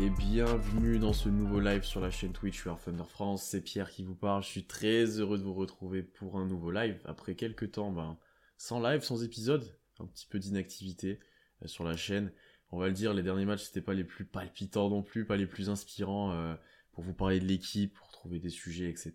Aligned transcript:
Et 0.00 0.10
bienvenue 0.10 1.00
dans 1.00 1.12
ce 1.12 1.28
nouveau 1.28 1.58
live 1.58 1.82
sur 1.82 2.00
la 2.00 2.12
chaîne 2.12 2.32
Twitch 2.32 2.64
War 2.64 2.80
Thunder 2.80 3.02
France. 3.02 3.42
C'est 3.42 3.60
Pierre 3.60 3.90
qui 3.90 4.04
vous 4.04 4.14
parle. 4.14 4.44
Je 4.44 4.48
suis 4.48 4.64
très 4.64 5.18
heureux 5.18 5.38
de 5.38 5.42
vous 5.42 5.54
retrouver 5.54 6.04
pour 6.04 6.38
un 6.38 6.46
nouveau 6.46 6.70
live 6.70 7.00
après 7.04 7.34
quelques 7.34 7.72
temps, 7.72 7.90
ben, 7.90 8.16
sans 8.58 8.80
live, 8.80 9.02
sans 9.02 9.24
épisode, 9.24 9.76
un 9.98 10.06
petit 10.06 10.26
peu 10.26 10.38
d'inactivité 10.38 11.18
euh, 11.64 11.66
sur 11.66 11.82
la 11.82 11.96
chaîne. 11.96 12.32
On 12.70 12.78
va 12.78 12.86
le 12.86 12.92
dire, 12.92 13.12
les 13.12 13.24
derniers 13.24 13.44
matchs 13.44 13.64
c'était 13.64 13.80
pas 13.80 13.92
les 13.92 14.04
plus 14.04 14.24
palpitants 14.24 14.88
non 14.88 15.02
plus, 15.02 15.26
pas 15.26 15.36
les 15.36 15.48
plus 15.48 15.68
inspirants 15.68 16.30
euh, 16.30 16.54
pour 16.92 17.02
vous 17.02 17.14
parler 17.14 17.40
de 17.40 17.46
l'équipe, 17.46 17.92
pour 17.92 18.12
trouver 18.12 18.38
des 18.38 18.50
sujets, 18.50 18.88
etc. 18.88 19.12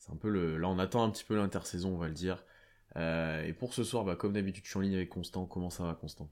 C'est 0.00 0.10
un 0.10 0.16
peu 0.16 0.28
le, 0.28 0.56
là 0.56 0.68
on 0.68 0.80
attend 0.80 1.04
un 1.04 1.10
petit 1.10 1.24
peu 1.24 1.36
l'intersaison, 1.36 1.94
on 1.94 1.98
va 1.98 2.08
le 2.08 2.14
dire. 2.14 2.44
Euh, 2.96 3.44
et 3.44 3.52
pour 3.52 3.74
ce 3.74 3.84
soir, 3.84 4.04
bah, 4.04 4.16
comme 4.16 4.32
d'habitude, 4.32 4.64
je 4.64 4.70
suis 4.70 4.78
en 4.78 4.82
ligne 4.82 4.96
avec 4.96 5.10
Constant. 5.10 5.46
Comment 5.46 5.70
ça 5.70 5.84
va, 5.84 5.94
Constant? 5.94 6.28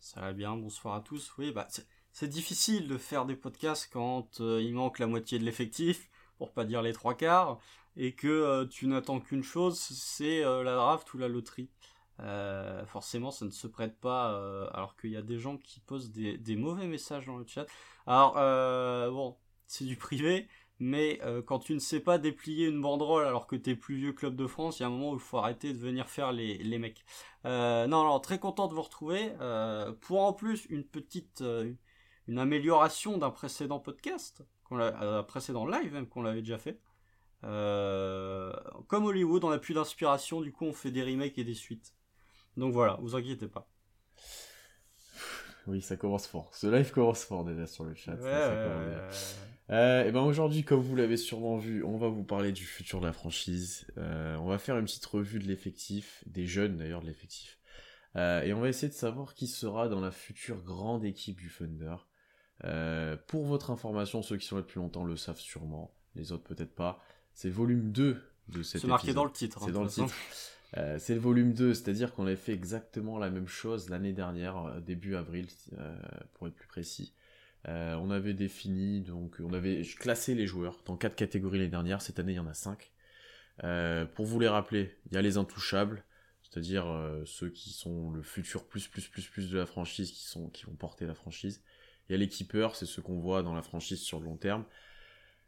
Ça 0.00 0.20
va 0.20 0.32
bien, 0.32 0.56
bonsoir 0.56 0.96
à 0.96 1.00
tous. 1.00 1.32
Oui, 1.38 1.52
bah, 1.52 1.68
c'est 2.14 2.28
difficile 2.28 2.86
de 2.86 2.96
faire 2.96 3.26
des 3.26 3.34
podcasts 3.34 3.90
quand 3.92 4.40
euh, 4.40 4.62
il 4.62 4.72
manque 4.72 5.00
la 5.00 5.08
moitié 5.08 5.40
de 5.40 5.44
l'effectif, 5.44 6.08
pour 6.38 6.52
pas 6.52 6.64
dire 6.64 6.80
les 6.80 6.92
trois 6.92 7.14
quarts, 7.14 7.58
et 7.96 8.14
que 8.14 8.28
euh, 8.28 8.66
tu 8.66 8.86
n'attends 8.86 9.18
qu'une 9.18 9.42
chose, 9.42 9.78
c'est 9.80 10.44
euh, 10.44 10.62
la 10.62 10.76
draft 10.76 11.12
ou 11.12 11.18
la 11.18 11.26
loterie. 11.26 11.68
forcément, 12.86 13.32
ça 13.32 13.44
ne 13.44 13.50
se 13.50 13.66
prête 13.66 13.98
pas, 14.00 14.28
alors 14.72 14.96
qu'il 14.96 15.10
y 15.10 15.16
a 15.16 15.22
des 15.22 15.38
gens 15.40 15.56
qui 15.58 15.80
posent 15.80 16.12
des, 16.12 16.56
mauvais 16.56 16.86
messages 16.86 17.26
dans 17.26 17.36
le 17.36 17.46
chat. 17.46 17.66
Alors, 18.06 18.34
bon, 19.12 19.36
c'est 19.66 19.84
du 19.84 19.96
privé, 19.96 20.46
mais 20.78 21.20
quand 21.46 21.58
tu 21.58 21.74
ne 21.74 21.80
sais 21.80 22.00
pas 22.00 22.18
déplier 22.18 22.68
une 22.68 22.80
banderole 22.80 23.26
alors 23.26 23.48
que 23.48 23.56
t'es 23.56 23.74
plus 23.74 23.96
vieux 23.96 24.12
club 24.12 24.36
de 24.36 24.46
France, 24.46 24.78
il 24.78 24.82
y 24.82 24.84
a 24.84 24.88
un 24.88 24.90
moment 24.90 25.10
où 25.10 25.14
il 25.14 25.20
faut 25.20 25.38
arrêter 25.38 25.72
de 25.72 25.78
venir 25.78 26.08
faire 26.08 26.30
les, 26.30 26.58
les 26.58 26.78
mecs. 26.78 27.04
non, 27.44 27.88
non, 27.88 28.20
très 28.20 28.38
content 28.38 28.68
de 28.68 28.74
vous 28.74 28.82
retrouver. 28.82 29.32
pour 30.02 30.20
en 30.22 30.32
plus 30.32 30.66
une 30.70 30.84
petite, 30.84 31.42
amélioration 32.28 33.18
d'un 33.18 33.30
précédent 33.30 33.78
podcast, 33.78 34.42
un 34.70 35.02
euh, 35.02 35.22
précédent 35.22 35.66
live 35.66 35.92
même 35.92 36.06
qu'on 36.06 36.22
l'avait 36.22 36.40
déjà 36.40 36.58
fait. 36.58 36.80
Euh, 37.44 38.52
comme 38.88 39.04
Hollywood, 39.04 39.44
on 39.44 39.50
n'a 39.50 39.58
plus 39.58 39.74
d'inspiration, 39.74 40.40
du 40.40 40.52
coup 40.52 40.64
on 40.64 40.72
fait 40.72 40.90
des 40.90 41.02
remakes 41.02 41.38
et 41.38 41.44
des 41.44 41.54
suites. 41.54 41.94
Donc 42.56 42.72
voilà, 42.72 42.98
vous 43.02 43.16
inquiétez 43.16 43.48
pas. 43.48 43.68
Oui, 45.66 45.80
ça 45.80 45.96
commence 45.96 46.26
fort. 46.26 46.54
Ce 46.54 46.66
live 46.66 46.90
commence 46.92 47.24
fort 47.24 47.44
déjà 47.44 47.66
sur 47.66 47.84
le 47.84 47.94
chat. 47.94 48.16
Euh, 49.70 50.04
et 50.04 50.12
ben 50.12 50.20
aujourd'hui, 50.20 50.62
comme 50.62 50.80
vous 50.80 50.94
l'avez 50.94 51.16
sûrement 51.16 51.56
vu, 51.56 51.82
on 51.84 51.96
va 51.96 52.08
vous 52.08 52.22
parler 52.22 52.52
du 52.52 52.64
futur 52.64 53.00
de 53.00 53.06
la 53.06 53.14
franchise. 53.14 53.86
on 53.96 54.46
va 54.46 54.58
faire 54.58 54.78
une 54.78 54.84
petite 54.84 55.06
revue 55.06 55.38
de 55.38 55.46
l'effectif, 55.46 56.22
des 56.26 56.46
jeunes 56.46 56.76
d'ailleurs 56.76 57.00
de 57.00 57.06
l'effectif. 57.06 57.58
et 58.14 58.52
on 58.52 58.60
va 58.60 58.68
essayer 58.68 58.88
de 58.88 58.94
savoir 58.94 59.34
qui 59.34 59.46
sera 59.46 59.88
dans 59.88 60.00
la 60.00 60.10
future 60.10 60.62
grande 60.62 61.04
équipe 61.04 61.38
du 61.40 61.50
Thunder. 61.50 61.96
Euh, 62.62 63.16
pour 63.26 63.44
votre 63.44 63.70
information, 63.70 64.22
ceux 64.22 64.36
qui 64.36 64.46
sont 64.46 64.56
là 64.56 64.62
depuis 64.62 64.78
longtemps 64.78 65.04
le 65.04 65.16
savent 65.16 65.40
sûrement, 65.40 65.92
les 66.14 66.32
autres 66.32 66.44
peut-être 66.44 66.74
pas. 66.74 67.02
C'est 67.32 67.50
volume 67.50 67.90
2 67.90 68.22
de 68.48 68.62
cet 68.62 68.80
C'est 68.80 68.86
marqué 68.86 69.12
dans 69.12 69.24
le 69.24 69.32
titre. 69.32 69.58
C'est 69.60 69.70
hein, 69.70 69.72
dans 69.72 69.82
le 69.82 69.88
titre. 69.88 70.14
Euh, 70.76 70.98
c'est 70.98 71.14
le 71.14 71.20
volume 71.20 71.52
2, 71.52 71.74
c'est-à-dire 71.74 72.14
qu'on 72.14 72.26
avait 72.26 72.36
fait 72.36 72.52
exactement 72.52 73.18
la 73.18 73.30
même 73.30 73.46
chose 73.46 73.90
l'année 73.90 74.12
dernière, 74.12 74.56
euh, 74.56 74.80
début 74.80 75.14
avril, 75.14 75.46
pour 76.34 76.46
être 76.48 76.54
plus 76.54 76.66
précis. 76.66 77.14
on 77.66 78.10
avait 78.10 78.34
défini, 78.34 79.00
donc 79.00 79.36
on 79.40 79.52
avait 79.52 79.82
classé 79.82 80.34
les 80.34 80.46
joueurs 80.46 80.78
dans 80.84 80.96
quatre 80.96 81.16
catégories 81.16 81.58
l'année 81.58 81.70
dernière, 81.70 82.02
cette 82.02 82.18
année 82.18 82.32
il 82.32 82.36
y 82.36 82.40
en 82.40 82.46
a 82.46 82.54
5. 82.54 82.90
pour 84.14 84.26
vous 84.26 84.40
les 84.40 84.48
rappeler, 84.48 84.96
il 85.06 85.14
y 85.14 85.16
a 85.16 85.22
les 85.22 85.36
intouchables, 85.36 86.04
c'est-à-dire 86.42 86.86
ceux 87.24 87.50
qui 87.50 87.70
sont 87.70 88.10
le 88.10 88.22
futur 88.22 88.64
plus 88.64 88.88
plus 88.88 89.08
plus 89.08 89.26
plus 89.28 89.50
de 89.50 89.58
la 89.58 89.66
franchise, 89.66 90.10
qui, 90.10 90.24
sont, 90.24 90.48
qui 90.48 90.66
vont 90.66 90.74
porter 90.74 91.06
la 91.06 91.14
franchise. 91.14 91.62
Il 92.08 92.12
y 92.12 92.14
a 92.14 92.18
les 92.18 92.28
keepers, 92.28 92.76
c'est 92.76 92.86
ce 92.86 93.00
qu'on 93.00 93.18
voit 93.18 93.42
dans 93.42 93.54
la 93.54 93.62
franchise 93.62 94.00
sur 94.00 94.20
le 94.20 94.26
long 94.26 94.36
terme. 94.36 94.64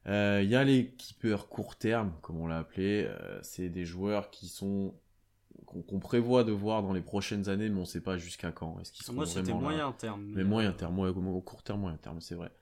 Euh, 0.06 0.41
il 0.43 0.49
y 0.49 0.56
a 0.56 0.65
les 0.65 0.93
keepers 0.93 1.49
court 1.49 1.77
terme, 1.77 2.12
comme 2.22 2.41
on 2.41 2.47
l'a 2.47 2.59
appelé. 2.59 3.06
Euh, 3.09 3.39
c'est 3.43 3.69
des 3.69 3.84
joueurs 3.84 4.31
qui 4.31 4.49
sont 4.49 4.95
qu'on 5.65 5.99
prévoit 5.99 6.45
de 6.45 6.53
voir 6.53 6.83
dans 6.83 6.93
les 6.93 7.00
prochaines 7.00 7.49
années, 7.49 7.69
mais 7.69 7.78
on 7.78 7.81
ne 7.81 7.87
sait 7.87 8.03
pas 8.03 8.19
jusqu'à 8.19 8.53
quand. 8.53 8.78
Est-ce 8.81 8.93
qu'ils 8.93 9.15
Moi, 9.15 9.27
c'était 9.27 9.53
moyen 9.53 9.91
terme. 9.93 10.22
Mais, 10.34 10.45
moyen 10.45 10.72
terme, 10.72 10.99
au 10.99 11.41
court 11.41 11.62
terme, 11.62 11.81
moyen 11.81 11.97
terme, 11.97 12.21
c'est 12.21 12.34
vrai. 12.34 12.53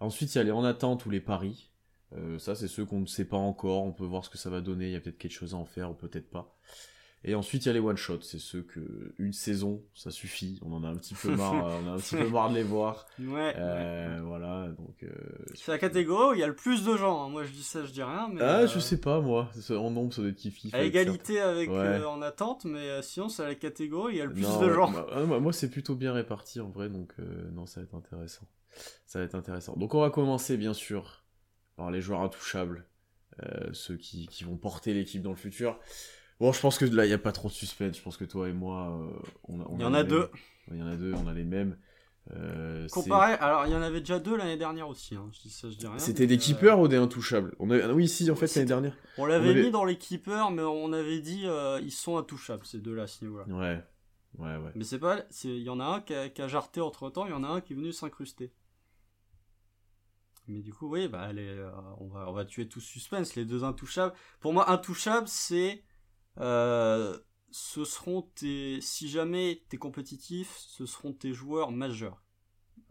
Ensuite, 0.00 0.34
il 0.34 0.38
y 0.38 0.40
a 0.40 0.44
les 0.44 0.52
en 0.52 0.62
attente 0.64 1.06
ou 1.06 1.10
les 1.10 1.20
paris. 1.20 1.70
Euh, 2.14 2.38
ça, 2.38 2.54
c'est 2.54 2.68
ceux 2.68 2.84
qu'on 2.84 3.00
ne 3.00 3.06
sait 3.06 3.24
pas 3.24 3.36
encore. 3.36 3.84
On 3.84 3.92
peut 3.92 4.04
voir 4.04 4.24
ce 4.24 4.30
que 4.30 4.38
ça 4.38 4.50
va 4.50 4.60
donner. 4.60 4.86
Il 4.86 4.92
y 4.92 4.96
a 4.96 5.00
peut-être 5.00 5.18
quelque 5.18 5.32
chose 5.32 5.54
à 5.54 5.56
en 5.56 5.64
faire 5.64 5.90
ou 5.90 5.94
peut-être 5.94 6.30
pas. 6.30 6.56
Et 7.24 7.34
ensuite, 7.34 7.64
il 7.64 7.68
y 7.68 7.70
a 7.70 7.72
les 7.72 7.80
one-shots. 7.80 8.22
C'est 8.22 8.38
ceux 8.38 8.62
que 8.62 9.12
une 9.18 9.32
saison, 9.32 9.82
ça 9.94 10.12
suffit. 10.12 10.60
On 10.62 10.72
en 10.72 10.84
a 10.84 10.88
un 10.88 10.94
petit 10.94 11.14
peu 11.14 11.34
marre, 11.34 11.54
on 11.84 11.88
a 11.88 11.94
un 11.94 11.96
petit 11.96 12.14
peu 12.14 12.28
marre 12.28 12.50
de 12.50 12.54
les 12.54 12.62
voir. 12.62 13.06
Ouais. 13.18 13.54
Euh, 13.56 14.20
voilà, 14.22 14.68
donc. 14.78 15.02
Euh, 15.02 15.08
c'est 15.54 15.72
la 15.72 15.78
catégorie 15.78 16.30
où 16.30 16.34
il 16.34 16.40
y 16.40 16.44
a 16.44 16.46
le 16.46 16.54
plus 16.54 16.84
de 16.84 16.96
gens. 16.96 17.24
Hein. 17.24 17.28
Moi, 17.30 17.44
je 17.44 17.50
dis 17.50 17.62
ça, 17.62 17.84
je 17.84 17.90
dis 17.90 18.02
rien. 18.02 18.28
Mais, 18.30 18.40
ah, 18.42 18.66
je 18.66 18.76
euh, 18.76 18.80
sais 18.80 19.00
pas, 19.00 19.20
moi. 19.20 19.50
En 19.70 19.90
nombre, 19.90 20.12
ça 20.12 20.20
doit 20.20 20.30
être 20.30 20.36
kiff. 20.36 20.56
À 20.72 20.82
égalité 20.82 21.40
avec 21.40 21.70
en 21.70 22.22
attente, 22.22 22.64
mais 22.64 23.02
sinon, 23.02 23.28
c'est 23.28 23.44
la 23.44 23.54
catégorie 23.54 24.06
où 24.06 24.10
il 24.10 24.18
y 24.18 24.20
a 24.20 24.26
le 24.26 24.32
plus 24.32 24.58
de 24.58 24.70
gens. 24.72 24.92
Ah, 25.12 25.24
moi, 25.24 25.52
c'est 25.52 25.70
plutôt 25.70 25.94
bien 25.94 26.12
réparti 26.12 26.60
en 26.60 26.68
vrai, 26.68 26.88
donc 26.88 27.14
non, 27.52 27.66
ça 27.66 27.80
va 27.80 27.84
être 27.84 27.94
intéressant. 27.94 28.46
Ça 29.06 29.18
va 29.18 29.24
être 29.24 29.34
intéressant. 29.34 29.74
Donc, 29.76 29.94
on 29.94 30.00
va 30.00 30.10
commencer, 30.10 30.56
bien 30.56 30.74
sûr, 30.74 31.24
par 31.76 31.90
les 31.90 32.00
joueurs 32.00 32.20
intouchables. 32.20 32.86
ceux 33.72 33.96
qui, 33.96 34.26
qui 34.28 34.44
vont 34.44 34.56
porter 34.56 34.94
l'équipe 34.94 35.22
dans 35.22 35.30
le 35.30 35.36
futur. 35.36 35.80
Bon, 36.38 36.52
je 36.52 36.60
pense 36.60 36.78
que 36.78 36.84
là, 36.84 37.06
il 37.06 37.08
n'y 37.08 37.14
a 37.14 37.18
pas 37.18 37.32
trop 37.32 37.48
de 37.48 37.54
suspense. 37.54 37.96
Je 37.96 38.02
pense 38.02 38.16
que 38.16 38.24
toi 38.24 38.48
et 38.48 38.52
moi, 38.52 38.90
euh, 38.90 39.10
on, 39.44 39.60
a, 39.60 39.66
Il 39.74 39.80
y 39.80 39.84
en 39.84 39.94
a 39.94 40.04
deux. 40.04 40.28
Il 40.70 40.78
y 40.78 40.82
en 40.82 40.86
a 40.86 40.96
deux, 40.96 41.14
on 41.14 41.26
a 41.26 41.32
les 41.32 41.44
mêmes. 41.44 41.78
Euh, 42.32 42.88
Comparé, 42.88 43.34
alors 43.34 43.66
il 43.66 43.72
y 43.72 43.76
en 43.76 43.82
avait 43.82 44.00
déjà 44.00 44.18
deux 44.18 44.36
l'année 44.36 44.56
dernière 44.56 44.88
aussi. 44.88 45.14
Hein. 45.14 45.30
Je 45.32 45.42
dis 45.42 45.50
ça, 45.50 45.70
je 45.70 45.76
dis 45.76 45.86
rien. 45.86 45.98
C'était 45.98 46.26
des 46.26 46.34
euh, 46.34 46.40
keepers 46.40 46.78
ou 46.80 46.88
des 46.88 46.96
intouchables? 46.96 47.54
On 47.60 47.70
a... 47.70 47.92
Oui, 47.92 48.08
si, 48.08 48.28
en 48.30 48.34
fait, 48.34 48.52
l'année 48.54 48.66
dernière. 48.66 48.96
On 49.16 49.26
l'avait 49.26 49.54
mis 49.54 49.70
dans 49.70 49.84
les 49.84 49.96
keepers, 49.96 50.50
mais 50.50 50.62
on 50.62 50.92
avait 50.92 51.20
dit 51.20 51.46
ils 51.82 51.92
sont 51.92 52.18
intouchables, 52.18 52.66
ces 52.66 52.80
deux-là, 52.80 53.04
à 53.04 53.06
ce 53.06 53.24
niveau-là. 53.24 53.46
Ouais. 53.46 53.82
Ouais, 54.38 54.56
ouais. 54.56 54.72
Mais 54.74 54.84
c'est 54.84 54.98
pas. 54.98 55.24
Il 55.44 55.62
y 55.62 55.70
en 55.70 55.80
a 55.80 55.84
un 55.84 56.00
qui 56.00 56.14
a, 56.14 56.28
qui 56.28 56.42
a 56.42 56.48
jarté 56.48 56.82
entre 56.82 57.08
temps, 57.08 57.24
il 57.24 57.30
y 57.30 57.34
en 57.34 57.44
a 57.44 57.48
un 57.48 57.62
qui 57.62 57.72
est 57.72 57.76
venu 57.76 57.92
s'incruster. 57.92 58.52
Mais 60.48 60.60
du 60.60 60.74
coup, 60.74 60.88
oui, 60.90 61.08
bah, 61.08 61.22
allez, 61.22 61.64
on, 61.98 62.08
va, 62.08 62.28
on 62.28 62.32
va 62.32 62.44
tuer 62.44 62.68
tout 62.68 62.80
suspense, 62.80 63.34
les 63.34 63.44
deux 63.44 63.64
intouchables. 63.64 64.12
Pour 64.40 64.52
moi, 64.52 64.70
intouchable, 64.70 65.26
c'est 65.26 65.82
euh, 66.38 67.18
ce 67.50 67.84
seront 67.84 68.22
tes, 68.22 68.80
si 68.80 69.08
jamais 69.08 69.62
t'es 69.68 69.76
compétitif, 69.76 70.56
ce 70.58 70.86
seront 70.86 71.12
tes 71.12 71.32
joueurs 71.32 71.70
majeurs. 71.70 72.22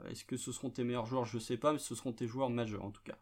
Est-ce 0.09 0.25
que 0.25 0.37
ce 0.37 0.51
seront 0.51 0.69
tes 0.69 0.83
meilleurs 0.83 1.05
joueurs? 1.05 1.25
Je 1.25 1.39
sais 1.39 1.57
pas, 1.57 1.71
mais 1.71 1.79
ce 1.79 1.95
seront 1.95 2.13
tes 2.13 2.27
joueurs 2.27 2.49
majeurs 2.49 2.83
en 2.83 2.91
tout 2.91 3.03
cas. 3.03 3.17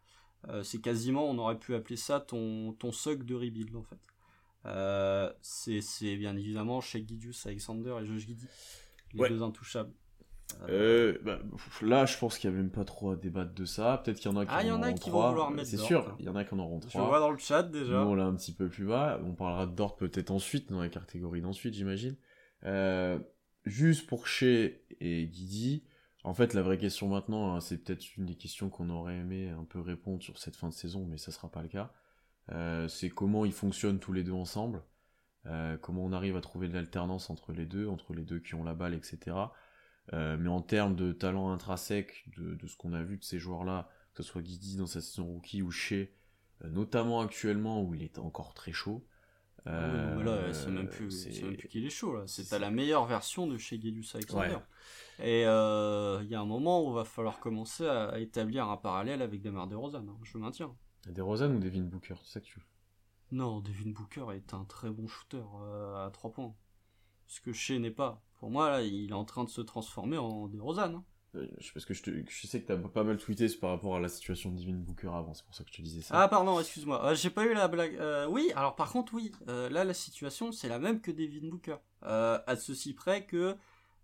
Euh, 0.50 0.64
c'est 0.64 0.82
quasiment, 0.82 1.30
on 1.30 1.38
aurait 1.38 1.60
pu 1.60 1.76
appeler 1.76 1.98
ça 1.98 2.20
ton, 2.20 2.74
ton 2.74 2.92
soc 2.92 3.24
de 3.24 3.36
rebuild 3.36 3.76
en 3.76 3.84
fait. 3.84 4.00
Euh, 4.66 5.32
c'est 5.42 6.16
bien 6.16 6.36
évidemment 6.36 6.80
chez 6.82 7.06
Gidius 7.06 7.46
Alexander 7.46 7.96
et 8.02 8.06
Josh 8.06 8.26
Giddy, 8.26 8.48
les 9.14 9.30
deux 9.30 9.44
intouchables. 9.44 9.94
Euh, 10.70 11.18
bah, 11.24 11.40
là, 11.82 12.06
je 12.06 12.18
pense 12.18 12.38
qu'il 12.38 12.50
n'y 12.50 12.56
a 12.56 12.60
même 12.60 12.72
pas 12.72 12.86
trop 12.86 13.12
à 13.12 13.16
débattre 13.16 13.54
de 13.54 13.66
ça. 13.66 14.02
Peut-être 14.04 14.20
qu'il 14.20 14.32
y 14.32 14.34
en 14.34 14.38
a 14.38 14.46
qui 14.46 14.52
ah, 14.54 14.64
y 14.64 14.72
en 14.72 14.82
a 14.82 14.94
qui 14.94 15.10
vont 15.10 15.30
vouloir 15.30 15.52
mettre 15.52 15.70
C'est 15.70 15.78
sûr, 15.78 16.16
il 16.20 16.26
y 16.26 16.30
en 16.30 16.36
a 16.36 16.44
qui 16.44 16.54
en 16.54 16.60
auront 16.60 16.80
trois. 16.80 17.02
Je 17.02 17.08
vois 17.08 17.20
dans 17.20 17.32
le 17.32 17.38
chat 17.38 17.64
déjà. 17.64 18.04
Nous, 18.04 18.10
on 18.10 18.16
l'a 18.16 18.26
un 18.26 18.36
petit 18.36 18.54
peu 18.54 18.70
plus 18.70 18.86
bas. 18.86 19.20
On 19.26 19.34
parlera 19.34 19.66
de 19.66 19.72
Dort 19.72 19.96
peut-être 19.96 20.32
ensuite, 20.32 20.70
dans 20.70 20.80
la 20.80 20.90
catégorie 20.90 21.42
d'ensuite, 21.42 21.74
j'imagine. 21.74 22.16
Euh, 22.66 23.20
juste 23.66 24.08
pour 24.08 24.28
chez 24.28 24.86
et 25.02 25.26
Guidi, 25.28 25.84
en 26.24 26.34
fait, 26.34 26.54
la 26.54 26.62
vraie 26.62 26.78
question 26.78 27.10
maintenant, 27.10 27.56
hein, 27.56 27.60
c'est 27.60 27.84
peut-être 27.84 28.16
une 28.16 28.26
des 28.26 28.36
questions 28.36 28.70
qu'on 28.70 28.90
aurait 28.90 29.18
aimé 29.18 29.50
un 29.50 29.66
peu 29.66 29.82
répondre 29.82 30.24
sur 30.24 30.38
cette 30.38 30.56
fin 30.56 30.70
de 30.70 30.74
saison, 30.74 31.06
mais 31.06 31.18
ça 31.18 31.32
sera 31.32 31.52
pas 31.52 31.62
le 31.62 31.68
cas. 31.68 31.92
Euh, 32.52 32.88
c'est 32.88 33.10
comment 33.10 33.44
ils 33.44 33.54
fonctionnent 33.54 34.00
tous 34.00 34.14
les 34.14 34.24
deux 34.24 34.34
ensemble. 34.34 34.82
comment 35.82 36.06
on 36.06 36.14
arrive 36.14 36.38
à 36.38 36.42
trouver 36.42 36.70
de 36.70 36.74
l'alternance 36.74 37.30
entre 37.30 37.52
les 37.52 37.66
deux, 37.66 37.88
entre 37.88 38.14
les 38.14 38.24
deux 38.24 38.40
qui 38.40 38.56
ont 38.56 38.64
la 38.64 38.74
balle, 38.74 38.94
etc. 38.94 39.36
Euh, 40.12 40.38
mais 40.38 40.50
en 40.50 40.62
termes 40.62 40.96
de 40.96 41.14
talent 41.14 41.52
intrinsèque, 41.52 42.26
de, 42.38 42.56
de 42.56 42.68
ce 42.68 42.76
qu'on 42.76 42.94
a 42.94 43.02
vu 43.02 43.18
de 43.18 43.24
ces 43.24 43.40
joueurs-là, 43.40 43.90
que 44.14 44.24
ce 44.24 44.30
soit 44.30 44.42
Guidi 44.42 44.76
dans 44.76 44.86
sa 44.86 45.02
saison 45.02 45.26
rookie 45.26 45.62
ou 45.62 45.72
chez, 45.72 46.14
euh, 46.64 46.70
notamment 46.70 47.22
actuellement 47.22 47.82
où 47.82 47.96
il 47.96 48.04
est 48.04 48.20
encore 48.20 48.54
très 48.54 48.74
chaud. 48.74 49.06
Euh, 49.66 50.18
mais 50.18 50.24
là, 50.26 50.54
c'est 50.54 50.70
même 50.70 50.90
plus, 50.90 51.08
plus 51.26 51.70
qu'il 51.70 51.86
est 51.86 51.90
chaud 51.90 52.18
là. 52.18 52.24
C'est 52.28 52.52
à 52.52 52.60
la 52.60 52.70
meilleure 52.70 53.06
version 53.06 53.48
de 53.48 53.58
chez 53.58 53.78
Guidus 53.78 54.06
Alexander. 54.14 54.58
Et 55.20 55.44
il 55.44 56.28
y 56.30 56.36
a 56.36 56.42
un 56.42 56.46
moment 56.46 56.86
où 56.86 56.92
il 56.92 56.96
va 56.96 57.06
falloir 57.06 57.40
commencer 57.40 57.88
à, 57.88 58.20
établir 58.20 58.68
un 58.68 58.76
parallèle 58.76 59.22
avec 59.22 59.42
Demar 59.42 59.68
DeRozan. 59.68 60.06
Hein. 60.06 60.18
Je 60.24 60.38
maintiens. 60.38 60.76
DeRozan 61.08 61.56
ou 61.56 61.60
Devin 61.60 61.84
Booker, 61.84 62.16
c'est 62.24 62.34
ça 62.34 62.40
que 62.42 62.46
tu 62.46 62.60
veux? 62.60 62.66
Non, 63.32 63.62
Devin 63.62 63.92
Booker 63.92 64.26
est 64.36 64.54
un 64.54 64.66
très 64.66 64.90
bon 64.90 65.08
shooter 65.08 65.44
à 65.96 66.10
3 66.12 66.32
points. 66.34 66.54
Ce 67.28 67.40
que 67.40 67.54
chez 67.54 67.80
n'est 67.80 67.90
pas. 67.90 68.22
Pour 68.44 68.52
moi, 68.52 68.70
là, 68.70 68.82
il 68.82 69.10
est 69.10 69.14
en 69.14 69.24
train 69.24 69.46
de 69.46 69.50
se 69.50 69.62
transformer 69.62 70.18
en 70.18 70.50
DeRozan. 70.50 70.96
Hein. 70.96 71.04
Euh, 71.36 71.48
parce 71.74 71.86
que 71.86 71.94
je, 71.94 72.02
je, 72.28 72.46
sais 72.46 72.60
que 72.60 72.68
t'as 72.68 72.76
pas 72.76 73.06
mal 73.06 73.16
tweeté 73.16 73.48
par 73.56 73.70
rapport 73.70 73.96
à 73.96 74.02
la 74.02 74.10
situation 74.10 74.52
de 74.52 74.58
Divine 74.58 74.82
Booker 74.84 75.08
avant, 75.08 75.34
c'est 75.34 75.46
pour 75.46 75.56
ça 75.56 75.64
que 75.64 75.70
je 75.72 75.78
te 75.78 75.82
disais 75.82 76.02
ça. 76.02 76.22
Ah 76.22 76.28
pardon, 76.28 76.60
excuse-moi, 76.60 77.06
euh, 77.06 77.16
j'ai 77.16 77.30
pas 77.30 77.46
eu 77.46 77.54
la 77.54 77.70
blague. 77.70 77.96
Euh, 78.02 78.28
oui, 78.28 78.52
alors 78.58 78.76
par 78.76 78.92
contre 78.92 79.14
oui, 79.14 79.32
là 79.48 79.86
la 79.86 79.94
situation 79.94 80.52
c'est 80.52 80.68
la 80.68 80.78
même 80.78 81.00
que 81.00 81.10
Devin 81.10 81.48
Booker. 81.48 81.78
à 82.02 82.56
ceci 82.58 82.92
près 82.92 83.26
que 83.26 83.56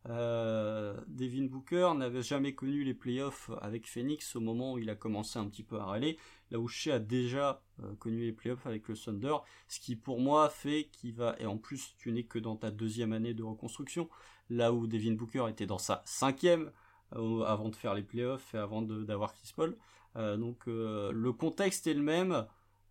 Devin 0.05 1.45
Booker 1.45 1.91
n'avait 1.95 2.23
jamais 2.23 2.53
connu 2.53 2.83
les 2.83 2.93
playoffs 2.93 3.51
avec 3.61 3.87
Phoenix 3.87 4.35
au 4.35 4.39
moment 4.39 4.73
où 4.73 4.77
il 4.77 4.89
a 4.89 4.95
commencé 4.95 5.37
un 5.37 5.47
petit 5.47 5.63
peu 5.63 5.77
à 5.77 5.85
râler, 5.85 6.17
là 6.51 6.59
où 6.59 6.67
Shea 6.67 6.95
a 6.95 6.99
déjà 6.99 7.61
connu 7.99 8.21
les 8.21 8.31
playoffs 8.31 8.65
avec 8.65 8.87
le 8.87 8.95
Thunder, 8.95 9.35
ce 9.67 9.79
qui 9.79 9.95
pour 9.95 10.19
moi 10.19 10.49
fait 10.49 10.89
qu'il 10.91 11.13
va, 11.13 11.35
et 11.39 11.45
en 11.45 11.57
plus 11.57 11.95
tu 11.97 12.11
n'es 12.11 12.23
que 12.23 12.39
dans 12.39 12.55
ta 12.55 12.71
deuxième 12.71 13.13
année 13.13 13.33
de 13.33 13.43
reconstruction, 13.43 14.09
là 14.49 14.73
où 14.73 14.87
Devin 14.87 15.13
Booker 15.13 15.47
était 15.49 15.67
dans 15.67 15.77
sa 15.77 16.01
cinquième 16.05 16.71
avant 17.11 17.69
de 17.69 17.75
faire 17.75 17.93
les 17.93 18.03
playoffs 18.03 18.53
et 18.53 18.57
avant 18.57 18.81
d'avoir 18.81 19.33
Chris 19.33 19.51
Paul. 19.55 19.77
donc 20.15 20.63
le 20.65 21.31
contexte 21.33 21.87
est 21.87 21.93
le 21.93 22.03
même, 22.03 22.47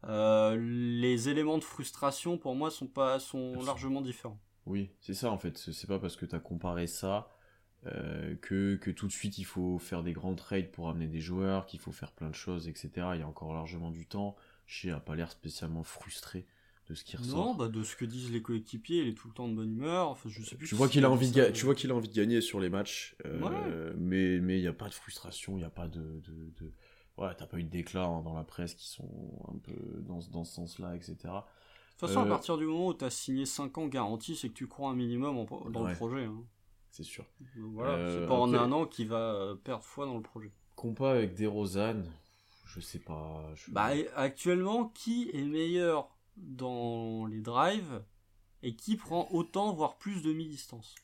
euh, 0.06 0.56
les 0.56 1.28
éléments 1.28 1.58
de 1.58 1.64
frustration 1.64 2.38
pour 2.38 2.54
moi 2.54 2.70
sont 2.70 2.86
pas 2.86 3.18
sont 3.18 3.60
largement 3.62 4.00
différents. 4.00 4.38
Oui, 4.68 4.90
c'est 5.00 5.14
ça 5.14 5.30
en 5.30 5.38
fait. 5.38 5.56
C'est 5.58 5.86
pas 5.86 5.98
parce 5.98 6.16
que 6.16 6.26
tu 6.26 6.34
as 6.34 6.40
comparé 6.40 6.86
ça 6.86 7.30
euh, 7.86 8.34
que, 8.42 8.76
que, 8.76 8.90
tout 8.90 9.06
de 9.06 9.12
suite 9.12 9.38
il 9.38 9.44
faut 9.44 9.78
faire 9.78 10.02
des 10.02 10.12
grands 10.12 10.34
trades 10.34 10.70
pour 10.70 10.88
amener 10.88 11.06
des 11.06 11.20
joueurs, 11.20 11.66
qu'il 11.66 11.80
faut 11.80 11.92
faire 11.92 12.12
plein 12.12 12.28
de 12.28 12.34
choses, 12.34 12.68
etc. 12.68 12.90
Il 13.14 13.20
y 13.20 13.22
a 13.22 13.28
encore 13.28 13.54
largement 13.54 13.90
du 13.90 14.06
temps. 14.06 14.36
Shea 14.66 14.90
a 14.90 15.00
pas 15.00 15.16
l'air 15.16 15.30
spécialement 15.30 15.82
frustré 15.82 16.46
de 16.88 16.94
ce 16.94 17.04
qui 17.04 17.16
ressort. 17.16 17.46
Non, 17.46 17.54
bah 17.54 17.68
de 17.68 17.82
ce 17.82 17.96
que 17.96 18.04
disent 18.04 18.30
les 18.30 18.42
coéquipiers, 18.42 19.02
il 19.02 19.08
est 19.08 19.14
tout 19.14 19.28
le 19.28 19.34
temps 19.34 19.48
de 19.48 19.54
bonne 19.54 19.72
humeur. 19.72 20.08
Enfin, 20.08 20.28
je 20.28 20.42
sais 20.42 20.56
plus 20.56 20.68
tu, 20.68 20.74
vois 20.74 20.88
qu'il 20.88 21.04
a 21.04 21.10
envie 21.10 21.30
de 21.30 21.50
tu 21.50 21.64
vois 21.64 21.74
qu'il 21.74 21.90
a 21.90 21.94
envie 21.94 22.08
de 22.08 22.14
gagner 22.14 22.40
sur 22.40 22.60
les 22.60 22.68
matchs, 22.68 23.16
euh, 23.24 23.94
mais 23.96 24.38
mais 24.40 24.58
il 24.58 24.62
n'y 24.62 24.68
a 24.68 24.72
pas 24.72 24.88
de 24.88 24.94
frustration, 24.94 25.54
il 25.56 25.60
n'y 25.60 25.64
a 25.64 25.70
pas 25.70 25.88
de, 25.88 26.20
de 26.26 26.72
ouais, 27.16 27.34
t'as 27.36 27.46
pas 27.46 27.58
eu 27.58 27.64
de 27.64 27.70
déclats 27.70 28.06
hein, 28.06 28.22
dans 28.22 28.34
la 28.34 28.44
presse 28.44 28.74
qui 28.74 28.86
sont 28.88 29.08
un 29.48 29.58
peu 29.58 30.02
dans, 30.02 30.20
dans 30.32 30.44
ce 30.44 30.54
sens-là, 30.54 30.94
etc. 30.96 31.16
De 31.98 32.06
toute 32.06 32.14
façon, 32.14 32.20
à 32.20 32.26
euh, 32.26 32.28
partir 32.28 32.56
du 32.56 32.64
moment 32.64 32.86
où 32.86 32.94
t'as 32.94 33.10
signé 33.10 33.44
5 33.44 33.76
ans 33.76 33.88
garantis, 33.88 34.36
c'est 34.36 34.48
que 34.50 34.54
tu 34.54 34.68
crois 34.68 34.90
un 34.90 34.94
minimum 34.94 35.44
dans 35.72 35.84
le 35.84 35.94
projet. 35.96 36.26
Hein. 36.26 36.44
C'est 36.92 37.02
sûr. 37.02 37.24
voilà, 37.56 37.94
euh, 37.94 38.20
c'est 38.20 38.28
pas 38.28 38.36
en 38.36 38.54
un 38.54 38.70
an 38.70 38.86
qu'il 38.86 39.08
va 39.08 39.16
euh, 39.16 39.56
perdre 39.56 39.82
foi 39.82 40.06
dans 40.06 40.14
le 40.14 40.22
projet. 40.22 40.52
Compas 40.76 41.10
avec 41.10 41.34
DeRozan, 41.34 42.04
je 42.66 42.78
sais 42.78 43.00
pas. 43.00 43.52
Bah, 43.66 43.90
actuellement, 44.14 44.92
qui 44.94 45.28
est 45.32 45.42
meilleur 45.42 46.08
dans 46.36 47.26
les 47.26 47.40
drives 47.40 48.00
et 48.62 48.76
qui 48.76 48.94
prend 48.94 49.26
autant 49.32 49.72
voire 49.72 49.98
plus 49.98 50.22
de 50.22 50.32
mi-distance? 50.32 50.94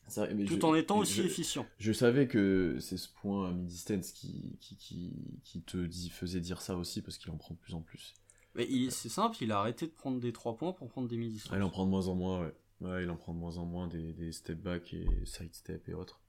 Tout 0.47 0.63
en 0.63 0.75
étant 0.75 0.99
aussi 0.99 1.19
efficient. 1.19 1.65
Je 1.77 1.91
savais 1.91 2.29
que 2.29 2.77
c'est 2.79 2.97
ce 2.97 3.09
point 3.09 3.49
à 3.49 3.51
mi-distance 3.51 4.13
qui, 4.13 4.57
qui, 4.61 4.77
qui, 4.77 5.11
qui, 5.43 5.61
te 5.61 5.75
dit, 5.75 6.09
faisait 6.09 6.39
dire 6.39 6.61
ça 6.61 6.77
aussi 6.77 7.01
parce 7.01 7.17
qu'il 7.17 7.31
en 7.31 7.37
prend 7.37 7.53
de 7.53 7.59
plus 7.59 7.73
en 7.73 7.81
plus. 7.81 8.13
Mais 8.55 8.67
c'est 8.89 9.09
simple, 9.09 9.37
il 9.41 9.51
a 9.51 9.59
arrêté 9.59 9.85
de 9.85 9.91
prendre 9.91 10.19
des 10.19 10.31
3 10.31 10.55
points 10.55 10.71
pour 10.71 10.87
prendre 10.87 11.07
des 11.07 11.17
mi-distance. 11.17 11.51
Ah, 11.53 11.57
il 11.57 11.63
en 11.63 11.69
prend 11.69 11.85
de 11.85 11.89
moins 11.89 12.07
en 12.07 12.15
moins, 12.15 12.41
ouais. 12.41 12.53
ouais. 12.81 13.03
il 13.03 13.09
en 13.09 13.17
prend 13.17 13.33
de 13.33 13.39
moins 13.39 13.57
en 13.57 13.65
moins 13.65 13.87
des, 13.87 14.13
des 14.13 14.31
step 14.31 14.59
back 14.59 14.93
et 14.93 15.05
side 15.25 15.53
step 15.53 15.87
et 15.89 15.93
autres. 15.93 16.21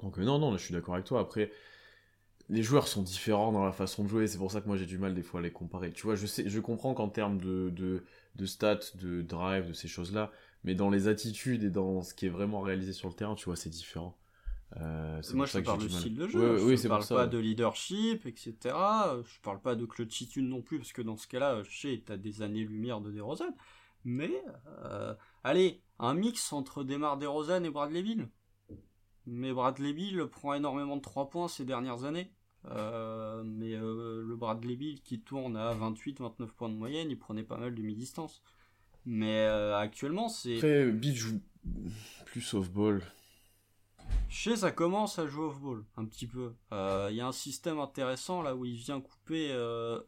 Donc 0.00 0.18
euh, 0.18 0.24
non, 0.24 0.38
non, 0.38 0.52
là, 0.52 0.58
je 0.58 0.64
suis 0.64 0.74
d'accord 0.74 0.94
avec 0.94 1.06
toi. 1.06 1.20
Après, 1.20 1.50
les 2.48 2.62
joueurs 2.62 2.86
sont 2.86 3.02
différents 3.02 3.52
dans 3.52 3.64
la 3.64 3.72
façon 3.72 4.04
de 4.04 4.08
jouer, 4.08 4.26
c'est 4.28 4.38
pour 4.38 4.52
ça 4.52 4.60
que 4.60 4.68
moi 4.68 4.76
j'ai 4.76 4.86
du 4.86 4.98
mal 4.98 5.14
des 5.14 5.22
fois 5.22 5.40
à 5.40 5.42
les 5.42 5.50
comparer. 5.50 5.92
Tu 5.92 6.02
vois, 6.02 6.14
je 6.14 6.26
sais, 6.26 6.48
je 6.48 6.60
comprends 6.60 6.94
qu'en 6.94 7.08
termes 7.08 7.38
de, 7.38 7.70
de, 7.70 8.04
de 8.36 8.46
stats, 8.46 8.78
de 8.94 9.22
drive, 9.22 9.68
de 9.68 9.72
ces 9.72 9.88
choses-là, 9.88 10.30
mais 10.62 10.74
dans 10.74 10.90
les 10.90 11.08
attitudes 11.08 11.64
et 11.64 11.70
dans 11.70 12.02
ce 12.02 12.14
qui 12.14 12.26
est 12.26 12.30
vraiment 12.30 12.60
réalisé 12.60 12.92
sur 12.92 13.08
le 13.08 13.14
terrain, 13.14 13.34
tu 13.34 13.46
vois, 13.46 13.56
c'est 13.56 13.70
différent. 13.70 14.16
Euh, 14.80 15.22
Moi, 15.32 15.46
je 15.46 15.58
parle 15.60 15.82
de 15.82 15.88
style 15.88 16.16
de 16.16 16.26
jeu. 16.26 16.64
Oui, 16.64 16.76
je 16.76 16.88
parle 16.88 17.06
pas 17.06 17.26
de 17.26 17.38
leadership, 17.38 18.26
etc. 18.26 18.54
Je 18.64 19.40
parle 19.42 19.60
pas 19.60 19.74
de 19.74 19.86
clutchitude 19.86 20.44
non 20.44 20.62
plus, 20.62 20.78
parce 20.78 20.92
que 20.92 21.02
dans 21.02 21.16
ce 21.16 21.26
cas-là, 21.28 21.62
je 21.62 21.78
sais, 21.80 22.02
t'as 22.04 22.16
des 22.16 22.42
années-lumière 22.42 23.00
de 23.00 23.10
DeRozan. 23.10 23.54
Mais, 24.04 24.42
euh, 24.84 25.14
allez, 25.44 25.82
un 25.98 26.14
mix 26.14 26.52
entre 26.52 26.84
Demar 26.84 27.16
DeRozan 27.16 27.64
et 27.64 27.70
Bradley 27.70 28.02
Bill. 28.02 28.28
Mais 29.26 29.52
Bradley 29.52 29.92
Bill 29.92 30.26
prend 30.26 30.54
énormément 30.54 30.96
de 30.96 31.02
3 31.02 31.30
points 31.30 31.48
ces 31.48 31.64
dernières 31.64 32.04
années. 32.04 32.30
Euh, 32.68 33.42
mais 33.44 33.76
le 33.76 34.34
Bradley 34.36 34.76
Bill 34.76 35.00
qui 35.00 35.20
tourne 35.20 35.56
à 35.56 35.74
28-29 35.74 36.46
points 36.48 36.68
de 36.68 36.74
moyenne, 36.74 37.10
il 37.10 37.18
prenait 37.18 37.44
pas 37.44 37.56
mal 37.56 37.74
de 37.74 37.82
mi-distance. 37.82 38.42
Mais 39.06 39.46
euh, 39.46 39.78
actuellement, 39.78 40.28
c'est. 40.28 40.56
Après, 40.56 40.90
Bill 40.90 41.14
joue 41.14 41.40
plus 42.26 42.54
off-ball. 42.54 43.02
Chez 44.28 44.56
ça 44.56 44.72
commence 44.72 45.18
à 45.18 45.26
jouer 45.26 45.46
off-ball, 45.46 45.84
un 45.96 46.04
petit 46.04 46.26
peu. 46.26 46.54
Il 46.72 46.76
euh, 46.76 47.10
y 47.10 47.20
a 47.20 47.26
un 47.26 47.32
système 47.32 47.78
intéressant 47.78 48.42
là 48.42 48.56
où 48.56 48.64
il 48.64 48.74
vient 48.74 49.00
couper. 49.00 49.50
Euh, 49.52 50.00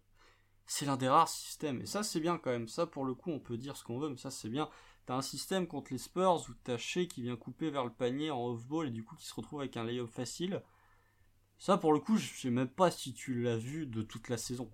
c'est 0.67 0.87
l'un 0.87 0.97
des 0.97 1.09
rares 1.09 1.29
systèmes. 1.29 1.81
Et 1.81 1.87
ça, 1.87 2.03
c'est 2.03 2.20
bien 2.20 2.37
quand 2.37 2.50
même. 2.50 2.69
Ça, 2.69 2.87
pour 2.87 3.05
le 3.05 3.15
coup, 3.15 3.31
on 3.31 3.38
peut 3.38 3.56
dire 3.56 3.76
ce 3.76 3.85
qu'on 3.85 3.99
veut, 3.99 4.11
mais 4.11 4.17
ça, 4.17 4.31
c'est 4.31 4.49
bien. 4.49 4.69
T'as 5.06 5.15
un 5.15 5.23
système 5.23 5.67
contre 5.67 5.93
les 5.93 5.99
Spurs 5.99 6.44
où 6.49 6.53
t'as 6.65 6.76
Shea 6.76 7.06
qui 7.06 7.23
vient 7.23 7.37
couper 7.37 7.70
vers 7.70 7.85
le 7.85 7.91
panier 7.91 8.31
en 8.31 8.44
off-ball 8.49 8.88
et 8.88 8.91
du 8.91 9.03
coup 9.03 9.17
qui 9.17 9.25
se 9.25 9.35
retrouve 9.35 9.61
avec 9.61 9.76
un 9.76 9.85
lay-up 9.85 10.09
facile. 10.09 10.62
Ça, 11.59 11.79
pour 11.79 11.93
le 11.93 12.00
coup, 12.00 12.17
je 12.17 12.26
sais 12.26 12.50
même 12.50 12.69
pas 12.69 12.91
si 12.91 13.14
tu 13.14 13.43
l'as 13.43 13.56
vu 13.56 13.87
de 13.87 14.03
toute 14.03 14.29
la 14.29 14.37
saison. 14.37 14.71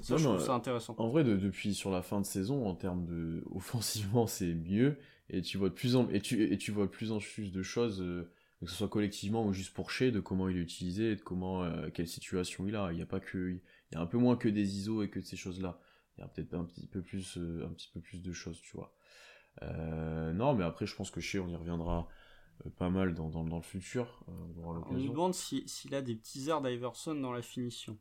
Ça, 0.00 0.16
je 0.16 0.24
trouve 0.24 0.40
ça 0.40 0.54
intéressant. 0.54 0.94
En 0.98 1.08
vrai, 1.08 1.24
depuis 1.24 1.74
sur 1.74 1.90
la 1.90 2.02
fin 2.02 2.20
de 2.20 2.26
saison, 2.26 2.66
en 2.66 2.74
termes 2.74 3.04
de 3.04 3.44
offensivement, 3.50 4.26
c'est 4.26 4.54
mieux 4.54 4.98
et 5.28 5.42
tu 5.42 5.58
vois 5.58 5.68
de 5.68 5.74
plus 5.74 5.96
en 5.96 6.08
et 6.10 6.20
tu 6.20 6.52
et 6.52 6.58
tu 6.58 6.70
vois 6.70 6.86
de 6.86 6.90
plus 6.90 7.12
en 7.12 7.18
plus 7.18 7.52
de 7.52 7.62
choses, 7.62 8.00
euh, 8.00 8.30
que 8.64 8.70
ce 8.70 8.76
soit 8.76 8.88
collectivement 8.88 9.44
ou 9.44 9.52
juste 9.52 9.74
pour 9.74 9.90
chez, 9.90 10.10
de 10.10 10.20
comment 10.20 10.48
il 10.48 10.56
est 10.56 10.60
utilisé, 10.60 11.16
de 11.16 11.22
comment 11.22 11.64
euh, 11.64 11.90
quelle 11.90 12.08
situation 12.08 12.66
il 12.66 12.76
a. 12.76 12.92
Il 12.92 12.96
n'y 12.96 13.02
a 13.02 13.06
pas 13.06 13.20
que 13.20 13.50
il 13.50 13.94
y 13.94 13.96
a 13.96 14.00
un 14.00 14.06
peu 14.06 14.18
moins 14.18 14.36
que 14.36 14.48
des 14.48 14.76
ISO 14.78 15.02
et 15.02 15.10
que 15.10 15.18
de 15.18 15.24
ces 15.24 15.36
choses-là. 15.36 15.80
Il 16.16 16.20
y 16.20 16.24
a 16.24 16.28
peut-être 16.28 16.54
un 16.54 16.64
petit 16.64 16.86
peu 16.86 17.02
plus 17.02 17.38
euh, 17.38 17.66
un 17.66 17.72
petit 17.72 17.90
peu 17.92 18.00
plus 18.00 18.22
de 18.22 18.32
choses, 18.32 18.60
tu 18.60 18.76
vois. 18.76 18.94
non, 19.60 20.54
mais 20.54 20.64
après, 20.64 20.86
je 20.86 20.94
pense 20.94 21.10
que 21.10 21.20
chez, 21.20 21.38
on 21.38 21.48
y 21.48 21.56
reviendra 21.56 22.08
pas 22.76 22.90
mal 22.90 23.14
dans, 23.14 23.28
dans, 23.28 23.44
dans 23.44 23.56
le 23.56 23.62
futur. 23.62 24.24
on, 24.28 24.64
on 24.64 24.92
nous 24.92 25.08
demande 25.08 25.34
s'il 25.34 25.94
a 25.94 26.02
des 26.02 26.14
petits 26.14 26.48
airs 26.48 26.62
d'Iverson 26.62 27.14
dans 27.14 27.32
la 27.32 27.42
finition. 27.42 27.98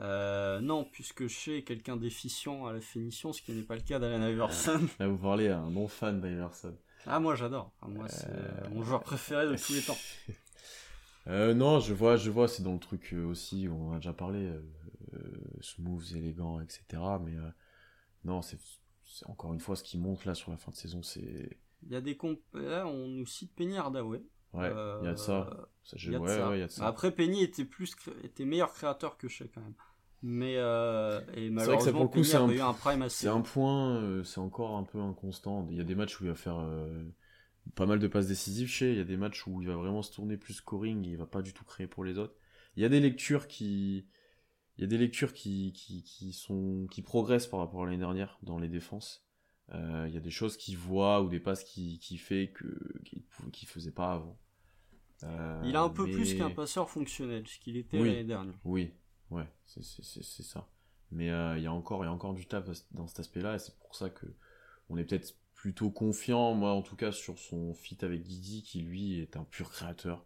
Euh, 0.00 0.60
non, 0.60 0.84
puisque 0.84 1.26
chez 1.26 1.64
quelqu'un 1.64 1.96
d'efficient 1.96 2.66
à 2.66 2.72
la 2.72 2.80
finition, 2.80 3.32
ce 3.32 3.40
qui 3.40 3.52
n'est 3.52 3.62
pas 3.62 3.76
le 3.76 3.82
cas 3.82 3.98
d'Alan 3.98 4.26
Iverson. 4.26 4.80
Là, 4.98 5.08
vous 5.08 5.18
parlez 5.18 5.48
à 5.48 5.60
un 5.60 5.70
non-fan 5.70 6.20
d'Iverson. 6.20 6.76
Ah, 7.06 7.20
moi 7.20 7.34
j'adore. 7.34 7.72
moi, 7.86 8.08
c'est 8.08 8.28
euh, 8.28 8.68
mon 8.70 8.82
joueur 8.82 9.02
préféré 9.02 9.46
de 9.46 9.56
tous 9.56 9.72
les 9.72 9.82
temps. 9.82 9.98
Euh, 11.28 11.54
non, 11.54 11.80
je 11.80 11.92
vois, 11.92 12.16
je 12.16 12.30
vois, 12.30 12.46
c'est 12.46 12.62
dans 12.62 12.74
le 12.74 12.78
truc 12.78 13.12
aussi, 13.28 13.66
on 13.68 13.90
a 13.90 13.96
déjà 13.96 14.12
parlé, 14.12 14.48
smooth, 15.60 16.04
élégant, 16.14 16.60
etc. 16.60 16.84
Mais 17.20 17.34
non, 18.22 18.42
c'est 18.42 18.60
encore 19.24 19.52
une 19.52 19.58
fois 19.58 19.74
ce 19.74 19.82
qui 19.82 19.98
monte 19.98 20.24
là 20.24 20.36
sur 20.36 20.52
la 20.52 20.56
fin 20.56 20.70
de 20.70 20.76
saison, 20.76 21.02
c'est. 21.02 21.58
Il 21.82 21.90
y 21.90 21.96
a 21.96 22.00
des 22.00 22.16
comp... 22.16 22.38
Là, 22.54 22.86
on 22.86 23.08
nous 23.08 23.26
cite 23.26 23.52
Penny 23.56 23.76
Hardaway. 23.76 24.22
Ouais, 24.52 24.70
il 25.00 25.06
y 25.06 25.08
a 25.08 25.14
de 25.14 25.16
ça. 25.16 25.68
ça, 25.82 25.96
y 25.98 26.14
a 26.14 26.20
de 26.20 26.26
ça. 26.28 26.48
Ouais, 26.48 26.60
y 26.60 26.62
a 26.62 26.66
de 26.68 26.70
ça. 26.70 26.86
Après, 26.86 27.10
Penny 27.10 27.42
était 27.42 27.64
plus, 27.64 27.96
était 28.22 28.44
meilleur 28.44 28.72
créateur 28.72 29.16
que 29.16 29.26
Shea 29.26 29.48
quand 29.52 29.62
même. 29.62 29.74
Mais 30.22 30.56
euh, 30.56 31.20
et 31.34 31.50
malheureusement, 31.50 32.08
Penny 32.08 32.34
a 32.34 32.46
eu 32.46 32.60
un 32.60 32.72
prime 32.72 33.02
assez. 33.02 33.24
C'est 33.24 33.28
un 33.28 33.42
point, 33.42 33.96
euh, 33.96 34.24
c'est 34.24 34.40
encore 34.40 34.76
un 34.76 34.82
peu 34.82 34.98
inconstant. 35.00 35.66
Il 35.70 35.76
y 35.76 35.80
a 35.80 35.84
des 35.84 35.94
matchs 35.94 36.20
où 36.20 36.24
il 36.24 36.30
va 36.30 36.34
faire 36.34 36.58
euh, 36.58 37.04
pas 37.74 37.86
mal 37.86 37.98
de 37.98 38.08
passes 38.08 38.26
décisives 38.26 38.68
chez. 38.68 38.92
Il 38.92 38.98
y 38.98 39.00
a 39.00 39.04
des 39.04 39.16
matchs 39.16 39.46
où 39.46 39.60
il 39.60 39.68
va 39.68 39.76
vraiment 39.76 40.02
se 40.02 40.12
tourner 40.12 40.36
plus 40.36 40.54
scoring. 40.54 41.06
Et 41.06 41.10
il 41.10 41.16
va 41.16 41.26
pas 41.26 41.42
du 41.42 41.52
tout 41.52 41.64
créer 41.64 41.86
pour 41.86 42.04
les 42.04 42.18
autres. 42.18 42.34
Il 42.76 42.82
y 42.82 42.86
a 42.86 42.88
des 42.88 43.00
lectures 43.00 43.46
qui, 43.46 44.06
il 44.76 44.80
y 44.82 44.84
a 44.84 44.86
des 44.86 44.98
lectures 44.98 45.32
qui, 45.32 45.72
qui, 45.72 46.02
qui 46.02 46.32
sont, 46.32 46.86
qui 46.90 47.02
progressent 47.02 47.46
par 47.46 47.60
rapport 47.60 47.82
à 47.82 47.84
l'année 47.86 47.98
dernière 47.98 48.38
dans 48.42 48.58
les 48.58 48.68
défenses. 48.68 49.26
Euh, 49.72 50.04
il 50.08 50.14
y 50.14 50.16
a 50.16 50.20
des 50.20 50.30
choses 50.30 50.56
qu'il 50.56 50.76
voit 50.76 51.22
ou 51.22 51.28
des 51.28 51.40
passes 51.40 51.64
qu'il 51.64 51.98
qui 51.98 52.18
fait 52.18 52.52
que 52.52 53.02
qu'il 53.52 53.68
faisait 53.68 53.90
pas 53.90 54.12
avant. 54.12 54.38
Il 55.64 55.74
a 55.76 55.82
un 55.82 55.88
peu 55.88 56.04
plus 56.04 56.34
qu'un 56.34 56.50
passeur 56.50 56.90
fonctionnel, 56.90 57.46
ce 57.46 57.58
qu'il 57.58 57.76
était 57.76 57.98
l'année 57.98 58.24
dernière. 58.24 58.54
Oui, 58.64 58.92
ouais, 59.30 59.46
c'est 59.66 59.82
ça. 60.42 60.68
Mais 61.12 61.30
euh, 61.30 61.56
il 61.56 61.62
y 61.62 61.66
a 61.66 61.72
encore, 61.72 62.04
y 62.04 62.08
a 62.08 62.12
encore 62.12 62.34
du 62.34 62.46
taf 62.46 62.68
dans 62.90 63.06
cet 63.06 63.20
aspect-là, 63.20 63.54
et 63.54 63.58
c'est 63.58 63.76
pour 63.78 63.94
ça 63.94 64.10
que 64.10 64.26
on 64.88 64.96
est 64.96 65.04
peut-être 65.04 65.34
plutôt 65.54 65.90
confiant, 65.90 66.54
moi 66.54 66.72
en 66.72 66.82
tout 66.82 66.96
cas, 66.96 67.12
sur 67.12 67.38
son 67.38 67.74
fit 67.74 67.98
avec 68.02 68.22
Guidi, 68.22 68.62
qui 68.62 68.80
lui 68.80 69.20
est 69.20 69.36
un 69.36 69.44
pur 69.44 69.70
créateur, 69.70 70.24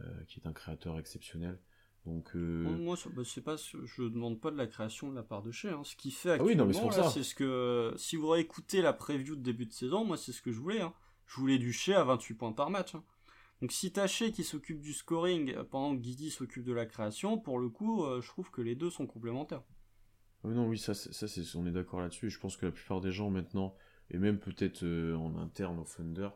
euh, 0.00 0.24
qui 0.28 0.40
est 0.40 0.46
un 0.46 0.52
créateur 0.52 0.98
exceptionnel. 0.98 1.58
Donc 2.04 2.34
moi, 2.34 2.96
bah, 3.14 3.22
c'est 3.24 3.42
pas, 3.42 3.54
je 3.56 4.02
demande 4.02 4.40
pas 4.40 4.50
de 4.50 4.56
la 4.56 4.66
création 4.66 5.08
de 5.08 5.14
la 5.14 5.22
part 5.22 5.42
de 5.42 5.52
chez. 5.52 5.70
Hein. 5.70 5.82
Ce 5.84 5.94
qui 5.94 6.10
fait 6.10 6.32
actuellement, 6.32 6.90
ah 6.92 7.04
oui, 7.04 7.10
c'est 7.12 7.22
ce 7.22 7.34
que, 7.34 7.94
si 7.96 8.16
vous 8.16 8.28
réécoutez 8.28 8.82
la 8.82 8.92
preview 8.92 9.36
de 9.36 9.40
début 9.40 9.66
de 9.66 9.72
saison, 9.72 10.04
moi 10.04 10.16
c'est 10.16 10.32
ce 10.32 10.42
que 10.42 10.50
je 10.50 10.58
voulais. 10.58 10.80
Hein. 10.80 10.92
Je 11.26 11.36
voulais 11.36 11.58
du 11.58 11.72
chez 11.72 11.94
à 11.94 12.02
28 12.02 12.34
points 12.34 12.52
par 12.52 12.70
match. 12.70 12.94
Hein. 12.94 13.04
Donc 13.62 13.70
si 13.70 13.92
Taché 13.92 14.32
qui 14.32 14.42
s'occupe 14.42 14.80
du 14.80 14.92
scoring 14.92 15.54
euh, 15.54 15.62
pendant 15.62 15.96
que 15.96 16.00
Guidi 16.02 16.30
s'occupe 16.30 16.64
de 16.64 16.72
la 16.72 16.84
création, 16.84 17.38
pour 17.38 17.60
le 17.60 17.68
coup, 17.68 18.04
euh, 18.04 18.20
je 18.20 18.26
trouve 18.26 18.50
que 18.50 18.60
les 18.60 18.74
deux 18.74 18.90
sont 18.90 19.06
complémentaires. 19.06 19.62
Oui, 20.42 20.52
non, 20.52 20.66
oui, 20.66 20.76
ça, 20.76 20.94
ça 20.94 21.28
c'est, 21.28 21.42
on 21.54 21.64
est 21.64 21.70
d'accord 21.70 22.00
là-dessus. 22.00 22.28
Je 22.28 22.40
pense 22.40 22.56
que 22.56 22.66
la 22.66 22.72
plupart 22.72 23.00
des 23.00 23.12
gens 23.12 23.30
maintenant, 23.30 23.76
et 24.10 24.18
même 24.18 24.40
peut-être 24.40 24.82
euh, 24.82 25.14
en 25.14 25.36
interne 25.36 25.78
au 25.78 25.84
Thunder, 25.84 26.30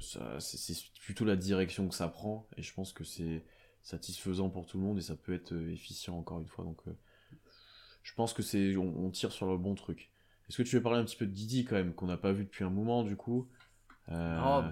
ça, 0.00 0.40
c'est, 0.40 0.74
plutôt 1.00 1.24
la 1.24 1.36
direction 1.36 1.86
que 1.88 1.94
ça 1.94 2.08
prend, 2.08 2.48
et 2.56 2.62
je 2.62 2.74
pense 2.74 2.92
que 2.92 3.04
c'est 3.04 3.44
satisfaisant 3.82 4.50
pour 4.50 4.66
tout 4.66 4.76
le 4.78 4.82
monde 4.82 4.98
et 4.98 5.02
ça 5.02 5.14
peut 5.14 5.32
être 5.32 5.54
efficient 5.68 6.18
encore 6.18 6.40
une 6.40 6.48
fois. 6.48 6.64
Donc, 6.64 6.80
je 8.02 8.14
pense 8.14 8.32
que 8.32 8.42
c'est, 8.42 8.76
on, 8.76 9.08
tire 9.10 9.30
sur 9.30 9.46
le 9.46 9.56
bon 9.56 9.76
truc. 9.76 10.10
Est-ce 10.48 10.56
que 10.56 10.64
tu 10.64 10.74
veux 10.74 10.82
parler 10.82 10.98
un 10.98 11.04
petit 11.04 11.16
peu 11.16 11.26
de 11.26 11.32
Guidi 11.32 11.64
quand 11.64 11.76
même, 11.76 11.94
qu'on 11.94 12.06
n'a 12.06 12.16
pas 12.16 12.32
vu 12.32 12.42
depuis 12.42 12.64
un 12.64 12.70
moment 12.70 13.04
du 13.04 13.14
coup? 13.14 13.48
Non, 14.10 14.64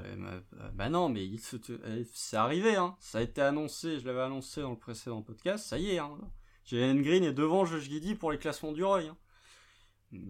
bah, 0.74 0.88
non, 0.88 1.08
mais 1.08 1.26
il 1.26 1.40
c'est 1.40 2.36
arrivé, 2.36 2.76
hein. 2.76 2.96
Ça 3.00 3.18
a 3.18 3.22
été 3.22 3.42
annoncé, 3.42 4.00
je 4.00 4.06
l'avais 4.06 4.22
annoncé 4.22 4.62
dans 4.62 4.70
le 4.70 4.78
précédent 4.78 5.22
podcast, 5.22 5.66
ça 5.66 5.78
y 5.78 5.90
est, 5.90 5.98
hein. 5.98 6.16
Jalen 6.66 7.00
Green 7.00 7.22
est 7.22 7.32
devant 7.32 7.64
Josh 7.64 7.84
Giddy 7.84 8.16
pour 8.16 8.32
les 8.32 8.38
classements 8.38 8.72
du 8.72 8.82
Roy. 8.82 9.02
Hein. 9.02 9.16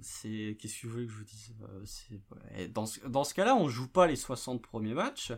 C'est 0.03 0.57
qu'est-ce 0.61 0.83
que 0.83 0.87
vous 0.87 0.93
voulez 0.93 1.07
que 1.07 1.13
je 1.13 1.19
vous 1.19 1.25
dise 1.25 1.55
euh, 1.63 2.69
dans 2.69 2.87
ce, 2.87 3.01
dans 3.07 3.25
ce 3.25 3.35
cas-là, 3.35 3.57
on 3.57 3.69
joue 3.69 3.89
pas 3.89 4.07
les 4.07 4.17
60 4.17 4.63
premiers 4.63 4.95
matchs 4.95 5.33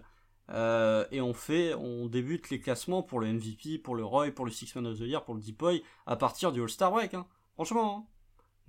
euh, 0.51 1.05
et 1.11 1.21
on 1.21 1.35
fait 1.35 1.75
on 1.75 2.07
débute 2.07 2.51
les 2.51 2.61
classements 2.61 3.03
pour 3.03 3.21
le 3.21 3.33
MVP, 3.33 3.79
pour 3.79 3.95
le 3.95 4.05
Roy, 4.05 4.31
pour 4.31 4.45
le 4.45 4.51
Six 4.51 4.75
Man 4.75 4.87
of 4.87 4.99
the 4.99 5.03
Year, 5.03 5.25
pour 5.25 5.35
le 5.35 5.41
Deep 5.41 5.59
Boy 5.59 5.83
à 6.07 6.17
partir 6.17 6.53
du 6.53 6.63
All-Star 6.63 6.91
break 6.91 7.15
hein. 7.15 7.27
Franchement. 7.55 8.09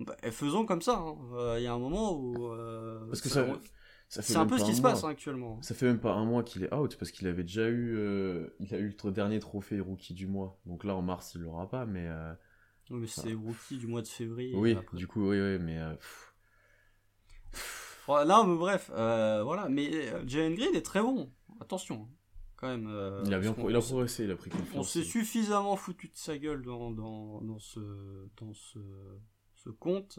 Hein. 0.00 0.04
Bah, 0.04 0.16
faisons 0.30 0.66
comme 0.66 0.82
ça. 0.82 0.98
Hein. 0.98 1.16
Euh, 1.34 1.56
il 1.58 1.64
y 1.64 1.66
a 1.66 1.72
un 1.72 1.78
moment 1.78 2.12
où 2.12 2.48
parce 3.08 3.20
que 3.20 3.28
ça, 3.28 3.46
c'est 4.10 4.36
un 4.36 4.46
peu 4.46 4.58
ce 4.58 4.64
qui 4.64 4.74
se 4.74 4.82
passe 4.82 5.04
actuellement. 5.04 5.62
Ça 5.62 5.74
fait 5.74 5.86
même 5.86 6.00
pas 6.00 6.12
un 6.14 6.24
mois 6.24 6.42
qu'il 6.42 6.64
est 6.64 6.74
out 6.74 6.96
parce 6.96 7.12
qu'il 7.12 7.28
avait 7.28 7.44
déjà 7.44 7.68
eu, 7.68 7.96
euh, 7.96 8.48
il 8.58 8.74
a 8.74 8.78
eu 8.78 8.94
le 9.04 9.10
dernier 9.12 9.38
trophée 9.38 9.78
rookie 9.80 10.14
du 10.14 10.26
mois. 10.26 10.58
Donc 10.66 10.82
là 10.82 10.96
en 10.96 11.02
mars 11.02 11.32
il 11.36 11.42
l'aura 11.42 11.68
pas, 11.68 11.86
mais. 11.86 12.06
Euh, 12.08 12.34
mais 12.90 13.06
c'est 13.06 13.34
rookie 13.34 13.78
du 13.78 13.86
mois 13.86 14.02
de 14.02 14.08
février. 14.08 14.52
Oui, 14.56 14.76
du 14.94 15.06
coup 15.06 15.30
oui 15.30 15.40
oui, 15.40 15.58
mais. 15.60 15.78
Euh, 15.78 15.94
non 18.26 18.44
mais 18.44 18.56
bref, 18.58 18.90
voilà. 18.92 19.68
Mais 19.68 20.08
Jalen 20.26 20.56
Green 20.56 20.74
est 20.74 20.84
très 20.84 21.00
bon. 21.02 21.32
Attention, 21.60 22.08
hein, 22.10 22.14
quand 22.56 22.66
même. 22.68 22.90
il 23.26 23.32
a 23.32 23.38
bien, 23.38 23.54
il 23.68 23.76
a 23.76 23.80
progressé, 23.80 24.24
il 24.24 24.30
a 24.32 24.36
pris 24.36 24.50
confiance. 24.50 24.74
On 24.74 24.82
s'est 24.82 25.04
suffisamment 25.04 25.76
foutu 25.76 26.08
de 26.08 26.16
sa 26.16 26.36
gueule 26.36 26.62
dans 26.62 26.90
dans, 26.90 27.40
dans 27.42 27.60
ce 27.60 28.28
dans 28.40 28.54
ce 28.54 28.80
ce 29.54 29.70
compte 29.70 30.18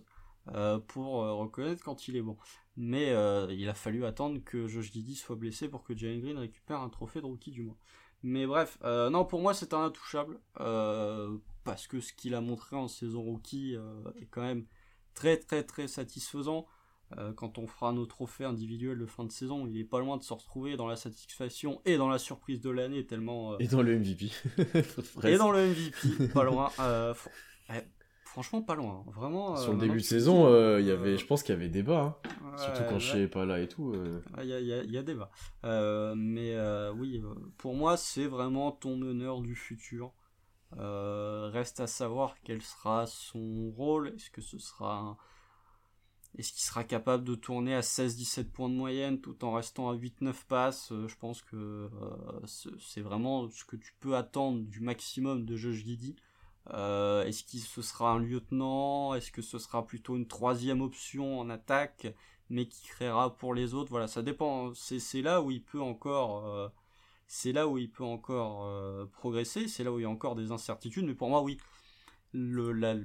euh, 0.49 0.79
pour 0.79 1.23
euh, 1.23 1.33
reconnaître 1.33 1.83
quand 1.83 2.07
il 2.07 2.15
est 2.15 2.21
bon. 2.21 2.37
Mais 2.75 3.11
euh, 3.11 3.47
il 3.51 3.69
a 3.69 3.73
fallu 3.73 4.05
attendre 4.05 4.39
que 4.43 4.67
Josh 4.67 4.91
Giddy 4.91 5.15
soit 5.15 5.35
blessé 5.35 5.67
pour 5.69 5.83
que 5.83 5.95
Jalen 5.95 6.21
Green 6.21 6.37
récupère 6.37 6.81
un 6.81 6.89
trophée 6.89 7.21
de 7.21 7.25
rookie 7.25 7.51
du 7.51 7.63
mois. 7.63 7.77
Mais 8.23 8.45
bref, 8.45 8.77
non, 8.83 9.25
pour 9.25 9.41
moi 9.41 9.53
c'est 9.53 9.73
un 9.73 9.83
intouchable. 9.83 10.39
parce 10.55 11.87
que 11.87 11.99
ce 11.99 12.13
qu'il 12.13 12.35
a 12.35 12.41
montré 12.41 12.75
en 12.75 12.87
saison 12.87 13.21
rookie 13.21 13.75
est 14.19 14.27
quand 14.27 14.43
même 14.43 14.65
très 15.15 15.37
très 15.37 15.63
très 15.63 15.87
satisfaisant. 15.87 16.67
quand 17.35 17.57
on 17.57 17.65
fera 17.65 17.93
nos 17.93 18.05
trophées 18.05 18.45
individuels 18.45 18.99
de 18.99 19.07
fin 19.07 19.25
de 19.25 19.31
saison, 19.31 19.65
il 19.65 19.75
est 19.79 19.83
pas 19.85 19.99
loin 19.99 20.17
de 20.17 20.23
se 20.23 20.33
retrouver 20.33 20.77
dans 20.77 20.85
la 20.85 20.97
satisfaction 20.97 21.81
et 21.83 21.97
dans 21.97 22.09
la 22.09 22.19
surprise 22.19 22.61
de 22.61 22.69
l'année 22.69 23.07
tellement. 23.07 23.57
et 23.57 23.67
dans 23.67 23.81
le 23.81 23.97
MVP. 23.97 24.31
et 25.23 25.37
dans 25.37 25.51
le 25.51 25.69
MVP, 25.69 26.27
pas 26.27 26.43
loin. 26.43 26.71
Franchement, 28.31 28.61
pas 28.61 28.75
loin. 28.75 29.03
Hein. 29.05 29.11
Vraiment. 29.11 29.57
Sur 29.57 29.73
le 29.73 29.77
euh, 29.77 29.81
début 29.81 29.97
de 29.97 30.05
saison, 30.05 30.45
euh, 30.45 30.79
il 30.79 30.87
y 30.87 30.91
avait, 30.91 31.17
je 31.17 31.25
pense 31.25 31.43
qu'il 31.43 31.53
y 31.53 31.57
avait 31.57 31.67
débat. 31.67 32.17
Hein. 32.23 32.55
Surtout 32.55 32.83
quand 32.87 32.97
je 32.97 33.09
suis 33.09 33.27
pas 33.27 33.43
là 33.43 33.59
et 33.59 33.67
tout. 33.67 33.91
Euh. 33.93 34.23
Il 34.41 34.45
y, 34.45 34.53
a, 34.53 34.59
y, 34.61 34.97
a, 34.97 35.03
débat. 35.03 35.29
mais 36.15 36.55
oui, 36.95 37.21
pour 37.57 37.75
moi, 37.75 37.97
c'est 37.97 38.27
vraiment 38.27 38.71
ton 38.71 38.95
meneur 38.95 39.41
du 39.41 39.53
futur. 39.53 40.13
reste 40.77 41.81
à 41.81 41.87
savoir 41.87 42.35
quel 42.45 42.61
sera 42.61 43.05
son 43.05 43.69
rôle. 43.71 44.13
Est-ce 44.15 44.29
que 44.29 44.41
ce 44.41 44.57
sera 44.59 45.17
Est-ce 46.37 46.53
qu'il 46.53 46.61
sera 46.61 46.85
capable 46.85 47.25
de 47.25 47.35
tourner 47.35 47.75
à 47.75 47.81
16-17 47.81 48.45
points 48.45 48.69
de 48.69 48.75
moyenne 48.75 49.19
tout 49.19 49.43
en 49.43 49.51
restant 49.51 49.89
à 49.89 49.95
8-9 49.95 50.33
passes? 50.47 50.93
Je 51.05 51.15
pense 51.17 51.41
que 51.41 51.89
c'est 52.79 53.01
vraiment 53.01 53.49
ce 53.49 53.65
que 53.65 53.75
tu 53.75 53.93
peux 53.99 54.15
attendre 54.15 54.61
du 54.61 54.79
maximum 54.79 55.43
de 55.43 55.57
Josh 55.57 55.83
Giddy. 55.83 56.15
Euh, 56.69 57.23
est-ce 57.23 57.43
que 57.43 57.57
ce 57.57 57.81
sera 57.81 58.11
un 58.11 58.19
lieutenant? 58.19 59.13
Est-ce 59.13 59.31
que 59.31 59.41
ce 59.41 59.57
sera 59.57 59.85
plutôt 59.85 60.15
une 60.15 60.27
troisième 60.27 60.81
option 60.81 61.39
en 61.39 61.49
attaque, 61.49 62.07
mais 62.49 62.67
qui 62.67 62.87
créera 62.87 63.35
pour 63.35 63.53
les 63.53 63.73
autres? 63.73 63.89
Voilà, 63.89 64.07
ça 64.07 64.21
dépend. 64.21 64.73
C'est 64.73 65.21
là 65.21 65.41
où 65.41 65.51
il 65.51 65.63
peut 65.63 65.81
encore, 65.81 66.47
euh, 66.47 66.69
c'est 67.27 67.51
là 67.51 67.67
où 67.67 67.77
il 67.77 67.89
peut 67.89 68.03
encore 68.03 68.65
euh, 68.65 69.05
progresser. 69.05 69.67
C'est 69.67 69.83
là 69.83 69.91
où 69.91 69.99
il 69.99 70.03
y 70.03 70.05
a 70.05 70.09
encore 70.09 70.35
des 70.35 70.51
incertitudes. 70.51 71.05
Mais 71.05 71.15
pour 71.15 71.29
moi, 71.29 71.41
oui, 71.41 71.57
le, 72.31 72.71
la, 72.71 72.95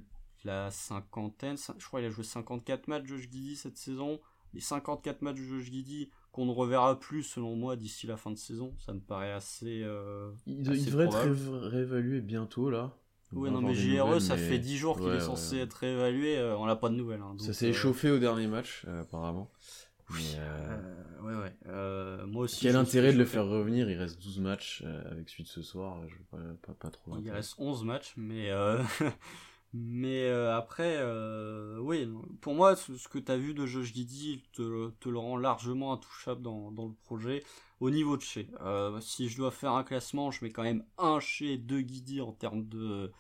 la 0.44 0.70
cinquantaine, 0.70 1.56
je 1.56 1.86
crois 1.86 2.00
qu'il 2.00 2.08
a 2.08 2.10
joué 2.10 2.24
54 2.24 2.88
matchs 2.88 3.06
Josh 3.06 3.22
Giddy 3.22 3.56
cette 3.56 3.78
saison. 3.78 4.20
Les 4.52 4.60
54 4.60 5.22
matchs 5.22 5.36
de 5.38 5.44
Josh 5.44 5.64
Giddy 5.64 6.10
qu'on 6.32 6.46
ne 6.46 6.52
reverra 6.52 7.00
plus 7.00 7.22
selon 7.22 7.56
moi 7.56 7.76
d'ici 7.76 8.06
la 8.06 8.18
fin 8.18 8.30
de 8.30 8.36
saison, 8.36 8.74
ça 8.78 8.92
me 8.92 9.00
paraît 9.00 9.32
assez. 9.32 9.84
il, 10.46 10.62
devrait 10.62 11.06
être 11.06 11.68
réévalué 11.68 12.20
bientôt 12.20 12.68
là. 12.68 12.94
Oui, 13.32 13.50
non, 13.50 13.60
mais 13.60 13.74
JRE, 13.74 14.20
ça 14.20 14.36
fait 14.36 14.58
10 14.58 14.76
jours 14.76 14.98
qu'il 14.98 15.10
est 15.10 15.20
censé 15.20 15.58
être 15.58 15.82
évalué, 15.82 16.38
euh, 16.38 16.56
on 16.56 16.66
n'a 16.66 16.76
pas 16.76 16.88
de 16.88 16.94
nouvelles. 16.94 17.20
Hein, 17.20 17.36
ça 17.38 17.52
s'est 17.52 17.66
euh, 17.66 17.70
échauffé 17.70 18.10
au 18.10 18.18
dernier 18.18 18.46
match, 18.46 18.84
euh, 18.86 19.02
apparemment. 19.02 19.50
ouais, 20.10 21.34
ouais. 21.34 22.26
moi 22.26 22.44
aussi. 22.44 22.60
Quel 22.60 22.76
intérêt 22.76 23.12
de 23.12 23.18
le 23.18 23.24
faire 23.24 23.46
revenir? 23.46 23.90
Il 23.90 23.98
reste 23.98 24.22
12 24.22 24.40
matchs 24.40 24.84
avec 25.10 25.28
suite 25.28 25.48
ce 25.48 25.62
soir. 25.62 26.00
Je 26.08 26.16
pas, 26.30 26.38
pas, 26.62 26.74
pas, 26.74 26.90
trop. 26.90 27.16
Il 27.18 27.30
reste 27.30 27.56
11 27.58 27.84
matchs, 27.84 28.14
mais. 28.16 28.50
mais 29.74 30.30
après, 30.30 31.02
oui, 31.80 32.08
pour 32.40 32.54
moi, 32.54 32.76
ce, 32.76 33.08
que 33.08 33.18
tu 33.18 33.32
as 33.32 33.36
vu 33.36 33.54
de 33.54 33.66
Josh 33.66 33.92
Didi 33.92 34.44
te, 34.52 34.90
te, 35.00 35.08
le 35.08 35.18
rend 35.18 35.36
largement 35.36 35.92
intouchable 35.92 36.42
dans, 36.42 36.70
dans 36.70 36.86
le 36.86 36.94
projet 37.04 37.42
au 37.80 37.90
niveau 37.90 38.16
de 38.16 38.22
chez. 38.22 38.48
Euh, 38.60 39.00
si 39.00 39.28
je 39.28 39.36
dois 39.36 39.50
faire 39.50 39.72
un 39.72 39.84
classement, 39.84 40.30
je 40.30 40.44
mets 40.44 40.50
quand 40.50 40.62
même 40.62 40.84
un 40.98 41.20
chez, 41.20 41.58
deux 41.58 41.80
Guidi 41.80 42.20
en 42.20 42.32
termes 42.32 42.66
de 42.68 43.12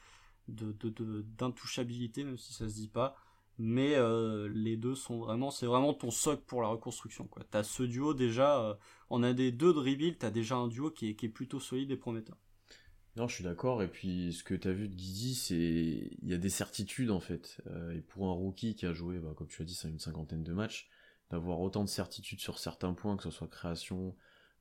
d'intouchabilité, 0.48 2.22
même 2.22 2.38
si 2.38 2.52
ça 2.52 2.68
se 2.68 2.74
dit 2.74 2.88
pas. 2.88 3.16
Mais 3.58 3.96
euh, 3.96 4.48
les 4.54 4.76
deux 4.76 4.94
sont 4.94 5.18
vraiment, 5.18 5.50
c'est 5.50 5.66
vraiment 5.66 5.92
ton 5.92 6.10
socle 6.10 6.42
pour 6.46 6.62
la 6.62 6.68
reconstruction. 6.68 7.26
Quoi. 7.26 7.42
T'as 7.50 7.64
ce 7.64 7.82
duo 7.82 8.14
déjà, 8.14 8.62
euh, 8.62 8.74
on 9.10 9.22
a 9.24 9.32
des 9.32 9.50
deux 9.50 9.72
de 9.72 9.78
rebuild, 9.78 10.18
t'as 10.18 10.30
déjà 10.30 10.56
un 10.56 10.68
duo 10.68 10.90
qui 10.90 11.08
est, 11.08 11.14
qui 11.16 11.26
est 11.26 11.30
plutôt 11.30 11.58
solide 11.58 11.90
et 11.90 11.96
prometteur. 11.96 12.36
Non, 13.16 13.26
je 13.26 13.34
suis 13.34 13.44
d'accord. 13.44 13.82
Et 13.82 13.88
puis, 13.88 14.34
ce 14.34 14.44
que 14.44 14.54
tu 14.54 14.68
as 14.68 14.72
vu 14.72 14.88
de 14.88 14.94
Guidi, 14.94 15.34
c'est. 15.34 16.10
Il 16.22 16.28
y 16.28 16.34
a 16.34 16.38
des 16.38 16.50
certitudes, 16.50 17.10
en 17.10 17.18
fait. 17.18 17.62
et 17.94 18.02
pour 18.02 18.28
un 18.28 18.32
rookie 18.32 18.74
qui 18.74 18.84
a 18.86 18.92
joué, 18.92 19.18
bah, 19.18 19.32
comme 19.34 19.48
tu 19.48 19.62
as 19.62 19.64
dit, 19.64 19.74
c'est 19.74 19.88
une 19.88 19.98
cinquantaine 19.98 20.44
de 20.44 20.52
matchs, 20.52 20.90
d'avoir 21.30 21.60
autant 21.60 21.82
de 21.82 21.88
certitudes 21.88 22.40
sur 22.40 22.58
certains 22.58 22.92
points, 22.92 23.16
que 23.16 23.22
ce 23.22 23.30
soit 23.30 23.48
création, 23.48 24.14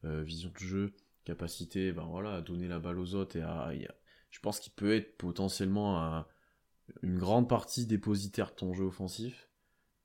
vision 0.03 0.51
de 0.51 0.59
jeu, 0.59 0.93
capacité 1.23 1.91
ben 1.91 2.05
voilà, 2.05 2.35
à 2.35 2.41
donner 2.41 2.67
la 2.67 2.79
balle 2.79 2.99
aux 2.99 3.15
autres 3.15 3.37
et 3.37 3.41
à, 3.41 3.71
je 4.29 4.39
pense 4.39 4.59
qu'il 4.59 4.73
peut 4.73 4.95
être 4.95 5.17
potentiellement 5.17 6.25
une 7.01 7.17
grande 7.17 7.49
partie 7.49 7.85
dépositaire 7.85 8.51
de 8.51 8.55
ton 8.55 8.73
jeu 8.73 8.85
offensif. 8.85 9.49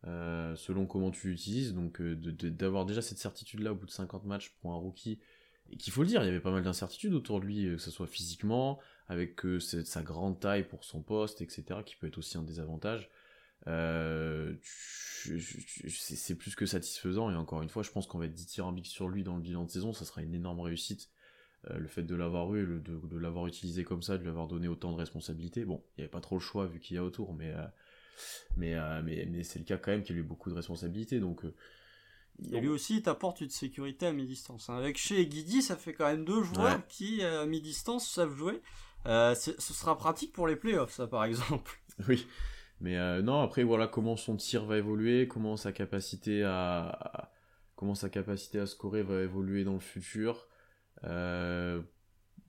Euh, 0.07 0.57
selon 0.57 0.87
comment 0.87 1.11
tu 1.11 1.29
l'utilises, 1.29 1.75
donc 1.75 2.01
euh, 2.01 2.17
d'avoir 2.17 2.87
déjà 2.87 3.03
cette 3.03 3.19
certitude 3.19 3.61
là 3.61 3.73
au 3.73 3.75
bout 3.75 3.85
de 3.85 3.91
50 3.91 4.25
matchs 4.25 4.57
pour 4.61 4.73
un 4.73 4.77
rookie, 4.77 5.19
et 5.69 5.77
qu'il 5.77 5.93
faut 5.93 6.01
le 6.01 6.09
dire, 6.09 6.23
il 6.23 6.27
y 6.27 6.29
avait 6.31 6.41
pas 6.41 6.51
mal 6.51 6.63
d'incertitudes 6.63 7.13
autour 7.13 7.39
de 7.41 7.45
lui, 7.45 7.65
que 7.65 7.77
ce 7.77 7.91
soit 7.91 8.07
physiquement, 8.07 8.81
avec 9.09 9.41
sa 9.61 10.03
grande 10.03 10.41
taille 10.41 10.67
pour 10.67 10.85
son 10.85 11.03
poste, 11.03 11.43
etc., 11.43 11.81
qui 11.85 11.97
peut 11.97 12.07
être 12.07 12.19
aussi 12.19 12.39
un 12.39 12.43
désavantage. 12.43 13.11
Euh, 13.67 14.55
c'est 14.63 16.35
plus 16.35 16.55
que 16.57 16.65
satisfaisant 16.65 17.31
et 17.31 17.35
encore 17.35 17.61
une 17.61 17.69
fois 17.69 17.83
je 17.83 17.91
pense 17.91 18.07
qu'on 18.07 18.19
va 18.19 18.25
être 18.25 18.35
dithyrambique 18.35 18.87
sur 18.87 19.09
lui 19.09 19.23
dans 19.23 19.37
le 19.37 19.43
bilan 19.43 19.65
de 19.65 19.71
saison 19.71 19.93
ça 19.93 20.07
sera 20.07 20.23
une 20.23 20.35
énorme 20.35 20.61
réussite 20.61 21.11
euh, 21.71 21.77
le 21.77 21.89
fait 21.89 22.03
de 22.03 22.15
l'avoir 22.15 22.55
eu 22.55 22.81
de, 22.81 23.19
l'avoir 23.19 23.47
utilisé 23.47 23.85
comme 23.85 24.03
ça 24.03 24.17
de 24.17 24.23
lui 24.23 24.31
avoir 24.31 24.49
donné 24.49 24.67
autant 24.67 24.93
de 24.93 24.97
responsabilités 24.97 25.67
bon 25.67 25.85
il 25.91 26.01
n'y 26.01 26.05
avait 26.05 26.11
pas 26.11 26.23
trop 26.23 26.37
le 26.37 26.41
choix 26.41 26.67
vu 26.67 26.81
qu'il 26.81 26.97
y 26.97 26.99
a 26.99 27.05
autour 27.05 27.35
mais 27.35 27.53
euh, 27.53 27.67
mais, 28.57 28.77
mais, 29.03 29.27
mais 29.27 29.43
c'est 29.43 29.59
le 29.59 29.67
cas 29.67 29.77
quand 29.77 29.91
même 29.91 30.03
qu'il 30.03 30.17
a 30.17 30.21
eu 30.21 30.23
beaucoup 30.23 30.49
de 30.49 30.55
responsabilités 30.55 31.21
donc 31.21 31.45
et 32.53 32.59
lui 32.59 32.69
aussi, 32.69 32.97
il 32.97 33.03
t'apporte 33.03 33.43
une 33.43 33.51
sécurité 33.51 34.07
à 34.07 34.13
mi-distance. 34.15 34.71
Hein. 34.71 34.77
Avec 34.79 34.97
chez 34.97 35.27
Guidi, 35.27 35.61
ça 35.61 35.77
fait 35.77 35.93
quand 35.93 36.07
même 36.07 36.25
deux 36.25 36.43
joueurs 36.43 36.87
qui, 36.89 37.23
à 37.23 37.45
mi-distance, 37.45 38.09
savent 38.09 38.35
jouer. 38.35 38.63
ce 39.05 39.53
sera 39.59 39.99
pratique 39.99 40.33
pour 40.33 40.47
les 40.47 40.57
playoffs, 40.57 40.95
ça, 40.95 41.07
par 41.07 41.25
exemple. 41.25 41.79
Oui, 42.09 42.27
mais 42.81 42.99
euh, 42.99 43.23
non, 43.23 43.41
après 43.41 43.63
voilà 43.63 43.87
comment 43.87 44.17
son 44.17 44.37
tir 44.37 44.65
va 44.65 44.79
évoluer, 44.79 45.29
comment 45.29 45.57
sa 45.57 45.73
capacité 45.73 46.45
à, 46.45 47.31
comment 47.77 47.95
sa 47.95 48.09
capacité 48.09 48.59
à 48.59 48.67
scorer 48.67 49.03
va 49.03 49.21
évoluer 49.23 49.65
dans 49.65 49.75
le 49.75 49.81
futur. 49.81 50.49
Euh, 51.05 51.83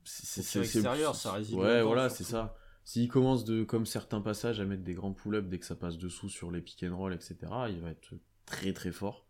c'est 0.04 0.60
extérieur, 0.60 1.14
ça 1.14 1.32
réside. 1.32 1.56
Ouais, 1.56 1.82
voilà, 1.82 2.08
c'est 2.08 2.24
ça. 2.24 2.56
S'il 2.84 3.08
commence 3.08 3.44
de, 3.44 3.62
comme 3.62 3.86
certains 3.86 4.20
passages, 4.20 4.58
à 4.58 4.64
mettre 4.64 4.82
des 4.82 4.94
grands 4.94 5.12
pull-ups 5.12 5.48
dès 5.48 5.58
que 5.58 5.66
ça 5.66 5.76
passe 5.76 5.98
dessous 5.98 6.28
sur 6.28 6.50
les 6.50 6.60
pick 6.60 6.82
and 6.82 6.96
roll, 6.96 7.14
etc., 7.14 7.36
il 7.68 7.80
va 7.80 7.90
être 7.90 8.14
très 8.44 8.72
très 8.72 8.90
fort. 8.90 9.28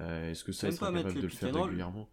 Euh, 0.00 0.30
est-ce 0.30 0.42
que 0.42 0.52
ça, 0.52 0.68
il 0.68 0.72
sera 0.72 0.92
capable 0.92 1.14
de 1.14 1.20
le 1.20 1.28
faire 1.28 1.54
régulièrement? 1.54 2.10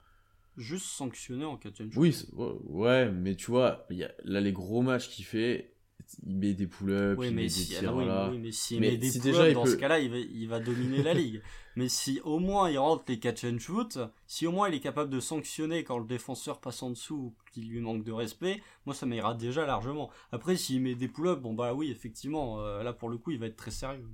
Juste 0.58 0.86
sanctionné 0.86 1.46
en 1.46 1.54
and 1.54 1.90
Oui, 1.96 2.16
ouais, 2.34 3.12
mais 3.12 3.36
tu 3.36 3.52
vois, 3.52 3.86
y 3.90 4.04
a, 4.04 4.12
là 4.24 4.42
les 4.42 4.52
gros 4.52 4.82
matchs 4.82 5.10
qu'il 5.10 5.26
fait, 5.26 5.77
il 6.26 6.38
met 6.38 6.54
des 6.54 6.68
pull-ups, 6.68 7.22
il 7.24 7.36
met 7.36 7.44
des 7.44 7.50
tirs, 7.50 7.94
voilà. 7.94 8.30
oui, 8.32 8.40
mais 8.40 8.52
s'il 8.52 8.80
met 8.80 8.98
des 8.98 9.12
pull-ups, 9.12 9.54
dans 9.54 9.66
ce 9.66 9.76
cas-là, 9.76 10.00
il 10.00 10.12
va, 10.12 10.18
il 10.18 10.48
va 10.48 10.60
dominer 10.60 11.04
la 11.04 11.14
ligue. 11.14 11.42
Mais 11.76 11.90
si 11.90 12.20
au 12.24 12.40
moins 12.40 12.72
il 12.72 12.80
rentre 12.80 13.04
les 13.08 13.20
catch 13.20 13.44
and 13.44 13.60
shoot, 13.60 14.00
si 14.26 14.48
au 14.48 14.52
moins 14.52 14.68
il 14.68 14.74
est 14.74 14.80
capable 14.80 15.12
de 15.12 15.20
sanctionner 15.20 15.84
quand 15.84 16.00
le 16.00 16.08
défenseur 16.08 16.60
passe 16.60 16.82
en 16.82 16.90
dessous 16.90 17.16
ou 17.16 17.36
qu'il 17.54 17.70
lui 17.70 17.82
manque 17.82 18.04
de 18.04 18.12
respect, 18.12 18.64
moi 18.88 18.96
ça 18.96 19.06
m'ira 19.06 19.36
déjà 19.36 19.64
largement. 19.68 20.10
Après, 20.32 20.56
s'il 20.56 20.82
met 20.82 20.96
des 20.96 21.08
pull-ups, 21.08 21.40
bon 21.40 21.54
bah 21.54 21.76
oui, 21.76 21.92
effectivement, 21.92 22.62
euh, 22.62 22.82
là 22.82 22.94
pour 22.94 23.10
le 23.10 23.20
coup, 23.20 23.30
il 23.30 23.38
va 23.38 23.46
être 23.46 23.58
très 23.58 23.70
sérieux. 23.70 24.08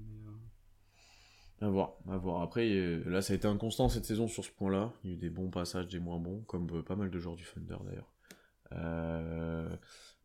À 1.63 1.69
voir, 1.69 1.93
à 2.09 2.17
voir. 2.17 2.41
Après, 2.41 2.69
euh, 2.69 3.01
là, 3.05 3.21
ça 3.21 3.31
a 3.31 3.37
été 3.37 3.47
inconstant 3.47 3.87
cette 3.87 4.03
saison 4.03 4.27
sur 4.27 4.43
ce 4.43 4.51
point-là. 4.51 4.91
Il 5.03 5.11
y 5.11 5.13
a 5.13 5.15
eu 5.15 5.17
des 5.17 5.29
bons 5.29 5.49
passages, 5.49 5.87
des 5.87 5.99
moins 5.99 6.19
bons, 6.19 6.41
comme 6.41 6.67
euh, 6.73 6.81
pas 6.81 6.97
mal 6.97 7.09
de 7.09 7.19
joueurs 7.19 7.37
du 7.37 7.45
Thunder 7.45 7.77
d'ailleurs. 7.85 8.11
Euh, 8.73 9.73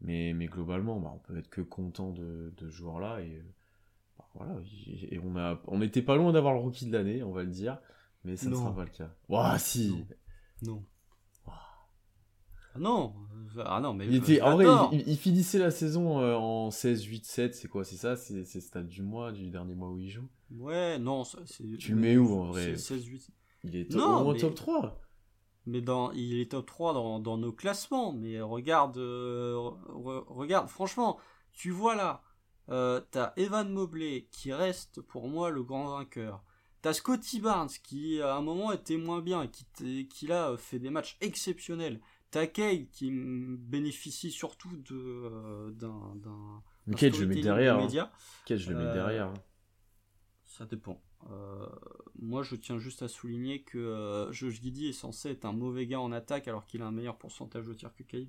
mais, 0.00 0.32
mais 0.34 0.46
globalement, 0.46 0.98
bah, 1.00 1.12
on 1.14 1.18
peut 1.18 1.36
être 1.38 1.50
que 1.50 1.60
content 1.60 2.10
de, 2.12 2.52
de 2.56 2.70
ce 2.70 2.74
joueur-là. 2.76 3.20
Et, 3.20 3.42
bah, 4.18 4.24
voilà, 4.34 4.56
et 5.10 5.18
on 5.18 5.36
a, 5.36 5.60
on 5.66 5.78
n'était 5.78 6.02
pas 6.02 6.16
loin 6.16 6.32
d'avoir 6.32 6.54
le 6.54 6.60
rookie 6.60 6.86
de 6.86 6.92
l'année, 6.92 7.22
on 7.22 7.32
va 7.32 7.42
le 7.42 7.50
dire. 7.50 7.78
Mais 8.24 8.36
ça 8.36 8.46
ne 8.46 8.52
Non. 8.54 8.60
sera 8.60 8.74
pas 8.74 8.84
le 8.84 8.90
cas. 8.90 9.14
Ouah, 9.28 9.58
si 9.58 10.04
Non. 10.62 10.84
Non, 12.78 13.12
ah 13.64 13.80
non, 13.80 13.92
mais 13.92 14.06
Il 14.06 14.14
était, 14.14 14.40
en 14.40 14.52
vrai, 14.54 14.66
il, 14.92 15.00
il- 15.00 15.08
il 15.08 15.16
finissait 15.16 15.58
la 15.58 15.70
saison 15.72 16.20
euh, 16.20 16.36
en 16.36 16.70
16, 16.70 17.02
8, 17.02 17.24
7, 17.24 17.54
c'est 17.56 17.66
quoi 17.66 17.82
C'est 17.84 17.96
ça 17.96 18.14
C'est 18.14 18.34
le 18.34 18.44
stade 18.44 18.86
du 18.86 19.02
mois, 19.02 19.32
du 19.32 19.50
dernier 19.50 19.74
mois 19.74 19.90
où 19.90 19.98
il 19.98 20.08
joue? 20.10 20.28
Ouais, 20.56 20.96
non, 20.98 21.24
ça, 21.24 21.38
c'est. 21.44 21.64
Tu 21.78 21.92
le 21.92 21.98
mets 22.00 22.16
où, 22.16 22.38
en 22.38 22.46
vrai? 22.46 22.76
C'est 22.76 22.94
16-8. 22.96 23.30
Il 23.64 23.74
est 23.74 23.90
Non, 23.94 24.20
au 24.20 24.24
moins 24.24 24.34
mais- 24.34 24.38
top 24.38 24.54
3 24.54 25.00
Mais 25.68 25.80
dans, 25.82 26.10
il 26.12 26.40
est 26.40 26.50
top 26.52 26.66
3 26.66 26.94
dans, 26.94 27.18
dans 27.20 27.36
nos 27.36 27.52
classements. 27.52 28.12
Mais 28.12 28.40
regarde, 28.40 28.96
euh, 28.98 29.54
re- 29.88 30.24
regarde, 30.26 30.68
franchement, 30.68 31.18
tu 31.52 31.70
vois 31.70 31.94
là, 31.94 32.22
euh, 32.70 33.00
t'as 33.10 33.32
Evan 33.36 33.70
Mobley 33.70 34.28
qui 34.30 34.52
reste 34.52 35.00
pour 35.02 35.28
moi 35.28 35.50
le 35.50 35.62
grand 35.62 35.88
vainqueur. 35.96 36.42
T'as 36.80 36.92
Scotty 36.92 37.40
Barnes 37.40 37.68
qui 37.82 38.20
à 38.22 38.34
un 38.36 38.40
moment 38.40 38.72
était 38.72 38.96
moins 38.96 39.20
bien 39.20 39.46
qui, 39.48 40.06
qui 40.08 40.26
là 40.26 40.56
fait 40.56 40.78
des 40.78 40.90
matchs 40.90 41.16
exceptionnels. 41.20 42.00
T'as 42.30 42.46
Cade 42.46 42.88
qui 42.90 43.10
bénéficie 43.10 44.30
surtout 44.30 44.76
de 44.76 44.94
euh, 44.94 45.70
d'un 45.72 46.62
Cade, 46.96 47.14
je 47.14 47.20
le 47.22 47.26
mets 47.26 47.34
derrière. 47.42 47.74
hein. 47.74 47.78
je 48.48 48.70
le 48.70 48.76
mets 48.76 48.84
Euh, 48.84 48.92
derrière. 48.94 49.26
hein. 49.28 49.34
Ça 50.46 50.64
dépend. 50.66 51.00
Euh, 51.30 51.66
moi, 52.18 52.42
je 52.42 52.56
tiens 52.56 52.78
juste 52.78 53.02
à 53.02 53.08
souligner 53.08 53.62
que 53.62 53.78
euh, 53.78 54.32
Josh 54.32 54.60
Giddy 54.60 54.88
est 54.88 54.92
censé 54.92 55.30
être 55.30 55.44
un 55.44 55.52
mauvais 55.52 55.86
gars 55.86 56.00
en 56.00 56.12
attaque 56.12 56.48
alors 56.48 56.64
qu'il 56.66 56.82
a 56.82 56.86
un 56.86 56.92
meilleur 56.92 57.16
pourcentage 57.16 57.66
de 57.66 57.74
tir 57.74 57.92
que 57.94 58.02
Cade 58.02 58.28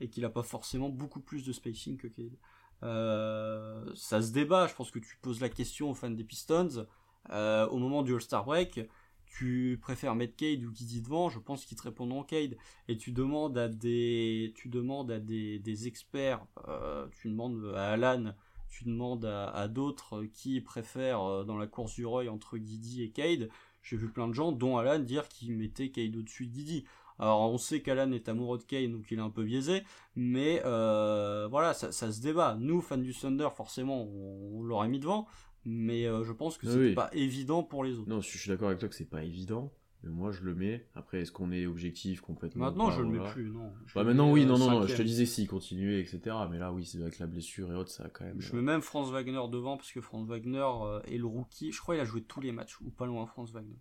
et 0.00 0.08
qu'il 0.08 0.24
a 0.24 0.30
pas 0.30 0.42
forcément 0.42 0.88
beaucoup 0.88 1.20
plus 1.20 1.44
de 1.44 1.52
spacing 1.52 1.96
que 1.96 2.08
Cade. 2.08 2.36
Euh, 2.82 3.90
ça 3.94 4.20
se 4.20 4.32
débat. 4.32 4.66
Je 4.66 4.74
pense 4.74 4.90
que 4.90 4.98
tu 4.98 5.16
poses 5.22 5.40
la 5.40 5.48
question 5.48 5.90
aux 5.90 5.94
fans 5.94 6.10
des 6.10 6.24
Pistons 6.24 6.86
au 7.30 7.78
moment 7.78 8.02
du 8.02 8.14
All-Star 8.14 8.44
break. 8.44 8.80
Tu 9.26 9.78
préfères 9.80 10.14
mettre 10.14 10.36
Cade 10.36 10.62
ou 10.64 10.74
Giddy 10.74 11.00
devant? 11.00 11.28
Je 11.28 11.38
pense 11.38 11.64
qu'ils 11.64 11.78
te 11.78 11.82
répondront 11.82 12.22
Cade. 12.24 12.56
Et 12.88 12.98
tu 12.98 13.12
demandes 13.12 13.56
à 13.56 13.68
des, 13.68 14.52
tu 14.56 14.68
demandes 14.68 15.10
à 15.10 15.18
des, 15.18 15.86
experts. 15.86 16.44
tu 17.12 17.30
demandes 17.30 17.72
à 17.74 17.92
Alan 17.92 18.34
tu 18.76 18.84
demandes 18.84 19.24
à, 19.24 19.48
à 19.50 19.68
d'autres 19.68 20.24
qui 20.24 20.60
préfèrent 20.60 21.22
euh, 21.22 21.44
dans 21.44 21.56
la 21.56 21.66
course 21.66 21.94
du 21.94 22.04
Roy 22.06 22.28
entre 22.28 22.58
Guidi 22.58 23.02
et 23.02 23.10
Cade, 23.10 23.48
j'ai 23.82 23.96
vu 23.96 24.08
plein 24.10 24.26
de 24.28 24.32
gens, 24.32 24.50
dont 24.52 24.78
Alan, 24.78 24.98
dire 24.98 25.28
qu'ils 25.28 25.56
mettaient 25.56 25.90
Cade 25.90 26.16
au-dessus 26.16 26.46
de 26.46 26.52
Guidi. 26.52 26.84
Alors 27.18 27.42
on 27.52 27.58
sait 27.58 27.80
qu'Alan 27.80 28.10
est 28.12 28.28
amoureux 28.28 28.58
de 28.58 28.64
Cade, 28.64 28.90
donc 28.90 29.08
il 29.10 29.18
est 29.18 29.22
un 29.22 29.30
peu 29.30 29.44
biaisé, 29.44 29.82
mais 30.16 30.60
euh, 30.64 31.46
voilà, 31.48 31.72
ça, 31.74 31.92
ça 31.92 32.10
se 32.10 32.20
débat. 32.20 32.56
Nous, 32.58 32.80
fans 32.80 32.96
du 32.98 33.14
Thunder, 33.14 33.48
forcément, 33.54 34.02
on, 34.02 34.58
on 34.58 34.62
l'aurait 34.64 34.88
mis 34.88 34.98
devant, 34.98 35.26
mais 35.64 36.06
euh, 36.06 36.24
je 36.24 36.32
pense 36.32 36.58
que 36.58 36.66
Oui, 36.66 36.72
c'était 36.72 36.84
oui. 36.86 36.94
pas 36.94 37.10
évident 37.12 37.62
pour 37.62 37.84
les 37.84 37.98
autres. 37.98 38.08
Non, 38.08 38.20
je 38.20 38.26
suis 38.26 38.38
je 38.38 38.42
suis 38.42 38.50
d'accord 38.50 38.68
avec 38.68 38.80
toi 38.80 38.88
que 38.88 38.94
c'est 38.96 39.08
pas 39.08 39.22
évident. 39.22 39.70
Mais 40.04 40.10
moi, 40.10 40.30
je 40.30 40.42
le 40.42 40.54
mets. 40.54 40.86
Après, 40.94 41.20
est-ce 41.22 41.32
qu'on 41.32 41.50
est 41.50 41.66
objectif 41.66 42.20
complètement 42.20 42.66
Maintenant, 42.66 42.88
pas, 42.88 42.96
je 42.96 43.02
le 43.02 43.08
mets 43.08 43.30
plus, 43.30 43.50
non. 43.50 43.72
Je 43.86 43.94
Bah 43.94 44.04
oui, 44.04 44.42
euh, 44.42 44.46
non, 44.46 44.58
non, 44.58 44.70
non, 44.70 44.86
je 44.86 44.94
te 44.96 45.02
disais 45.02 45.26
s'il 45.26 45.48
continuait, 45.48 46.00
etc. 46.00 46.20
Mais 46.50 46.58
là, 46.58 46.72
oui, 46.72 46.84
c'est 46.84 47.00
avec 47.00 47.18
la 47.18 47.26
blessure 47.26 47.72
et 47.72 47.74
autres, 47.74 47.90
ça 47.90 48.04
a 48.04 48.08
quand 48.08 48.24
même. 48.24 48.40
Je 48.40 48.54
mets 48.54 48.62
même 48.62 48.82
Franz 48.82 49.10
Wagner 49.10 49.40
devant, 49.50 49.76
parce 49.76 49.92
que 49.92 50.00
Franz 50.00 50.28
Wagner 50.28 50.58
euh, 50.58 51.00
est 51.06 51.18
le 51.18 51.26
rookie. 51.26 51.72
Je 51.72 51.80
crois 51.80 51.94
qu'il 51.94 52.02
a 52.02 52.04
joué 52.04 52.22
tous 52.22 52.40
les 52.40 52.52
matchs, 52.52 52.80
ou 52.80 52.90
pas 52.90 53.06
loin, 53.06 53.26
Franz 53.26 53.52
Wagner. 53.52 53.78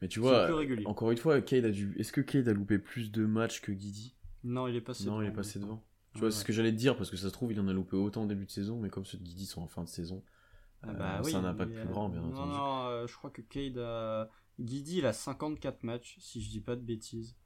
Mais 0.00 0.08
tu 0.08 0.20
vois, 0.20 0.48
encore 0.86 1.10
une 1.10 1.18
fois, 1.18 1.40
Cade 1.42 1.64
a 1.64 1.70
dû. 1.70 1.94
Est-ce 1.98 2.12
que 2.12 2.20
Cade 2.20 2.48
a 2.48 2.52
loupé 2.52 2.78
plus 2.78 3.10
de 3.10 3.26
matchs 3.26 3.60
que 3.60 3.72
Guidi? 3.72 4.16
Non, 4.44 4.66
il 4.66 4.76
est 4.76 4.80
passé 4.80 5.06
Non, 5.06 5.20
il 5.20 5.24
est 5.24 5.28
devant, 5.28 5.36
passé 5.36 5.58
devant. 5.58 5.84
Tu 6.14 6.16
Ouais, 6.16 6.20
vois, 6.22 6.30
c'est 6.30 6.40
ce 6.40 6.44
que 6.44 6.52
j'allais 6.52 6.72
te 6.72 6.76
dire, 6.76 6.96
parce 6.96 7.10
que 7.10 7.16
ça 7.16 7.28
se 7.28 7.32
trouve, 7.32 7.52
il 7.52 7.60
en 7.60 7.68
a 7.68 7.72
loupé 7.72 7.96
autant 7.96 8.24
au 8.24 8.26
début 8.26 8.46
de 8.46 8.50
saison, 8.50 8.80
mais 8.80 8.88
comme 8.88 9.04
ceux 9.04 9.18
de 9.18 9.22
Guidi 9.22 9.46
sont 9.46 9.62
en 9.62 9.68
fin 9.68 9.84
de 9.84 9.88
saison, 9.88 10.22
Ah 10.82 10.88
euh, 10.88 10.92
bah 10.94 11.20
oui, 11.24 11.34
un 11.34 11.44
impact 11.44 11.70
mais, 11.70 11.80
plus 11.80 11.88
euh, 11.88 11.92
grand, 11.92 12.08
bien 12.08 12.20
non, 12.20 12.32
entendu. 12.32 12.52
Non, 12.52 12.86
euh, 12.86 13.06
je 13.06 13.14
crois 13.16 13.30
que 13.30 13.42
Cade 13.42 13.78
a... 13.78 14.28
Guidi, 14.60 14.98
il 14.98 15.06
a 15.06 15.12
54 15.12 15.82
matchs, 15.82 16.16
si 16.20 16.42
je 16.42 16.50
dis 16.50 16.60
pas 16.60 16.76
de 16.76 16.82
bêtises. 16.82 17.36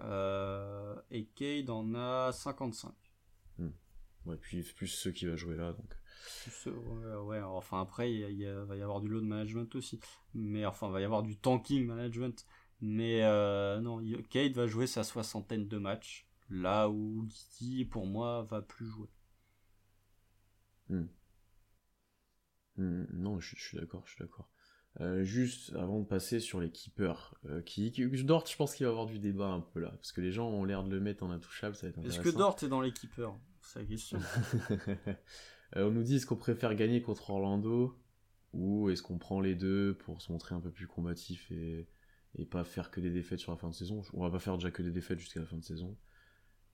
Euh, 0.00 1.00
et 1.10 1.26
Cade 1.26 1.70
en 1.70 1.94
a 1.94 2.32
55. 2.32 2.92
Ouais, 4.26 4.36
puis 4.38 4.62
plus 4.62 4.86
ceux 4.88 5.12
qui 5.12 5.26
va 5.26 5.36
jouer 5.36 5.54
là, 5.54 5.72
donc. 5.74 5.94
Plus, 6.42 6.68
euh, 6.68 7.20
ouais, 7.20 7.40
enfin 7.42 7.82
après, 7.82 8.10
il 8.10 8.20
y 8.20 8.24
a- 8.24 8.30
il 8.30 8.38
y 8.38 8.46
a- 8.46 8.64
va 8.64 8.74
y 8.74 8.80
avoir 8.80 9.02
du 9.02 9.08
load 9.08 9.24
management 9.24 9.74
aussi. 9.74 10.00
Mais 10.32 10.64
enfin, 10.64 10.86
il 10.88 10.92
va 10.94 11.00
y 11.02 11.04
avoir 11.04 11.22
du 11.22 11.36
tanking 11.36 11.84
management. 11.86 12.46
Mais 12.80 13.22
euh, 13.22 13.80
non, 13.80 14.00
Cade 14.30 14.52
va 14.52 14.66
jouer 14.66 14.86
sa 14.86 15.04
soixantaine 15.04 15.68
de 15.68 15.76
matchs. 15.78 16.26
Là 16.48 16.88
où 16.88 17.24
Guidi, 17.26 17.84
pour 17.84 18.06
moi, 18.06 18.42
va 18.44 18.62
plus 18.62 18.86
jouer. 18.86 19.08
Hmm, 22.76 23.04
non, 23.12 23.40
je, 23.40 23.56
je 23.56 23.62
suis 23.62 23.78
d'accord, 23.78 24.02
je 24.06 24.12
suis 24.14 24.24
d'accord. 24.24 24.48
Euh, 25.00 25.24
juste 25.24 25.72
avant 25.74 25.98
de 25.98 26.04
passer 26.04 26.38
sur 26.38 26.60
les 26.60 26.70
keepers, 26.70 27.34
euh, 27.46 27.60
qui, 27.62 27.90
qui- 27.90 28.06
Dort, 28.22 28.46
je 28.46 28.54
pense 28.56 28.74
qu'il 28.76 28.86
va 28.86 28.90
y 28.90 28.92
avoir 28.92 29.06
du 29.06 29.18
débat 29.18 29.48
un 29.48 29.60
peu 29.60 29.80
là, 29.80 29.90
parce 29.90 30.12
que 30.12 30.20
les 30.20 30.30
gens 30.30 30.48
ont 30.48 30.64
l'air 30.64 30.84
de 30.84 30.90
le 30.90 31.00
mettre 31.00 31.24
en 31.24 31.30
intouchable, 31.32 31.74
ça 31.74 31.86
va 31.86 31.90
être 31.90 32.06
Est-ce 32.06 32.20
que 32.20 32.28
Dort 32.28 32.56
est 32.62 32.68
dans 32.68 32.80
les 32.80 32.92
keepers? 32.92 33.34
C'est 33.60 33.80
la 33.80 33.84
question. 33.86 34.18
Euh, 35.76 35.88
on 35.88 35.90
nous 35.90 36.02
dit 36.04 36.16
est-ce 36.16 36.26
qu'on 36.26 36.36
préfère 36.36 36.74
gagner 36.76 37.02
contre 37.02 37.30
Orlando 37.30 37.98
ou 38.52 38.90
est-ce 38.90 39.02
qu'on 39.02 39.18
prend 39.18 39.40
les 39.40 39.56
deux 39.56 39.96
pour 40.04 40.22
se 40.22 40.30
montrer 40.30 40.54
un 40.54 40.60
peu 40.60 40.70
plus 40.70 40.86
combatif 40.86 41.50
et, 41.50 41.88
et 42.36 42.44
pas 42.44 42.62
faire 42.62 42.92
que 42.92 43.00
des 43.00 43.10
défaites 43.10 43.40
sur 43.40 43.50
la 43.50 43.58
fin 43.58 43.68
de 43.70 43.74
saison? 43.74 44.02
On 44.12 44.22
va 44.22 44.30
pas 44.30 44.38
faire 44.38 44.56
déjà 44.56 44.70
que 44.70 44.82
des 44.82 44.92
défaites 44.92 45.18
jusqu'à 45.18 45.40
la 45.40 45.46
fin 45.46 45.56
de 45.56 45.64
saison. 45.64 45.96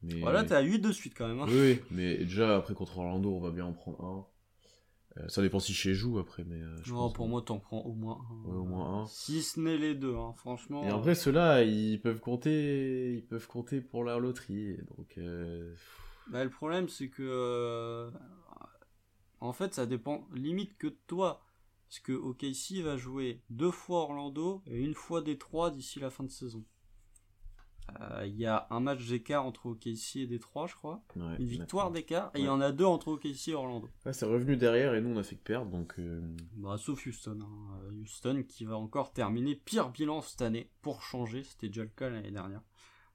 Mais... 0.03 0.21
Voilà, 0.21 0.45
t'es 0.45 0.55
à 0.55 0.61
8 0.61 0.81
de 0.81 0.93
suite 0.93 1.15
quand 1.17 1.27
même. 1.29 1.41
hein. 1.41 1.47
Oui, 1.49 1.55
oui, 1.59 1.81
mais 1.91 2.19
déjà 2.19 2.57
après 2.59 2.75
contre 2.75 2.99
Orlando, 2.99 3.35
on 3.35 3.41
va 3.41 3.53
bien 3.53 3.65
en 3.65 3.73
prendre 3.73 4.05
un. 4.05 4.27
Euh, 5.17 5.29
ça 5.29 5.43
dépend 5.43 5.59
si 5.59 5.73
chez 5.75 5.93
joue 5.93 6.19
après, 6.19 6.45
mais 6.45 6.61
euh, 6.63 6.77
je 6.85 6.93
Non, 6.93 6.99
pense 7.09 7.13
pour 7.15 7.25
que- 7.27 7.31
moi, 7.31 7.43
t'en 7.43 7.59
prends 7.59 7.81
au 7.81 7.95
moins 7.95 8.19
un. 8.31 8.49
Ouais, 8.49 8.57
au 8.57 8.65
moins 8.65 9.03
un. 9.03 9.07
Si 9.07 9.43
ce 9.43 9.59
n'est 9.59 9.77
les 9.77 9.95
deux, 9.97 10.15
hein, 10.15 10.33
franchement. 10.37 10.85
Et 10.85 10.89
après 10.89 11.15
ceux-là, 11.17 11.65
ils 11.65 12.01
peuvent 12.01 12.21
compter, 12.21 13.15
ils 13.15 13.27
peuvent 13.27 13.49
compter 13.49 13.81
pour 13.81 14.05
la 14.05 14.19
loterie. 14.19 14.77
Donc 14.97 15.19
euh, 15.19 15.75
Bah, 16.31 16.45
le 16.45 16.51
problème, 16.51 16.89
c'est 16.89 17.09
que. 17.09 17.23
euh, 17.25 18.11
En 19.41 19.53
fait, 19.53 19.75
ça 19.75 19.87
dépend 19.87 20.29
limite 20.33 20.77
que 20.79 20.87
de 20.89 20.99
toi. 21.07 21.45
Parce 21.89 21.99
que 22.01 22.13
OKC 22.13 22.83
va 22.85 22.97
jouer 22.97 23.43
deux 23.51 23.73
fois 23.73 24.03
Orlando 24.03 24.63
et 24.67 24.79
une 24.81 24.95
fois 24.95 25.23
Détroit 25.23 25.73
d'ici 25.73 25.99
la 25.99 26.11
fin 26.11 26.23
de 26.23 26.31
saison. 26.31 26.65
Euh, 28.01 28.27
Il 28.27 28.37
y 28.37 28.47
a 28.47 28.67
un 28.71 28.81
match 28.81 29.07
d'écart 29.09 29.45
entre 29.45 29.67
OKC 29.67 30.17
et 30.17 30.27
Détroit, 30.27 30.67
je 30.67 30.75
crois. 30.75 31.03
ouais, 31.17 31.37
Une 31.39 31.47
victoire 31.47 31.91
d'écart. 31.91 32.31
Et 32.35 32.41
il 32.41 32.45
y 32.47 32.49
en 32.49 32.61
a 32.61 32.73
deux 32.73 32.85
entre 32.85 33.09
OKC 33.09 33.49
et 33.49 33.55
Orlando. 33.55 33.89
Ouais, 34.07 34.13
c'est 34.13 34.27
revenu 34.27 34.57
derrière 34.57 34.95
et 34.95 35.01
nous 35.01 35.11
on 35.11 35.19
a 35.19 35.23
fait 35.23 35.37
que 35.37 35.43
perdre, 35.43 35.71
donc 35.71 35.95
euh, 35.99 36.21
Bah, 36.57 36.77
sauf 36.79 37.05
Houston. 37.07 37.39
hein. 37.43 37.81
Euh, 37.85 38.01
Houston 38.03 38.45
qui 38.49 38.65
va 38.65 38.77
encore 38.77 39.13
terminer 39.13 39.55
pire 39.57 39.91
bilan 39.91 40.21
cette 40.21 40.43
année 40.43 40.71
pour 40.83 41.03
changer. 41.03 41.43
C'était 41.45 41.69
déjà 41.69 41.83
le 41.83 41.89
cas 41.89 42.09
l'année 42.11 42.31
dernière. 42.31 42.63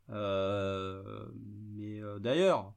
Euh, 0.09 1.25
mais 1.73 2.01
euh, 2.01 2.19
d'ailleurs, 2.19 2.73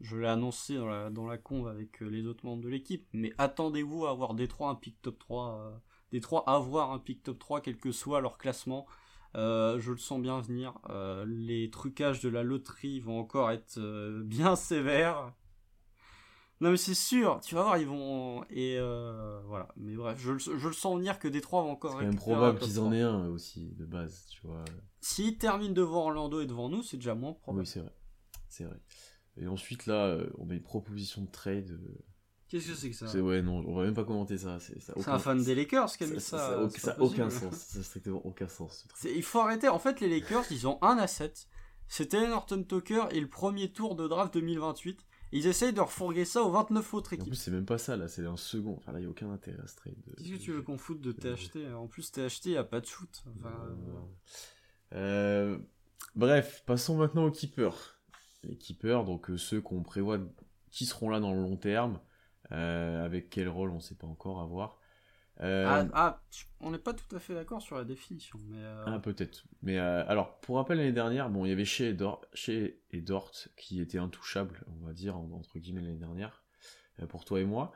je 0.00 0.16
l'ai 0.16 0.26
annoncé 0.26 0.76
dans 0.76 0.86
la, 0.86 1.10
dans 1.10 1.26
la 1.26 1.38
conve 1.38 1.68
avec 1.68 2.00
les 2.00 2.26
autres 2.26 2.44
membres 2.44 2.62
de 2.62 2.68
l'équipe. 2.68 3.06
Mais 3.12 3.32
attendez-vous 3.38 4.06
à 4.06 4.10
avoir 4.10 4.34
Détroit 4.34 4.68
un 4.70 4.74
pick 4.74 5.00
top 5.02 5.18
3. 5.18 5.54
Euh, 5.58 5.70
Détroit 6.10 6.44
avoir 6.48 6.92
un 6.92 6.98
pick 6.98 7.22
top 7.22 7.38
3, 7.38 7.60
quel 7.62 7.76
que 7.78 7.90
soit 7.92 8.20
leur 8.20 8.36
classement. 8.36 8.86
Euh, 9.34 9.78
je 9.80 9.92
le 9.92 9.98
sens 9.98 10.20
bien 10.20 10.40
venir. 10.40 10.78
Euh, 10.90 11.24
les 11.26 11.70
trucages 11.70 12.20
de 12.20 12.28
la 12.28 12.42
loterie 12.42 13.00
vont 13.00 13.18
encore 13.18 13.50
être 13.50 13.78
euh, 13.78 14.22
bien 14.24 14.56
sévères. 14.56 15.32
Non 16.60 16.70
mais 16.70 16.76
c'est 16.76 16.94
sûr, 16.94 17.40
tu 17.40 17.56
vas 17.56 17.62
voir, 17.62 17.78
ils 17.78 17.86
vont... 17.88 18.44
Et 18.50 18.78
voilà, 19.46 19.66
mais 19.76 19.96
bref, 19.96 20.16
je, 20.20 20.30
le- 20.32 20.38
je 20.38 20.68
le 20.68 20.72
sens 20.72 20.96
venir 20.96 21.18
que 21.18 21.26
Détroit 21.26 21.62
va 21.64 21.68
encore 21.70 21.98
c'est 21.98 22.04
même 22.04 22.14
probable 22.14 22.60
qu'ils 22.60 22.78
en 22.78 22.84
3. 22.84 22.94
aient 22.96 23.00
un 23.02 23.26
aussi 23.28 23.72
de 23.72 23.84
base, 23.84 24.26
tu 24.30 24.46
vois. 24.46 24.62
S'ils 25.00 25.38
terminent 25.38 25.74
devant 25.74 26.02
Orlando 26.04 26.40
et 26.40 26.46
devant 26.46 26.68
nous, 26.68 26.84
c'est 26.84 26.98
déjà 26.98 27.16
moins 27.16 27.32
probable. 27.32 27.62
Oui, 27.62 27.66
c'est 27.66 27.80
vrai, 27.80 27.92
c'est 28.48 28.64
vrai. 28.64 28.80
Et 29.38 29.48
ensuite 29.48 29.86
là, 29.86 30.18
on 30.38 30.48
a 30.50 30.54
une 30.54 30.62
proposition 30.62 31.22
de 31.22 31.30
trade. 31.30 31.80
Euh, 32.54 32.58
Qu'est-ce 32.58 32.68
que 32.70 32.74
c'est 32.76 32.90
que 32.90 32.96
ça 32.96 33.06
C'est 33.08 33.20
ouais, 33.20 33.42
non, 33.42 33.64
on 33.66 33.74
va 33.76 33.84
même 33.84 33.94
pas 33.94 34.04
commenter 34.04 34.38
ça. 34.38 34.58
C'est 34.60 34.76
aucun- 34.96 35.12
un 35.14 35.18
fan 35.18 35.42
des 35.42 35.54
Lakers 35.54 35.96
qui 35.96 36.04
a 36.04 36.06
mis 36.06 36.20
ça, 36.20 36.20
ça. 36.20 36.38
ça, 36.38 36.50
euh, 36.52 36.66
a- 36.66 36.70
c'est 36.70 36.80
ça 36.80 36.92
pas 36.94 37.00
a 37.02 37.04
aucun 37.04 37.30
sens. 37.30 37.54
Ça 37.54 37.78
a 37.78 37.82
strictement 37.82 38.24
aucun 38.26 38.48
sens. 38.48 38.86
Il 39.04 39.22
faut 39.22 39.40
arrêter. 39.40 39.68
En 39.68 39.78
fait, 39.78 40.00
les 40.00 40.08
Lakers, 40.08 40.44
ils 40.50 40.66
ont 40.66 40.78
un 40.82 40.96
asset. 40.98 41.32
C'était 41.88 42.26
Norton 42.26 42.62
Tucker 42.62 43.04
et 43.10 43.20
le 43.20 43.28
premier 43.28 43.70
tour 43.72 43.96
de 43.96 44.06
draft 44.08 44.32
2028. 44.34 45.04
Ils 45.34 45.46
essayent 45.46 45.72
de 45.72 45.80
refourguer 45.80 46.26
ça 46.26 46.42
aux 46.42 46.50
29 46.50 46.92
autres 46.92 47.12
Et 47.14 47.16
En 47.16 47.20
équipes. 47.20 47.28
plus, 47.32 47.36
c'est 47.40 47.50
même 47.50 47.64
pas 47.64 47.78
ça 47.78 47.96
là, 47.96 48.06
c'est 48.06 48.24
un 48.26 48.36
second. 48.36 48.76
Enfin 48.76 48.92
là, 48.92 49.00
il 49.00 49.04
y 49.04 49.06
a 49.06 49.08
aucun 49.08 49.30
intérêt 49.30 49.58
à 49.62 49.66
ce 49.66 49.76
trade. 49.76 49.94
Qu'est-ce 50.18 50.28
que 50.30 50.36
tu 50.36 50.52
veux 50.52 50.60
qu'on 50.62 50.76
foute 50.76 51.00
de 51.00 51.10
THT 51.12 51.72
En 51.74 51.86
plus, 51.86 52.10
THT, 52.12 52.46
il 52.50 52.56
a 52.58 52.64
pas 52.64 52.80
de 52.80 52.86
shoot. 52.86 53.22
Enfin, 53.38 53.54
Euh, 54.92 54.94
euh, 54.94 55.58
bref, 56.14 56.62
passons 56.66 56.96
maintenant 56.96 57.24
aux 57.26 57.30
keepers. 57.30 57.98
Les 58.44 58.56
keepers, 58.56 59.04
donc 59.04 59.30
euh, 59.30 59.38
ceux 59.38 59.60
qu'on 59.60 59.82
prévoit 59.82 60.18
qui 60.70 60.84
seront 60.86 61.08
là 61.10 61.20
dans 61.20 61.32
le 61.32 61.40
long 61.40 61.56
terme, 61.56 61.94
euh, 61.94 61.98
avec 62.52 63.30
quel 63.30 63.48
rôle 63.48 63.70
on 63.70 63.80
sait 63.80 63.94
pas 63.94 64.06
encore 64.06 64.40
à 64.40 64.46
voir. 64.46 64.78
Euh, 65.40 65.66
Ah, 65.66 65.88
ah, 65.94 66.22
on 66.60 66.70
n'est 66.70 66.78
pas 66.78 66.92
tout 66.92 67.16
à 67.16 67.18
fait 67.18 67.34
d'accord 67.34 67.62
sur 67.62 67.76
la 67.76 67.84
définition, 67.84 68.38
mais 68.48 68.58
euh, 68.62 68.84
Ah, 68.86 68.98
peut-être. 68.98 69.44
Mais 69.62 69.78
euh, 69.78 70.04
alors, 70.06 70.38
pour 70.40 70.56
rappel, 70.56 70.76
l'année 70.78 70.92
dernière, 70.92 71.30
bon, 71.30 71.44
il 71.46 71.48
y 71.48 71.52
avait 71.52 71.64
Shea 71.64 71.86
et, 71.88 71.94
Dor 71.94 72.20
Shea 72.34 72.68
et 72.90 73.00
Dort 73.00 73.32
qui 73.56 73.80
étaient 73.80 73.98
intouchables, 73.98 74.62
on 74.68 74.86
va 74.86 74.92
dire, 74.92 75.16
en- 75.16 75.30
entre 75.32 75.58
guillemets, 75.58 75.80
l'année 75.80 75.96
dernière, 75.96 76.44
euh, 77.00 77.06
pour 77.06 77.24
toi 77.24 77.40
et 77.40 77.44
moi. 77.46 77.72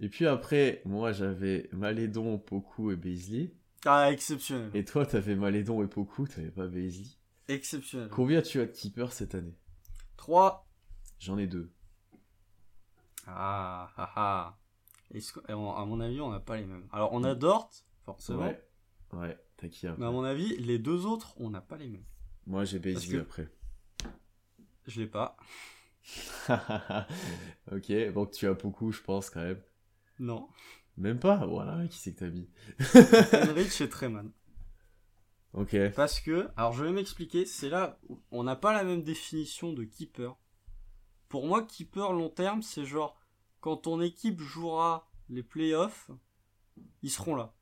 Et 0.00 0.08
puis 0.08 0.26
après, 0.26 0.82
moi, 0.84 1.12
j'avais 1.12 1.68
Malédon, 1.72 2.38
Poku 2.38 2.92
et 2.92 2.96
Beasley. 2.96 3.52
ah, 3.86 4.12
exceptionnel. 4.12 4.70
Et 4.74 4.84
toi, 4.84 5.06
t'avais 5.06 5.34
Malédon 5.34 5.82
et 5.82 5.88
Poku, 5.88 6.28
t'avais 6.28 6.50
pas 6.50 6.66
Beasley. 6.68 7.08
Exceptionnel. 7.48 8.10
Combien 8.10 8.42
tu 8.42 8.60
as 8.60 8.66
de 8.66 8.72
keepers 8.72 9.12
cette 9.12 9.34
année? 9.34 9.56
3. 10.18 10.66
J'en 11.18 11.38
ai 11.38 11.46
deux. 11.46 11.72
Ah, 13.30 13.90
ah, 13.96 14.12
ah. 14.16 14.58
Est-ce 15.14 15.32
que- 15.32 15.40
à 15.50 15.54
mon- 15.56 15.74
à 15.74 15.84
mon 15.84 16.00
avis, 16.00 16.20
on 16.20 16.30
n'a 16.30 16.40
pas 16.40 16.56
les 16.56 16.64
mêmes. 16.66 16.86
Alors, 16.92 17.12
on 17.12 17.24
a 17.24 17.34
Dort, 17.34 17.70
forcément. 18.04 18.40
Ouais. 18.46 18.62
Ouais, 19.12 19.38
t'as 19.56 19.68
qui 19.68 19.86
après 19.86 20.00
Mais 20.00 20.06
à 20.06 20.10
mon 20.10 20.24
avis, 20.24 20.56
les 20.58 20.78
deux 20.78 21.06
autres, 21.06 21.34
on 21.38 21.50
n'a 21.50 21.60
pas 21.62 21.76
les 21.78 21.88
mêmes. 21.88 22.04
Moi, 22.46 22.64
j'ai 22.64 22.78
Beasley 22.78 23.16
que- 23.18 23.22
après. 23.22 23.48
Je 24.86 25.00
l'ai 25.00 25.06
pas. 25.06 25.36
ok, 27.72 28.12
donc 28.12 28.30
tu 28.32 28.46
as 28.46 28.54
Poku, 28.54 28.92
je 28.92 29.02
pense, 29.02 29.30
quand 29.30 29.40
même. 29.42 29.60
Non. 30.18 30.48
Même 30.96 31.18
pas 31.18 31.46
Voilà, 31.46 31.86
qui 31.88 31.98
c'est 31.98 32.14
que 32.14 32.20
t'as 32.20 32.30
mis? 32.30 32.48
Henrich 33.50 33.80
et 33.80 33.88
Treman. 33.88 34.30
Ok. 35.52 35.76
Parce 35.94 36.20
que, 36.20 36.48
alors 36.56 36.72
je 36.72 36.84
vais 36.84 36.92
m'expliquer, 36.92 37.46
c'est 37.46 37.68
là 37.68 37.98
où 38.08 38.20
on 38.30 38.42
n'a 38.44 38.56
pas 38.56 38.72
la 38.72 38.84
même 38.84 39.02
définition 39.02 39.72
de 39.72 39.84
keeper. 39.84 40.36
Pour 41.28 41.46
moi, 41.46 41.62
keeper 41.62 42.12
long 42.12 42.30
terme, 42.30 42.62
c'est 42.62 42.84
genre 42.84 43.17
quand 43.60 43.76
ton 43.78 44.00
équipe 44.00 44.40
jouera 44.40 45.08
les 45.28 45.42
playoffs, 45.42 46.10
ils 47.02 47.10
seront 47.10 47.34
là. 47.36 47.54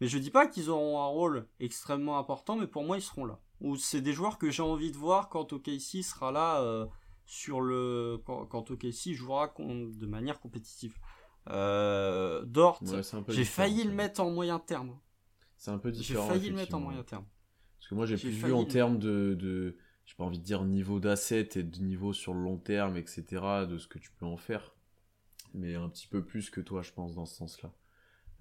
Mais 0.00 0.08
je 0.08 0.18
dis 0.18 0.30
pas 0.30 0.46
qu'ils 0.46 0.70
auront 0.70 1.00
un 1.00 1.06
rôle 1.06 1.46
extrêmement 1.60 2.18
important, 2.18 2.56
mais 2.56 2.66
pour 2.66 2.84
moi, 2.84 2.96
ils 2.98 3.02
seront 3.02 3.24
là. 3.24 3.38
Ou 3.60 3.76
c'est 3.76 4.00
des 4.00 4.12
joueurs 4.12 4.38
que 4.38 4.50
j'ai 4.50 4.62
envie 4.62 4.90
de 4.90 4.96
voir 4.96 5.28
quand 5.28 5.52
OKC 5.52 6.02
sera 6.02 6.32
là 6.32 6.60
euh, 6.62 6.86
sur 7.24 7.60
le 7.60 8.20
quand, 8.24 8.44
quand 8.46 8.70
OKC 8.72 9.12
jouera 9.12 9.54
de 9.58 10.06
manière 10.06 10.40
compétitive. 10.40 10.98
Euh, 11.48 12.44
Dort, 12.44 12.82
Ouais, 12.82 13.02
j'ai 13.28 13.44
failli 13.44 13.84
le 13.84 13.92
mettre 13.92 14.20
en 14.20 14.30
moyen 14.30 14.58
terme. 14.58 14.98
C'est 15.56 15.70
un 15.70 15.78
peu 15.78 15.92
J'ai 15.92 15.98
différent. 15.98 16.26
failli 16.28 16.48
le 16.50 16.56
mettre 16.56 16.74
en 16.74 16.80
moyen 16.80 17.04
terme. 17.04 17.24
Parce 17.78 17.88
que 17.88 17.94
moi, 17.94 18.06
j'ai 18.06 18.16
J'ai 18.16 18.30
plus 18.30 18.46
vu 18.46 18.52
en 18.52 18.64
termes 18.64 18.98
de, 18.98 19.34
de 19.34 19.76
j'ai 20.04 20.14
pas 20.16 20.24
envie 20.24 20.38
de 20.38 20.44
dire 20.44 20.64
niveau 20.64 20.98
d'asset 20.98 21.50
et 21.54 21.62
de 21.62 21.78
niveau 21.80 22.12
sur 22.12 22.34
le 22.34 22.40
long 22.42 22.58
terme, 22.58 22.96
etc., 22.96 23.24
de 23.68 23.78
ce 23.78 23.86
que 23.86 23.98
tu 23.98 24.10
peux 24.12 24.26
en 24.26 24.36
faire. 24.36 24.74
Mais 25.54 25.74
un 25.74 25.88
petit 25.88 26.06
peu 26.06 26.24
plus 26.24 26.50
que 26.50 26.60
toi, 26.60 26.82
je 26.82 26.92
pense, 26.92 27.14
dans 27.14 27.26
ce 27.26 27.34
sens-là. 27.36 27.72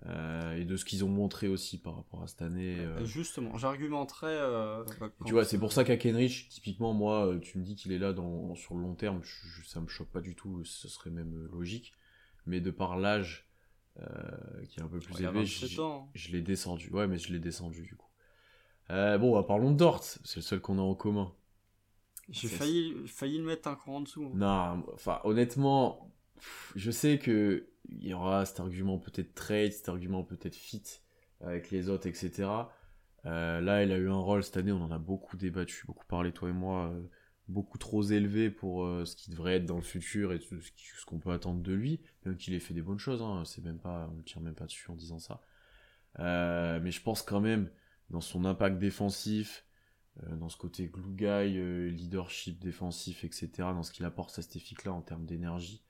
Euh, 0.07 0.55
et 0.57 0.65
de 0.65 0.77
ce 0.77 0.85
qu'ils 0.85 1.05
ont 1.05 1.09
montré 1.09 1.47
aussi 1.47 1.77
par 1.77 1.95
rapport 1.95 2.23
à 2.23 2.27
cette 2.27 2.41
année. 2.41 2.79
euh. 2.79 3.05
Justement, 3.05 3.57
j'argumenterai. 3.57 4.27
euh, 4.29 4.83
quand- 4.97 5.25
tu 5.25 5.33
vois, 5.33 5.45
c'est 5.45 5.59
pour 5.59 5.73
ça 5.73 5.83
qu'à 5.83 5.97
Kenrich, 5.97 6.49
typiquement, 6.49 6.93
moi, 6.93 7.35
tu 7.41 7.59
me 7.59 7.63
dis 7.63 7.75
qu'il 7.75 7.91
est 7.91 7.99
là 7.99 8.11
dans, 8.13 8.55
sur 8.55 8.73
le 8.75 8.81
long 8.81 8.95
terme, 8.95 9.21
je, 9.23 9.63
ça 9.67 9.79
me 9.79 9.87
choque 9.87 10.09
pas 10.09 10.21
du 10.21 10.35
tout, 10.35 10.63
ce 10.65 10.87
serait 10.87 11.11
même 11.11 11.47
logique. 11.51 11.93
Mais 12.47 12.59
de 12.61 12.71
par 12.71 12.97
l'âge, 12.97 13.47
qui 14.69 14.79
est 14.79 14.83
un 14.83 14.87
peu 14.87 14.99
plus 14.99 15.21
élevé, 15.21 15.41
27 15.45 15.69
je, 16.15 16.31
l'ai 16.31 16.41
descendu. 16.41 16.89
Ouais, 16.91 17.07
mais 17.07 17.17
je 17.19 17.31
l'ai 17.31 17.39
descendu 17.39 17.83
du 17.83 17.95
coup. 17.95 18.07
Bon, 18.89 19.33
bah, 19.33 19.43
parlons 19.43 19.71
de 19.71 19.77
Dort, 19.77 20.03
c'est 20.03 20.37
le 20.37 20.41
seul 20.41 20.59
qu'on 20.59 20.79
a 20.79 20.81
en 20.81 20.95
commun. 20.95 21.31
J'ai 22.29 22.47
failli, 22.47 22.95
failli 23.07 23.37
le 23.37 23.43
mettre 23.43 23.67
un 23.67 23.75
cran 23.75 23.97
en 23.97 24.01
dessous. 24.01 24.23
hein. 24.25 24.31
Non, 24.33 24.85
enfin, 24.93 25.19
honnêtement, 25.25 26.10
je 26.75 26.91
sais 26.91 27.19
que 27.19 27.67
il 27.89 28.07
y 28.07 28.13
aura 28.13 28.45
cet 28.45 28.59
argument 28.59 28.97
peut-être 28.99 29.33
trade, 29.33 29.71
cet 29.71 29.89
argument 29.89 30.23
peut-être 30.23 30.55
fit 30.55 30.83
avec 31.41 31.71
les 31.71 31.89
autres, 31.89 32.07
etc. 32.07 32.49
Euh, 33.25 33.61
là, 33.61 33.83
il 33.83 33.91
a 33.91 33.97
eu 33.97 34.09
un 34.09 34.17
rôle 34.17 34.43
cette 34.43 34.57
année, 34.57 34.71
on 34.71 34.81
en 34.81 34.91
a 34.91 34.97
beaucoup 34.97 35.37
débattu, 35.37 35.85
beaucoup 35.85 36.05
parlé, 36.05 36.31
toi 36.31 36.49
et 36.49 36.53
moi, 36.53 36.87
euh, 36.87 37.01
beaucoup 37.47 37.77
trop 37.77 38.03
élevé 38.03 38.49
pour 38.49 38.85
euh, 38.85 39.05
ce 39.05 39.15
qui 39.15 39.29
devrait 39.29 39.55
être 39.55 39.65
dans 39.65 39.75
le 39.75 39.83
futur 39.83 40.33
et 40.33 40.39
ce 40.39 41.05
qu'on 41.05 41.19
peut 41.19 41.31
attendre 41.31 41.61
de 41.61 41.73
lui, 41.73 42.01
même 42.25 42.37
qu'il 42.37 42.53
ait 42.53 42.59
fait 42.59 42.73
des 42.73 42.81
bonnes 42.81 42.99
choses, 42.99 43.21
hein, 43.21 43.43
c'est 43.45 43.63
même 43.63 43.79
pas, 43.79 44.09
on 44.11 44.17
ne 44.17 44.21
tire 44.21 44.41
même 44.41 44.55
pas 44.55 44.65
dessus 44.65 44.89
en 44.89 44.95
disant 44.95 45.19
ça. 45.19 45.41
Mais 46.17 46.91
je 46.91 47.01
pense 47.01 47.21
quand 47.21 47.41
même, 47.41 47.69
dans 48.09 48.21
son 48.21 48.45
impact 48.45 48.77
défensif, 48.77 49.65
dans 50.27 50.49
ce 50.49 50.57
côté 50.57 50.87
glue 50.87 51.15
guy, 51.15 51.91
leadership 51.91 52.59
défensif, 52.59 53.23
etc., 53.23 53.49
dans 53.57 53.83
ce 53.83 53.93
qu'il 53.93 54.05
apporte 54.05 54.37
à 54.37 54.41
cette 54.41 54.55
efficace-là 54.57 54.91
en 54.91 55.01
termes 55.01 55.25
d'énergie, 55.25 55.83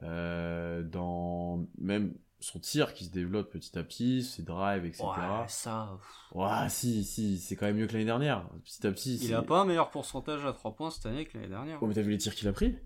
dans 0.00 1.66
même 1.78 2.14
son 2.40 2.58
tir 2.58 2.92
qui 2.92 3.04
se 3.04 3.10
développe 3.10 3.52
petit 3.52 3.78
à 3.78 3.84
petit, 3.84 4.24
ses 4.24 4.42
drives, 4.42 4.84
etc. 4.84 5.04
Ouais, 5.04 5.44
ça. 5.46 5.96
Ouais, 6.32 6.68
si, 6.68 7.04
si, 7.04 7.38
c'est 7.38 7.54
quand 7.54 7.66
même 7.66 7.76
mieux 7.76 7.86
que 7.86 7.92
l'année 7.92 8.04
dernière. 8.04 8.48
Petit 8.64 8.84
à 8.86 8.90
petit. 8.90 9.16
Il 9.22 9.32
a 9.34 9.42
pas 9.42 9.60
un 9.60 9.64
meilleur 9.64 9.90
pourcentage 9.90 10.44
à 10.44 10.52
3 10.52 10.74
points 10.74 10.90
cette 10.90 11.06
année 11.06 11.24
que 11.24 11.38
l'année 11.38 11.50
dernière. 11.50 11.78
Oh, 11.80 11.86
mais 11.86 11.94
t'as 11.94 12.02
vu 12.02 12.10
les 12.10 12.18
tirs 12.18 12.34
qu'il 12.34 12.48
a 12.48 12.52
pris? 12.52 12.76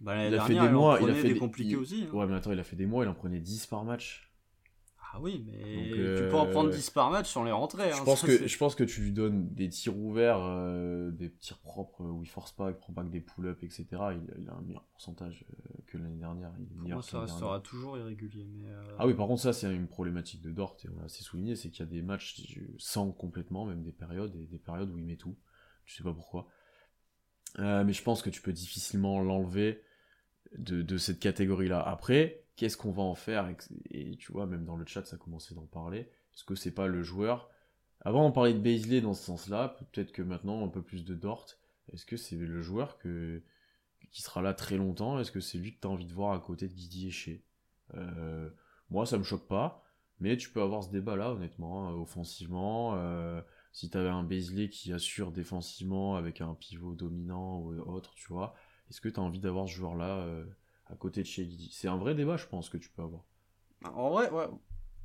Bah, 0.00 0.14
l'année 0.16 0.28
Il 0.28 0.38
a 0.38 0.42
fait 0.42 0.48
des 0.48 0.54
il 0.56 0.60
en 0.60 0.72
mois, 0.72 0.98
il 1.00 1.04
a 1.04 1.06
prenait 1.06 1.22
fait 1.22 1.32
des 1.32 1.38
compliqués 1.38 1.76
aussi. 1.76 2.06
hein. 2.10 2.14
Ouais, 2.14 2.26
mais 2.26 2.34
attends, 2.34 2.52
il 2.52 2.60
a 2.60 2.64
fait 2.64 2.76
des 2.76 2.84
mois, 2.84 3.04
il 3.04 3.08
en 3.08 3.14
prenait 3.14 3.40
10 3.40 3.66
par 3.66 3.84
match. 3.84 4.33
Ah 5.16 5.20
oui, 5.20 5.44
mais 5.46 5.52
Donc, 5.76 5.92
tu 5.92 6.00
euh, 6.00 6.28
peux 6.28 6.36
en 6.36 6.46
prendre 6.46 6.70
10 6.70 6.90
par 6.90 7.08
match 7.08 7.30
sans 7.30 7.44
les 7.44 7.52
rentrer. 7.52 7.88
Je 7.92 7.94
hein, 7.94 8.04
pense, 8.04 8.22
ça, 8.22 8.26
que, 8.26 8.36
c'est- 8.36 8.48
je 8.48 8.58
pense 8.58 8.74
que 8.74 8.82
tu 8.82 9.00
lui 9.00 9.12
donnes 9.12 9.48
des 9.54 9.68
tirs 9.68 9.96
ouverts, 9.96 10.40
euh, 10.40 11.12
des 11.12 11.30
tirs 11.30 11.58
propres 11.58 12.02
euh, 12.02 12.10
où 12.10 12.24
il 12.24 12.28
force 12.28 12.50
pas, 12.50 12.70
il 12.70 12.74
prend 12.76 12.92
pas 12.92 13.04
que 13.04 13.10
des 13.10 13.20
pull-ups, 13.20 13.62
etc. 13.62 13.86
Il, 13.92 14.42
il 14.42 14.48
a 14.48 14.54
un 14.54 14.62
meilleur 14.62 14.82
pourcentage 14.82 15.44
euh, 15.48 15.74
que 15.86 15.98
l'année 15.98 16.16
dernière. 16.16 16.50
Il 16.58 16.66
Pour 16.66 16.88
moi, 16.88 17.02
ça 17.02 17.20
restera 17.20 17.60
toujours 17.60 17.96
irrégulier. 17.96 18.44
Mais 18.44 18.68
euh, 18.70 18.82
Ah 18.98 19.06
oui, 19.06 19.14
par 19.14 19.28
contre, 19.28 19.40
ça, 19.40 19.52
c'est 19.52 19.72
une 19.72 19.86
problématique 19.86 20.42
de 20.42 20.50
Dort, 20.50 20.76
et 20.84 20.88
on 20.88 20.98
l'a 20.98 21.04
assez 21.04 21.22
souligné, 21.22 21.54
c'est 21.54 21.70
qu'il 21.70 21.84
y 21.84 21.88
a 21.88 21.90
des 21.90 22.02
matchs 22.02 22.58
sans 22.78 23.12
complètement, 23.12 23.66
même 23.66 23.84
des 23.84 23.92
périodes, 23.92 24.34
et 24.34 24.46
des 24.46 24.58
périodes 24.58 24.90
où 24.90 24.98
il 24.98 25.04
met 25.04 25.16
tout. 25.16 25.36
Je 25.84 25.94
sais 25.94 26.02
pas 26.02 26.12
pourquoi. 26.12 26.48
Euh, 27.60 27.84
mais 27.84 27.92
je 27.92 28.02
pense 28.02 28.20
que 28.20 28.30
tu 28.30 28.42
peux 28.42 28.52
difficilement 28.52 29.20
l'enlever 29.22 29.80
de, 30.58 30.82
de 30.82 30.98
cette 30.98 31.20
catégorie-là. 31.20 31.80
Après, 31.80 32.43
qu'est-ce 32.56 32.76
qu'on 32.76 32.92
va 32.92 33.02
en 33.02 33.14
faire 33.14 33.52
et, 33.90 34.16
tu 34.16 34.32
vois, 34.32 34.46
même 34.46 34.64
dans 34.64 34.76
le 34.76 34.86
chat, 34.86 35.04
ça 35.04 35.16
commençait 35.16 35.54
d'en 35.54 35.66
parler. 35.66 36.00
Est-ce 36.34 36.44
que 36.44 36.54
c'est 36.54 36.74
pas 36.74 36.86
le 36.86 37.02
joueur? 37.02 37.50
Avant, 38.00 38.26
on 38.26 38.32
parlait 38.32 38.54
de 38.54 38.58
Baisley 38.58 39.00
dans 39.00 39.14
ce 39.14 39.24
sens-là, 39.24 39.76
peut-être 39.92 40.12
que 40.12 40.22
maintenant, 40.22 40.64
un 40.64 40.68
peu 40.68 40.82
plus 40.82 41.04
de 41.04 41.14
Dort. 41.14 41.46
Est-ce 41.92 42.06
que 42.06 42.16
c'est 42.16 42.36
le 42.36 42.62
joueur 42.62 42.98
qui 42.98 44.22
sera 44.22 44.42
là 44.42 44.54
très 44.54 44.76
longtemps? 44.76 45.18
Est-ce 45.18 45.32
que 45.32 45.40
c'est 45.40 45.58
lui 45.58 45.74
que 45.74 45.80
tu 45.80 45.86
as 45.86 45.90
envie 45.90 46.06
de 46.06 46.12
voir 46.12 46.32
à 46.32 46.38
côté 46.38 46.68
de 46.68 46.74
Guidi 46.74 47.40
euh, 47.94 48.50
Moi, 48.90 49.06
ça 49.06 49.18
me 49.18 49.24
choque 49.24 49.48
pas, 49.48 49.84
mais 50.20 50.36
tu 50.36 50.50
peux 50.50 50.62
avoir 50.62 50.82
ce 50.84 50.90
débat-là, 50.90 51.32
honnêtement, 51.32 51.88
hein, 51.88 51.92
offensivement. 51.94 52.94
euh, 52.96 53.40
si 53.74 53.90
tu 53.90 53.98
avais 53.98 54.08
un 54.08 54.22
Baisley 54.22 54.68
qui 54.68 54.92
assure 54.92 55.32
défensivement 55.32 56.14
avec 56.14 56.40
un 56.40 56.54
pivot 56.54 56.94
dominant 56.94 57.58
ou 57.58 57.76
autre, 57.80 58.14
tu 58.14 58.28
vois, 58.28 58.54
est-ce 58.88 59.00
que 59.00 59.08
tu 59.08 59.18
as 59.18 59.22
envie 59.22 59.40
d'avoir 59.40 59.66
ce 59.66 59.72
joueur-là 59.72 60.18
euh, 60.18 60.44
à 60.86 60.96
côté 60.96 61.22
de 61.22 61.26
chez 61.26 61.46
Guidi 61.46 61.70
C'est 61.72 61.88
un 61.88 61.96
vrai 61.96 62.14
débat, 62.14 62.36
je 62.36 62.46
pense, 62.46 62.68
que 62.68 62.76
tu 62.76 62.90
peux 62.90 63.02
avoir. 63.02 63.24
En 63.84 64.10
vrai, 64.10 64.30
ouais. 64.30 64.48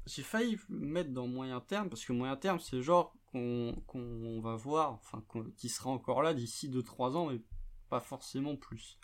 J'ai 0.06 0.24
failli 0.24 0.58
le 0.70 0.88
mettre 0.88 1.12
dans 1.12 1.28
moyen 1.28 1.60
terme 1.62 1.90
parce 1.90 2.04
que 2.04 2.14
moyen 2.14 2.36
terme, 2.36 2.60
c'est 2.60 2.78
le 2.78 2.82
genre 2.82 3.16
qu'on 3.32 4.42
va 4.42 4.56
voir, 4.56 4.94
enfin, 4.94 5.24
qui 5.56 5.70
sera 5.70 5.90
encore 5.92 6.24
là 6.24 6.34
d'ici 6.34 6.70
2-3 6.70 7.16
ans, 7.16 7.30
mais 7.30 7.42
pas 7.90 8.00
forcément 8.00 8.56
plus. 8.56 9.00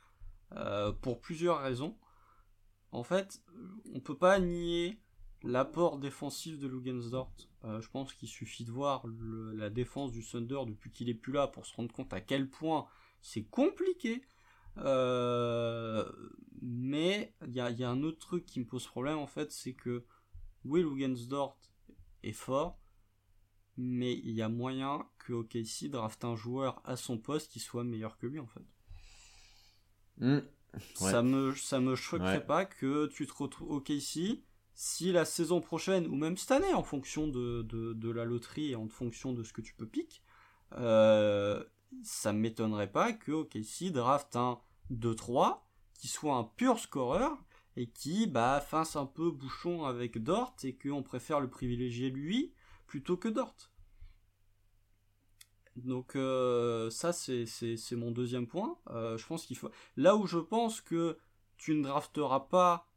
Euh, 0.54 0.92
pour 0.92 1.20
plusieurs 1.20 1.62
raisons. 1.62 1.98
En 2.92 3.04
fait, 3.04 3.42
on 3.94 4.00
peut 4.00 4.18
pas 4.18 4.40
nier 4.40 5.02
l'apport 5.44 6.00
défensif 6.00 6.58
de 6.58 6.68
Lugensdort. 6.68 7.34
Euh, 7.66 7.82
je 7.82 7.90
pense 7.90 8.14
qu'il 8.14 8.30
suffit 8.30 8.64
de 8.64 8.72
voir 8.72 9.06
la 9.54 9.70
défense 9.70 10.12
du 10.12 10.26
Thunder 10.26 10.62
depuis 10.66 10.92
qu'il 10.92 11.10
est 11.10 11.16
plus 11.16 11.34
là 11.34 11.48
pour 11.48 11.66
se 11.66 11.76
rendre 11.76 11.92
compte 11.92 12.14
à 12.14 12.22
quel 12.22 12.50
point 12.50 12.88
c'est 13.22 13.44
compliqué. 13.44 14.24
Euh, 14.78 16.12
mais 16.62 17.34
il 17.48 17.54
y 17.54 17.60
a, 17.62 17.70
il 17.70 17.80
y 17.80 17.84
a 17.84 17.90
un 17.90 18.04
autre 18.04 18.20
truc 18.20 18.46
qui 18.46 18.60
me 18.60 18.66
pose 18.66 18.86
problème 18.88 19.18
en 19.18 19.28
fait, 19.28 19.52
c'est 19.52 19.74
que 19.74 20.06
Will 20.66 20.86
Lugensdort 20.86 21.60
est 22.24 22.34
fort, 22.34 22.80
mais 23.78 24.14
il 24.14 24.32
y 24.32 24.42
a 24.42 24.50
moyen 24.50 25.08
que 25.20 25.34
OKC 25.34 25.90
draft 25.90 26.24
un 26.26 26.36
joueur 26.36 26.82
à 26.86 26.98
son 26.98 27.18
poste 27.18 27.52
qui 27.52 27.60
soit 27.60 27.84
meilleur 27.84 28.18
que 28.18 28.28
lui 28.28 28.40
en 28.40 28.48
fait. 28.48 28.66
Hmm. 30.18 30.40
Ça 30.94 31.24
me 31.24 31.54
ça 31.56 31.80
me 31.80 31.96
choquerait 31.96 32.40
Ouais. 32.40 32.46
pas 32.46 32.66
que 32.66 33.08
tu 33.08 33.26
te 33.28 33.34
retrouves 33.34 33.72
OKC 33.72 34.44
si 34.74 35.12
la 35.12 35.24
saison 35.26 35.62
prochaine 35.62 36.06
ou 36.08 36.16
même 36.16 36.36
cette 36.38 36.52
année 36.52 36.74
en 36.74 36.84
fonction 36.84 37.28
de, 37.28 37.62
de, 37.64 37.94
de 37.94 38.10
la 38.10 38.26
loterie 38.26 38.72
et 38.72 38.76
en 38.76 38.88
fonction 38.90 39.34
de 39.34 39.44
ce 39.44 39.54
que 39.54 39.62
tu 39.62 39.74
peux 39.74 39.88
piquer, 39.88 40.20
euh, 40.74 41.64
ça 42.04 42.34
m'étonnerait 42.34 42.91
pas 42.91 43.13
que 43.13 43.32
OKC 43.32 43.91
draft 43.91 44.36
un 44.36 44.60
2-3 44.91 45.62
qui 45.93 46.08
soit 46.08 46.36
un 46.36 46.43
pur 46.43 46.80
scoreur 46.80 47.38
et 47.78 47.89
qui 47.89 48.28
bah 48.28 48.62
fasse 48.62 48.95
un 48.95 49.06
peu 49.06 49.32
bouchon 49.32 49.86
avec 49.86 50.21
Dort 50.21 50.56
et 50.63 50.76
qu'on 50.76 51.04
préfère 51.04 51.39
le 51.39 51.50
privilégier 51.50 52.10
lui 52.10 52.54
plutôt 52.88 53.17
que 53.17 53.28
Dort. 53.28 53.71
Donc 55.76 56.15
euh, 56.15 56.89
ça 56.89 57.12
c'est 57.12 57.45
mon 57.93 58.12
deuxième 58.12 58.48
point. 58.48 58.78
Euh, 58.91 59.17
je 59.17 59.26
pense 59.26 59.45
qu'il 59.45 59.58
faut 59.58 59.69
là 59.98 60.15
où 60.15 60.26
je 60.26 60.38
pense 60.38 60.82
que 60.82 61.17
tu 61.58 61.74
ne 61.76 61.84
drafteras 61.84 62.41
pas 62.41 62.88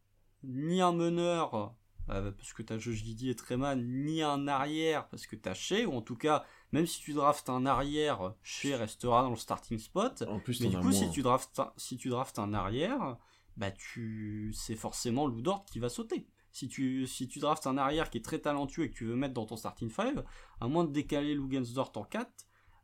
ni 0.44 0.80
un 0.80 0.92
meneur 0.92 1.74
euh, 2.10 2.30
parce 2.32 2.52
que 2.52 2.62
t'as 2.62 2.78
Josh 2.78 2.96
Giddy 2.96 3.30
et 3.30 3.34
Treman, 3.34 3.76
ni 3.76 4.22
un 4.22 4.48
arrière 4.48 5.08
parce 5.08 5.26
que 5.26 5.36
t'as 5.36 5.54
Shea, 5.54 5.86
ou 5.86 5.92
en 5.92 6.02
tout 6.02 6.16
cas, 6.16 6.44
même 6.72 6.86
si 6.86 7.00
tu 7.00 7.12
draftes 7.12 7.48
un 7.48 7.66
arrière, 7.66 8.34
Shea 8.42 8.76
restera 8.76 9.22
dans 9.22 9.30
le 9.30 9.36
starting 9.36 9.78
spot. 9.78 10.24
En 10.28 10.38
plus, 10.38 10.60
Mais 10.60 10.68
du 10.68 10.78
coup, 10.78 10.92
si 10.92 11.10
tu 11.10 11.22
draftes 11.22 11.58
un, 11.58 11.72
si 11.76 11.96
tu 11.96 12.08
draftes 12.08 12.38
un 12.38 12.52
arrière, 12.52 13.16
bah 13.56 13.70
tu 13.70 14.52
c'est 14.54 14.76
forcément 14.76 15.26
Lou 15.26 15.42
qui 15.70 15.78
va 15.78 15.88
sauter. 15.88 16.26
Si 16.52 16.68
tu 16.68 17.06
si 17.06 17.28
tu 17.28 17.38
draftes 17.38 17.66
un 17.66 17.78
arrière 17.78 18.10
qui 18.10 18.18
est 18.18 18.24
très 18.24 18.38
talentueux 18.38 18.84
et 18.84 18.90
que 18.90 18.96
tu 18.96 19.04
veux 19.04 19.16
mettre 19.16 19.34
dans 19.34 19.46
ton 19.46 19.56
starting 19.56 19.90
five, 19.90 20.24
à 20.60 20.68
moins 20.68 20.84
de 20.84 20.92
décaler 20.92 21.34
Lugensdort 21.34 21.92
en 21.96 22.04
4, 22.04 22.30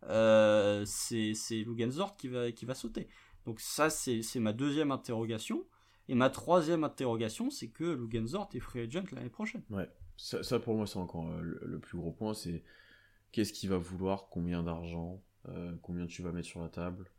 euh, 0.05 0.85
c'est 0.87 1.35
Lugensdort 1.51 2.16
qui 2.16 2.29
va 2.29 2.53
qui 2.53 2.64
va 2.64 2.75
sauter. 2.75 3.09
Donc 3.47 3.61
ça 3.61 3.90
c'est 3.90 4.23
ma 4.37 4.53
deuxième 4.53 4.90
interrogation 4.90 5.64
et 6.09 6.14
ma 6.14 6.31
troisième 6.31 6.85
interrogation 6.85 7.51
c'est 7.51 7.68
que 7.68 7.85
Lugensdort 7.85 8.49
est 8.55 8.61
free 8.61 8.81
agent 8.81 9.05
l'année 9.12 9.31
prochaine. 9.31 9.62
Ça, 10.16 10.44
ça, 10.44 10.61
pour 10.61 10.77
moi, 10.77 10.87
c'est 10.87 10.99
encore 10.99 11.29
euh, 11.29 11.40
le, 11.40 11.61
le 11.64 11.81
plus 11.81 11.99
gros 11.99 12.12
point, 12.12 12.35
c'est 12.35 12.62
qu'est-ce 13.35 13.53
qu'il 13.53 13.70
va 13.70 13.79
vouloir, 13.79 14.29
combien 14.31 14.62
d'argent, 14.62 15.23
euh, 15.49 15.75
combien 15.83 16.07
tu 16.07 16.23
vas 16.23 16.33
mettre 16.33 16.49
sur 16.49 16.62
la 16.62 16.68
table, 16.70 17.11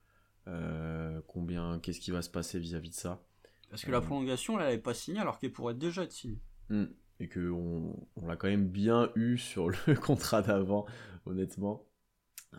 euh, 0.48 1.22
combien, 1.28 1.80
qu'est-ce 1.82 2.00
qui 2.02 2.12
va 2.12 2.22
se 2.24 2.30
passer 2.30 2.60
vis-à-vis 2.60 2.92
de 2.92 2.96
ça? 2.96 3.26
Parce 3.70 3.86
que 3.86 3.92
la 3.92 4.02
Ouais. 4.02 4.06
prolongation 4.08 4.58
là, 4.58 4.66
elle 4.70 4.78
n'est 4.78 4.82
pas 4.82 4.96
signée 4.96 5.20
alors 5.20 5.38
qu'elle 5.38 5.52
pourrait 5.52 5.76
déjà 5.76 6.04
être 6.04 6.12
signée. 6.12 6.42
Hmm. 6.70 6.86
Et 7.20 7.28
que 7.30 7.50
on, 7.50 8.08
on 8.18 8.28
l'a 8.28 8.36
quand 8.36 8.48
même 8.48 8.68
bien 8.68 9.12
eu 9.16 9.38
sur 9.40 9.70
le 9.70 9.96
contrat 9.96 10.42
d'avant, 10.42 10.86
honnêtement. 11.26 11.86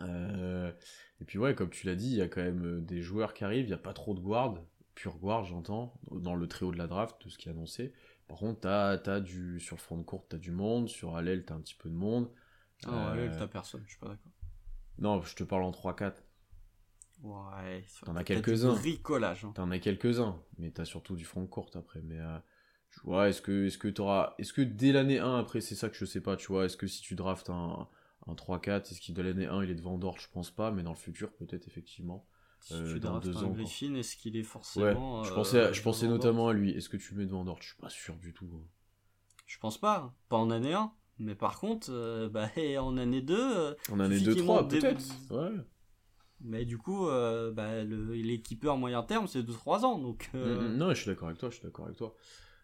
Euh, 0.01 0.71
et 1.21 1.25
puis 1.25 1.39
ouais, 1.39 1.55
comme 1.55 1.69
tu 1.69 1.87
l'as 1.87 1.95
dit, 1.95 2.09
il 2.09 2.17
y 2.17 2.21
a 2.21 2.27
quand 2.27 2.43
même 2.43 2.65
euh, 2.65 2.81
des 2.81 3.01
joueurs 3.01 3.33
qui 3.33 3.43
arrivent, 3.43 3.65
il 3.65 3.69
n'y 3.69 3.73
a 3.73 3.77
pas 3.79 3.93
trop 3.93 4.13
de 4.15 4.19
guard, 4.19 4.55
pure 4.95 5.17
guard 5.17 5.45
j'entends, 5.45 5.99
dans 6.11 6.35
le 6.35 6.47
très 6.47 6.65
haut 6.65 6.71
de 6.71 6.77
la 6.77 6.87
draft, 6.87 7.23
de 7.25 7.29
ce 7.29 7.37
qui 7.37 7.49
est 7.49 7.51
annoncé. 7.51 7.93
Par 8.27 8.37
contre, 8.39 9.19
du, 9.21 9.59
sur 9.59 9.75
le 9.77 9.81
front 9.81 9.97
de 9.97 10.03
courte, 10.03 10.27
t'as 10.29 10.37
du 10.37 10.51
monde, 10.51 10.89
sur 10.89 11.15
Allel, 11.15 11.45
t'as 11.45 11.55
un 11.55 11.61
petit 11.61 11.75
peu 11.75 11.89
de 11.89 11.95
monde. 11.95 12.29
Ah 12.85 12.91
non, 12.91 13.07
Euh, 13.09 13.25
elle, 13.31 13.37
t'as 13.37 13.47
personne, 13.47 13.81
je 13.85 13.89
suis 13.91 13.99
pas 13.99 14.09
d'accord. 14.09 14.31
Non, 14.99 15.21
je 15.21 15.35
te 15.35 15.43
parle 15.43 15.63
en 15.63 15.71
3-4. 15.71 16.23
Ouais, 17.23 17.83
T'en 18.05 18.15
as 18.15 18.23
quelques-uns. 18.23 18.73
Bricolage. 18.75 19.45
hein. 19.45 19.51
T'en 19.55 19.71
as 19.71 19.79
quelques-uns, 19.79 20.39
mais 20.59 20.69
t'as 20.71 20.85
surtout 20.85 21.15
du 21.15 21.25
front 21.25 21.41
de 21.41 21.47
courte 21.47 21.75
après. 21.75 22.01
Mais 22.03 22.19
euh, 22.19 22.37
ouais, 23.05 23.29
est-ce 23.31 23.41
que, 23.41 23.65
est-ce 23.65 23.77
que 23.79 23.87
t'auras, 23.87 24.35
est-ce 24.37 24.53
que 24.53 24.61
dès 24.61 24.91
l'année 24.91 25.17
1, 25.19 25.37
après 25.39 25.61
c'est 25.61 25.75
ça 25.75 25.89
que 25.89 25.95
je 25.95 26.05
sais 26.05 26.21
pas, 26.21 26.35
tu 26.37 26.47
vois, 26.47 26.65
est-ce 26.65 26.77
que 26.77 26.85
si 26.87 27.01
tu 27.01 27.15
draftes 27.15 27.49
un, 27.49 27.87
un 28.27 28.33
3-4, 28.35 28.91
est-ce 28.91 29.01
qu'il 29.01 29.15
dès 29.15 29.23
l'année 29.23 29.47
1 29.47 29.63
il 29.63 29.71
est 29.71 29.75
devant 29.75 29.97
Dort? 29.97 30.19
Je 30.19 30.27
pense 30.31 30.51
pas, 30.51 30.69
mais 30.71 30.83
dans 30.83 30.91
le 30.91 30.97
futur 30.97 31.31
peut-être 31.33 31.67
effectivement. 31.67 32.27
Si 32.59 32.73
Euh, 32.73 32.93
tu 32.93 32.99
dans 32.99 33.11
draftes 33.11 33.25
deux 33.27 33.37
un 33.37 33.43
ans, 33.45 33.47
quoi. 33.49 33.55
Griffin, 33.55 33.93
est-ce 33.95 34.15
qu'il 34.15 34.35
est 34.35 34.39
Ouais, 34.39 34.45
forcément. 34.45 35.23
je 35.23 35.31
euh, 35.31 35.35
pensais, 35.35 35.59
à- 35.61 35.71
je 35.73 35.81
pensais 35.81 36.05
devant 36.05 36.17
notamment 36.17 36.37
Dort 36.43 36.49
à 36.49 36.53
lui. 36.53 36.71
Est-ce 36.71 36.89
que 36.89 36.97
tu 36.97 37.13
le 37.13 37.19
mets 37.19 37.25
devant 37.25 37.43
Dort? 37.45 37.61
Je 37.61 37.67
suis 37.69 37.77
pas 37.77 37.89
sûr 37.89 38.15
du 38.17 38.33
tout. 38.33 38.49
Je 39.47 39.57
pense 39.59 39.77
pas, 39.79 39.97
hein. 39.99 40.13
pas 40.29 40.37
en 40.37 40.49
année 40.51 40.73
1. 40.73 40.91
Mais 41.19 41.35
par 41.35 41.59
contre, 41.59 41.87
euh, 41.89 42.29
bah, 42.29 42.49
en 42.79 42.97
année 42.97 43.21
2, 43.21 43.75
En 43.91 43.99
année 43.99 44.19
Suffit 44.19 44.35
qu'il 44.35 44.43
2-3 44.43 44.45
monte 44.61 44.67
des- 44.69 44.79
peut-être. 44.79 45.03
Ouais. 45.31 45.51
mais 46.41 46.65
du 46.65 46.77
coup, 46.77 47.07
euh, 47.07 47.51
bah, 47.51 47.83
l'équipeur 47.83 48.77
moyen 48.77 49.03
terme, 49.03 49.27
c'est 49.27 49.41
2-3 49.43 49.83
ans. 49.85 49.97
Donc, 49.97 50.29
euh, 50.35 50.55
Mm, 50.69 50.73
mm, 50.73 50.77
Non, 50.77 50.89
je 50.89 51.01
suis 51.01 51.07
d'accord 51.07 51.27
avec 51.29 51.39
toi, 51.39 51.49
je 51.49 51.55
suis 51.55 51.63
d'accord 51.63 51.85
avec 51.85 51.97
toi. 51.97 52.15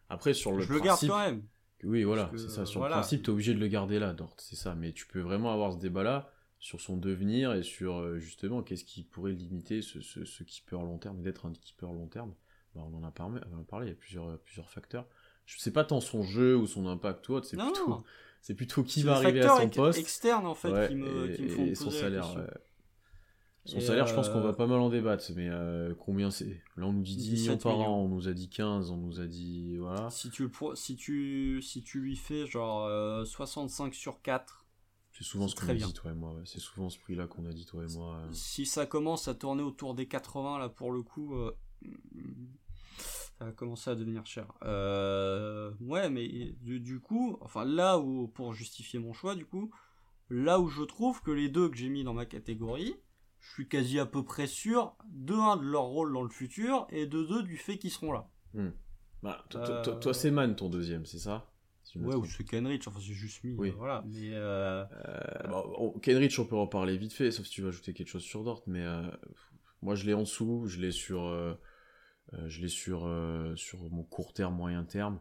Après, 0.10 0.34
sur 0.34 0.52
le 0.52 0.62
je 0.62 0.72
le 0.72 0.80
garde 0.80 0.98
principe, 1.00 1.10
quand 1.10 1.20
même. 1.20 1.44
Oui, 1.84 2.04
voilà, 2.04 2.32
c'est 2.38 2.50
ça. 2.50 2.66
Sur 2.66 2.80
voilà. 2.82 2.96
le 2.96 3.02
principe, 3.02 3.24
t'es 3.24 3.30
obligé 3.30 3.54
de 3.54 3.60
le 3.60 3.68
garder 3.68 4.00
là, 4.00 4.14
Dort, 4.14 4.36
c'est 4.38 4.56
ça. 4.56 4.74
Mais 4.76 4.94
tu 4.94 5.06
peux 5.08 5.20
vraiment 5.20 5.52
avoir 5.52 5.74
ce 5.74 5.80
débat-là 5.80 6.32
sur 6.60 6.80
son 6.80 6.96
devenir 6.96 7.54
et 7.54 7.64
sur 7.64 7.98
euh, 7.98 8.20
justement 8.20 8.62
qu'est-ce 8.62 8.86
qui 8.86 9.04
pourrait 9.04 9.34
limiter 9.34 9.82
ce, 9.82 10.00
ce, 10.00 10.24
ce 10.24 10.44
keeper 10.44 10.82
long 10.82 10.98
terme, 10.98 11.22
d'être 11.22 11.46
un 11.46 11.52
keeper 11.52 11.92
long 11.92 12.08
terme. 12.08 12.34
Bah, 12.74 12.82
on 12.90 12.96
en 12.96 13.04
a 13.04 13.12
parlé, 13.12 13.42
on 13.52 13.58
en 13.58 13.62
a 13.62 13.66
parlé, 13.66 13.88
il 13.88 13.90
y 13.90 13.94
a 13.94 13.96
plusieurs, 13.96 14.30
euh, 14.30 14.38
plusieurs 14.46 14.70
facteurs. 14.70 15.08
Je 15.46 15.60
sais 15.60 15.72
pas 15.72 15.84
tant 15.84 16.00
son 16.00 16.24
jeu 16.24 16.56
ou 16.56 16.68
son 16.68 16.88
impact 16.88 17.28
ou 17.28 17.34
autre, 17.34 17.48
c'est 17.48 17.58
plutôt. 17.58 18.02
C'est 18.44 18.54
plutôt 18.54 18.84
qui 18.84 19.02
va 19.02 19.16
arriver 19.16 19.42
à 19.42 19.58
son 19.58 19.70
poste. 19.70 19.98
externes, 19.98 20.46
en 20.46 20.54
fait, 20.54 20.70
Ouais, 20.72 20.88
qui 20.90 20.96
me, 20.96 21.32
et, 21.32 21.36
qui 21.36 21.42
me 21.44 21.50
font 21.50 21.66
et 21.66 21.76
son 21.76 21.90
salaire. 21.90 22.36
ouais. 22.36 22.44
Son 23.66 23.78
Et, 23.78 23.82
salaire, 23.82 24.06
je 24.08 24.14
pense 24.14 24.28
qu'on 24.30 24.40
euh, 24.40 24.44
va 24.44 24.54
pas 24.54 24.68
mal 24.68 24.80
en 24.80 24.90
débattre, 24.90 25.24
mais 25.38 25.48
euh, 25.50 25.96
combien 25.98 26.30
c'est? 26.30 26.62
Là, 26.76 26.86
on 26.86 26.92
nous 26.92 27.02
dit 27.02 27.16
10 27.16 27.32
millions 27.32 27.54
17 27.54 27.64
par 27.64 27.78
millions. 27.78 27.90
an, 27.94 28.00
on 28.04 28.10
nous 28.10 28.28
a 28.28 28.34
dit 28.34 28.50
15, 28.50 28.92
on 28.92 28.98
nous 28.98 29.22
a 29.22 29.26
dit. 29.26 29.78
Voilà. 29.78 30.10
Si 30.10 30.30
tu, 30.30 30.50
si, 30.76 30.96
tu, 30.98 31.62
si 31.62 31.82
tu 31.82 32.02
lui 32.02 32.18
fais 32.18 32.46
genre 32.46 32.84
euh, 32.86 33.24
65 33.24 33.96
sur 33.96 34.22
4, 34.22 34.66
C'est 35.14 35.24
souvent 35.24 35.48
ce 35.48 35.56
qu'on 35.56 35.62
très 35.62 35.72
a 35.72 35.76
dit, 35.76 35.94
toi 35.94 36.12
et 36.12 36.14
moi. 36.14 36.36
C'est 36.44 36.60
souvent 36.60 36.90
ce 36.90 37.00
prix-là 37.00 37.26
qu'on 37.28 37.46
a 37.46 37.54
dit, 37.54 37.66
toi 37.66 37.86
et 37.90 37.94
moi. 37.94 38.18
euh. 38.18 38.34
si 38.34 38.66
ça 38.66 38.86
commence 38.86 39.30
à 39.30 39.34
tourner 39.34 39.64
autour 39.64 39.96
des 39.96 40.08
80, 40.10 40.60
là, 40.60 40.68
pour 40.68 40.92
le 40.92 41.02
coup, 41.02 41.34
ça 43.40 43.46
va 43.46 43.52
commencer 43.52 43.90
à 43.90 43.96
devenir 43.96 44.26
cher. 44.26 44.52
Euh, 44.64 45.72
ouais, 45.82 46.10
mais 46.10 46.56
du, 46.62 46.80
du 46.80 47.00
coup, 47.00 47.38
enfin, 47.42 47.66
là 47.66 48.00
où, 48.00 48.28
pour 48.28 48.54
justifier 48.54 49.00
mon 49.00 49.14
choix, 49.14 49.36
du 49.36 49.46
coup, 49.46 49.72
là 50.30 50.60
où 50.60 50.68
je 50.68 50.84
trouve 50.84 51.22
que 51.22 51.32
les 51.32 51.50
deux 51.50 51.70
que 51.70 51.78
j'ai 51.78 51.90
mis 51.90 52.04
dans 52.04 52.14
ma 52.14 52.26
catégorie, 52.26 52.96
je 53.40 53.54
suis 53.54 53.68
quasi 53.68 54.00
à 54.00 54.06
peu 54.06 54.24
près 54.24 54.48
sûr, 54.48 54.96
de 55.10 55.34
un, 55.34 55.58
de 55.58 55.64
leur 55.64 55.84
rôle 55.84 56.14
dans 56.14 56.24
le 56.24 56.30
futur, 56.30 56.88
et 56.90 57.06
de 57.06 57.24
deux, 57.24 57.44
du 57.44 57.58
fait 57.58 57.78
qu'ils 57.78 57.92
seront 57.92 58.14
là. 58.14 58.30
Bah, 59.22 59.44
toi, 59.50 59.62
Euh, 59.62 59.96
toi, 59.96 60.14
c'est 60.14 60.32
Man 60.32 60.56
ton 60.56 60.70
deuxième, 60.70 61.06
c'est 61.06 61.20
ça? 61.20 61.50
Si 61.84 62.00
Ouais, 62.00 62.16
ou 62.16 62.26
c'est 62.26 62.46
Kenrich, 62.46 62.88
enfin, 62.88 63.00
c'est 63.02 63.14
juste 63.14 63.44
mis, 63.44 63.56
Oui. 63.58 63.70
euh, 63.70 63.74
voilà. 63.78 64.04
Mais, 64.08 64.30
euh, 64.32 64.86
bon, 65.50 65.74
on- 65.78 66.00
Kenrich, 66.00 66.40
on 66.40 66.46
peut 66.46 66.56
en 66.56 66.68
parler 66.68 66.98
vite 66.98 67.14
fait, 67.14 67.30
sauf 67.32 67.46
si 67.46 67.52
tu 67.52 67.62
veux 67.62 67.68
ajouter 67.70 67.94
quelque 67.94 68.08
chose 68.08 68.24
sur 68.24 68.44
Dort, 68.44 68.64
mais 68.68 68.86
moi 69.82 69.96
je 69.96 70.06
l'ai 70.06 70.14
en 70.14 70.22
dessous, 70.22 70.66
je 70.66 70.80
l'ai 70.80 70.92
sur, 70.92 71.26
je 72.32 72.62
l'ai 72.62 72.68
sur, 72.70 73.06
euh, 73.06 73.56
sur 73.56 73.80
mon 73.92 74.04
court 74.04 74.34
terme, 74.34 74.56
moyen 74.56 74.84
terme, 74.84 75.20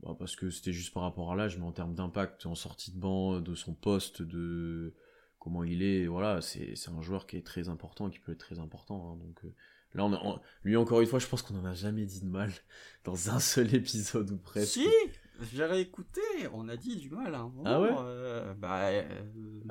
Bon, 0.00 0.14
parce 0.14 0.34
que 0.36 0.50
c'était 0.50 0.72
juste 0.72 0.92
par 0.92 1.02
rapport 1.04 1.32
à 1.32 1.36
l'âge, 1.36 1.56
mais 1.56 1.64
en 1.64 1.72
termes 1.72 1.94
d'impact, 1.94 2.46
en 2.46 2.54
sortie 2.54 2.92
de 2.92 2.98
banc, 2.98 3.40
de 3.40 3.54
son 3.54 3.74
poste, 3.74 4.22
de 4.22 4.92
comment 5.38 5.62
il 5.64 5.82
est, 5.82 6.06
voilà, 6.06 6.40
c'est 6.42 6.74
un 6.88 7.00
joueur 7.00 7.26
qui 7.26 7.36
est 7.36 7.46
très 7.46 7.68
important, 7.68 8.10
qui 8.10 8.18
peut 8.18 8.32
être 8.32 8.38
très 8.38 8.58
important, 8.58 9.12
hein, 9.12 9.16
donc 9.24 9.44
euh, 9.44 9.54
là, 9.94 10.04
on 10.04 10.12
a, 10.12 10.20
on- 10.24 10.40
lui 10.64 10.76
encore 10.76 11.00
une 11.00 11.06
fois, 11.06 11.20
je 11.20 11.26
pense 11.26 11.42
qu'on 11.42 11.56
en 11.58 11.64
a 11.64 11.74
jamais 11.74 12.04
dit 12.06 12.20
de 12.20 12.26
mal 12.28 12.50
dans 13.04 13.30
un 13.30 13.38
seul 13.40 13.74
épisode 13.74 14.30
ou 14.32 14.36
presque. 14.36 14.72
si! 14.72 14.88
J'ai 15.52 15.64
réécouté, 15.64 16.20
on 16.52 16.68
a 16.68 16.76
dit 16.76 16.96
du 16.96 17.10
mal 17.10 17.34
à 17.34 17.40
un 17.40 17.48
moment. 17.48 17.62
Ah 17.64 17.80
ouais? 17.80 17.90
Euh, 17.98 18.54
bah, 18.54 18.86
euh, 18.90 19.22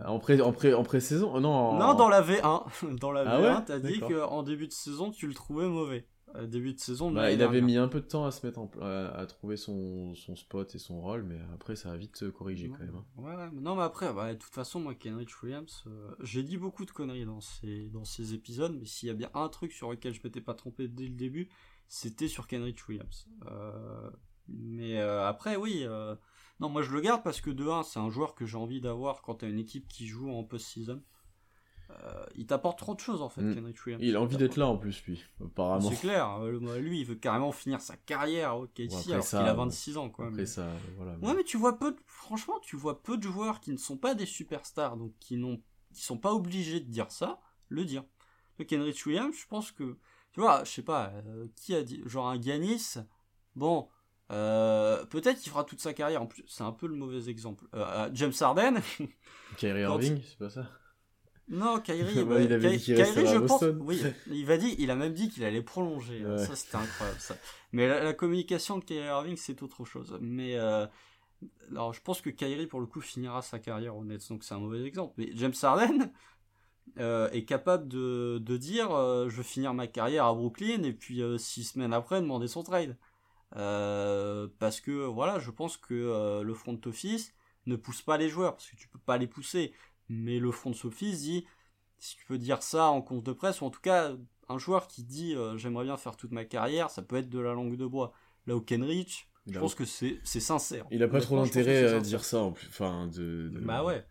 En 0.05 0.19
pré, 0.19 0.41
en 0.41 0.51
pré, 0.51 0.73
en 0.73 0.83
pré-saison, 0.83 1.39
non. 1.39 1.49
en- 1.53 1.79
Non, 1.79 1.93
dans 1.93 2.09
la 2.09 2.21
V1. 2.21 2.65
Dans 2.99 3.11
la 3.13 3.21
Ah 3.21 3.39
V1, 3.39 3.41
ouais? 3.59 3.65
t'as 3.65 3.79
dit 3.79 3.99
qu'en 3.99 4.43
début 4.43 4.67
de 4.67 4.73
saison, 4.73 5.09
tu 5.11 5.25
le 5.27 5.33
trouvais 5.33 5.67
mauvais. 5.67 6.05
Euh, 6.35 6.47
début 6.47 6.73
de 6.73 6.79
saison, 6.79 7.11
de 7.11 7.15
Bah, 7.15 7.31
il 7.31 7.41
avait 7.43 7.61
dernière. 7.61 7.63
mis 7.63 7.77
un 7.77 7.87
peu 7.87 7.99
de 8.01 8.07
temps 8.07 8.25
à 8.25 8.31
se 8.31 8.45
mettre 8.45 8.59
en 8.59 8.69
à, 8.81 9.09
à 9.09 9.25
trouver 9.27 9.55
son, 9.55 10.15
son 10.15 10.35
spot 10.35 10.73
et 10.73 10.79
son 10.79 10.99
rôle, 11.01 11.23
mais 11.23 11.39
après 11.53 11.75
ça 11.75 11.91
a 11.91 11.95
vite 11.97 12.15
se 12.17 12.25
corrigé 12.25 12.69
quand 12.69 12.79
même. 12.79 12.95
hein. 12.95 13.05
Ouais, 13.17 13.49
mais 13.53 13.61
non, 13.61 13.75
mais 13.75 13.83
après, 13.83 14.11
bah, 14.13 14.33
de 14.33 14.39
toute 14.39 14.53
façon, 14.53 14.79
moi, 14.79 14.95
Kenrich 14.95 15.43
Williams, 15.43 15.83
euh, 15.87 16.09
j'ai 16.21 16.41
dit 16.41 16.57
beaucoup 16.57 16.85
de 16.85 16.91
conneries 16.91 17.25
dans 17.25 17.41
ces, 17.41 17.89
dans 17.89 18.03
ces 18.05 18.33
épisodes, 18.33 18.75
mais 18.79 18.85
s'il 18.85 19.07
y 19.07 19.11
a 19.11 19.15
bien 19.15 19.29
un 19.35 19.47
truc 19.49 19.71
sur 19.73 19.91
lequel 19.91 20.13
je 20.13 20.21
m'étais 20.23 20.41
pas 20.41 20.55
trompé 20.55 20.87
dès 20.87 21.03
le 21.05 21.13
début, 21.15 21.49
c'était 21.87 22.27
sur 22.27 22.47
Kenrich 22.47 22.87
Williams. 22.89 23.27
Euh, 23.45 24.09
mais 24.47 24.97
euh, 24.99 25.27
après, 25.27 25.55
oui, 25.55 25.81
euh, 25.83 26.15
non, 26.59 26.69
moi 26.69 26.81
je 26.81 26.91
le 26.91 27.01
garde 27.01 27.21
parce 27.23 27.41
que 27.41 27.51
de 27.51 27.67
1, 27.67 27.83
c'est 27.83 27.99
un 27.99 28.09
joueur 28.09 28.33
que 28.33 28.45
j'ai 28.47 28.57
envie 28.57 28.81
d'avoir 28.81 29.21
quand 29.21 29.35
t'as 29.35 29.49
une 29.49 29.59
équipe 29.59 29.87
qui 29.87 30.07
joue 30.07 30.31
en 30.31 30.43
post-season. 30.43 31.01
Euh, 32.03 32.25
il 32.35 32.45
t'apporte 32.47 32.79
trop 32.79 32.95
de 32.95 32.99
choses 32.99 33.21
en 33.21 33.29
fait, 33.29 33.41
Mm. 33.41 33.53
Kenrich 33.55 33.85
Williams. 33.85 34.03
Il 34.03 34.15
a 34.15 34.21
envie 34.21 34.37
d'être 34.37 34.57
là 34.57 34.67
en 34.67 34.77
plus, 34.77 35.03
lui, 35.05 35.23
apparemment. 35.43 35.89
C'est 35.89 35.99
clair, 35.99 36.39
euh, 36.41 36.79
lui 36.79 37.01
il 37.01 37.05
veut 37.05 37.15
carrément 37.15 37.51
finir 37.51 37.81
sa 37.81 37.95
carrière 37.97 38.57
au 38.57 38.67
KC 38.67 38.87
Bon, 38.89 38.97
après 38.97 39.13
alors 39.13 39.25
qu'il 39.27 39.37
a 39.39 39.53
bon, 39.53 39.63
26 39.65 39.97
ans 39.97 40.09
quoi. 40.09 40.25
Après 40.25 40.37
mais- 40.37 40.45
ça, 40.45 40.67
voilà. 40.97 41.13
Ouais 41.19 41.33
mais 41.35 41.43
tu 41.43 41.57
vois 41.57 41.77
peu 41.77 41.91
de... 41.91 41.97
franchement 42.07 42.59
tu 42.61 42.75
vois 42.75 43.03
peu 43.03 43.17
de 43.17 43.23
joueurs 43.23 43.59
qui 43.59 43.71
ne 43.71 43.77
sont 43.77 43.97
pas 43.97 44.15
des 44.15 44.25
superstars 44.25 44.97
donc 44.97 45.13
qui 45.19 45.37
n'ont 45.37 45.61
qui 45.93 46.01
sont 46.03 46.17
pas 46.17 46.33
obligés 46.33 46.79
de 46.79 46.89
dire 46.89 47.11
ça, 47.11 47.39
le 47.69 47.85
dire. 47.85 48.03
Le 48.57 48.65
Kenrich 48.65 49.05
Williams, 49.05 49.35
je 49.39 49.45
pense 49.47 49.71
que 49.71 49.97
tu 50.31 50.39
vois, 50.39 50.63
je 50.63 50.71
sais 50.71 50.81
pas 50.83 51.11
euh, 51.27 51.47
qui 51.55 51.75
a 51.75 51.83
dit 51.83 52.01
genre 52.05 52.27
un 52.29 52.41
Giannis 52.41 52.95
bon 53.55 53.87
euh, 54.31 55.05
peut-être 55.05 55.39
qu'il 55.39 55.51
fera 55.51 55.63
toute 55.63 55.79
sa 55.81 55.93
carrière 55.93 56.21
en 56.23 56.27
plus 56.27 56.43
c'est 56.47 56.63
un 56.63 56.71
peu 56.71 56.87
le 56.87 56.95
mauvais 56.95 57.29
exemple. 57.29 57.65
Euh, 57.75 58.09
James 58.13 58.33
Harden 58.39 58.81
Kyrie 59.57 59.81
Irving, 59.83 60.19
c'est 60.25 60.37
pas 60.39 60.49
ça? 60.49 60.67
Non, 61.49 61.79
Kyrie, 61.79 62.21
ouais, 62.23 62.45
il 62.45 62.53
avait 62.53 62.71
Ky- 62.71 62.77
dit 62.77 62.83
qu'il 62.83 62.95
Kyrie, 62.95 63.27
je 63.27 63.37
pense, 63.39 63.63
oui, 63.81 64.01
il 64.31 64.45
va 64.45 64.57
dit, 64.57 64.75
il 64.79 64.89
a 64.91 64.95
même 64.95 65.13
dit 65.13 65.29
qu'il 65.29 65.43
allait 65.43 65.61
prolonger. 65.61 66.25
Ouais. 66.25 66.37
Ça, 66.45 66.55
c'était 66.55 66.77
incroyable, 66.77 67.19
ça. 67.19 67.35
Mais 67.73 67.87
la, 67.87 68.03
la 68.03 68.13
communication 68.13 68.77
de 68.79 68.83
Kyrie 68.85 69.07
Irving, 69.07 69.37
c'est 69.37 69.61
autre 69.61 69.83
chose. 69.85 70.17
Mais, 70.21 70.55
euh, 70.55 70.87
alors, 71.71 71.93
je 71.93 72.01
pense 72.01 72.21
que 72.21 72.29
Kyrie, 72.29 72.67
pour 72.67 72.79
le 72.79 72.85
coup, 72.85 73.01
finira 73.01 73.41
sa 73.41 73.59
carrière 73.59 73.95
au 73.97 74.05
Nets, 74.05 74.27
donc 74.29 74.43
c'est 74.43 74.53
un 74.53 74.59
mauvais 74.59 74.83
exemple. 74.83 75.13
Mais 75.17 75.29
James 75.35 75.53
Harden, 75.61 76.11
euh, 76.99 77.29
est 77.31 77.45
capable 77.45 77.87
de, 77.87 78.39
de 78.41 78.57
dire, 78.57 78.91
euh, 78.91 79.29
je 79.29 79.37
veux 79.37 79.43
finir 79.43 79.73
ma 79.73 79.87
carrière 79.87 80.25
à 80.25 80.33
Brooklyn, 80.33 80.83
et 80.83 80.93
puis, 80.93 81.21
six 81.37 81.63
semaines 81.65 81.93
après, 81.93 82.21
demander 82.21 82.47
son 82.47 82.63
trade. 82.63 82.97
Parce 83.51 84.81
que, 84.81 84.91
voilà, 85.05 85.39
je 85.39 85.51
pense 85.51 85.77
que 85.77 86.41
le 86.41 86.53
front 86.53 86.79
office 86.85 87.33
ne 87.65 87.75
pousse 87.75 88.01
pas 88.01 88.17
les 88.17 88.29
joueurs, 88.29 88.53
parce 88.55 88.69
que 88.69 88.75
tu 88.75 88.87
peux 88.87 88.99
pas 88.99 89.17
les 89.17 89.27
pousser 89.27 89.73
mais 90.09 90.39
le 90.39 90.51
front 90.51 90.73
office 90.83 91.21
dit 91.21 91.45
si 91.99 92.17
tu 92.17 92.25
peux 92.25 92.37
dire 92.37 92.61
ça 92.61 92.87
en 92.87 93.01
compte 93.01 93.23
de 93.23 93.31
presse 93.31 93.61
ou 93.61 93.65
en 93.65 93.69
tout 93.69 93.81
cas 93.81 94.13
un 94.49 94.57
joueur 94.57 94.87
qui 94.87 95.03
dit 95.03 95.35
euh, 95.35 95.57
j'aimerais 95.57 95.85
bien 95.85 95.97
faire 95.97 96.17
toute 96.17 96.31
ma 96.31 96.45
carrière 96.45 96.89
ça 96.89 97.01
peut 97.01 97.15
être 97.15 97.29
de 97.29 97.39
la 97.39 97.53
langue 97.53 97.77
de 97.77 97.85
bois 97.85 98.13
là 98.47 98.55
où 98.55 98.61
Kenrich 98.61 99.29
Je 99.47 99.59
pense 99.59 99.75
que 99.75 99.85
c'est 99.85 100.19
sincère. 100.23 100.85
Il 100.91 101.03
a 101.03 101.07
pas 101.07 101.21
trop 101.21 101.37
d'intérêt 101.37 101.85
à 101.93 101.99
dire 101.99 102.23
ça 102.23 102.39
en 102.39 102.51
plus. 102.51 102.67
Enfin, 102.67 103.07
de, 103.07 103.51
Bah 103.61 103.83
ouais. 103.83 104.05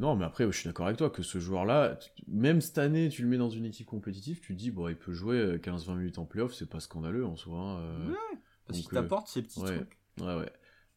Non, 0.00 0.16
mais 0.16 0.24
après, 0.24 0.46
je 0.46 0.56
suis 0.56 0.66
d'accord 0.66 0.86
avec 0.86 0.96
toi 0.96 1.10
que 1.10 1.22
ce 1.22 1.38
joueur-là, 1.38 1.98
même 2.26 2.62
cette 2.62 2.78
année, 2.78 3.10
tu 3.10 3.20
le 3.20 3.28
mets 3.28 3.36
dans 3.36 3.50
une 3.50 3.66
équipe 3.66 3.86
compétitive, 3.86 4.40
tu 4.40 4.54
te 4.54 4.58
dis, 4.58 4.70
bon, 4.70 4.88
il 4.88 4.96
peut 4.96 5.12
jouer 5.12 5.58
15-20 5.58 5.96
minutes 5.98 6.18
en 6.18 6.24
playoff, 6.24 6.54
c'est 6.54 6.70
pas 6.70 6.80
scandaleux 6.80 7.26
en 7.26 7.36
soi. 7.36 7.58
Hein, 7.58 7.80
euh. 7.80 8.08
Ouais, 8.08 8.38
parce 8.66 8.80
qu'il 8.80 8.88
t'apporte 8.88 9.28
ces 9.28 9.42
petits 9.42 9.60
trucs. 9.60 9.98
Ouais, 10.20 10.34
ouais. 10.36 10.52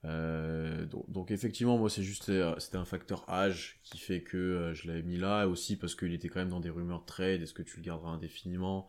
Euh, 0.05 0.85
donc, 1.07 1.31
effectivement, 1.31 1.77
moi, 1.77 1.89
c'est 1.89 2.03
juste 2.03 2.29
euh, 2.29 2.55
c'était 2.57 2.77
un 2.77 2.85
facteur 2.85 3.29
âge 3.29 3.79
qui 3.83 3.97
fait 3.97 4.21
que 4.21 4.37
euh, 4.37 4.73
je 4.73 4.87
l'avais 4.87 5.03
mis 5.03 5.17
là, 5.17 5.43
et 5.43 5.45
aussi 5.45 5.77
parce 5.77 5.95
qu'il 5.95 6.13
était 6.13 6.27
quand 6.27 6.39
même 6.39 6.49
dans 6.49 6.59
des 6.59 6.69
rumeurs 6.69 7.01
de 7.01 7.05
trade. 7.05 7.41
Est-ce 7.41 7.53
que 7.53 7.63
tu 7.63 7.77
le 7.77 7.83
garderas 7.83 8.11
indéfiniment? 8.11 8.87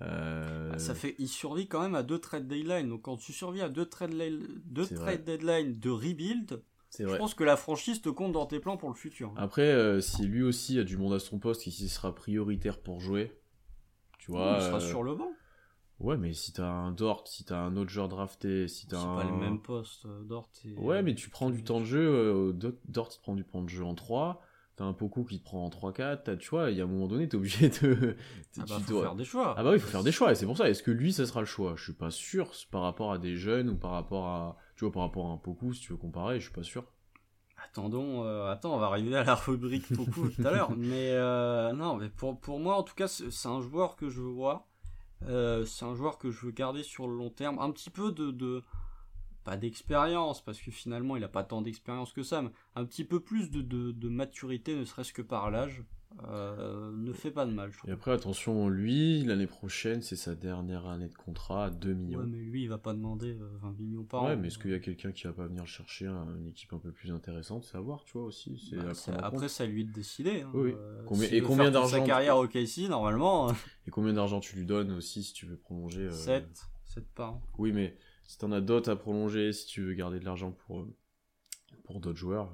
Ah, 0.00 0.76
Ça 0.78 0.94
fait, 0.94 1.14
il 1.18 1.28
survit 1.28 1.68
quand 1.68 1.80
même 1.80 1.94
à 1.94 2.02
deux 2.02 2.18
trade 2.18 2.46
deadline. 2.48 2.88
Donc 2.88 3.02
quand 3.02 3.16
tu 3.16 3.32
survis 3.32 3.62
à 3.62 3.68
deux 3.68 3.86
trade, 3.86 4.12
deux 4.64 4.86
trade 4.86 5.24
deadline 5.24 5.78
de 5.78 5.90
rebuild, 5.90 6.62
je 6.98 7.16
pense 7.16 7.34
que 7.34 7.44
la 7.44 7.56
franchise 7.56 8.02
te 8.02 8.08
compte 8.08 8.32
dans 8.32 8.46
tes 8.46 8.60
plans 8.60 8.76
pour 8.76 8.88
le 8.88 8.94
futur. 8.96 9.32
Après, 9.36 10.00
si 10.00 10.26
lui 10.26 10.42
aussi 10.42 10.78
a 10.78 10.84
du 10.84 10.96
monde 10.96 11.14
à 11.14 11.20
son 11.20 11.38
poste, 11.38 11.62
s'il 11.62 11.88
sera 11.88 12.14
prioritaire 12.14 12.80
pour 12.80 13.00
jouer, 13.00 13.32
tu 14.18 14.32
vois, 14.32 14.58
il 14.58 14.64
sera 14.64 14.80
sur 14.80 15.02
le 15.02 15.14
banc. 15.14 15.33
Ouais, 16.04 16.18
mais 16.18 16.34
si 16.34 16.52
t'as 16.52 16.66
un 16.66 16.92
Dort, 16.92 17.26
si 17.26 17.44
t'as 17.44 17.56
un 17.56 17.78
autre 17.78 17.88
joueur 17.88 18.08
drafté, 18.08 18.68
si 18.68 18.86
t'as 18.86 18.98
un. 18.98 19.00
C'est 19.00 19.24
pas 19.24 19.30
le 19.30 19.38
même 19.38 19.58
poste, 19.58 20.04
euh, 20.04 20.22
Dort. 20.24 20.50
Et... 20.66 20.74
Ouais, 20.74 21.02
mais 21.02 21.14
tu 21.14 21.30
prends 21.30 21.48
du 21.48 21.64
temps 21.64 21.80
de 21.80 21.86
jeu, 21.86 22.06
euh, 22.06 22.52
Dort 22.88 23.08
il 23.14 23.20
prend 23.20 23.34
du 23.34 23.44
temps 23.44 23.62
de 23.62 23.70
jeu 23.70 23.82
en 23.82 23.94
3, 23.94 24.42
t'as 24.76 24.84
un 24.84 24.92
Poku 24.92 25.24
qui 25.24 25.38
te 25.38 25.44
prend 25.44 25.64
en 25.64 25.70
3-4, 25.70 26.36
tu 26.36 26.50
vois, 26.50 26.70
il 26.70 26.76
y 26.76 26.82
a 26.82 26.84
un 26.84 26.88
moment 26.88 27.08
donné, 27.08 27.26
t'es 27.26 27.38
obligé 27.38 27.70
de. 27.70 28.16
Ah 28.58 28.64
bah, 28.68 28.78
faut 28.86 29.00
faire 29.00 29.14
des 29.14 29.24
choix. 29.24 29.54
Ah 29.56 29.64
bah 29.64 29.70
oui, 29.70 29.76
il 29.76 29.80
faut 29.80 29.88
faire 29.88 30.02
des 30.02 30.12
choix, 30.12 30.30
et 30.30 30.34
c'est 30.34 30.44
pour 30.44 30.58
ça, 30.58 30.68
est-ce 30.68 30.82
que 30.82 30.90
lui, 30.90 31.10
ça 31.10 31.24
sera 31.24 31.40
le 31.40 31.46
choix? 31.46 31.72
Je 31.74 31.84
suis 31.84 31.94
pas 31.94 32.10
sûr 32.10 32.50
par 32.70 32.82
rapport 32.82 33.10
à 33.10 33.16
des 33.16 33.36
jeunes 33.36 33.70
ou 33.70 33.76
par 33.76 33.92
rapport 33.92 34.26
à. 34.28 34.58
Tu 34.76 34.84
vois, 34.84 34.92
par 34.92 35.02
rapport 35.04 35.30
à 35.30 35.30
un 35.30 35.38
Poku, 35.38 35.72
si 35.72 35.80
tu 35.80 35.92
veux 35.92 35.98
comparer, 35.98 36.38
je 36.38 36.44
suis 36.44 36.54
pas 36.54 36.64
sûr. 36.64 36.84
Attendons, 37.64 38.24
euh, 38.24 38.52
attends, 38.52 38.74
on 38.74 38.78
va 38.78 38.86
arriver 38.86 39.16
à 39.16 39.24
la 39.24 39.36
rubrique 39.36 39.88
Poku 39.88 40.28
tout 40.28 40.46
à 40.46 40.50
l'heure, 40.50 40.70
mais 40.76 41.14
non, 41.72 41.96
mais 41.96 42.10
pour, 42.10 42.38
pour 42.38 42.60
moi, 42.60 42.76
en 42.76 42.82
tout 42.82 42.94
cas, 42.94 43.08
c'est 43.08 43.48
un 43.48 43.62
joueur 43.62 43.96
que 43.96 44.10
je 44.10 44.20
vois 44.20 44.68
euh, 45.28 45.64
c'est 45.64 45.84
un 45.84 45.94
joueur 45.94 46.18
que 46.18 46.30
je 46.30 46.46
veux 46.46 46.52
garder 46.52 46.82
sur 46.82 47.06
le 47.06 47.16
long 47.16 47.30
terme. 47.30 47.58
Un 47.58 47.70
petit 47.70 47.90
peu 47.90 48.12
de, 48.12 48.62
pas 49.44 49.56
d'expérience, 49.56 50.42
parce 50.42 50.60
que 50.60 50.70
finalement 50.70 51.16
il 51.16 51.20
n'a 51.20 51.28
pas 51.28 51.44
tant 51.44 51.62
d'expérience 51.62 52.12
que 52.12 52.22
ça, 52.22 52.42
mais 52.42 52.50
un 52.74 52.84
petit 52.84 53.04
peu 53.04 53.20
plus 53.20 53.50
de, 53.50 53.62
de 53.62 54.08
maturité, 54.08 54.74
ne 54.76 54.84
serait-ce 54.84 55.12
que 55.12 55.22
par 55.22 55.50
l'âge. 55.50 55.82
Euh, 56.28 56.92
ne 56.96 57.12
fait 57.12 57.30
pas 57.30 57.44
de 57.44 57.50
mal. 57.50 57.70
Et 57.86 57.90
après, 57.90 58.12
attention, 58.12 58.68
lui, 58.68 59.24
l'année 59.24 59.46
prochaine, 59.46 60.00
c'est 60.00 60.16
sa 60.16 60.34
dernière 60.34 60.86
année 60.86 61.08
de 61.08 61.14
contrat 61.14 61.66
à 61.66 61.70
2 61.70 61.92
millions. 61.92 62.20
Ouais, 62.20 62.26
mais 62.26 62.38
lui, 62.38 62.62
il 62.62 62.68
va 62.68 62.78
pas 62.78 62.92
demander 62.92 63.34
20 63.34 63.68
euh, 63.68 63.72
millions 63.78 64.04
par 64.04 64.22
an. 64.22 64.28
Ouais, 64.28 64.36
mais 64.36 64.48
est-ce 64.48 64.58
qu'il 64.58 64.70
y 64.70 64.74
a 64.74 64.78
quelqu'un 64.78 65.12
qui 65.12 65.24
va 65.26 65.32
pas 65.32 65.46
venir 65.46 65.66
chercher 65.66 66.06
une 66.06 66.46
équipe 66.46 66.72
un 66.72 66.78
peu 66.78 66.92
plus 66.92 67.10
intéressante? 67.10 67.64
C'est 67.64 67.76
à 67.76 67.80
voir, 67.80 68.04
tu 68.04 68.12
vois, 68.12 68.26
aussi. 68.26 68.74
Bah, 68.74 68.92
après, 69.22 69.48
c'est 69.48 69.64
à 69.64 69.66
lui 69.66 69.84
de 69.84 69.92
décider. 69.92 70.42
Hein. 70.42 70.50
Oui. 70.54 70.74
Combien, 71.06 71.28
et 71.28 71.40
combien 71.40 71.70
d'argent 71.70 71.98
Sa 71.98 72.00
carrière 72.00 72.36
au 72.36 72.46
KC, 72.46 72.88
normalement. 72.88 73.50
Hein. 73.50 73.56
et 73.86 73.90
combien 73.90 74.12
d'argent 74.12 74.40
tu 74.40 74.56
lui 74.56 74.64
donnes 74.64 74.92
aussi 74.92 75.24
si 75.24 75.32
tu 75.32 75.46
veux 75.46 75.56
prolonger 75.56 76.10
7. 76.10 76.44
Euh, 76.44 76.46
7 76.94 77.04
par 77.14 77.32
an. 77.34 77.42
Oui, 77.58 77.72
mais 77.72 77.96
si 78.26 78.38
t'en 78.38 78.52
as 78.52 78.60
d'autres 78.60 78.90
à 78.90 78.96
prolonger, 78.96 79.52
si 79.52 79.66
tu 79.66 79.82
veux 79.82 79.94
garder 79.94 80.20
de 80.20 80.24
l'argent 80.24 80.52
pour, 80.52 80.86
pour 81.82 82.00
d'autres 82.00 82.18
joueurs 82.18 82.52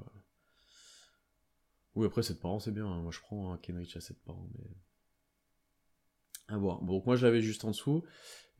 oui, 1.94 2.06
après, 2.06 2.22
7 2.22 2.40
parents, 2.40 2.60
c'est 2.60 2.72
bien. 2.72 2.86
Hein. 2.86 3.02
Moi, 3.02 3.10
je 3.12 3.20
prends 3.20 3.52
un 3.52 3.58
Kenrich 3.58 3.96
à 3.96 4.00
7 4.00 4.18
parents, 4.24 4.48
mais. 4.54 4.64
À 6.48 6.56
voir. 6.56 6.82
Donc, 6.82 7.06
moi, 7.06 7.16
je 7.16 7.26
l'avais 7.26 7.40
juste 7.40 7.64
en 7.64 7.70
dessous. 7.70 8.04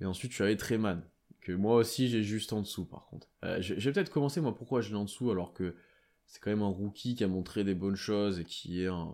Et 0.01 0.05
ensuite, 0.05 0.33
tu 0.33 0.43
avais 0.43 0.57
Treman. 0.57 1.03
Que 1.40 1.53
moi 1.53 1.77
aussi, 1.77 2.09
j'ai 2.09 2.23
juste 2.23 2.53
en 2.53 2.61
dessous, 2.61 2.85
par 2.85 3.07
contre. 3.07 3.29
Euh, 3.45 3.61
je, 3.62 3.75
vais 3.75 3.93
peut-être 3.93 4.11
commencer, 4.11 4.40
moi, 4.40 4.55
pourquoi 4.55 4.81
je 4.83 4.90
l'ai 4.90 4.97
en 4.97 5.05
dessous, 5.05 5.31
alors 5.31 5.55
que 5.55 5.75
c'est 6.27 6.40
quand 6.40 6.51
même 6.51 6.62
un 6.62 6.69
rookie 6.69 7.14
qui 7.14 7.25
a 7.25 7.29
montré 7.29 7.64
des 7.64 7.75
bonnes 7.75 7.97
choses 7.97 8.38
et 8.40 8.45
qui 8.45 8.83
est 8.83 8.88
un, 8.88 9.11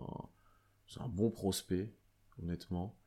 un 0.98 1.08
bon 1.08 1.30
prospect, 1.30 1.94
honnêtement. 2.42 2.98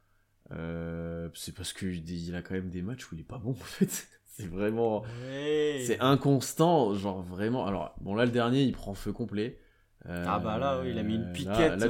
Euh, 0.52 1.30
c'est 1.34 1.54
parce 1.54 1.74
qu'il 1.74 2.36
a 2.36 2.42
quand 2.42 2.54
même 2.54 2.70
des 2.70 2.82
matchs 2.82 3.12
où 3.12 3.16
il 3.16 3.22
est 3.22 3.26
pas 3.26 3.38
bon, 3.40 3.52
en 3.52 3.54
fait. 3.56 4.08
c'est 4.26 4.48
vraiment. 4.48 5.04
C'est 5.26 6.00
inconstant, 6.00 6.96
genre 6.96 7.22
vraiment. 7.22 7.66
Alors, 7.66 7.94
bon, 8.00 8.16
là, 8.16 8.26
le 8.26 8.32
dernier, 8.32 8.64
il 8.64 8.72
prend 8.72 8.94
feu 8.94 9.12
complet 9.12 9.60
ah 10.08 10.40
bah 10.40 10.58
là, 10.58 10.82
il 10.86 10.98
a 10.98 11.04
mis 11.04 11.16
une 11.16 11.30
euh, 11.30 11.34
piquette 11.34 11.78
là, 11.78 11.88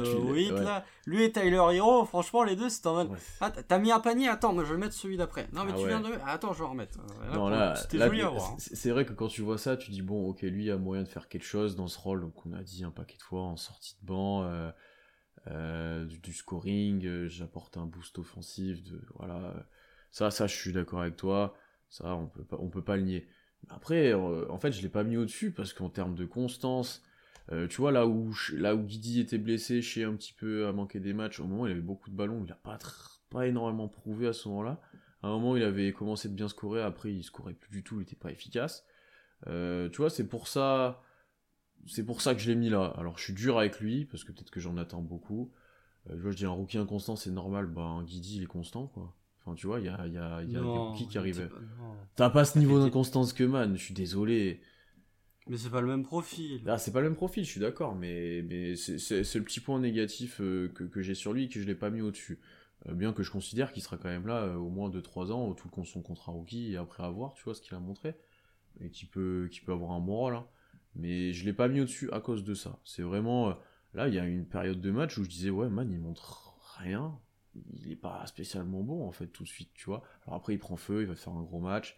là. 0.62 0.84
Lui 1.06 1.22
et 1.22 1.30
Tyler 1.30 1.62
Hero, 1.72 2.04
franchement, 2.04 2.42
les 2.42 2.56
deux, 2.56 2.68
c'est 2.68 2.86
en 2.86 2.94
mode. 2.94 3.10
Ah, 3.40 3.50
t'as 3.50 3.78
mis 3.78 3.92
un 3.92 4.00
panier, 4.00 4.28
attends, 4.28 4.52
mais 4.52 4.64
je 4.64 4.74
vais 4.74 4.80
mettre 4.80 4.94
celui 4.94 5.16
d'après. 5.16 5.48
Non, 5.52 5.64
mais 5.64 5.72
ah 5.74 5.78
tu 5.78 5.86
viens 5.86 6.00
de. 6.00 6.08
attends, 6.26 6.52
je 6.52 6.58
vais 6.58 6.64
en 6.64 6.70
remettre. 6.70 6.98
C'était 7.76 7.98
joli 7.98 8.22
à 8.22 8.28
voir. 8.28 8.50
Hein. 8.50 8.56
C'est 8.58 8.90
vrai 8.90 9.04
que 9.04 9.12
quand 9.12 9.28
tu 9.28 9.42
vois 9.42 9.58
ça, 9.58 9.76
tu 9.76 9.92
dis, 9.92 10.02
bon, 10.02 10.28
ok, 10.28 10.42
lui 10.42 10.70
a 10.70 10.76
moyen 10.76 11.04
de 11.04 11.08
faire 11.08 11.28
quelque 11.28 11.44
chose 11.44 11.76
dans 11.76 11.86
ce 11.86 11.98
rôle. 11.98 12.20
Donc, 12.20 12.34
on 12.46 12.52
a 12.52 12.62
dit 12.62 12.84
un 12.84 12.90
paquet 12.90 13.16
de 13.16 13.22
fois 13.22 13.42
en 13.42 13.56
sortie 13.56 13.96
de 14.02 14.06
banc, 14.06 14.42
euh, 14.42 14.70
euh, 15.48 16.04
du, 16.04 16.32
scoring, 16.32 17.28
j'apporte 17.28 17.76
un 17.76 17.86
boost 17.86 18.18
offensif. 18.18 18.82
De, 18.82 19.00
voilà. 19.14 19.54
Ça, 20.10 20.32
ça, 20.32 20.48
je 20.48 20.56
suis 20.56 20.72
d'accord 20.72 21.02
avec 21.02 21.16
toi. 21.16 21.54
Ça, 21.88 22.16
on 22.16 22.26
peut 22.26 22.44
pas, 22.44 22.56
on 22.58 22.68
peut 22.68 22.84
pas 22.84 22.96
le 22.96 23.02
nier. 23.02 23.28
Après, 23.68 24.14
en 24.14 24.58
fait, 24.58 24.72
je 24.72 24.82
l'ai 24.82 24.88
pas 24.88 25.04
mis 25.04 25.16
au-dessus 25.16 25.52
parce 25.52 25.72
qu'en 25.72 25.90
termes 25.90 26.16
de 26.16 26.24
constance 26.24 27.04
euh, 27.52 27.66
tu 27.66 27.78
vois, 27.78 27.90
là 27.90 28.06
où, 28.06 28.32
là 28.52 28.74
où 28.74 28.82
Guidi 28.82 29.20
était 29.20 29.38
blessé, 29.38 29.82
chez 29.82 30.04
un 30.04 30.14
petit 30.14 30.32
peu 30.32 30.66
à 30.66 30.72
manquer 30.72 31.00
des 31.00 31.12
matchs, 31.12 31.40
au 31.40 31.44
moment 31.44 31.62
où 31.62 31.66
il 31.66 31.72
avait 31.72 31.80
beaucoup 31.80 32.10
de 32.10 32.14
ballons, 32.14 32.44
il 32.44 32.52
a 32.52 32.56
pas, 32.56 32.78
pas 33.28 33.46
énormément 33.46 33.88
prouvé 33.88 34.28
à 34.28 34.32
ce 34.32 34.48
moment-là. 34.48 34.80
À 35.22 35.28
un 35.28 35.30
moment, 35.32 35.56
il 35.56 35.62
avait 35.62 35.92
commencé 35.92 36.28
de 36.28 36.34
bien 36.34 36.48
scorer, 36.48 36.82
après, 36.82 37.12
il 37.12 37.22
scorait 37.22 37.54
plus 37.54 37.70
du 37.70 37.82
tout, 37.82 38.00
il 38.00 38.02
était 38.02 38.16
pas 38.16 38.30
efficace. 38.30 38.84
Euh, 39.48 39.88
tu 39.90 39.98
vois, 39.98 40.10
c'est 40.10 40.28
pour 40.28 40.48
ça, 40.48 41.02
c'est 41.86 42.06
pour 42.06 42.20
ça 42.20 42.34
que 42.34 42.40
je 42.40 42.48
l'ai 42.48 42.56
mis 42.56 42.70
là. 42.70 42.94
Alors, 42.96 43.18
je 43.18 43.24
suis 43.24 43.34
dur 43.34 43.58
avec 43.58 43.80
lui, 43.80 44.04
parce 44.04 44.24
que 44.24 44.32
peut-être 44.32 44.50
que 44.50 44.60
j'en 44.60 44.76
attends 44.76 45.02
beaucoup. 45.02 45.52
Euh, 46.08 46.14
je 46.16 46.22
vois, 46.22 46.30
je 46.30 46.36
dis 46.36 46.46
un 46.46 46.50
rookie 46.50 46.78
inconstant, 46.78 47.16
c'est 47.16 47.30
normal, 47.30 47.66
bah, 47.66 47.82
un 47.82 48.04
Guidi, 48.04 48.36
il 48.36 48.42
est 48.44 48.46
constant, 48.46 48.86
quoi. 48.86 49.14
Enfin, 49.40 49.54
tu 49.54 49.66
vois, 49.66 49.80
il 49.80 49.86
y 49.86 49.88
a, 49.88 50.06
y 50.06 50.18
a, 50.18 50.42
y 50.42 50.56
a 50.56 50.60
des 50.60 50.66
rookies 50.68 51.08
qui 51.08 51.18
arrivaient. 51.18 51.48
T'as 52.14 52.30
pas 52.30 52.44
ce 52.44 52.58
niveau 52.58 52.78
d'inconstance 52.78 53.32
que 53.32 53.42
Man, 53.42 53.76
je 53.76 53.82
suis 53.82 53.94
désolé. 53.94 54.60
Mais 55.48 55.56
c'est 55.56 55.70
pas 55.70 55.80
le 55.80 55.86
même 55.86 56.04
profil. 56.04 56.62
Ah, 56.66 56.78
c'est 56.78 56.92
pas 56.92 57.00
le 57.00 57.08
même 57.08 57.16
profil, 57.16 57.44
je 57.44 57.50
suis 57.50 57.60
d'accord, 57.60 57.94
mais, 57.94 58.42
mais 58.42 58.76
c'est 58.76 59.34
le 59.34 59.44
petit 59.44 59.60
point 59.60 59.80
négatif 59.80 60.40
euh, 60.40 60.68
que, 60.68 60.84
que 60.84 61.02
j'ai 61.02 61.14
sur 61.14 61.32
lui 61.32 61.48
que 61.48 61.60
je 61.60 61.66
l'ai 61.66 61.74
pas 61.74 61.90
mis 61.90 62.02
au-dessus. 62.02 62.38
Euh, 62.88 62.94
bien 62.94 63.12
que 63.12 63.22
je 63.22 63.30
considère 63.30 63.72
qu'il 63.72 63.82
sera 63.82 63.96
quand 63.96 64.08
même 64.08 64.26
là 64.26 64.44
euh, 64.44 64.54
au 64.54 64.68
moins 64.68 64.88
2-3 64.90 65.32
ans, 65.32 65.52
tout 65.54 65.70
son 65.84 66.02
contrat 66.02 66.32
rookie, 66.32 66.72
et 66.72 66.76
après 66.76 67.02
avoir, 67.02 67.34
tu 67.34 67.44
vois, 67.44 67.54
ce 67.54 67.60
qu'il 67.60 67.74
a 67.74 67.80
montré, 67.80 68.14
et 68.80 68.90
qui 68.90 69.06
peut, 69.06 69.48
peut 69.64 69.72
avoir 69.72 69.92
un 69.92 70.00
bon 70.00 70.16
rôle. 70.16 70.34
Hein. 70.34 70.46
Mais 70.94 71.32
je 71.32 71.44
l'ai 71.44 71.52
pas 71.52 71.68
mis 71.68 71.80
au-dessus 71.80 72.10
à 72.12 72.20
cause 72.20 72.44
de 72.44 72.54
ça. 72.54 72.78
C'est 72.84 73.02
vraiment. 73.02 73.56
là, 73.94 74.08
il 74.08 74.14
y 74.14 74.18
a 74.18 74.26
une 74.26 74.46
période 74.46 74.80
de 74.80 74.90
match 74.90 75.18
où 75.18 75.24
je 75.24 75.28
disais, 75.28 75.50
ouais, 75.50 75.68
man, 75.68 75.90
il 75.90 75.98
montre 75.98 76.56
rien. 76.78 77.18
Il 77.54 77.90
est 77.90 77.96
pas 77.96 78.24
spécialement 78.26 78.82
bon, 78.82 79.06
en 79.06 79.12
fait, 79.12 79.26
tout 79.28 79.42
de 79.42 79.48
suite, 79.48 79.70
tu 79.74 79.86
vois. 79.86 80.02
Alors 80.26 80.36
après, 80.36 80.54
il 80.54 80.58
prend 80.58 80.76
feu, 80.76 81.02
il 81.02 81.06
va 81.06 81.14
faire 81.14 81.32
un 81.32 81.42
gros 81.42 81.60
match. 81.60 81.96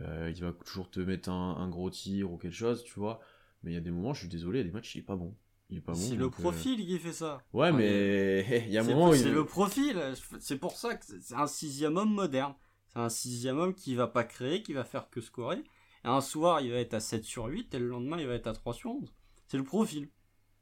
Euh, 0.00 0.32
il 0.34 0.42
va 0.42 0.52
toujours 0.52 0.90
te 0.90 1.00
mettre 1.00 1.30
un, 1.30 1.68
gros 1.68 1.90
tir 1.90 2.30
ou 2.30 2.36
quelque 2.36 2.54
chose, 2.54 2.84
tu 2.84 2.98
vois. 2.98 3.20
Mais 3.62 3.72
il 3.72 3.74
y 3.74 3.78
a 3.78 3.80
des 3.80 3.90
moments, 3.90 4.14
je 4.14 4.20
suis 4.20 4.28
désolé, 4.28 4.60
il 4.60 4.62
y 4.62 4.64
a 4.66 4.68
des 4.68 4.74
matchs, 4.74 4.94
il 4.94 4.98
est 4.98 5.02
pas 5.02 5.16
bon. 5.16 5.34
Il 5.70 5.78
est 5.78 5.80
pas 5.80 5.92
bon. 5.92 5.98
C'est 5.98 6.14
le 6.14 6.26
euh, 6.26 6.30
profil 6.30 6.84
qui 6.84 6.98
fait 6.98 7.12
ça. 7.12 7.42
Ouais, 7.52 7.72
mais 7.72 8.64
il 8.66 8.72
y 8.72 8.78
a 8.78 8.82
un 8.82 8.84
moment 8.84 9.12
C'est 9.12 9.30
le 9.30 9.44
profil. 9.44 10.00
C'est 10.38 10.58
pour 10.58 10.76
ça 10.76 10.94
que 10.94 11.04
c'est 11.20 11.34
un 11.34 11.46
sixième 11.46 11.96
homme 11.96 12.12
moderne. 12.12 12.54
C'est 12.88 13.00
un 13.00 13.08
sixième 13.08 13.58
homme 13.58 13.74
qui 13.74 13.94
va 13.94 14.06
pas 14.06 14.24
créer, 14.24 14.62
qui 14.62 14.72
va 14.72 14.84
faire 14.84 15.10
que 15.10 15.20
scorer. 15.20 15.58
Et 16.04 16.08
un 16.08 16.20
soir, 16.20 16.60
il 16.60 16.70
va 16.70 16.78
être 16.78 16.94
à 16.94 17.00
7 17.00 17.24
sur 17.24 17.46
8 17.46 17.74
et 17.74 17.78
le 17.78 17.88
lendemain, 17.88 18.18
il 18.18 18.26
va 18.26 18.34
être 18.34 18.46
à 18.46 18.52
3 18.52 18.74
sur 18.74 18.90
11. 18.92 19.12
C'est 19.48 19.56
le 19.56 19.64
profil. 19.64 20.08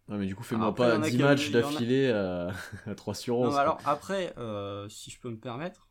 Non, 0.08 0.16
mais 0.16 0.26
du 0.26 0.34
coup, 0.34 0.42
fais-moi 0.42 0.74
pas 0.74 0.98
10 0.98 1.18
matchs 1.18 1.50
d'affilée 1.50 2.10
à... 2.10 2.50
3 2.96 3.14
sur 3.14 3.38
11. 3.38 3.56
alors, 3.56 3.78
après, 3.84 4.34
euh, 4.38 4.88
si 4.88 5.10
je 5.10 5.20
peux 5.20 5.30
me 5.30 5.38
permettre, 5.38 5.88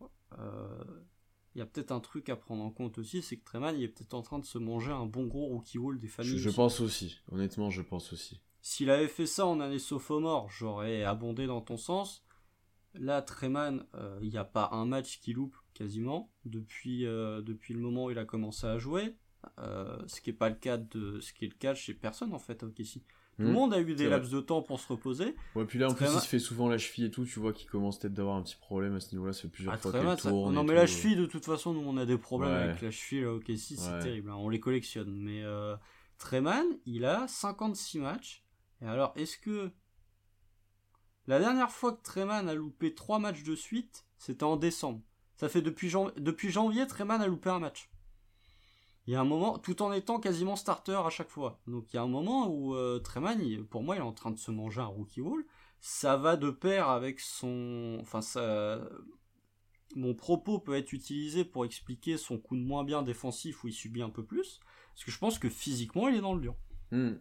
il 1.55 1.59
y 1.59 1.61
a 1.61 1.65
peut-être 1.65 1.91
un 1.91 1.99
truc 1.99 2.29
à 2.29 2.35
prendre 2.35 2.63
en 2.63 2.71
compte 2.71 2.97
aussi, 2.97 3.21
c'est 3.21 3.37
que 3.37 3.43
Treman, 3.43 3.75
il 3.75 3.83
est 3.83 3.87
peut-être 3.87 4.13
en 4.13 4.21
train 4.21 4.39
de 4.39 4.45
se 4.45 4.57
manger 4.57 4.91
un 4.91 5.05
bon 5.05 5.27
gros 5.27 5.45
rookie 5.47 5.77
wall 5.77 5.99
des 5.99 6.07
familles. 6.07 6.37
Je, 6.37 6.49
pense 6.49 6.79
aussi, 6.81 7.19
honnêtement, 7.31 7.69
je 7.69 7.81
pense 7.81 8.11
aussi. 8.11 8.41
S'il 8.61 8.89
avait 8.89 9.07
fait 9.07 9.27
ça 9.27 9.45
en 9.45 9.59
année 9.59 9.79
sophomore, 9.79 10.49
j'aurais 10.49 11.03
abondé 11.03 11.45
dans 11.45 11.61
ton 11.61 11.77
sens. 11.77 12.25
Là, 12.95 13.21
Treman, 13.21 13.85
euh, 13.95 14.19
il 14.21 14.29
n'y 14.29 14.37
a 14.37 14.45
pas 14.45 14.69
un 14.71 14.85
match 14.85 15.19
qui 15.19 15.33
loupe 15.33 15.57
quasiment 15.73 16.31
depuis, 16.45 17.05
euh, 17.05 17.41
depuis 17.41 17.73
le 17.73 17.79
moment 17.79 18.05
où 18.05 18.11
il 18.11 18.17
a 18.17 18.25
commencé 18.25 18.65
à 18.65 18.77
jouer. 18.77 19.15
Euh, 19.59 19.97
ce 20.07 20.21
qui 20.21 20.29
n'est 20.29 20.37
pas 20.37 20.49
le 20.49 20.55
cas 20.55 20.77
de 20.77 21.19
ce 21.19 21.33
qui 21.33 21.43
est 21.43 21.49
le 21.49 21.55
cas 21.55 21.75
chez 21.75 21.93
personne 21.93 22.33
en 22.33 22.39
fait 22.39 22.63
si 22.83 23.03
tout 23.35 23.41
le 23.41 23.47
hmm. 23.47 23.51
monde 23.51 23.73
a 23.73 23.79
eu 23.81 23.95
des 23.95 24.07
laps 24.07 24.31
de 24.31 24.39
temps 24.41 24.61
pour 24.61 24.79
se 24.79 24.87
reposer. 24.87 25.35
Ouais, 25.55 25.65
puis 25.65 25.79
là, 25.79 25.89
en 25.89 25.93
plus, 25.93 26.05
il 26.05 26.19
se 26.19 26.27
fait 26.27 26.39
souvent 26.39 26.69
la 26.69 26.77
cheville 26.77 27.05
et 27.05 27.11
tout, 27.11 27.25
tu 27.25 27.39
vois 27.39 27.51
qu'il 27.51 27.67
commence 27.67 27.97
peut-être 27.97 28.13
d'avoir 28.13 28.35
un 28.35 28.43
petit 28.43 28.57
problème 28.57 28.95
à 28.95 28.99
ce 28.99 29.11
niveau-là, 29.13 29.33
c'est 29.33 29.49
plusieurs 29.49 29.73
ah, 29.73 29.77
fois 29.77 29.91
qu'il 29.91 30.15
tourne. 30.17 30.53
Non, 30.53 30.63
mais 30.63 30.75
la 30.75 30.85
cheville, 30.85 31.15
de 31.15 31.25
toute 31.25 31.45
façon, 31.45 31.73
nous, 31.73 31.81
on 31.81 31.97
a 31.97 32.05
des 32.05 32.17
problèmes 32.17 32.51
avec 32.51 32.81
la 32.81 32.91
cheville, 32.91 33.23
là, 33.23 33.33
ok, 33.33 33.45
si, 33.55 33.75
c'est 33.77 33.99
terrible, 33.99 34.29
hein, 34.29 34.35
on 34.35 34.49
les 34.49 34.59
collectionne. 34.59 35.11
Mais 35.11 35.43
euh, 35.43 35.75
Treman, 36.19 36.65
il 36.85 37.05
a 37.05 37.27
56 37.27 37.99
matchs. 37.99 38.43
Et 38.81 38.85
alors, 38.85 39.13
est-ce 39.15 39.37
que. 39.37 39.71
La 41.25 41.39
dernière 41.39 41.71
fois 41.71 41.93
que 41.93 42.03
Treman 42.03 42.49
a 42.49 42.53
loupé 42.53 42.93
3 42.93 43.17
matchs 43.17 43.43
de 43.43 43.55
suite, 43.55 44.05
c'était 44.17 44.43
en 44.43 44.57
décembre? 44.57 45.01
Ça 45.35 45.47
fait 45.49 45.61
depuis, 45.61 45.91
depuis 46.17 46.51
janvier, 46.51 46.85
Treman 46.85 47.21
a 47.21 47.27
loupé 47.27 47.49
un 47.49 47.59
match. 47.59 47.89
Il 49.05 49.13
y 49.13 49.15
a 49.15 49.21
un 49.21 49.25
moment, 49.25 49.57
tout 49.57 49.81
en 49.81 49.91
étant 49.91 50.19
quasiment 50.19 50.55
starter 50.55 51.01
à 51.05 51.09
chaque 51.09 51.29
fois. 51.29 51.59
Donc 51.67 51.91
il 51.91 51.97
y 51.97 51.99
a 51.99 52.03
un 52.03 52.07
moment 52.07 52.47
où 52.47 52.75
euh, 52.75 52.99
Treman, 52.99 53.37
pour 53.69 53.83
moi, 53.83 53.95
il 53.95 53.99
est 53.99 54.01
en 54.01 54.13
train 54.13 54.31
de 54.31 54.39
se 54.39 54.51
manger 54.51 54.81
un 54.81 54.85
rookie 54.85 55.21
wall. 55.21 55.43
Ça 55.81 56.15
va 56.15 56.37
de 56.37 56.49
pair 56.49 56.87
avec 56.87 57.19
son, 57.19 57.97
enfin 57.99 58.21
ça, 58.21 58.79
mon 59.95 60.13
propos 60.13 60.59
peut 60.59 60.75
être 60.75 60.93
utilisé 60.93 61.43
pour 61.43 61.65
expliquer 61.65 62.17
son 62.17 62.37
coup 62.37 62.55
de 62.55 62.63
moins 62.63 62.83
bien 62.83 63.01
défensif 63.01 63.63
où 63.63 63.67
il 63.67 63.73
subit 63.73 64.01
un 64.01 64.09
peu 64.09 64.23
plus, 64.23 64.59
parce 64.93 65.05
que 65.05 65.11
je 65.11 65.17
pense 65.17 65.39
que 65.39 65.49
physiquement 65.49 66.07
il 66.07 66.15
est 66.15 66.21
dans 66.21 66.33
le 66.33 66.41
dur. 66.41 66.55
Hmm. 66.91 67.13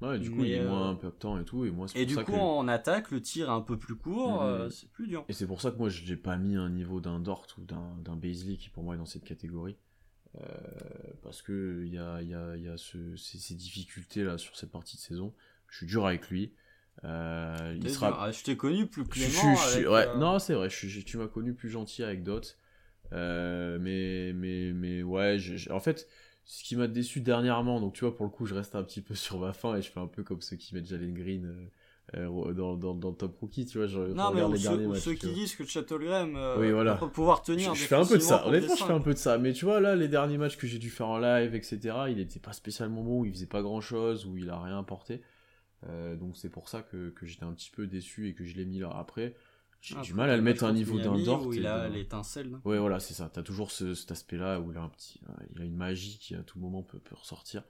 Ouais, 0.00 0.18
du 0.18 0.30
coup 0.30 0.44
il 0.44 0.52
est 0.52 0.60
euh, 0.60 0.68
moins 0.68 0.94
temps 1.18 1.38
et 1.38 1.44
tout, 1.44 1.64
et 1.64 1.70
moi 1.70 1.86
Et 1.94 2.04
du 2.04 2.16
coup 2.16 2.32
en 2.32 2.68
attaque, 2.68 3.10
le 3.10 3.20
tir 3.20 3.48
est 3.48 3.52
un 3.52 3.60
peu 3.60 3.78
plus 3.78 3.96
court, 3.96 4.42
hmm. 4.42 4.46
euh, 4.46 4.70
c'est 4.70 4.90
plus 4.90 5.06
dur. 5.06 5.24
Et 5.28 5.32
c'est 5.32 5.46
pour 5.46 5.60
ça 5.60 5.70
que 5.70 5.78
moi 5.78 5.88
j'ai 5.88 6.16
pas 6.16 6.36
mis 6.36 6.56
un 6.56 6.68
niveau 6.68 7.00
d'un 7.00 7.20
Dort 7.20 7.46
ou 7.58 7.62
d'un 7.62 8.16
Baisley 8.16 8.56
qui 8.56 8.70
pour 8.70 8.82
moi 8.82 8.94
est 8.94 8.98
dans 8.98 9.06
cette 9.06 9.24
catégorie. 9.24 9.76
Euh, 10.40 10.46
parce 11.22 11.42
que 11.42 11.84
il 11.84 11.92
y 11.92 11.98
a, 11.98 12.20
y 12.22 12.34
a, 12.34 12.56
y 12.56 12.68
a 12.68 12.76
ce, 12.76 13.16
ces, 13.16 13.54
difficultés 13.54 14.24
là 14.24 14.38
sur 14.38 14.56
cette 14.56 14.70
partie 14.70 14.96
de 14.96 15.00
saison. 15.00 15.32
Je 15.68 15.78
suis 15.78 15.86
dur 15.86 16.06
avec 16.06 16.28
lui. 16.28 16.52
Euh, 17.04 17.76
il 17.80 17.90
sera... 17.90 18.16
Ah, 18.20 18.30
je 18.30 18.42
t'ai 18.42 18.56
connu 18.56 18.86
plus 18.86 19.04
clément. 19.04 19.54
ouais, 19.54 19.84
euh, 19.86 20.16
Non, 20.16 20.38
c'est 20.38 20.54
vrai, 20.54 20.68
tu 20.68 21.16
m'as 21.16 21.28
connu 21.28 21.54
plus 21.54 21.70
gentil 21.70 22.02
avec. 22.02 22.22
Euh, 23.12 23.78
mais, 23.80 24.32
mais, 24.34 24.72
mais 24.72 25.02
ouais, 25.02 25.38
en 25.70 25.80
fait, 25.80 26.08
ce 26.44 26.64
qui 26.64 26.76
m'a 26.76 26.86
déçu 26.86 27.20
dernièrement, 27.20 27.80
donc 27.80 27.94
tu 27.94 28.04
vois, 28.04 28.14
pour 28.14 28.24
le 28.24 28.30
coup, 28.30 28.46
je 28.46 28.54
reste 28.54 28.74
un 28.74 28.82
petit 28.82 29.02
peu 29.02 29.14
sur 29.14 29.38
ma 29.38 29.52
fin 29.52 29.76
et 29.76 29.82
je 29.82 29.90
fais 29.90 30.00
un 30.00 30.06
peu 30.06 30.22
comme 30.22 30.40
ceux 30.40 30.56
qui 30.56 30.74
mettent 30.74 30.86
Jalen 30.86 31.14
Green 31.14 31.70
dans, 32.12 32.76
dans, 32.76 32.94
dans, 32.94 33.10
le 33.10 33.16
top 33.16 33.38
rookie, 33.40 33.66
tu 33.66 33.78
vois. 33.78 33.86
Je, 33.86 34.00
non, 34.00 34.32
mais 34.32 34.46
les 34.46 34.58
ceux, 34.58 34.88
matchs, 34.88 35.00
ceux 35.00 35.14
qui 35.14 35.32
disent 35.32 35.56
que 35.56 35.64
Chattelgram 35.64 36.38
oui, 36.58 36.70
voilà. 36.70 36.94
va 36.94 37.06
pouvoir 37.08 37.42
tenir. 37.42 37.74
Je, 37.74 37.80
je 37.80 37.86
fais 37.86 37.96
un 37.96 38.04
peu 38.04 38.18
de 38.18 38.22
ça, 38.22 38.46
honnêtement, 38.46 38.76
je 38.76 38.84
fais 38.84 38.92
un 38.92 39.00
peu 39.00 39.14
de 39.14 39.18
ça. 39.18 39.38
Mais 39.38 39.52
tu 39.52 39.64
vois, 39.64 39.80
là, 39.80 39.96
les 39.96 40.08
derniers 40.08 40.38
matchs 40.38 40.56
que 40.56 40.66
j'ai 40.66 40.78
dû 40.78 40.90
faire 40.90 41.08
en 41.08 41.18
live, 41.18 41.54
etc., 41.54 41.78
il 42.10 42.20
était 42.20 42.40
pas 42.40 42.52
spécialement 42.52 43.02
bon, 43.02 43.20
où 43.20 43.24
il 43.24 43.32
faisait 43.32 43.46
pas 43.46 43.62
grand 43.62 43.80
chose, 43.80 44.26
où 44.26 44.36
il 44.36 44.50
a 44.50 44.60
rien 44.60 44.78
apporté. 44.78 45.22
Euh, 45.88 46.16
donc 46.16 46.36
c'est 46.36 46.48
pour 46.48 46.68
ça 46.68 46.82
que, 46.82 47.10
que 47.10 47.26
j'étais 47.26 47.44
un 47.44 47.52
petit 47.52 47.70
peu 47.70 47.86
déçu 47.86 48.28
et 48.28 48.34
que 48.34 48.44
je 48.44 48.56
l'ai 48.56 48.64
mis 48.64 48.78
là. 48.78 48.90
Après, 48.94 49.34
j'ai 49.80 50.00
du 50.00 50.14
mal 50.14 50.30
à 50.30 50.36
le 50.36 50.42
mettre 50.42 50.64
à 50.64 50.68
un 50.68 50.72
niveau 50.72 50.98
d'un 50.98 51.18
Dort. 51.22 51.54
il 51.54 51.66
a 51.66 51.88
l'étincelle. 51.88 52.58
Ouais, 52.64 52.78
voilà, 52.78 53.00
c'est 53.00 53.14
ça. 53.14 53.30
T'as 53.32 53.42
toujours 53.42 53.70
ce, 53.70 53.94
cet 53.94 54.10
aspect-là 54.12 54.60
où 54.60 54.70
il 54.70 54.78
a 54.78 54.80
un 54.80 54.88
petit, 54.88 55.20
il 55.54 55.60
a 55.60 55.64
une 55.64 55.76
magie 55.76 56.18
qui 56.18 56.34
à 56.34 56.42
tout 56.42 56.58
moment 56.58 56.82
peut, 56.82 56.98
peut 56.98 57.14
ressortir. 57.14 57.64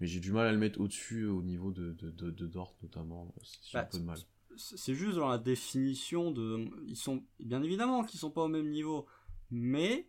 Mais 0.00 0.06
j'ai 0.06 0.20
du 0.20 0.32
mal 0.32 0.46
à 0.46 0.52
le 0.52 0.58
mettre 0.58 0.80
au-dessus 0.80 1.26
au 1.26 1.42
niveau 1.42 1.70
de, 1.72 1.92
de, 1.92 2.30
de, 2.30 2.46
Dort 2.46 2.74
notamment. 2.82 3.34
C'est 3.42 3.76
un 3.76 3.82
bah, 3.82 3.88
peu 3.90 3.98
de 3.98 4.04
mal. 4.04 4.18
C'est 4.56 4.94
juste 4.94 5.16
dans 5.16 5.28
la 5.28 5.38
définition 5.38 6.30
de, 6.30 6.68
ils 6.86 6.96
sont 6.96 7.22
bien 7.38 7.62
évidemment 7.62 8.04
qu'ils 8.04 8.18
sont 8.18 8.30
pas 8.30 8.42
au 8.42 8.48
même 8.48 8.68
niveau, 8.68 9.06
mais 9.50 10.08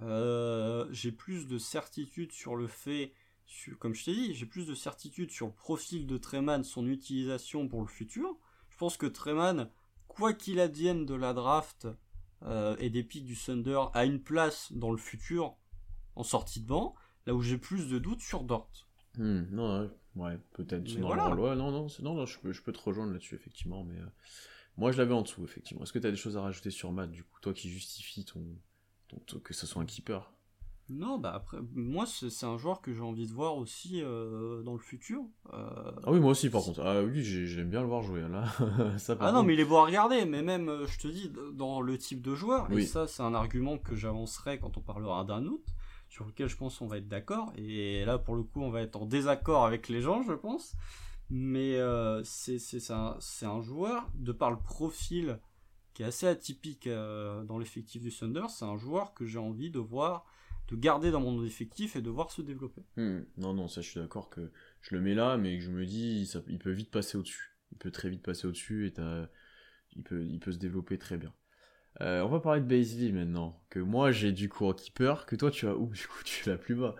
euh, 0.00 0.86
j'ai 0.90 1.12
plus 1.12 1.46
de 1.46 1.58
certitude 1.58 2.32
sur 2.32 2.56
le 2.56 2.66
fait 2.68 3.12
comme 3.78 3.94
je 3.94 4.04
t'ai 4.04 4.14
dit, 4.14 4.34
j'ai 4.34 4.46
plus 4.46 4.66
de 4.66 4.74
certitude 4.74 5.30
sur 5.30 5.46
le 5.46 5.52
profil 5.52 6.06
de 6.06 6.16
Treman, 6.16 6.64
son 6.64 6.86
utilisation 6.86 7.68
pour 7.68 7.80
le 7.80 7.86
futur. 7.86 8.36
Je 8.68 8.76
pense 8.76 8.96
que 8.96 9.06
Treman, 9.06 9.70
quoi 10.08 10.32
qu'il 10.32 10.60
advienne 10.60 11.06
de 11.06 11.14
la 11.14 11.32
draft 11.32 11.86
euh, 12.42 12.76
et 12.78 12.90
des 12.90 13.02
pics 13.02 13.24
du 13.24 13.36
Thunder, 13.36 13.80
a 13.94 14.04
une 14.04 14.22
place 14.22 14.72
dans 14.72 14.90
le 14.90 14.96
futur 14.98 15.56
en 16.16 16.22
sortie 16.22 16.60
de 16.60 16.66
banc, 16.66 16.94
là 17.26 17.34
où 17.34 17.42
j'ai 17.42 17.58
plus 17.58 17.88
de 17.88 17.98
doutes 17.98 18.20
sur 18.20 18.42
Dort. 18.44 18.70
Hmm, 19.18 19.42
non, 19.50 19.90
ouais, 20.16 20.38
peut-être. 20.54 20.88
Non, 20.98 21.16
non, 21.16 21.56
non, 21.56 22.14
non, 22.14 22.26
je 22.26 22.38
peux, 22.38 22.52
je 22.52 22.62
peux 22.62 22.72
te 22.72 22.80
rejoindre 22.80 23.12
là-dessus, 23.12 23.34
effectivement, 23.34 23.84
mais 23.84 23.98
euh, 23.98 24.06
moi 24.76 24.92
je 24.92 24.98
l'avais 24.98 25.14
en 25.14 25.22
dessous, 25.22 25.44
effectivement. 25.44 25.82
Est-ce 25.82 25.92
que 25.92 25.98
tu 25.98 26.06
as 26.06 26.10
des 26.10 26.16
choses 26.16 26.36
à 26.36 26.42
rajouter 26.42 26.70
sur 26.70 26.92
Matt, 26.92 27.10
du 27.10 27.22
coup, 27.24 27.40
toi 27.40 27.52
qui 27.52 27.68
justifie 27.68 28.24
ton, 28.24 28.42
que 29.42 29.54
ce 29.54 29.66
soit 29.66 29.82
un 29.82 29.86
keeper? 29.86 30.32
Non, 30.88 31.16
bah 31.16 31.32
après, 31.34 31.58
moi 31.74 32.04
c'est 32.06 32.44
un 32.44 32.58
joueur 32.58 32.82
que 32.82 32.92
j'ai 32.92 33.00
envie 33.00 33.26
de 33.26 33.32
voir 33.32 33.56
aussi 33.56 34.02
euh, 34.02 34.62
dans 34.62 34.72
le 34.72 34.78
futur. 34.78 35.22
Euh, 35.52 35.92
ah 36.04 36.10
oui, 36.10 36.20
moi 36.20 36.32
aussi 36.32 36.50
par 36.50 36.62
contre. 36.62 36.80
Ah 36.80 37.02
oui, 37.02 37.22
j'aime 37.22 37.70
bien 37.70 37.80
le 37.80 37.86
voir 37.86 38.02
jouer 38.02 38.22
là. 38.22 38.44
ah 39.20 39.32
non, 39.32 39.42
mais 39.42 39.54
il 39.54 39.60
est 39.60 39.64
beau 39.64 39.76
à 39.76 39.86
regarder, 39.86 40.24
mais 40.24 40.42
même, 40.42 40.70
je 40.86 40.98
te 40.98 41.08
dis, 41.08 41.32
dans 41.54 41.80
le 41.80 41.96
type 41.96 42.20
de 42.20 42.34
joueur, 42.34 42.70
et 42.72 42.82
ça 42.82 43.06
c'est 43.06 43.22
un 43.22 43.34
argument 43.34 43.78
que 43.78 43.94
j'avancerai 43.94 44.58
quand 44.58 44.76
on 44.76 44.80
parlera 44.80 45.24
d'un 45.24 45.46
autre, 45.46 45.72
sur 46.12 46.26
lequel 46.26 46.46
je 46.46 46.58
pense 46.58 46.82
on 46.82 46.86
va 46.86 46.98
être 46.98 47.08
d'accord, 47.08 47.54
et 47.56 48.04
là 48.04 48.18
pour 48.18 48.34
le 48.34 48.42
coup 48.42 48.60
on 48.60 48.68
va 48.68 48.82
être 48.82 48.96
en 48.96 49.06
désaccord 49.06 49.64
avec 49.64 49.88
les 49.88 50.02
gens, 50.02 50.22
je 50.22 50.34
pense. 50.34 50.74
Mais 51.30 51.78
c'est 52.22 52.90
un, 52.90 53.16
un 53.40 53.60
joueur, 53.62 54.10
de 54.14 54.32
par 54.32 54.50
le 54.50 54.58
profil 54.58 55.38
qui 55.94 56.02
est 56.02 56.06
assez 56.06 56.26
atypique 56.26 56.86
dans 56.86 57.58
l'effectif 57.58 58.02
du 58.02 58.10
Thunder, 58.10 58.44
c'est 58.50 58.66
un 58.66 58.76
joueur 58.76 59.14
que 59.14 59.24
j'ai 59.24 59.38
envie 59.38 59.70
de 59.70 59.78
voir 59.78 60.26
de 60.68 60.76
garder 60.76 61.10
dans 61.10 61.20
mon 61.20 61.42
effectif 61.44 61.96
et 61.96 62.02
de 62.02 62.10
voir 62.10 62.30
se 62.30 62.42
développer. 62.42 62.82
Hmm. 62.98 63.22
Non, 63.38 63.54
non, 63.54 63.68
ça 63.68 63.80
je 63.80 63.88
suis 63.88 64.00
d'accord 64.00 64.28
que 64.28 64.52
je 64.82 64.94
le 64.94 65.00
mets 65.00 65.14
là, 65.14 65.38
mais 65.38 65.60
je 65.60 65.70
me 65.70 65.86
dis, 65.86 66.26
ça, 66.26 66.42
il 66.46 66.58
peut 66.58 66.72
vite 66.72 66.90
passer 66.90 67.16
au-dessus. 67.16 67.56
Il 67.72 67.78
peut 67.78 67.90
très 67.90 68.10
vite 68.10 68.22
passer 68.22 68.46
au-dessus 68.46 68.86
et 68.86 68.92
il 69.96 70.02
peut, 70.02 70.22
il 70.26 70.40
peut 70.40 70.52
se 70.52 70.58
développer 70.58 70.98
très 70.98 71.16
bien. 71.16 71.32
Euh, 72.00 72.22
on 72.22 72.28
va 72.28 72.40
parler 72.40 72.60
de 72.60 72.66
Baisley 72.66 73.12
maintenant, 73.12 73.62
que 73.68 73.78
moi 73.78 74.12
j'ai 74.12 74.32
du 74.32 74.48
coup 74.48 74.66
en 74.66 74.72
keeper, 74.72 75.26
que 75.26 75.36
toi 75.36 75.50
tu 75.50 75.66
as 75.66 75.76
où 75.76 75.86
du 75.92 76.06
coup 76.06 76.22
tu 76.24 76.48
l'as 76.48 76.56
plus 76.56 76.74
bas 76.74 76.94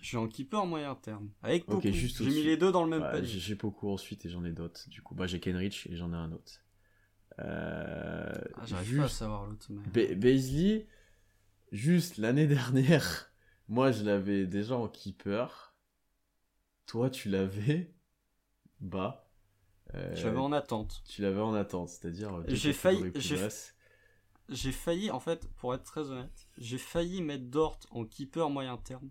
J'ai 0.00 0.16
en 0.16 0.26
keeper 0.26 0.66
moyen 0.66 0.94
terme, 0.96 1.30
avec 1.42 1.64
Poku. 1.64 1.88
j'ai 1.92 2.24
mis 2.26 2.42
les 2.42 2.56
deux 2.56 2.72
dans 2.72 2.84
le 2.84 2.90
même 2.90 3.02
panier. 3.02 3.26
J'ai 3.26 3.54
Poku 3.54 3.88
ensuite 3.88 4.26
et 4.26 4.28
j'en 4.28 4.44
ai 4.44 4.52
d'autres, 4.52 4.88
du 4.88 5.00
coup 5.00 5.14
bah, 5.14 5.26
j'ai 5.26 5.38
Kenrich 5.38 5.86
et 5.86 5.96
j'en 5.96 6.12
ai 6.12 6.16
un 6.16 6.32
autre. 6.32 6.60
Euh, 7.38 8.32
ah, 8.56 8.62
J'arrive 8.66 8.98
pas 8.98 9.04
à 9.04 9.08
savoir 9.08 9.46
l'autre. 9.46 9.68
Mais... 9.94 10.86
Juste 11.70 12.18
l'année 12.18 12.46
dernière, 12.48 13.32
moi 13.68 13.92
je 13.92 14.04
l'avais 14.04 14.46
déjà 14.46 14.76
en 14.76 14.88
keeper. 14.88 15.74
Toi 16.86 17.08
tu 17.08 17.28
l'avais 17.30 17.94
bas. 18.80 19.30
Euh, 19.94 20.14
je 20.14 20.26
l'avais 20.26 20.38
en 20.38 20.52
attente. 20.52 21.02
Tu 21.06 21.22
l'avais 21.22 21.40
en 21.40 21.54
attente, 21.54 21.88
c'est-à-dire. 21.88 22.34
Euh, 22.34 22.44
j'ai 22.48 22.72
failli. 22.72 23.12
J'ai 23.14 23.36
failli, 24.72 25.10
en 25.10 25.20
fait, 25.20 25.48
pour 25.56 25.74
être 25.74 25.84
très 25.84 26.10
honnête, 26.10 26.48
j'ai 26.58 26.78
failli 26.78 27.22
mettre 27.22 27.44
Dort 27.44 27.78
en 27.90 28.04
keeper 28.04 28.50
moyen 28.50 28.76
terme 28.76 29.10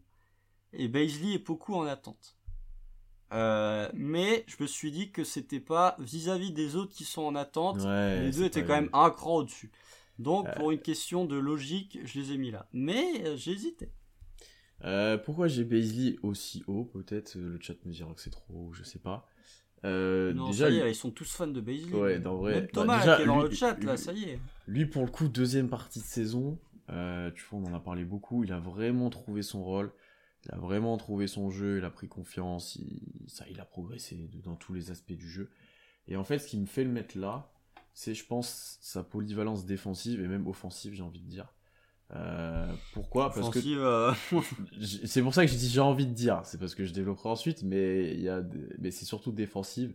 et 0.74 0.88
Baisley 0.88 1.34
est 1.34 1.46
beaucoup 1.46 1.76
en 1.76 1.86
attente. 1.86 2.38
Euh, 3.34 3.90
mais 3.94 4.44
je 4.48 4.58
me 4.60 4.68
suis 4.68 4.92
dit 4.92 5.12
que 5.12 5.24
c'était 5.24 5.62
pas 5.62 5.96
vis-à-vis 6.00 6.52
des 6.52 6.76
autres 6.76 6.94
qui 6.94 7.06
sont 7.06 7.22
en 7.22 7.36
attente, 7.36 7.78
les 7.86 8.32
deux 8.32 8.44
étaient 8.44 8.66
quand 8.66 8.76
même 8.76 8.90
un 8.94 9.10
cran 9.10 9.38
au-dessus. 9.38 9.72
Donc, 10.20 10.48
euh. 10.48 10.54
pour 10.56 10.72
une 10.72 10.80
question 10.80 11.26
de 11.26 11.36
logique, 11.36 11.98
je 12.04 12.20
les 12.20 12.34
ai 12.34 12.38
mis 12.38 12.52
là. 12.52 12.68
Mais 12.74 13.26
euh, 13.26 13.38
j'ai 13.38 13.52
hésité. 13.52 13.90
Euh, 14.84 15.18
pourquoi 15.18 15.48
j'ai 15.48 15.64
Baisley 15.64 16.18
aussi 16.24 16.64
haut? 16.68 16.86
Peut-être 16.86 17.36
le 17.36 17.60
chat 17.60 17.74
me 17.86 17.92
dira 17.92 18.14
que 18.14 18.22
c'est 18.22 18.30
trop 18.30 18.54
haut, 18.54 18.74
je 18.74 18.84
sais 18.84 19.00
pas. 19.00 19.28
Non, 19.84 20.48
déjà, 20.48 20.66
ça 20.66 20.72
y 20.72 20.78
est, 20.78 20.92
ils 20.92 20.96
sont 20.96 21.12
tous 21.12 21.32
fans 21.32 21.48
de 21.48 21.62
Baisley. 21.62 21.94
Ouais, 21.94 22.20
vrai. 22.20 22.54
Même 22.54 22.64
bah, 22.64 22.70
Thomas 22.74 23.16
qui 23.16 23.22
est 23.24 23.26
dans 23.26 23.42
le 23.42 23.52
chat, 23.52 23.84
là, 23.84 23.98
ça 23.98 24.14
y 24.14 24.24
est. 24.24 24.40
Lui, 24.68 24.86
pour 24.86 25.04
le 25.04 25.12
coup, 25.12 25.28
deuxième 25.28 25.70
partie 25.70 26.00
de 26.00 26.06
saison, 26.06 26.60
tu 26.88 27.46
vois, 27.50 27.60
on 27.60 27.66
en 27.66 27.74
a 27.74 27.80
parlé 27.80 28.06
beaucoup. 28.06 28.44
Il 28.44 28.54
a 28.54 28.60
vraiment 28.60 29.10
trouvé 29.10 29.42
son 29.42 29.64
rôle. 29.64 29.92
Il 30.46 30.56
a 30.56 30.58
vraiment 30.58 30.98
trouvé 30.98 31.28
son 31.28 31.50
jeu. 31.52 31.78
Il 31.78 31.86
a 31.86 31.90
pris 31.90 32.08
confiance. 32.08 32.76
Il, 32.76 33.28
ça, 33.28 33.46
il 33.50 33.60
a 33.60 33.66
progressé 33.66 34.30
dans 34.44 34.56
tous 34.56 34.74
les 34.74 34.92
aspects 34.92 35.14
du 35.14 35.30
jeu. 35.30 35.50
Et 36.08 36.16
en 36.16 36.24
fait, 36.24 36.40
ce 36.40 36.48
qui 36.48 36.60
me 36.60 36.66
fait 36.66 36.84
le 36.84 36.90
mettre 36.90 37.18
là, 37.18 37.52
c'est, 37.94 38.14
je 38.14 38.26
pense, 38.26 38.78
sa 38.82 39.04
polyvalence 39.04 39.66
défensive 39.66 40.22
et 40.22 40.28
même 40.28 40.48
offensive, 40.48 40.94
j'ai 40.94 41.04
envie 41.04 41.22
de 41.22 41.28
dire. 41.28 41.54
Euh, 42.14 42.66
pourquoi? 42.94 43.32
Parce 43.32 43.50
que 43.50 43.60
euh, 43.68 44.12
c'est 45.06 45.22
pour 45.22 45.34
ça 45.34 45.46
que 45.46 45.52
j'ai 45.52 45.80
envie 45.80 46.06
de 46.06 46.14
dire. 46.14 46.42
C'est 46.44 46.60
parce 46.60 46.76
que 46.76 46.86
je 46.86 46.94
développerai 46.94 47.30
ensuite, 47.30 47.64
mais 47.64 48.14
il 48.14 48.22
y 48.22 48.30
a, 48.30 48.44
mais 48.80 48.92
c'est 48.92 49.06
surtout 49.06 49.32
défensive 49.32 49.94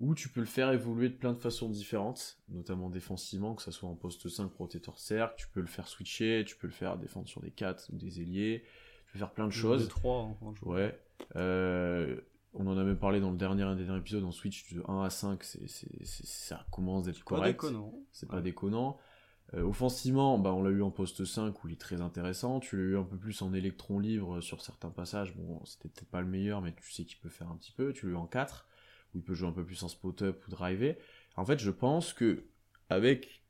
où 0.00 0.14
tu 0.14 0.28
peux 0.28 0.40
le 0.40 0.46
faire 0.46 0.72
évoluer 0.72 1.08
de 1.08 1.14
plein 1.14 1.32
de 1.32 1.38
façons 1.38 1.68
différentes, 1.68 2.38
notamment 2.48 2.90
défensivement, 2.90 3.54
que 3.54 3.62
ce 3.62 3.70
soit 3.70 3.88
en 3.88 3.94
poste 3.94 4.28
5 4.28 4.48
protecteur 4.48 4.98
cercle, 4.98 5.34
tu 5.38 5.46
peux 5.48 5.60
le 5.60 5.66
faire 5.66 5.86
switcher, 5.86 6.44
tu 6.44 6.56
peux 6.56 6.66
le 6.66 6.72
faire 6.72 6.96
défendre 6.98 7.28
sur 7.28 7.40
des 7.40 7.50
4 7.50 7.90
ou 7.92 7.96
des 7.96 8.20
ailiers, 8.20 8.64
tu 9.06 9.12
peux 9.12 9.18
faire 9.20 9.30
plein 9.30 9.46
de 9.46 9.52
choses. 9.52 9.84
Des 9.84 9.88
3, 9.88 10.36
ouais. 10.62 10.98
Euh, 11.36 12.16
on 12.54 12.66
en 12.66 12.76
a 12.76 12.82
même 12.82 12.98
parlé 12.98 13.20
dans 13.20 13.30
le 13.30 13.36
dernier, 13.36 13.64
épisode 13.96 14.24
en 14.24 14.32
Switch 14.32 14.72
de 14.72 14.82
1 14.88 15.02
à 15.02 15.10
5, 15.10 15.42
c'est, 15.44 15.68
ça 16.04 16.66
commence 16.72 17.04
d'être 17.04 17.22
correct. 17.22 17.64
C'est 18.10 18.28
pas 18.28 18.40
déconnant. 18.40 18.98
Euh, 18.98 19.13
offensivement, 19.62 20.38
bah, 20.38 20.52
on 20.52 20.62
l'a 20.62 20.70
eu 20.70 20.82
en 20.82 20.90
poste 20.90 21.24
5 21.24 21.62
où 21.62 21.68
il 21.68 21.74
est 21.74 21.80
très 21.80 22.00
intéressant. 22.00 22.60
Tu 22.60 22.76
l'as 22.76 22.82
eu 22.82 22.96
un 22.96 23.04
peu 23.04 23.16
plus 23.16 23.42
en 23.42 23.52
électron 23.52 23.98
libre 23.98 24.40
sur 24.40 24.60
certains 24.62 24.90
passages. 24.90 25.34
Bon, 25.36 25.64
c'était 25.64 25.88
peut-être 25.88 26.10
pas 26.10 26.20
le 26.20 26.26
meilleur, 26.26 26.60
mais 26.60 26.72
tu 26.74 26.92
sais 26.92 27.04
qu'il 27.04 27.18
peut 27.18 27.28
faire 27.28 27.48
un 27.48 27.56
petit 27.56 27.72
peu. 27.72 27.92
Tu 27.92 28.06
l'as 28.06 28.12
eu 28.12 28.16
en 28.16 28.26
4 28.26 28.66
où 29.14 29.18
il 29.18 29.22
peut 29.24 29.34
jouer 29.34 29.48
un 29.48 29.52
peu 29.52 29.64
plus 29.64 29.82
en 29.82 29.88
spot-up 29.88 30.44
ou 30.46 30.50
driver. 30.50 30.96
En 31.36 31.44
fait, 31.44 31.58
je 31.58 31.70
pense 31.70 32.12
que 32.12 32.44
avec 32.90 33.42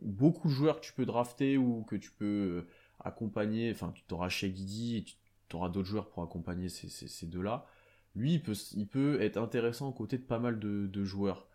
beaucoup 0.00 0.48
de 0.48 0.52
joueurs 0.52 0.80
que 0.80 0.86
tu 0.86 0.92
peux 0.92 1.06
drafter 1.06 1.56
ou 1.56 1.84
que 1.84 1.96
tu 1.96 2.10
peux 2.10 2.66
accompagner, 3.00 3.70
enfin, 3.70 3.92
tu 3.94 4.14
auras 4.14 4.28
chez 4.28 4.50
Guidi 4.50 4.96
et 4.96 5.04
tu 5.04 5.56
auras 5.56 5.68
d'autres 5.68 5.88
joueurs 5.88 6.08
pour 6.08 6.22
accompagner 6.22 6.68
ces 6.68 7.26
deux-là 7.26 7.66
lui, 8.14 8.42
il 8.74 8.86
peut 8.86 9.20
être 9.20 9.36
intéressant 9.38 9.88
aux 9.88 9.92
côtés 9.92 10.18
de 10.18 10.22
pas 10.22 10.38
mal 10.38 10.58
de, 10.58 11.04
joueurs 11.04 11.46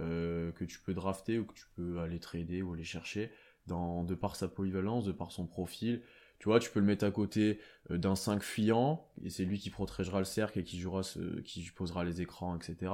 euh, 0.00 0.52
que 0.52 0.64
tu 0.64 0.80
peux 0.80 0.94
drafter 0.94 1.38
ou 1.38 1.44
que 1.44 1.54
tu 1.54 1.66
peux 1.76 2.00
aller 2.00 2.18
trader 2.18 2.62
ou 2.62 2.72
aller 2.72 2.84
chercher, 2.84 3.30
dans, 3.66 4.04
de 4.04 4.14
par 4.14 4.36
sa 4.36 4.48
polyvalence, 4.48 5.04
de 5.04 5.12
par 5.12 5.32
son 5.32 5.46
profil. 5.46 6.02
Tu 6.38 6.48
vois, 6.48 6.58
tu 6.60 6.70
peux 6.70 6.80
le 6.80 6.86
mettre 6.86 7.04
à 7.04 7.10
côté 7.10 7.58
euh, 7.90 7.98
d'un 7.98 8.16
5 8.16 8.42
fuyant, 8.42 9.06
et 9.22 9.30
c'est 9.30 9.44
lui 9.44 9.58
qui 9.58 9.70
protégera 9.70 10.18
le 10.18 10.24
cercle 10.24 10.58
et 10.58 10.64
qui 10.64 10.78
jouera 10.78 11.02
qui 11.44 11.70
posera 11.70 12.04
les 12.04 12.20
écrans, 12.20 12.56
etc. 12.56 12.92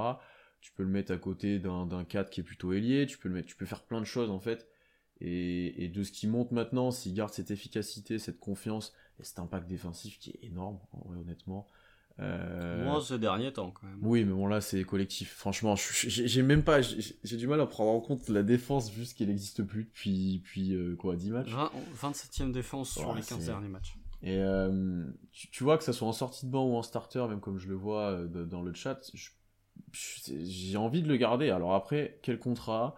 Tu 0.61 0.73
peux 0.73 0.83
le 0.83 0.91
mettre 0.91 1.13
à 1.13 1.17
côté 1.17 1.59
d'un 1.59 2.05
4 2.05 2.31
qui 2.31 2.41
est 2.41 2.45
plutôt 2.45 2.73
ailier, 2.73 3.07
tu 3.07 3.19
peux 3.19 3.29
le 3.29 3.35
mettre, 3.35 3.49
tu 3.49 3.57
peux 3.57 3.67
faire 3.67 3.83
plein 3.83 4.01
de 4.01 4.07
choses 4.07 4.31
en 4.31 4.41
fait. 4.41 4.69
Et, 5.21 5.89
de 5.89 6.03
ce 6.03 6.13
qui 6.13 6.27
monte 6.27 6.51
maintenant, 6.51 6.91
s'il 6.91 7.13
garde 7.15 7.33
cette 7.33 7.51
efficacité, 7.51 8.19
cette 8.19 8.41
confiance, 8.41 8.95
et 9.19 9.25
cet 9.25 9.39
impact 9.39 9.69
défensif 9.69 10.19
qui 10.19 10.31
est 10.31 10.45
énorme, 10.45 10.79
honnêtement. 11.05 11.67
Euh... 12.21 12.85
Moi, 12.85 13.01
ces 13.03 13.19
derniers 13.19 13.53
temps, 13.53 13.71
quand 13.71 13.87
même. 13.87 13.99
Oui, 14.03 14.25
mais 14.25 14.33
bon, 14.33 14.47
là, 14.47 14.61
c'est 14.61 14.85
collectif. 14.85 15.35
Franchement, 15.35 15.75
j'ai 15.77 16.43
même 16.43 16.63
pas. 16.63 16.81
J'ai 16.83 17.37
du 17.37 17.47
mal 17.47 17.61
à 17.61 17.67
prendre 17.67 17.91
en 17.91 18.01
compte 18.01 18.29
la 18.29 18.43
défense, 18.43 18.91
vu 18.91 19.07
qu'elle 19.15 19.29
n'existe 19.29 19.63
plus 19.63 19.85
depuis, 19.85 20.41
puis 20.45 20.75
euh, 20.75 20.97
quoi, 20.97 21.17
10 21.17 21.31
matchs 21.31 21.55
27ème 22.01 22.53
défense 22.53 22.91
sur 22.91 23.15
les 23.15 23.23
15 23.23 23.47
derniers 23.47 23.69
matchs. 23.69 23.97
Et 24.23 24.37
euh, 24.37 25.05
tu, 25.33 25.65
vois 25.65 25.79
que 25.79 25.85
ça 25.85 25.95
soit 25.95 26.07
en 26.07 26.13
sortie 26.13 26.45
de 26.45 26.51
banc 26.51 26.67
ou 26.67 26.77
en 26.77 26.83
starter, 26.83 27.27
même 27.27 27.41
comme 27.41 27.59
je 27.59 27.69
le 27.69 27.75
vois 27.75 28.11
euh, 28.11 28.45
dans 28.45 28.61
le 28.61 28.75
chat, 28.75 29.11
j'ai 29.93 30.77
envie 30.77 31.03
de 31.03 31.09
le 31.09 31.17
garder. 31.17 31.49
Alors 31.49 31.75
après, 31.75 32.19
quel 32.23 32.39
contrat 32.39 32.97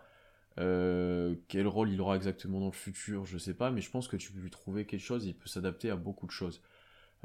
quel 0.57 1.67
rôle 1.67 1.91
il 1.91 2.01
aura 2.01 2.15
exactement 2.17 2.61
dans 2.61 2.67
le 2.67 2.73
futur, 2.73 3.25
je 3.25 3.39
sais 3.39 3.55
pas, 3.55 3.71
mais 3.71 3.81
je 3.81 3.91
pense 3.91 4.07
que 4.07 4.17
tu 4.17 4.33
peux 4.33 4.41
lui 4.41 4.51
trouver 4.51 4.85
quelque 4.85 5.01
chose, 5.01 5.25
il 5.25 5.35
peut 5.35 5.49
s'adapter 5.49 5.89
à 5.89 5.97
beaucoup 5.97 6.27
de 6.27 6.31
choses. 6.31 6.61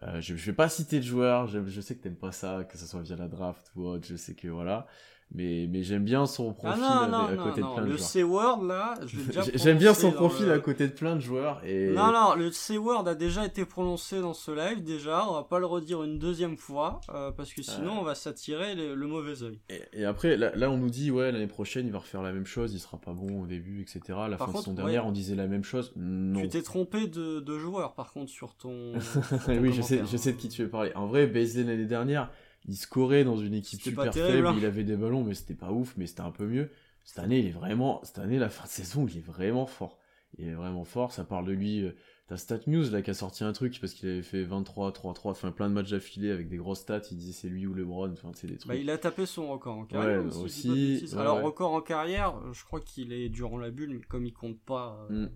Euh, 0.04 0.22
je, 0.22 0.36
je 0.36 0.46
vais 0.46 0.54
pas 0.56 0.70
citer 0.70 1.00
de 1.00 1.04
joueurs, 1.06 1.48
je, 1.48 1.66
je 1.66 1.82
sais 1.82 1.96
que 1.96 2.04
t'aimes 2.04 2.16
pas 2.18 2.32
ça, 2.32 2.64
que 2.66 2.78
ce 2.78 2.86
soit 2.86 3.02
via 3.02 3.16
la 3.16 3.28
draft 3.28 3.72
ou 3.76 3.84
autre, 3.86 4.06
je 4.06 4.16
sais 4.16 4.36
que 4.36 4.48
voilà 4.48 4.86
mais, 5.34 5.68
mais 5.70 5.84
j'aime 5.84 6.04
bien 6.04 6.26
son 6.26 6.54
profil 6.54 6.84
à, 6.84 7.36
côté 7.38 7.62
de 7.62 7.68
plein 7.68 7.82
de 7.82 7.90
le 7.90 7.98
joueurs. 7.98 8.10
C-Word 8.10 8.64
là, 8.64 8.94
j'aime 9.56 9.78
bien 9.78 9.94
son 9.94 10.12
profil 10.12 10.50
à 10.50 10.60
côté 10.60 10.88
de 10.88 10.94
plein 10.94 11.16
de 11.16 11.22
joueurs. 11.22 11.62
Et... 11.66 11.90
Non, 11.90 12.12
non, 12.14 12.36
le 12.36 12.52
C-Word 12.52 13.08
a 13.08 13.16
déjà 13.16 13.46
été 13.46 13.66
prononcé 13.66 14.22
dans 14.22 14.34
ce 14.34 14.52
live, 14.52 14.84
déjà, 14.84 15.28
on 15.30 15.34
va 15.34 15.44
pas 15.44 15.60
le 15.60 15.66
redire 15.66 16.04
une 16.04 16.18
deuxième 16.18 16.56
fois, 16.56 17.02
euh, 17.14 17.32
parce 17.32 17.54
que 17.54 17.62
sinon 17.62 18.00
on 18.00 18.04
va 18.04 18.16
s'attirer 18.16 18.74
le, 18.76 19.08
mauvais 19.08 19.44
oeil. 19.44 19.60
Et, 19.94 20.06
après, 20.06 20.38
là, 20.38 20.52
là, 20.56 20.70
on 20.70 20.78
nous 20.78 20.90
dit, 20.90 21.12
ouais, 21.12 21.32
l'année 21.32 21.48
prochaine 21.48 21.88
il 21.88 21.92
va 21.92 22.00
refaire 22.00 22.22
la 22.22 22.32
même 22.32 22.46
chose, 22.46 22.74
il 22.74 22.80
sera 22.80 22.98
pas 22.98 23.14
bon 23.14 23.44
au 23.44 23.46
début, 23.46 23.82
etc. 23.82 24.20
La 24.30 24.38
fin 24.38 24.52
de 24.52 24.58
son 24.58 24.74
dernière, 24.74 25.06
on 25.06 25.12
disait 25.12 25.36
la 25.36 25.48
même 25.48 25.64
chose. 25.64 25.92
Non. 25.96 26.42
Tu 26.42 26.50
t'es 26.50 26.62
trompé 26.62 27.08
de, 27.08 27.42
de 27.42 27.58
joueur 27.58 27.94
par 27.94 28.12
contre 28.14 28.32
sur 28.32 28.56
ton. 28.56 28.94
oui, 29.48 29.74
je 29.74 29.82
sais, 29.82 30.02
je 30.10 30.18
sais 30.18 30.32
de 30.32 30.38
qui 30.38 30.48
tu 30.48 30.64
veux 30.64 30.70
parler. 30.70 30.92
En 30.96 31.08
vrai, 31.08 31.28
BSD 31.28 31.64
l'année 31.64 31.86
dernière 31.86 32.30
il 32.68 32.76
scorait 32.76 33.24
dans 33.24 33.38
une 33.38 33.54
équipe 33.54 33.82
super 33.82 34.14
faible, 34.14 34.48
hein. 34.48 34.56
il 34.58 34.66
avait 34.66 34.84
des 34.84 34.96
ballons, 34.96 35.24
mais 35.24 35.34
c'était 35.34 35.56
pas 35.56 35.72
ouf, 35.72 35.94
mais 35.98 36.08
c'était 36.08 36.22
un 36.22 36.32
peu 36.32 36.46
mieux. 36.46 36.70
Cette 37.04 37.20
année, 37.20 37.40
il 37.40 37.48
est 37.48 37.52
vraiment, 37.52 38.02
cette 38.04 38.20
année, 38.20 38.38
la 38.38 38.50
fin 38.50 38.66
de 38.66 38.70
saison, 38.70 39.08
il 39.08 39.18
est 39.18 39.26
vraiment 39.26 39.66
fort. 39.66 39.98
Il 40.38 40.48
est 40.50 40.54
vraiment 40.54 40.84
fort, 40.84 41.14
ça 41.14 41.24
parle 41.24 41.46
de 41.46 41.54
lui. 41.54 41.84
Euh, 41.84 41.96
t'as 42.28 42.36
Stat 42.36 42.60
News 42.68 42.92
là 42.92 43.02
qui 43.02 43.10
a 43.10 43.14
sorti 43.14 43.46
un 43.46 43.54
truc 43.54 43.80
parce 43.80 43.94
qu'il 43.94 44.10
avait 44.10 44.22
fait 44.22 44.44
23, 44.44 44.92
3, 44.92 45.14
3, 45.14 45.32
enfin 45.32 45.52
plein 45.52 45.70
de 45.70 45.74
matchs 45.74 45.94
affilés 45.94 46.32
avec 46.32 46.50
des 46.50 46.58
grosses 46.58 46.82
stats. 46.82 47.02
Il 47.12 47.18
disait 47.18 47.32
c'est 47.32 47.48
lui 47.48 47.66
ou 47.66 47.74
LeBron, 47.74 48.12
enfin 48.12 48.32
c'est 48.34 48.48
des 48.48 48.58
trucs. 48.58 48.68
Bah, 48.68 48.76
il 48.76 48.90
a 48.90 48.98
tapé 48.98 49.26
son 49.26 49.48
record 49.48 49.78
en 49.78 49.86
carrière 49.86 50.26
aussi. 50.38 51.06
Alors 51.16 51.42
record 51.42 51.72
en 51.72 51.82
carrière, 51.82 52.36
je 52.52 52.64
crois 52.66 52.82
qu'il 52.82 53.14
est 53.14 53.30
durant 53.30 53.58
la 53.58 53.72
bulle, 53.72 53.94
mais 53.94 54.02
comme 54.02 54.26
il 54.26 54.34
compte 54.34 54.60
pas. 54.60 55.08
Euh, 55.10 55.28
mm. 55.28 55.30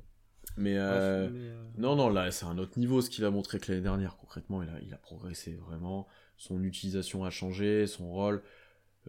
Mais, 0.57 0.75
euh, 0.75 1.55
non, 1.77 1.95
non, 1.95 2.09
là 2.09 2.29
c'est 2.31 2.45
un 2.45 2.57
autre 2.57 2.77
niveau 2.77 2.99
ce 2.99 3.09
qu'il 3.09 3.23
a 3.23 3.31
montré 3.31 3.59
que 3.59 3.71
l'année 3.71 3.83
dernière. 3.83 4.17
Concrètement, 4.17 4.61
il 4.61 4.69
a, 4.69 4.81
il 4.81 4.93
a 4.93 4.97
progressé 4.97 5.53
vraiment 5.53 6.07
son 6.41 6.63
utilisation 6.63 7.23
a 7.23 7.29
changé, 7.29 7.85
son 7.85 8.11
rôle. 8.11 8.41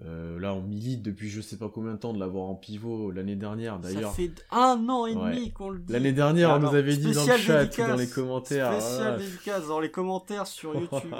Euh, 0.03 0.39
là, 0.39 0.55
on 0.55 0.63
milite 0.63 1.03
depuis 1.03 1.31
je 1.31 1.41
sais 1.41 1.57
pas 1.57 1.71
combien 1.71 1.93
de 1.93 1.99
temps 1.99 2.13
de 2.13 2.21
l'avoir 2.21 2.45
en 2.45 2.55
pivot 2.55 3.11
l'année 3.11 3.37
dernière 3.37 3.79
d'ailleurs. 3.79 4.11
Ça 4.11 4.17
fait 4.17 4.45
un 4.51 4.87
an 4.89 5.07
et 5.07 5.15
demi 5.15 5.51
qu'on 5.51 5.71
le 5.71 5.79
dit. 5.79 5.93
L'année 5.93 6.13
dernière, 6.13 6.51
on 6.51 6.59
nous 6.59 6.75
avait 6.75 6.97
dit 6.97 7.13
dans 7.13 7.25
le 7.25 7.37
chat, 7.39 7.67
dans 7.67 7.97
les 7.97 8.09
commentaires. 8.09 8.81
Spécial 8.81 9.19
dédicace 9.19 9.67
dans 9.67 9.81
les 9.81 9.91
commentaires 9.91 10.47
sur 10.47 10.75
YouTube. 10.79 11.15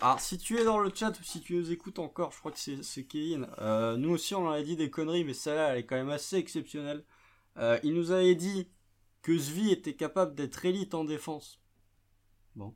Alors, 0.00 0.20
si 0.20 0.38
tu 0.38 0.58
es 0.58 0.64
dans 0.64 0.78
le 0.78 0.90
chat 0.94 1.10
ou 1.10 1.22
si 1.22 1.40
tu 1.40 1.56
nous 1.56 1.70
écoutes 1.70 1.98
encore, 1.98 2.32
je 2.32 2.38
crois 2.38 2.52
que 2.52 2.58
c'est 2.58 3.04
Kevin. 3.04 3.46
Euh, 3.58 3.96
nous 3.96 4.10
aussi, 4.10 4.34
on 4.34 4.46
en 4.46 4.52
a 4.52 4.62
dit 4.62 4.76
des 4.76 4.90
conneries, 4.90 5.24
mais 5.24 5.34
celle-là, 5.34 5.72
elle 5.72 5.78
est 5.78 5.86
quand 5.86 5.96
même 5.96 6.10
assez 6.10 6.36
exceptionnelle. 6.36 7.04
Euh, 7.58 7.78
il 7.82 7.94
nous 7.94 8.12
avait 8.12 8.34
dit 8.34 8.68
que 9.20 9.36
Zvi 9.36 9.72
était 9.72 9.94
capable 9.94 10.34
d'être 10.34 10.64
élite 10.64 10.94
en 10.94 11.04
défense. 11.04 11.60
Bon. 12.54 12.74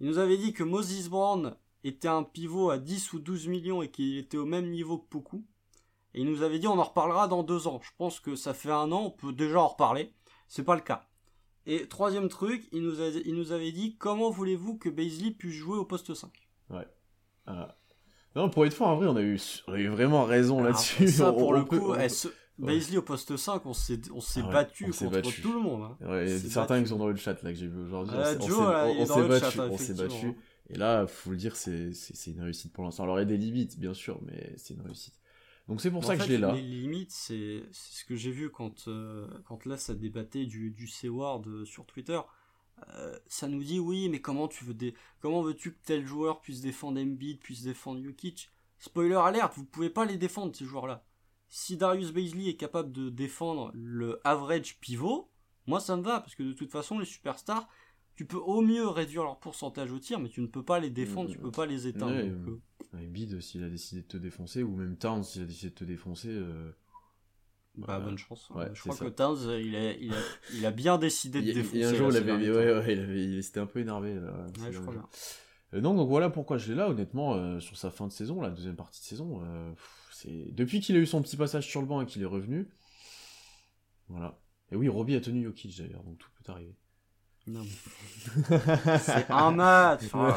Il 0.00 0.08
nous 0.08 0.18
avait 0.18 0.38
dit 0.38 0.52
que 0.52 0.64
Moses 0.64 1.08
Brown 1.08 1.54
était 1.84 2.08
un 2.08 2.22
pivot 2.22 2.70
à 2.70 2.78
10 2.78 3.12
ou 3.12 3.18
12 3.18 3.48
millions 3.48 3.82
et 3.82 3.90
qu'il 3.90 4.18
était 4.18 4.36
au 4.36 4.46
même 4.46 4.70
niveau 4.70 4.98
que 4.98 5.08
Poku. 5.08 5.44
Et 6.14 6.22
il 6.22 6.26
nous 6.26 6.42
avait 6.42 6.58
dit 6.58 6.66
on 6.66 6.78
en 6.78 6.84
reparlera 6.84 7.28
dans 7.28 7.42
deux 7.42 7.66
ans. 7.66 7.80
Je 7.82 7.90
pense 7.96 8.20
que 8.20 8.34
ça 8.34 8.54
fait 8.54 8.70
un 8.70 8.90
an, 8.92 9.04
on 9.06 9.10
peut 9.10 9.32
déjà 9.32 9.60
en 9.60 9.68
reparler. 9.68 10.12
C'est 10.48 10.64
pas 10.64 10.74
le 10.74 10.80
cas. 10.80 11.06
Et 11.66 11.86
troisième 11.86 12.28
truc, 12.28 12.68
il 12.72 12.82
nous, 12.82 13.00
il 13.24 13.34
nous 13.34 13.52
avait 13.52 13.72
dit 13.72 13.96
comment 13.96 14.30
voulez-vous 14.30 14.78
que 14.78 14.88
Baisley 14.88 15.30
puisse 15.30 15.54
jouer 15.54 15.78
au 15.78 15.84
poste 15.84 16.14
5 16.14 16.30
Ouais. 16.70 16.86
Euh, 17.48 17.66
non, 18.36 18.48
pour 18.48 18.64
être 18.64 18.74
franc, 18.74 18.92
en 18.92 18.96
vrai, 18.96 19.06
on 19.06 19.16
a 19.16 19.22
eu, 19.22 19.38
vraiment 19.88 20.24
raison 20.24 20.62
là-dessus. 20.62 21.08
Ça, 21.08 21.32
pour 21.38 21.52
le 21.52 21.64
coup, 21.64 21.92
Baisley 22.60 22.98
au 22.98 23.02
poste 23.02 23.36
5, 23.36 23.64
on 23.66 23.72
s'est, 23.72 24.00
on 24.12 24.20
s'est 24.20 24.42
ah 24.44 24.50
battu 24.50 24.90
contre 24.90 25.40
tout 25.40 25.52
le 25.52 25.60
monde. 25.60 25.96
Hein. 26.00 26.08
Ouais, 26.08 26.38
certains 26.38 26.82
qui 26.82 26.88
sont 26.88 26.98
dans 26.98 27.08
le 27.08 27.16
chat 27.16 27.42
là 27.42 27.52
que 27.52 27.58
j'ai 27.58 27.66
vu 27.66 27.80
aujourd'hui. 27.80 28.14
on 28.16 29.06
s'est 29.06 29.28
battu, 29.28 29.60
on 29.60 29.78
s'est 29.78 29.94
battu. 29.94 30.34
Et 30.68 30.78
là, 30.78 31.06
faut 31.06 31.30
le 31.30 31.36
dire, 31.36 31.56
c'est, 31.56 31.92
c'est, 31.92 32.30
une 32.30 32.42
réussite 32.42 32.72
pour 32.72 32.84
l'instant. 32.84 33.02
Alors 33.02 33.18
il 33.18 33.22
y 33.22 33.22
a 33.22 33.26
des 33.26 33.36
limites, 33.36 33.78
bien 33.78 33.94
sûr, 33.94 34.20
mais 34.22 34.54
c'est 34.56 34.74
une 34.74 34.82
réussite. 34.82 35.14
Donc 35.68 35.80
c'est 35.80 35.90
pour 35.90 36.04
ça 36.04 36.16
que 36.16 36.22
je 36.22 36.28
l'ai 36.28 36.38
là. 36.38 36.52
Les 36.52 36.62
limites, 36.62 37.10
c'est, 37.10 37.62
ce 37.72 38.04
que 38.04 38.14
j'ai 38.14 38.30
vu 38.30 38.50
quand, 38.50 38.86
euh, 38.88 39.26
quand 39.44 39.66
là 39.66 39.76
ça 39.76 39.94
débattait 39.94 40.46
du, 40.46 40.70
du 40.70 40.86
C-Word 40.86 41.42
euh, 41.46 41.64
sur 41.64 41.86
Twitter. 41.86 42.20
Euh, 42.96 43.18
ça 43.26 43.46
nous 43.46 43.62
dit 43.62 43.78
oui, 43.78 44.08
mais 44.08 44.20
comment 44.20 44.48
tu 44.48 44.64
veux 44.64 44.74
des... 44.74 44.94
comment 45.20 45.42
veux-tu 45.42 45.72
que 45.72 45.78
tel 45.84 46.06
joueur 46.06 46.40
puisse 46.40 46.60
défendre 46.60 47.00
Embiid, 47.00 47.38
puisse 47.38 47.62
défendre 47.62 48.02
Jokic? 48.02 48.50
Spoiler 48.78 49.16
alert, 49.16 49.52
vous 49.56 49.64
pouvez 49.64 49.90
pas 49.90 50.06
les 50.06 50.16
défendre 50.16 50.56
ces 50.56 50.64
joueurs-là 50.64 51.04
si 51.50 51.76
Darius 51.76 52.12
Baisley 52.12 52.48
est 52.48 52.56
capable 52.56 52.92
de 52.92 53.10
défendre 53.10 53.72
le 53.74 54.20
average 54.24 54.78
pivot, 54.80 55.28
moi 55.66 55.80
ça 55.80 55.96
me 55.96 56.02
va, 56.02 56.20
parce 56.20 56.34
que 56.36 56.44
de 56.44 56.52
toute 56.52 56.70
façon, 56.70 56.98
les 56.98 57.04
superstars, 57.04 57.68
tu 58.14 58.24
peux 58.24 58.38
au 58.38 58.60
mieux 58.60 58.86
réduire 58.86 59.24
leur 59.24 59.38
pourcentage 59.40 59.90
au 59.92 59.98
tir, 59.98 60.20
mais 60.20 60.28
tu 60.28 60.40
ne 60.40 60.46
peux 60.46 60.64
pas 60.64 60.78
les 60.78 60.90
défendre, 60.90 61.28
tu 61.28 61.36
tu 61.36 61.42
peux 61.42 61.50
pas 61.50 61.66
les 61.66 61.86
éteindre. 61.86 62.14
Ouais, 62.14 62.28
donc, 62.28 63.32
euh... 63.32 63.40
s'il 63.40 63.64
a 63.64 63.68
décidé 63.68 64.02
de 64.02 64.06
te 64.06 64.16
défoncer, 64.16 64.62
ou 64.62 64.76
même 64.76 64.96
Towns 64.96 65.24
s'il 65.24 65.42
a 65.42 65.44
décidé 65.44 65.70
de 65.70 65.74
te 65.74 65.84
défoncer. 65.84 66.28
Euh... 66.30 66.70
Bah, 67.76 67.98
bonne 67.98 68.18
chance. 68.18 68.48
je 68.72 68.80
crois 68.82 68.96
que 68.96 69.08
Towns, 69.08 69.58
il 69.60 69.74
a, 69.74 69.92
il, 69.92 70.12
a, 70.12 70.16
il 70.54 70.66
a 70.66 70.70
bien 70.70 70.98
décidé 70.98 71.40
de 71.40 71.52
défoncer. 71.52 71.78
Et 71.78 71.84
un 71.84 71.94
jour, 71.94 72.10
il, 72.10 72.16
avait, 72.16 72.32
ouais, 72.32 72.50
ouais, 72.50 72.92
il, 72.92 73.00
avait, 73.00 73.24
il 73.24 73.42
s'était 73.42 73.60
un 73.60 73.66
peu 73.66 73.80
énervé. 73.80 74.14
Là, 74.14 74.46
ouais, 74.60 74.72
je 74.72 74.78
crois 74.80 74.92
bien. 74.92 75.08
Euh, 75.74 75.80
donc, 75.80 75.96
donc 75.96 76.08
voilà 76.08 76.30
pourquoi 76.30 76.58
je 76.58 76.68
l'ai 76.68 76.74
là, 76.74 76.90
honnêtement, 76.90 77.34
euh, 77.34 77.60
sur 77.60 77.76
sa 77.76 77.90
fin 77.90 78.06
de 78.06 78.12
saison, 78.12 78.40
la 78.40 78.50
deuxième 78.50 78.76
partie 78.76 79.00
de 79.00 79.06
saison. 79.06 79.40
Euh, 79.44 79.72
depuis 80.26 80.80
qu'il 80.80 80.96
a 80.96 80.98
eu 80.98 81.06
son 81.06 81.22
petit 81.22 81.36
passage 81.36 81.66
sur 81.66 81.80
le 81.80 81.86
banc 81.86 82.00
et 82.00 82.06
qu'il 82.06 82.22
est 82.22 82.26
revenu. 82.26 82.68
Voilà. 84.08 84.38
Et 84.72 84.76
oui, 84.76 84.88
Robbie 84.88 85.16
a 85.16 85.20
tenu 85.20 85.44
Jokic 85.44 85.76
d'ailleurs, 85.78 86.02
donc 86.02 86.18
tout 86.18 86.28
peut 86.42 86.52
arriver. 86.52 86.76
Non. 87.46 87.62
c'est 89.00 89.30
un 89.30 89.50
match. 89.50 90.02
Oh 90.14 90.28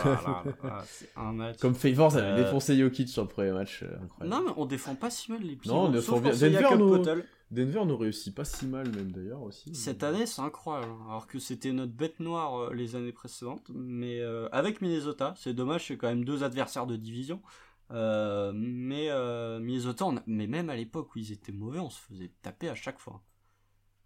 c'est 0.85 1.09
un 1.15 1.33
match. 1.33 1.57
Comme 1.59 1.75
Favors 1.75 2.15
avait 2.15 2.27
euh, 2.27 2.43
défoncé 2.43 2.77
Jokic 2.77 3.09
sur 3.09 3.23
le 3.23 3.27
premier 3.27 3.51
match, 3.51 3.83
euh, 3.83 3.97
incroyable. 4.01 4.35
Non, 4.35 4.43
mais 4.47 4.53
on 4.57 4.65
défend 4.65 4.95
pas 4.95 5.09
si 5.09 5.31
mal 5.31 5.41
les 5.41 5.55
pieds. 5.55 5.71
Non, 5.71 5.83
on 5.83 5.89
défend 5.89 6.19
bien. 6.19 6.31
Denver, 6.31 6.77
nous... 6.77 7.03
Denver 7.51 7.85
nous 7.85 7.97
réussit 7.97 8.33
pas 8.33 8.45
si 8.45 8.65
mal 8.65 8.89
même 8.95 9.11
d'ailleurs 9.11 9.43
aussi. 9.43 9.75
Cette 9.75 10.01
année, 10.01 10.25
c'est 10.25 10.41
incroyable. 10.41 10.91
Hein. 10.91 11.05
Alors 11.09 11.27
que 11.27 11.37
c'était 11.39 11.71
notre 11.71 11.91
bête 11.91 12.19
noire 12.19 12.57
euh, 12.57 12.73
les 12.73 12.95
années 12.95 13.11
précédentes, 13.11 13.69
mais 13.73 14.21
avec 14.51 14.81
Minnesota, 14.81 15.35
c'est 15.37 15.53
dommage, 15.53 15.87
c'est 15.87 15.97
quand 15.97 16.07
même 16.07 16.25
deux 16.25 16.43
adversaires 16.43 16.87
de 16.87 16.95
division. 16.95 17.41
Euh, 17.93 18.51
mais 18.55 19.07
euh, 19.09 19.59
mais 20.25 20.47
même 20.47 20.69
à 20.69 20.75
l'époque 20.75 21.15
où 21.15 21.19
ils 21.19 21.31
étaient 21.31 21.51
mauvais, 21.51 21.79
on 21.79 21.89
se 21.89 22.01
faisait 22.01 22.31
taper 22.41 22.69
à 22.69 22.75
chaque 22.75 22.99
fois. 22.99 23.23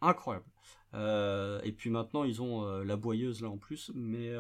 Incroyable. 0.02 0.46
Euh, 0.94 1.62
et 1.64 1.72
puis 1.72 1.90
maintenant, 1.90 2.24
ils 2.24 2.42
ont 2.42 2.64
euh, 2.64 2.84
la 2.84 2.98
boyeuse 2.98 3.42
là 3.42 3.50
en 3.50 3.58
plus. 3.58 3.92
Mais 3.96 4.32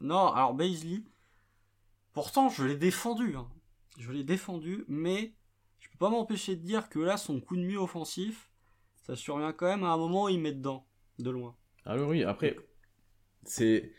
non, 0.00 0.28
alors 0.28 0.54
Baisley, 0.54 1.02
pourtant 2.12 2.48
je 2.48 2.64
l'ai 2.64 2.76
défendu. 2.76 3.36
Hein. 3.36 3.48
Je 3.98 4.10
l'ai 4.12 4.24
défendu, 4.24 4.84
mais 4.88 5.34
je 5.80 5.88
peux 5.90 5.98
pas 5.98 6.10
m'empêcher 6.10 6.56
de 6.56 6.62
dire 6.62 6.88
que 6.88 6.98
là, 6.98 7.16
son 7.16 7.40
coup 7.40 7.56
de 7.56 7.62
mieux 7.62 7.78
offensif, 7.78 8.50
ça 9.02 9.16
survient 9.16 9.52
quand 9.52 9.66
même 9.66 9.84
à 9.84 9.92
un 9.92 9.96
moment 9.96 10.24
où 10.24 10.28
il 10.28 10.40
met 10.40 10.52
dedans, 10.52 10.86
de 11.18 11.30
loin. 11.30 11.56
Alors 11.84 12.08
oui, 12.08 12.22
après, 12.22 12.56
c'est. 13.44 13.92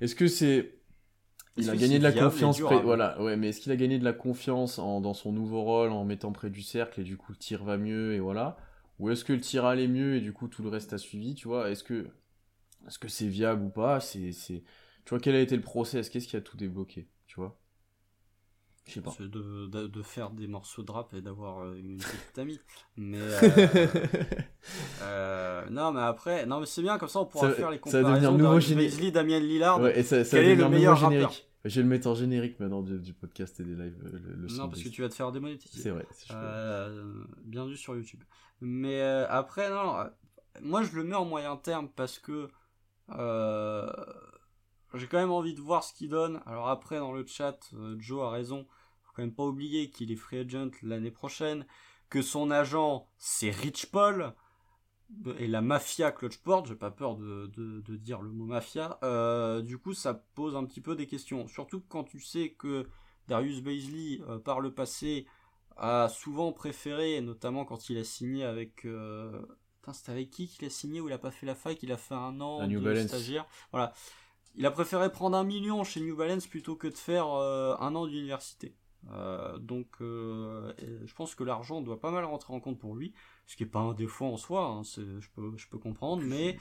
Est-ce 0.00 0.14
que 0.14 0.28
c'est 0.28 0.78
il 1.56 1.70
a 1.70 1.76
gagné 1.76 1.98
de 1.98 2.02
la 2.04 2.12
confiance, 2.12 2.60
voilà, 2.60 3.20
ouais, 3.22 3.36
mais 3.36 3.48
est-ce 3.50 3.60
qu'il 3.60 3.72
a 3.72 3.76
gagné 3.76 3.98
de 3.98 4.04
la 4.04 4.12
confiance 4.12 4.78
en, 4.78 5.00
dans 5.00 5.14
son 5.14 5.32
nouveau 5.32 5.62
rôle 5.62 5.90
en 5.90 6.04
mettant 6.04 6.32
près 6.32 6.50
du 6.50 6.62
cercle 6.62 7.00
et 7.00 7.04
du 7.04 7.16
coup 7.16 7.32
le 7.32 7.38
tir 7.38 7.64
va 7.64 7.76
mieux 7.78 8.14
et 8.14 8.20
voilà, 8.20 8.56
ou 8.98 9.10
est-ce 9.10 9.24
que 9.24 9.32
le 9.32 9.40
tir 9.40 9.64
allait 9.64 9.88
mieux 9.88 10.16
et 10.16 10.20
du 10.20 10.32
coup 10.32 10.48
tout 10.48 10.62
le 10.62 10.68
reste 10.68 10.92
a 10.92 10.98
suivi, 10.98 11.34
tu 11.34 11.48
vois, 11.48 11.70
est-ce 11.70 11.84
que 11.84 12.08
est-ce 12.86 12.98
que 12.98 13.08
c'est 13.08 13.28
viable 13.28 13.64
ou 13.64 13.70
pas, 13.70 14.00
c'est 14.00 14.32
c'est 14.32 14.64
tu 15.04 15.10
vois 15.10 15.20
quel 15.20 15.34
a 15.36 15.40
été 15.40 15.56
le 15.56 15.62
process, 15.62 16.10
qu'est-ce 16.10 16.28
qui 16.28 16.36
a 16.36 16.40
tout 16.42 16.56
débloqué, 16.56 17.08
tu 17.26 17.36
vois? 17.36 17.58
Je 18.86 18.92
sais 18.92 19.00
pas. 19.00 19.14
De, 19.18 19.26
de, 19.66 19.86
de 19.86 20.02
faire 20.02 20.30
des 20.30 20.46
morceaux 20.46 20.82
de 20.82 20.90
rap 20.92 21.12
et 21.14 21.22
d'avoir 21.22 21.60
euh, 21.64 21.74
une 21.76 21.96
petite 21.96 22.38
amie. 22.38 22.60
Mais 22.96 23.18
euh, 23.42 23.86
euh, 25.02 25.64
non, 25.70 25.92
mais 25.92 26.00
après, 26.02 26.46
non, 26.46 26.60
mais 26.60 26.66
c'est 26.66 26.82
bien 26.82 26.98
comme 26.98 27.08
ça, 27.08 27.20
on 27.20 27.26
pourra 27.26 27.48
Ça- 27.50 27.54
faire 27.56 27.70
les 27.70 27.80
ça 27.86 28.02
va 28.02 28.10
devenir 28.10 28.30
comparaisons. 28.30 28.32
nouveau 28.32 28.44
Darius 28.44 28.68
géné- 28.68 28.76
Baisley, 28.76 29.10
Damien 29.10 29.38
Lillard. 29.40 29.80
Ouais, 29.80 29.98
et 29.98 30.02
ça, 30.02 30.24
ça 30.24 30.36
Quel 30.38 30.50
est 30.50 30.54
le 30.56 30.68
meilleur 30.68 30.98
rappeur 30.98 31.10
générique. 31.12 31.48
Je 31.64 31.76
vais 31.76 31.82
le 31.82 31.88
mettre 31.88 32.06
en 32.08 32.14
générique 32.14 32.60
maintenant 32.60 32.82
du, 32.82 32.98
du 32.98 33.14
podcast 33.14 33.58
et 33.60 33.64
des 33.64 33.74
lives. 33.74 33.96
Le, 34.02 34.18
le 34.18 34.46
non, 34.54 34.68
parce 34.68 34.82
que 34.82 34.88
tu 34.90 35.00
vas 35.00 35.08
te 35.08 35.14
faire 35.14 35.32
démonétiser. 35.32 35.80
C'est 35.82 35.90
vrai. 35.90 36.04
si. 36.12 36.28
Euh, 36.34 37.24
bien 37.44 37.64
vu 37.66 37.76
sur 37.78 37.96
YouTube. 37.96 38.22
Mais 38.60 39.00
après, 39.30 39.70
non, 39.70 39.96
moi 40.60 40.82
je 40.82 40.94
le 40.94 41.04
mets 41.04 41.16
en 41.16 41.24
moyen 41.24 41.56
terme 41.56 41.88
parce 41.88 42.18
que 42.18 42.48
euh, 43.16 43.90
j'ai 44.94 45.06
quand 45.06 45.18
même 45.18 45.30
envie 45.30 45.54
de 45.54 45.60
voir 45.60 45.84
ce 45.84 45.92
qu'il 45.92 46.08
donne. 46.08 46.42
Alors 46.46 46.68
après, 46.68 46.98
dans 46.98 47.12
le 47.12 47.26
chat, 47.26 47.58
euh, 47.74 47.96
Joe 47.98 48.22
a 48.22 48.30
raison. 48.30 48.66
Faut 49.02 49.12
quand 49.14 49.22
même 49.22 49.34
pas 49.34 49.44
oublier 49.44 49.90
qu'il 49.90 50.10
est 50.10 50.16
free 50.16 50.38
agent 50.38 50.70
l'année 50.82 51.10
prochaine, 51.10 51.66
que 52.10 52.22
son 52.22 52.50
agent 52.50 53.06
c'est 53.16 53.50
Rich 53.50 53.86
Paul 53.90 54.34
et 55.38 55.46
la 55.46 55.60
mafia 55.60 56.10
Clutchport. 56.10 56.66
J'ai 56.66 56.74
pas 56.74 56.90
peur 56.90 57.16
de, 57.16 57.46
de, 57.56 57.80
de 57.80 57.96
dire 57.96 58.22
le 58.22 58.30
mot 58.30 58.46
mafia. 58.46 58.98
Euh, 59.02 59.62
du 59.62 59.78
coup, 59.78 59.94
ça 59.94 60.14
pose 60.14 60.56
un 60.56 60.64
petit 60.64 60.80
peu 60.80 60.96
des 60.96 61.06
questions. 61.06 61.46
Surtout 61.46 61.82
quand 61.88 62.04
tu 62.04 62.20
sais 62.20 62.50
que 62.50 62.88
Darius 63.28 63.62
Baisley, 63.62 64.20
euh, 64.28 64.38
par 64.38 64.60
le 64.60 64.72
passé, 64.72 65.26
a 65.76 66.08
souvent 66.08 66.52
préféré, 66.52 67.20
notamment 67.20 67.64
quand 67.64 67.90
il 67.90 67.98
a 67.98 68.04
signé 68.04 68.44
avec. 68.44 68.84
Euh... 68.84 69.42
Putain, 69.80 69.92
c'était 69.92 70.12
avec 70.12 70.30
qui 70.30 70.48
qu'il 70.48 70.64
a 70.64 70.70
signé 70.70 71.00
ou 71.02 71.08
il 71.08 71.12
a 71.12 71.18
pas 71.18 71.30
fait 71.30 71.44
la 71.44 71.54
fac? 71.54 71.82
Il 71.82 71.92
a 71.92 71.98
fait 71.98 72.14
un 72.14 72.40
an 72.40 72.66
de 72.66 73.06
stagiaire. 73.06 73.46
Voilà. 73.70 73.92
Il 74.56 74.66
a 74.66 74.70
préféré 74.70 75.10
prendre 75.10 75.36
un 75.36 75.44
million 75.44 75.82
chez 75.84 76.00
New 76.00 76.16
Balance 76.16 76.46
plutôt 76.46 76.76
que 76.76 76.86
de 76.88 76.96
faire 76.96 77.28
euh, 77.32 77.74
un 77.80 77.94
an 77.94 78.06
d'université. 78.06 78.74
Euh, 79.12 79.58
donc, 79.58 79.88
euh, 80.00 80.72
je 81.04 81.14
pense 81.14 81.34
que 81.34 81.44
l'argent 81.44 81.80
doit 81.82 82.00
pas 82.00 82.10
mal 82.10 82.24
rentrer 82.24 82.54
en 82.54 82.60
compte 82.60 82.78
pour 82.78 82.94
lui, 82.94 83.12
ce 83.46 83.56
qui 83.56 83.64
est 83.64 83.66
pas 83.66 83.80
un 83.80 83.94
défaut 83.94 84.26
en 84.26 84.36
soi. 84.36 84.64
hein, 84.66 84.82
je 84.84 85.28
peux, 85.34 85.52
je 85.56 85.68
peux 85.68 85.78
comprendre, 85.78 86.22
mais 86.24 86.56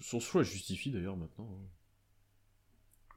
Son 0.00 0.20
choix 0.20 0.42
justifie 0.42 0.90
d'ailleurs 0.90 1.16
maintenant. 1.16 1.48
hein. 1.52 1.66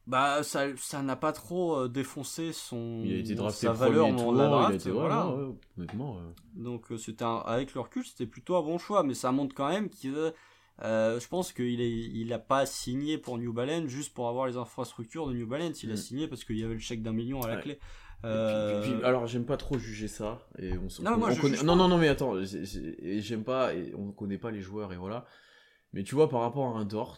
bah 0.08 0.44
ça, 0.44 0.76
ça 0.78 1.02
n'a 1.02 1.16
pas 1.16 1.32
trop 1.32 1.88
défoncé 1.88 2.54
son 2.54 3.02
Il 3.06 3.14
a 3.14 3.18
été 3.18 3.34
drafté 3.36 3.68
sa 3.68 3.74
valeur 3.74 4.08
de 4.08 4.18
la 4.18 4.24
il 4.24 4.42
a 4.42 4.48
draft. 4.50 4.76
été 4.76 4.92
voilà. 4.92 5.28
ouais, 5.36 5.56
honnêtement. 5.78 6.18
Donc 6.56 6.88
c'était 6.98 7.26
avec 7.46 7.74
le 7.74 7.82
recul, 7.82 8.06
c'était 8.06 8.26
plutôt 8.28 8.56
un 8.58 8.62
bon 8.62 8.78
choix, 8.78 9.04
mais 9.04 9.14
ça 9.14 9.32
montre 9.32 9.56
quand 9.56 9.70
même 9.70 9.90
que 9.90 10.34
euh, 10.84 11.20
je 11.20 11.28
pense 11.28 11.54
qu'il 11.54 11.80
il 11.80 12.34
a 12.34 12.40
pas 12.40 12.66
signé 12.66 13.18
pour 13.18 13.38
New 13.38 13.54
Balance 13.54 13.88
juste 13.88 14.14
pour 14.14 14.28
avoir 14.28 14.48
les 14.48 14.58
infrastructures 14.58 15.28
de 15.28 15.34
New 15.34 15.48
Balance. 15.48 15.84
Il 15.84 15.90
a 15.92 15.94
Mm. 15.94 15.98
signé 15.98 16.28
parce 16.28 16.44
qu'il 16.44 16.58
y 16.58 16.64
avait 16.64 16.74
le 16.74 16.80
chèque 16.80 17.04
d'un 17.04 17.14
million 17.14 17.42
à 17.42 17.48
la 17.50 17.56
Ouais. 17.58 17.62
clé. 17.62 17.76
Puis- 17.76 18.30
Euh, 18.30 18.82
puis- 18.84 18.94
puis- 18.94 19.04
alors 19.04 19.26
j'aime 19.26 19.46
pas 19.46 19.58
trop 19.58 19.80
juger 19.80 20.08
ça 20.08 20.48
et 20.60 20.78
on, 20.78 20.86
s- 20.86 21.00
Non, 21.00 21.14
on- 21.14 21.18
moi, 21.18 21.30
on 21.30 21.32
je 21.34 21.42
connaît- 21.42 21.56
juge 21.58 21.64
non 21.66 21.76
non 21.76 21.88
non 21.88 21.98
mais 21.98 22.08
attends 22.08 22.36
j'aime 22.44 23.44
pas 23.44 23.74
et 23.74 23.94
on 23.96 24.12
connaît 24.12 24.38
pas 24.38 24.52
les 24.52 24.62
joueurs 24.62 24.94
et 24.94 24.98
voilà 24.98 25.26
mais 25.94 26.04
tu 26.04 26.14
vois 26.14 26.30
par 26.30 26.42
rapport 26.42 26.76
à 26.76 26.80
un 26.80 26.86
Dort 26.86 27.18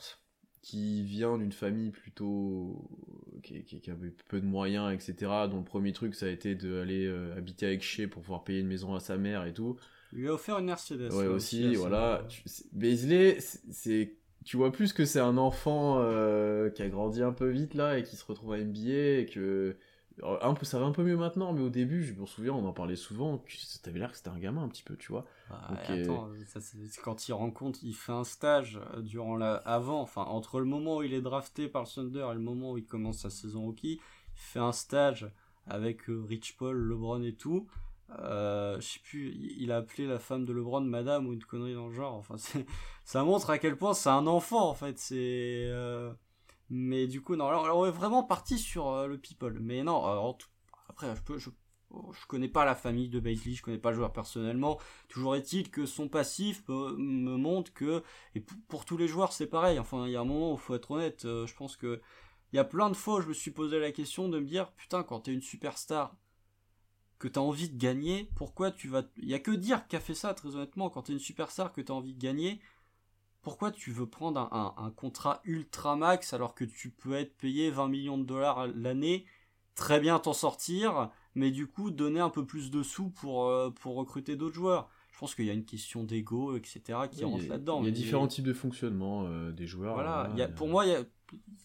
qui 0.61 1.03
vient 1.03 1.37
d'une 1.37 1.51
famille 1.51 1.91
plutôt 1.91 2.87
qui, 3.43 3.63
qui- 3.65 3.81
qui 3.81 3.91
avait 3.91 4.13
peu 4.29 4.39
de 4.39 4.45
moyens 4.45 4.93
etc 4.93 5.29
dont 5.51 5.57
le 5.57 5.65
premier 5.65 5.91
truc 5.91 6.15
ça 6.15 6.27
a 6.27 6.29
été 6.29 6.55
d'aller 6.55 7.05
euh, 7.05 7.35
habiter 7.37 7.65
avec 7.65 7.81
Shea 7.83 8.07
pour 8.07 8.21
pouvoir 8.21 8.45
payer 8.45 8.61
une 8.61 8.67
maison 8.67 8.95
à 8.95 9.01
sa 9.01 9.17
mère 9.17 9.43
et 9.43 9.53
tout 9.53 9.75
lui 10.13 10.27
a 10.29 10.33
offert 10.33 10.59
une 10.59 10.65
Mercedes. 10.65 11.11
ouais 11.11 11.25
là, 11.25 11.31
aussi 11.31 11.75
voilà. 11.75 12.23
Tu- 12.29 12.41
c'est- 12.45 12.65
Beasley 12.73 13.39
c'est- 13.39 13.61
c'est 13.71 14.15
tu 14.45 14.57
vois 14.57 14.71
plus 14.71 14.93
que 14.93 15.05
c'est 15.05 15.19
un 15.21 15.37
enfant 15.37 15.99
euh, 15.99 16.69
qui 16.69 16.81
a 16.83 16.89
grandi 16.89 17.21
un 17.21 17.31
peu 17.31 17.49
vite 17.49 17.73
là 17.73 17.97
et 17.97 18.03
qui 18.03 18.15
se 18.15 18.25
retrouve 18.25 18.53
à 18.53 18.57
NBA 18.59 19.19
et 19.21 19.25
que 19.25 19.77
alors, 20.19 20.45
un 20.45 20.53
peu 20.53 20.65
ça 20.65 20.79
va 20.79 20.85
un 20.85 20.91
peu 20.91 21.03
mieux 21.03 21.17
maintenant 21.17 21.53
mais 21.53 21.61
au 21.61 21.69
début 21.69 22.03
je 22.03 22.13
me 22.13 22.25
souviens 22.25 22.53
on 22.53 22.65
en 22.65 22.73
parlait 22.73 22.95
souvent 22.95 23.43
t'avais 23.81 23.99
l'air 23.99 24.11
que 24.11 24.17
c'était 24.17 24.29
un 24.29 24.37
gamin 24.37 24.63
un 24.63 24.67
petit 24.67 24.83
peu 24.83 24.95
tu 24.97 25.11
vois 25.11 25.25
Ok. 25.71 25.89
Attends, 25.89 26.29
ça, 26.47 26.61
c'est 26.61 26.77
quand 27.03 27.27
il 27.27 27.33
rencontre, 27.33 27.79
il 27.83 27.93
fait 27.93 28.11
un 28.11 28.23
stage 28.23 28.79
euh, 28.95 29.01
durant 29.01 29.35
la, 29.35 29.55
avant, 29.55 30.01
enfin 30.01 30.23
entre 30.23 30.59
le 30.59 30.65
moment 30.65 30.97
où 30.97 31.03
il 31.03 31.13
est 31.13 31.21
drafté 31.21 31.67
par 31.67 31.83
le 31.83 31.87
Thunder 31.87 32.27
et 32.31 32.33
le 32.33 32.39
moment 32.39 32.71
où 32.71 32.77
il 32.77 32.85
commence 32.85 33.19
sa 33.19 33.29
saison 33.29 33.61
rookie, 33.63 33.93
il 34.35 34.39
fait 34.39 34.59
un 34.59 34.71
stage 34.71 35.29
avec 35.67 36.09
euh, 36.09 36.23
Rich 36.27 36.57
Paul, 36.57 36.75
LeBron 36.77 37.21
et 37.23 37.33
tout. 37.33 37.67
Euh, 38.19 38.79
je 38.79 38.85
sais 38.85 38.99
plus, 38.99 39.33
il 39.57 39.71
a 39.71 39.77
appelé 39.77 40.07
la 40.07 40.19
femme 40.19 40.45
de 40.45 40.53
LeBron 40.53 40.81
Madame 40.81 41.27
ou 41.27 41.33
une 41.33 41.43
connerie 41.43 41.73
dans 41.73 41.87
le 41.87 41.93
genre. 41.93 42.15
Enfin, 42.15 42.35
ça 43.05 43.23
montre 43.23 43.49
à 43.49 43.57
quel 43.57 43.77
point 43.77 43.93
c'est 43.93 44.09
un 44.09 44.27
enfant 44.27 44.69
en 44.69 44.73
fait. 44.73 44.97
C'est, 44.99 45.15
euh, 45.67 46.13
mais 46.69 47.07
du 47.07 47.21
coup 47.21 47.35
non, 47.35 47.47
alors, 47.47 47.77
on 47.77 47.85
est 47.85 47.91
vraiment 47.91 48.23
parti 48.23 48.57
sur 48.57 48.89
euh, 48.89 49.07
le 49.07 49.17
people. 49.17 49.57
Mais 49.59 49.83
non, 49.83 50.35
après 50.89 51.15
je 51.15 51.21
peux, 51.21 51.37
je 51.37 51.49
connais 52.27 52.47
pas 52.47 52.65
la 52.65 52.75
famille 52.75 53.09
de 53.09 53.19
Bailey, 53.19 53.53
je 53.53 53.63
connais 53.63 53.77
pas 53.77 53.91
le 53.91 53.97
joueur 53.97 54.13
personnellement. 54.13 54.79
Toujours 55.07 55.35
est-il 55.35 55.71
que 55.71 55.85
son 55.85 56.07
passif 56.07 56.63
me, 56.67 57.37
montre 57.37 57.73
que, 57.73 58.03
et 58.35 58.41
pour, 58.41 58.85
tous 58.85 58.97
les 58.97 59.07
joueurs 59.07 59.33
c'est 59.33 59.47
pareil, 59.47 59.79
enfin 59.79 60.05
il 60.05 60.11
y 60.11 60.15
a 60.15 60.21
un 60.21 60.25
moment 60.25 60.53
où 60.53 60.57
faut 60.57 60.75
être 60.75 60.91
honnête, 60.91 61.21
je 61.23 61.53
pense 61.55 61.77
que 61.77 62.01
il 62.51 62.57
y 62.57 62.59
a 62.59 62.63
plein 62.63 62.89
de 62.91 62.95
fois 62.95 63.15
où 63.15 63.21
je 63.21 63.27
me 63.27 63.33
suis 63.33 63.49
posé 63.49 63.79
la 63.79 63.91
question 63.91 64.29
de 64.29 64.39
me 64.39 64.45
dire, 64.45 64.71
putain 64.73 65.01
quand 65.03 65.21
t'es 65.21 65.33
une 65.33 65.41
superstar, 65.41 66.15
que 67.23 67.29
t'as 67.29 67.39
envie 67.39 67.69
de 67.69 67.77
gagner, 67.77 68.29
pourquoi 68.35 68.69
tu 68.69 68.89
vas... 68.89 69.03
Il 69.15 69.29
y 69.29 69.33
a 69.33 69.39
que 69.39 69.51
dire 69.51 69.87
qu'a 69.87 70.01
fait 70.01 70.13
ça 70.13 70.33
très 70.33 70.57
honnêtement, 70.57 70.89
quand 70.89 71.03
t'es 71.03 71.13
une 71.13 71.19
superstar 71.19 71.71
que 71.71 71.79
t'as 71.79 71.93
envie 71.93 72.13
de 72.13 72.19
gagner, 72.19 72.59
pourquoi 73.41 73.71
tu 73.71 73.91
veux 73.91 74.05
prendre 74.05 74.41
un, 74.41 74.49
un- 74.77 74.83
un 74.85 74.91
contrat 74.91 75.39
ultra 75.45 75.95
max 75.95 76.33
alors 76.33 76.53
que 76.53 76.65
tu 76.65 76.89
peux 76.89 77.13
être 77.13 77.33
payé 77.37 77.71
20 77.71 77.87
millions 77.87 78.17
de 78.17 78.25
dollars 78.25 78.67
l'année, 78.75 79.25
très 79.73 80.01
bien 80.01 80.19
t'en 80.19 80.33
sortir, 80.33 81.11
mais 81.33 81.49
du 81.49 81.65
coup 81.65 81.91
donner 81.91 82.19
un 82.19 82.29
peu 82.29 82.45
plus 82.45 82.71
de 82.71 82.83
sous 82.83 83.09
pour, 83.09 83.45
euh, 83.45 83.69
pour 83.69 83.95
recruter 83.95 84.35
d'autres 84.35 84.55
joueurs? 84.55 84.89
Je 85.13 85.17
pense 85.19 85.33
qu'il 85.33 85.45
y 85.45 85.49
a 85.49 85.53
une 85.53 85.63
question 85.63 86.03
d'ego, 86.03 86.57
etc. 86.57 87.07
qui 87.09 87.23
Oui, 87.23 87.31
rentre 87.31 87.47
là-dedans. 87.47 87.79
il 87.79 87.85
y 87.85 87.87
a 87.87 87.91
mais- 87.91 87.95
différents 87.95 88.27
types 88.27 88.43
de 88.43 88.51
fonctionnement 88.51 89.27
euh, 89.27 89.53
des 89.53 89.65
joueurs 89.65 89.93
Voilà, 89.93 90.29
il 90.33 90.39
y 90.39 90.41
a- 90.41 90.49
pour 90.49 90.67
moi, 90.67 90.85
il 90.85 90.91
y 90.91 90.95
a, 90.95 91.03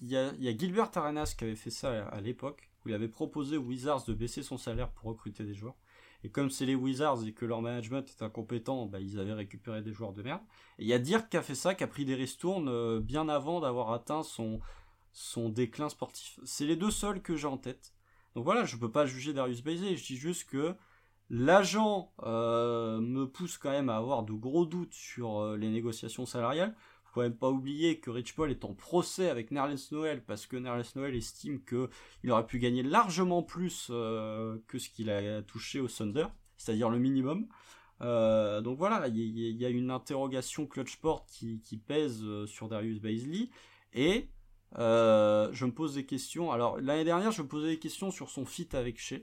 il 0.02 0.08
y, 0.08 0.16
a, 0.16 0.32
y 0.38 0.46
a 0.48 0.56
Gilbert 0.56 0.90
Arenas 0.94 1.34
qui 1.36 1.42
avait 1.42 1.56
fait 1.56 1.70
ça 1.70 2.06
à, 2.06 2.08
à 2.10 2.20
l'époque, 2.20 2.67
où 2.84 2.88
il 2.88 2.94
avait 2.94 3.08
proposé 3.08 3.56
aux 3.56 3.62
Wizards 3.62 4.04
de 4.04 4.14
baisser 4.14 4.42
son 4.42 4.58
salaire 4.58 4.90
pour 4.90 5.08
recruter 5.08 5.44
des 5.44 5.54
joueurs. 5.54 5.76
Et 6.24 6.30
comme 6.30 6.50
c'est 6.50 6.66
les 6.66 6.74
Wizards 6.74 7.24
et 7.26 7.32
que 7.32 7.44
leur 7.44 7.62
management 7.62 8.04
est 8.08 8.22
incompétent, 8.22 8.86
bah, 8.86 9.00
ils 9.00 9.20
avaient 9.20 9.34
récupéré 9.34 9.82
des 9.82 9.92
joueurs 9.92 10.12
de 10.12 10.22
merde. 10.22 10.42
Et 10.78 10.82
il 10.82 10.88
y 10.88 10.92
a 10.92 10.98
Dirk 10.98 11.28
qui 11.28 11.36
a 11.36 11.42
fait 11.42 11.54
ça, 11.54 11.74
qui 11.74 11.84
a 11.84 11.86
pris 11.86 12.04
des 12.04 12.16
ristournes 12.16 12.68
euh, 12.68 13.00
bien 13.00 13.28
avant 13.28 13.60
d'avoir 13.60 13.92
atteint 13.92 14.22
son, 14.22 14.60
déclin 15.48 15.88
sportif. 15.88 16.40
C'est 16.44 16.66
les 16.66 16.76
deux 16.76 16.90
seuls 16.90 17.22
que 17.22 17.36
j'ai 17.36 17.46
en 17.46 17.56
tête. 17.56 17.94
Donc 18.34 18.44
voilà, 18.44 18.64
je 18.64 18.76
peux 18.76 18.90
pas 18.90 19.06
juger 19.06 19.32
Darius 19.32 19.62
Baisley, 19.62 19.96
je 19.96 20.06
dis 20.06 20.16
juste 20.16 20.48
que 20.48 20.74
l'agent 21.30 22.12
euh, 22.22 23.00
me 23.00 23.26
pousse 23.26 23.58
quand 23.58 23.70
même 23.70 23.88
à 23.88 23.96
avoir 23.96 24.22
de 24.22 24.32
gros 24.32 24.66
doutes 24.66 24.94
sur 24.94 25.38
euh, 25.38 25.56
les 25.56 25.68
négociations 25.68 26.26
salariales. 26.26 26.74
Faut 27.12 27.22
même 27.22 27.36
pas 27.36 27.50
oublier 27.50 28.00
que 28.00 28.10
Rich 28.10 28.34
Paul 28.34 28.50
est 28.50 28.64
en 28.64 28.74
procès 28.74 29.30
avec 29.30 29.50
Nerlens 29.50 29.92
Noel 29.92 30.22
parce 30.22 30.46
que 30.46 30.56
Nerlens 30.56 30.92
Noel 30.94 31.14
estime 31.14 31.60
que 31.62 31.88
il 32.22 32.30
aurait 32.30 32.46
pu 32.46 32.58
gagner 32.58 32.82
largement 32.82 33.42
plus 33.42 33.88
euh, 33.90 34.58
que 34.66 34.78
ce 34.78 34.90
qu'il 34.90 35.10
a 35.10 35.42
touché 35.42 35.80
au 35.80 35.88
Thunder, 35.88 36.26
c'est-à-dire 36.56 36.90
le 36.90 36.98
minimum. 36.98 37.48
Euh, 38.02 38.60
donc 38.60 38.78
voilà, 38.78 39.08
il 39.08 39.16
y, 39.16 39.64
a 39.64 39.68
une 39.68 39.90
interrogation 39.90 40.66
Clutchport 40.66 41.26
qui, 41.26 41.60
qui 41.62 41.78
pèse 41.78 42.22
euh, 42.22 42.46
sur 42.46 42.68
Darius 42.68 43.00
Baisley 43.00 43.48
et 43.92 44.28
je 44.76 45.64
me 45.64 45.72
pose 45.72 45.94
des 45.94 46.04
questions. 46.04 46.52
Alors 46.52 46.78
l'année 46.78 47.04
dernière, 47.04 47.32
je 47.32 47.42
me 47.42 47.48
posais 47.48 47.68
des 47.68 47.78
questions 47.78 48.10
sur 48.10 48.28
son 48.28 48.44
fit 48.44 48.68
avec 48.74 48.98
Shea. 48.98 49.20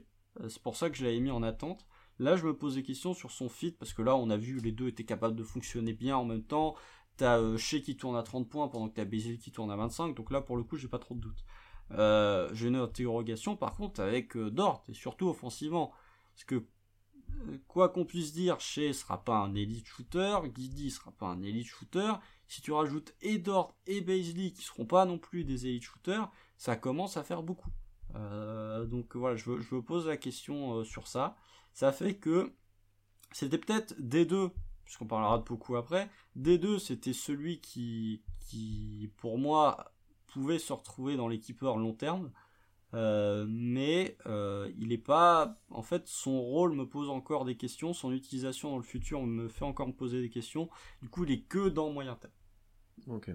C'est 0.48 0.60
pour 0.60 0.76
ça 0.76 0.90
que 0.90 0.96
je 0.96 1.04
l'avais 1.04 1.20
mis 1.20 1.30
en 1.30 1.42
attente. 1.42 1.86
Là, 2.18 2.36
je 2.36 2.46
me 2.46 2.56
pose 2.56 2.76
des 2.76 2.82
questions 2.82 3.14
sur 3.14 3.30
son 3.30 3.48
fit 3.48 3.72
parce 3.72 3.92
que 3.92 4.02
là, 4.02 4.16
on 4.16 4.30
a 4.30 4.36
vu 4.36 4.58
les 4.60 4.72
deux 4.72 4.88
étaient 4.88 5.04
capables 5.04 5.36
de 5.36 5.44
fonctionner 5.44 5.92
bien 5.92 6.16
en 6.16 6.24
même 6.24 6.42
temps. 6.42 6.74
T'as 7.16 7.38
euh, 7.38 7.56
Shea 7.56 7.80
qui 7.80 7.96
tourne 7.96 8.16
à 8.16 8.22
30 8.22 8.48
points 8.48 8.68
pendant 8.68 8.88
que 8.88 8.94
t'as 8.94 9.04
Basil 9.04 9.38
qui 9.38 9.50
tourne 9.50 9.70
à 9.70 9.76
25. 9.76 10.14
Donc 10.14 10.30
là, 10.30 10.40
pour 10.40 10.56
le 10.56 10.64
coup, 10.64 10.76
j'ai 10.76 10.88
pas 10.88 10.98
trop 10.98 11.14
de 11.14 11.20
doutes. 11.20 11.44
Euh, 11.92 12.50
j'ai 12.52 12.68
une 12.68 12.76
interrogation 12.76 13.56
par 13.56 13.74
contre 13.74 14.00
avec 14.00 14.36
euh, 14.36 14.50
Dort 14.50 14.82
et 14.88 14.94
surtout 14.94 15.28
offensivement. 15.28 15.92
Parce 16.34 16.44
que 16.44 16.54
euh, 16.56 17.58
quoi 17.68 17.88
qu'on 17.88 18.04
puisse 18.04 18.32
dire, 18.32 18.60
Shea 18.60 18.92
sera 18.92 19.22
pas 19.22 19.38
un 19.38 19.54
elite 19.54 19.86
shooter, 19.86 20.38
Guidi 20.46 20.90
sera 20.90 21.12
pas 21.12 21.26
un 21.26 21.42
elite 21.42 21.66
shooter. 21.66 22.14
Si 22.48 22.60
tu 22.60 22.72
rajoutes 22.72 23.14
et 23.20 23.38
Dort 23.38 23.76
et 23.86 24.00
Baisley 24.00 24.52
qui 24.52 24.62
seront 24.62 24.86
pas 24.86 25.04
non 25.04 25.18
plus 25.18 25.44
des 25.44 25.66
elite 25.66 25.82
shooters, 25.82 26.30
ça 26.56 26.76
commence 26.76 27.16
à 27.16 27.24
faire 27.24 27.42
beaucoup. 27.42 27.70
Euh, 28.14 28.86
donc 28.86 29.16
voilà, 29.16 29.36
je, 29.36 29.50
me 29.50 29.80
pose 29.80 30.06
la 30.06 30.16
question 30.16 30.84
sur 30.84 31.08
ça. 31.08 31.36
Ça 31.72 31.92
fait 31.92 32.14
que 32.14 32.52
c'était 33.32 33.58
peut-être 33.58 33.94
des 33.98 34.24
deux, 34.24 34.50
puisqu'on 34.86 35.06
parlera 35.06 35.38
de 35.38 35.44
beaucoup 35.44 35.76
après, 35.76 36.08
des 36.34 36.56
deux 36.56 36.78
c'était 36.78 37.12
celui 37.12 37.60
qui, 37.60 38.22
pour 39.18 39.38
moi 39.38 39.92
pouvait 40.28 40.58
se 40.58 40.72
retrouver 40.72 41.16
dans 41.16 41.28
l'équipeur 41.28 41.76
long 41.76 41.92
terme. 41.92 42.30
Euh, 42.94 43.44
mais 43.48 44.16
euh, 44.26 44.70
il 44.78 44.92
est 44.92 44.98
pas 44.98 45.60
en 45.70 45.82
fait 45.82 46.06
son 46.06 46.40
rôle 46.40 46.72
me 46.72 46.88
pose 46.88 47.10
encore 47.10 47.44
des 47.44 47.56
questions 47.56 47.92
son 47.92 48.12
utilisation 48.12 48.70
dans 48.70 48.76
le 48.76 48.84
futur 48.84 49.20
me 49.22 49.48
fait 49.48 49.64
encore 49.64 49.88
me 49.88 49.92
poser 49.92 50.22
des 50.22 50.30
questions 50.30 50.70
du 51.02 51.08
coup 51.08 51.24
il 51.24 51.32
est 51.32 51.40
que 51.40 51.68
dans 51.68 51.90
moyen 51.90 52.14
terme 52.14 52.32
Ok. 53.08 53.30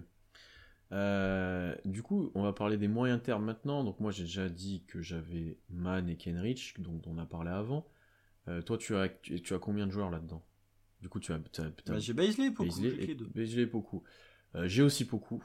Euh, 0.92 1.76
du 1.86 2.02
coup, 2.04 2.32
on 2.36 2.44
va 2.44 2.52
parler 2.54 2.78
des 2.78 2.88
moyens 2.88 3.22
termes 3.22 3.46
maintenant. 3.46 3.84
Donc 3.84 4.00
moi, 4.00 4.12
j'ai 4.12 4.24
déjà 4.24 4.50
dit 4.50 4.84
que 4.88 5.02
j'avais 5.02 5.58
Man 5.70 6.10
et 6.10 6.18
Kenrich, 6.18 6.76
dont 6.80 7.00
on 7.06 7.18
a 7.18 7.26
parlé 7.26 7.52
avant. 7.52 7.88
Toi, 8.66 8.78
tu 8.78 8.96
as, 8.96 9.08
tu 9.08 9.54
as 9.54 9.60
combien 9.60 9.88
de 9.88 9.92
joueurs 9.92 10.10
là-dedans? 10.10 10.44
Du 11.02 11.10
coup, 11.10 11.20
tu 11.20 11.34
as... 11.34 11.40
Bah, 11.40 12.00
j'ai 12.00 12.14
Baisley, 12.14 12.52
beaucoup. 12.52 12.80
Baisley, 13.34 13.66
beaucoup. 13.66 14.04
Euh, 14.56 14.68
j'ai 14.68 14.84
aussi 14.84 15.06
beaucoup. 15.06 15.44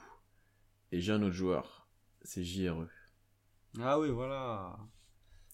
Et 0.91 1.01
j'ai 1.01 1.11
un 1.13 1.21
autre 1.23 1.33
joueur. 1.33 1.87
C'est 2.21 2.43
JRE. 2.43 2.87
Ah 3.79 3.99
oui, 3.99 4.09
voilà. 4.09 4.77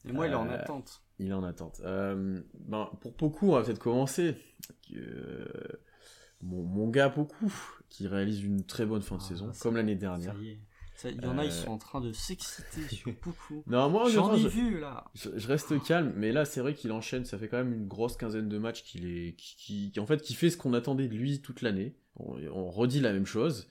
Et 0.05 0.11
moi, 0.11 0.27
il 0.27 0.33
est 0.33 0.35
en 0.35 0.49
attente. 0.49 1.03
Il 1.19 1.29
est 1.29 1.33
en 1.33 1.43
attente. 1.43 1.81
ben, 1.83 2.89
pour 3.01 3.13
beaucoup, 3.13 3.49
on 3.49 3.53
va 3.53 3.63
peut-être 3.63 3.79
commencer. 3.79 4.35
Mon, 6.41 6.63
mon, 6.63 6.89
gars, 6.89 7.07
beaucoup, 7.07 7.53
qui 7.87 8.07
réalise 8.07 8.43
une 8.43 8.65
très 8.65 8.85
bonne 8.85 9.01
fin 9.01 9.15
de 9.15 9.21
ah, 9.23 9.27
saison, 9.27 9.51
comme 9.61 9.77
l'année 9.77 9.95
dernière. 9.95 10.35
Il 11.05 11.23
y 11.23 11.27
en 11.27 11.37
a, 11.37 11.45
ils 11.45 11.51
sont 11.51 11.71
en 11.71 11.77
train 11.77 12.01
de 12.01 12.11
s'exciter 12.11 12.87
sur 12.93 13.11
beaucoup. 13.23 13.63
Non, 13.67 13.89
moi, 13.89 14.09
j'en 14.09 14.33
ai 14.35 14.47
vu 14.47 14.79
là. 14.79 15.05
Je, 15.15 15.47
reste 15.47 15.81
calme, 15.83 16.13
mais 16.15 16.31
là, 16.31 16.45
c'est 16.45 16.61
vrai 16.61 16.73
qu'il 16.73 16.91
enchaîne. 16.91 17.25
Ça 17.25 17.37
fait 17.37 17.47
quand 17.47 17.57
même 17.57 17.73
une 17.73 17.87
grosse 17.87 18.17
quinzaine 18.17 18.49
de 18.49 18.57
matchs 18.57 18.83
qu'il 18.83 19.05
est, 19.05 19.35
qui, 19.35 19.91
en 19.97 20.05
fait, 20.05 20.21
qui 20.21 20.33
fait 20.33 20.49
ce 20.49 20.57
qu'on 20.57 20.73
attendait 20.73 21.07
de 21.07 21.15
lui 21.15 21.41
toute 21.41 21.61
l'année. 21.61 21.95
on, 22.17 22.69
redit 22.69 22.99
la 22.99 23.13
même 23.13 23.25
chose 23.25 23.67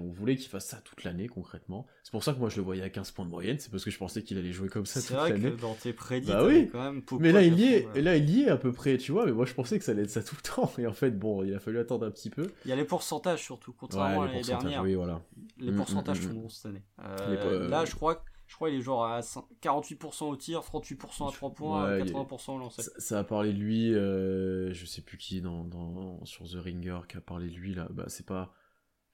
on 0.00 0.10
voulait 0.10 0.36
qu'il 0.36 0.48
fasse 0.48 0.66
ça 0.66 0.78
toute 0.78 1.04
l'année 1.04 1.28
concrètement. 1.28 1.86
C'est 2.02 2.10
pour 2.10 2.24
ça 2.24 2.32
que 2.32 2.38
moi 2.38 2.48
je 2.48 2.56
le 2.56 2.62
voyais 2.62 2.82
à 2.82 2.90
15 2.90 3.12
points 3.12 3.24
de 3.24 3.30
moyenne, 3.30 3.58
c'est 3.58 3.70
parce 3.70 3.84
que 3.84 3.90
je 3.90 3.98
pensais 3.98 4.22
qu'il 4.22 4.38
allait 4.38 4.52
jouer 4.52 4.68
comme 4.68 4.86
ça 4.86 5.00
toute 5.00 5.10
l'année. 5.10 5.34
C'est 5.34 5.48
vrai 5.48 5.56
que 5.56 5.60
dans 5.60 5.74
tes 5.74 5.92
prédits, 5.92 6.28
bah 6.28 6.44
oui. 6.44 6.68
quand 6.70 6.82
même 6.82 7.02
Mais 7.20 7.32
là 7.32 7.42
il 7.42 7.58
y 7.58 7.64
est, 7.64 7.88
et 7.94 8.02
là 8.02 8.16
il 8.16 8.28
y 8.30 8.42
est 8.42 8.48
à 8.48 8.56
peu 8.56 8.72
près, 8.72 8.98
tu 8.98 9.12
vois, 9.12 9.26
mais 9.26 9.32
moi 9.32 9.44
je 9.44 9.54
pensais 9.54 9.78
que 9.78 9.84
ça 9.84 9.92
allait 9.92 10.02
être 10.02 10.10
ça 10.10 10.22
tout 10.22 10.36
le 10.36 10.42
temps 10.42 10.72
et 10.78 10.86
en 10.86 10.92
fait 10.92 11.12
bon, 11.12 11.44
il 11.44 11.54
a 11.54 11.60
fallu 11.60 11.78
attendre 11.78 12.06
un 12.06 12.10
petit 12.10 12.30
peu. 12.30 12.50
Il 12.64 12.68
y 12.68 12.72
a 12.72 12.76
les 12.76 12.84
pourcentages 12.84 13.42
surtout 13.42 13.72
contrairement 13.72 14.22
à 14.22 14.26
l'année 14.26 14.42
dernière. 14.42 14.82
Oui, 14.82 14.94
voilà. 14.94 15.22
Les 15.58 15.70
mm, 15.70 15.76
pourcentages 15.76 16.20
mm, 16.20 16.22
sont 16.22 16.30
mm. 16.30 16.42
bons 16.42 16.48
cette 16.48 16.66
année. 16.66 16.82
Euh, 17.00 17.68
là 17.68 17.84
je 17.84 17.94
crois 17.94 18.24
je 18.48 18.54
crois 18.54 18.70
qu'il 18.70 18.78
est 18.78 18.82
genre 18.82 19.04
à 19.04 19.20
48% 19.20 20.24
au 20.24 20.36
tir, 20.36 20.60
38% 20.60 21.28
à 21.28 21.32
3 21.32 21.52
points, 21.52 21.98
80% 21.98 22.52
au 22.52 22.58
lancer. 22.58 22.82
Ça, 22.96 23.18
a 23.18 23.24
parlé 23.24 23.52
de 23.52 23.58
lui, 23.58 23.94
euh, 23.94 24.72
je 24.72 24.86
sais 24.86 25.02
plus 25.02 25.18
qui 25.18 25.42
dans, 25.42 25.64
dans, 25.64 26.24
sur 26.24 26.46
The 26.46 26.54
Ringer 26.54 27.00
qui 27.08 27.18
a 27.18 27.20
parlé 27.20 27.48
de 27.48 27.54
lui 27.54 27.74
là. 27.74 27.88
Bah 27.90 28.06
c'est 28.08 28.24
pas 28.24 28.54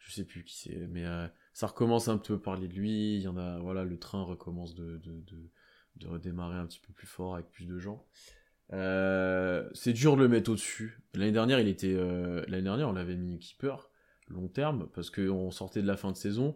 je 0.05 0.12
sais 0.12 0.24
plus 0.24 0.44
qui 0.44 0.57
c'est, 0.57 0.86
mais 0.90 1.05
euh, 1.05 1.26
ça 1.55 1.66
recommence 1.66 2.09
un 2.09 2.18
peu 2.18 2.38
parler 2.38 2.68
de 2.68 2.74
lui. 2.74 3.16
Il 3.16 3.22
y 3.22 3.28
en 3.28 3.36
a, 3.36 3.59
voilà, 3.59 3.84
le 3.84 3.98
train 3.98 4.22
recommence 4.22 4.74
de, 4.74 4.98
de, 4.98 5.24
de, 5.96 6.07
redémarrer 6.07 6.57
un 6.57 6.66
petit 6.66 6.80
peu 6.80 6.92
plus 6.92 7.07
fort 7.07 7.34
avec 7.34 7.50
plus 7.50 7.66
de 7.66 7.78
gens. 7.78 8.05
Euh, 8.72 9.68
c'est 9.72 9.92
dur 9.92 10.16
de 10.16 10.22
le 10.22 10.28
mettre 10.28 10.50
au-dessus. 10.50 11.00
L'année 11.14 11.32
dernière, 11.32 11.59
il 11.59 11.68
était, 11.68 11.94
euh, 11.94 12.44
l'année 12.48 12.64
dernière, 12.64 12.88
on 12.88 12.92
l'avait 12.92 13.16
mis 13.16 13.38
keeper 13.38 13.88
long 14.28 14.48
terme 14.48 14.88
parce 14.94 15.11
qu'on 15.11 15.50
sortait 15.50 15.80
de 15.80 15.86
la 15.86 15.96
fin 15.96 16.12
de 16.12 16.16
saison. 16.16 16.55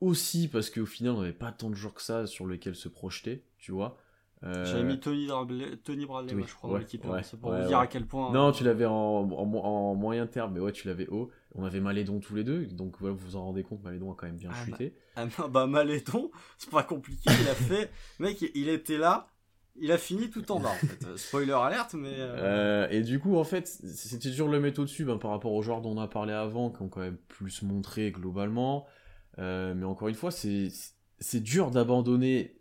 Aussi 0.00 0.48
parce 0.48 0.70
qu'au 0.70 0.86
final, 0.86 1.14
on 1.14 1.20
n'avait 1.20 1.32
pas 1.32 1.50
tant 1.50 1.70
de 1.70 1.74
jours 1.74 1.94
que 1.94 2.02
ça 2.02 2.26
sur 2.26 2.46
lesquels 2.46 2.76
se 2.76 2.88
projeter, 2.88 3.44
tu 3.58 3.72
vois. 3.72 3.98
J'avais 4.42 4.84
mis 4.84 5.00
Tony, 5.00 5.28
Tony 5.82 6.06
Bradley, 6.06 6.36
je 6.46 6.54
crois, 6.54 6.70
dans 6.70 6.76
l'équipe. 6.76 7.04
c'est 7.22 7.40
pour 7.40 7.52
vous 7.52 7.66
dire 7.66 7.78
à 7.78 7.86
quel 7.86 8.06
point. 8.06 8.30
Non, 8.32 8.52
tu 8.52 8.62
l'avais 8.62 8.84
en, 8.84 8.92
en, 8.92 9.94
moyen 9.94 10.26
terme, 10.26 10.52
mais 10.52 10.60
ouais, 10.60 10.72
tu 10.72 10.86
l'avais 10.86 11.08
haut. 11.08 11.30
On 11.58 11.64
avait 11.64 11.80
Malédon 11.80 12.20
tous 12.20 12.34
les 12.34 12.44
deux, 12.44 12.66
donc 12.66 13.00
vous 13.00 13.16
vous 13.16 13.36
en 13.36 13.44
rendez 13.44 13.62
compte, 13.62 13.82
Malédon 13.82 14.12
a 14.12 14.14
quand 14.14 14.26
même 14.26 14.36
bien 14.36 14.50
ah, 14.52 14.64
chuté. 14.64 14.94
Bah, 15.16 15.26
ah, 15.38 15.48
bah 15.48 15.66
Malédon, 15.66 16.30
c'est 16.58 16.70
pas 16.70 16.82
compliqué, 16.82 17.30
il 17.40 17.48
a 17.48 17.54
fait. 17.54 17.90
Mec, 18.18 18.44
il 18.54 18.68
était 18.68 18.98
là, 18.98 19.28
il 19.78 19.90
a 19.90 19.98
fini 19.98 20.28
tout 20.28 20.50
en 20.52 20.60
bas 20.60 20.70
en 20.70 20.86
fait. 20.86 21.06
Euh, 21.06 21.16
spoiler 21.16 21.52
alerte, 21.52 21.94
mais. 21.94 22.12
Euh, 22.12 22.84
euh, 22.86 22.88
et 22.90 23.02
du 23.02 23.18
coup, 23.18 23.36
en 23.36 23.44
fait, 23.44 23.66
c'était 23.66 24.30
dur 24.30 24.46
de 24.48 24.52
le 24.52 24.60
mettre 24.60 24.80
au-dessus 24.80 25.04
ben, 25.04 25.16
par 25.16 25.30
rapport 25.30 25.52
aux 25.52 25.62
joueurs 25.62 25.80
dont 25.80 25.96
on 25.96 26.00
a 26.00 26.08
parlé 26.08 26.34
avant, 26.34 26.70
qui 26.70 26.82
ont 26.82 26.88
quand 26.88 27.00
même 27.00 27.16
plus 27.28 27.62
montré 27.62 28.10
globalement. 28.10 28.86
mais 29.38 29.84
encore 29.84 30.08
une 30.08 30.14
fois, 30.14 30.30
c'est 30.30 31.40
dur 31.40 31.70
d'abandonner 31.70 32.60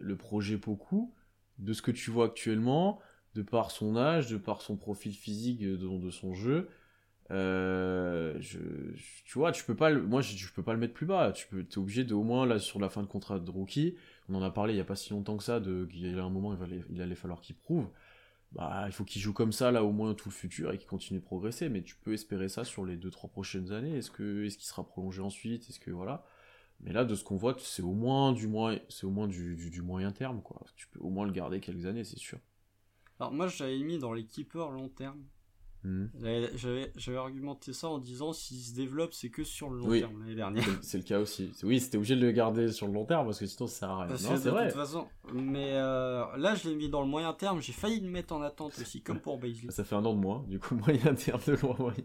le 0.00 0.16
projet 0.16 0.56
beaucoup 0.56 1.14
de 1.58 1.72
ce 1.72 1.82
que 1.82 1.92
tu 1.92 2.10
vois 2.10 2.26
actuellement, 2.26 3.00
de 3.34 3.42
par 3.42 3.70
son 3.70 3.96
âge, 3.96 4.28
de 4.28 4.36
par 4.36 4.60
son 4.60 4.76
profil 4.76 5.14
physique, 5.14 5.60
de, 5.60 5.76
de 5.76 6.10
son 6.10 6.34
jeu. 6.34 6.68
Euh, 7.30 8.36
je, 8.40 8.58
tu 9.24 9.38
vois, 9.38 9.52
tu 9.52 9.64
peux 9.64 9.74
pas, 9.74 9.92
moi, 9.92 10.20
je, 10.20 10.36
je, 10.36 10.52
peux 10.52 10.62
pas 10.62 10.72
le 10.72 10.78
mettre 10.78 10.94
plus 10.94 11.06
bas. 11.06 11.32
Tu 11.32 11.46
peux, 11.48 11.60
es 11.60 11.78
obligé 11.78 12.04
de, 12.04 12.14
au 12.14 12.22
moins, 12.22 12.46
là, 12.46 12.58
sur 12.58 12.80
la 12.80 12.88
fin 12.88 13.02
de 13.02 13.06
contrat 13.06 13.38
de 13.38 13.50
rookie, 13.50 13.96
on 14.28 14.34
en 14.34 14.42
a 14.42 14.50
parlé 14.50 14.74
il 14.74 14.76
y 14.76 14.80
a 14.80 14.84
pas 14.84 14.96
si 14.96 15.10
longtemps 15.10 15.36
que 15.36 15.44
ça, 15.44 15.60
de, 15.60 15.86
qu'il 15.86 16.06
y 16.06 16.18
a 16.18 16.22
un 16.22 16.30
moment, 16.30 16.54
il, 16.54 16.84
il 16.90 17.02
allait 17.02 17.14
falloir 17.14 17.40
qu'il 17.40 17.56
prouve. 17.56 17.88
Bah, 18.52 18.84
il 18.86 18.92
faut 18.92 19.04
qu'il 19.04 19.20
joue 19.20 19.32
comme 19.32 19.52
ça, 19.52 19.72
là, 19.72 19.82
au 19.82 19.90
moins, 19.90 20.14
tout 20.14 20.28
le 20.28 20.34
futur 20.34 20.72
et 20.72 20.78
qu'il 20.78 20.86
continue 20.86 21.18
de 21.18 21.24
progresser. 21.24 21.68
Mais 21.68 21.82
tu 21.82 21.96
peux 21.96 22.12
espérer 22.12 22.48
ça 22.48 22.64
sur 22.64 22.84
les 22.84 22.96
2-3 22.96 23.30
prochaines 23.30 23.72
années. 23.72 23.96
Est-ce 23.96 24.10
que, 24.10 24.44
est-ce 24.44 24.56
qu'il 24.56 24.66
sera 24.66 24.86
prolongé 24.86 25.22
ensuite? 25.22 25.68
Est-ce 25.68 25.80
que, 25.80 25.90
voilà. 25.90 26.24
Mais 26.80 26.92
là, 26.92 27.04
de 27.04 27.14
ce 27.14 27.24
qu'on 27.24 27.36
voit, 27.36 27.56
c'est 27.58 27.82
au 27.82 27.92
moins 27.92 28.32
du 28.32 28.46
moins, 28.46 28.76
c'est 28.88 29.06
au 29.06 29.10
moins 29.10 29.26
du, 29.26 29.56
du, 29.56 29.82
moyen 29.82 30.12
terme, 30.12 30.42
quoi. 30.42 30.60
Tu 30.76 30.86
peux 30.88 31.00
au 31.00 31.08
moins 31.08 31.26
le 31.26 31.32
garder 31.32 31.60
quelques 31.60 31.86
années, 31.86 32.04
c'est 32.04 32.18
sûr. 32.18 32.38
Alors, 33.18 33.32
moi, 33.32 33.48
j'avais 33.48 33.78
mis 33.78 33.98
dans 33.98 34.12
les 34.12 34.24
keepers 34.24 34.70
long 34.70 34.88
terme 34.88 35.22
J'avais 36.54 37.16
argumenté 37.16 37.72
ça 37.72 37.88
en 37.88 37.98
disant 37.98 38.32
s'il 38.32 38.58
se 38.58 38.74
développe, 38.74 39.12
c'est 39.12 39.28
que 39.28 39.44
sur 39.44 39.68
le 39.70 39.78
long 39.78 39.90
terme 39.90 40.20
l'année 40.20 40.34
dernière. 40.34 40.64
C'est 40.82 40.98
le 40.98 41.04
cas 41.04 41.18
aussi. 41.18 41.52
Oui, 41.62 41.80
c'était 41.80 41.96
obligé 41.96 42.16
de 42.16 42.20
le 42.20 42.32
garder 42.32 42.72
sur 42.72 42.86
le 42.86 42.94
long 42.94 43.04
terme 43.04 43.26
parce 43.26 43.38
que 43.38 43.46
sinon 43.46 43.66
ça 43.66 43.80
sert 43.80 43.90
à 43.90 44.04
rien. 44.04 44.16
c'est 44.16 44.50
vrai. 44.50 44.66
De 44.66 44.70
toute 44.70 44.80
façon, 44.80 45.06
mais 45.32 45.72
euh, 45.72 46.24
là 46.36 46.54
je 46.54 46.68
l'ai 46.68 46.74
mis 46.74 46.88
dans 46.88 47.02
le 47.02 47.08
moyen 47.08 47.32
terme. 47.32 47.60
J'ai 47.60 47.72
failli 47.72 48.00
le 48.00 48.08
mettre 48.08 48.34
en 48.34 48.42
attente 48.42 48.78
aussi, 48.78 49.02
comme 49.02 49.20
pour 49.20 49.38
Baisley. 49.38 49.70
Ça 49.70 49.84
fait 49.84 49.94
un 49.94 50.04
an 50.04 50.14
de 50.14 50.20
moins, 50.20 50.44
du 50.48 50.58
coup 50.58 50.74
moyen 50.86 51.14
terme 51.14 51.40
de 51.46 51.52
loin 51.52 51.76
moyen. 51.78 52.04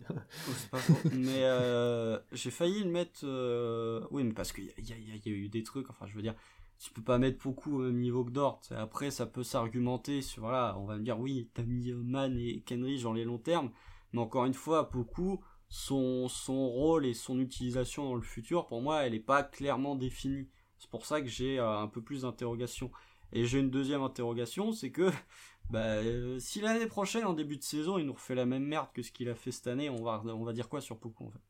Oh, 0.73 0.77
mais 1.13 1.43
euh, 1.43 2.19
j'ai 2.31 2.51
failli 2.51 2.83
le 2.83 2.89
mettre. 2.89 3.21
Euh, 3.23 4.01
oui, 4.11 4.23
mais 4.23 4.33
parce 4.33 4.51
qu'il 4.51 4.65
y, 4.65 4.91
y, 4.91 5.29
a 5.29 5.35
eu 5.35 5.49
des 5.49 5.63
trucs. 5.63 5.89
Enfin, 5.89 6.05
je 6.07 6.15
veux 6.15 6.21
dire, 6.21 6.35
tu 6.79 6.91
peux 6.93 7.01
pas 7.01 7.17
mettre 7.17 7.43
beaucoup 7.43 7.79
au 7.79 7.83
même 7.83 7.99
niveau 7.99 8.23
que 8.23 8.31
Dort. 8.31 8.61
Après, 8.71 9.11
ça 9.11 9.25
peut 9.25 9.43
s'argumenter 9.43 10.21
sur, 10.21 10.43
voilà, 10.43 10.77
on 10.79 10.85
va 10.85 10.97
me 10.97 11.03
dire, 11.03 11.19
oui, 11.19 11.49
t'as 11.53 11.63
mis 11.63 11.91
Man 11.91 12.37
et 12.37 12.61
Kenrich 12.61 13.03
dans 13.03 13.13
les 13.13 13.25
longs 13.25 13.37
termes, 13.37 13.71
mais 14.13 14.21
encore 14.21 14.45
une 14.45 14.53
fois, 14.53 14.89
beaucoup, 14.91 15.43
son, 15.67 16.29
son 16.29 16.69
rôle 16.69 17.05
et 17.05 17.13
son 17.13 17.39
utilisation 17.39 18.05
dans 18.05 18.15
le 18.15 18.21
futur, 18.21 18.65
pour 18.65 18.81
moi, 18.81 19.03
elle 19.03 19.11
n'est 19.11 19.19
pas 19.19 19.43
clairement 19.43 19.95
définie. 19.95 20.49
C'est 20.77 20.89
pour 20.89 21.05
ça 21.05 21.21
que 21.21 21.27
j'ai 21.27 21.59
euh, 21.59 21.79
un 21.79 21.87
peu 21.87 22.01
plus 22.01 22.21
d'interrogations. 22.21 22.91
Et 23.33 23.45
j'ai 23.45 23.59
une 23.59 23.69
deuxième 23.69 24.01
interrogation, 24.01 24.71
c'est 24.71 24.91
que 24.91 25.11
bah, 25.69 25.79
euh, 25.79 26.39
si 26.39 26.61
l'année 26.61 26.87
prochaine, 26.87 27.25
en 27.25 27.33
début 27.33 27.57
de 27.57 27.63
saison, 27.63 27.97
il 27.97 28.05
nous 28.05 28.13
refait 28.13 28.35
la 28.35 28.45
même 28.45 28.63
merde 28.63 28.87
que 28.93 29.01
ce 29.01 29.11
qu'il 29.11 29.29
a 29.29 29.35
fait 29.35 29.51
cette 29.51 29.67
année, 29.67 29.89
on 29.89 30.01
va, 30.01 30.23
on 30.25 30.45
va 30.45 30.53
dire 30.53 30.69
quoi 30.69 30.79
sur 30.79 30.97
Poku 30.97 31.25
en 31.25 31.31
fait? 31.31 31.41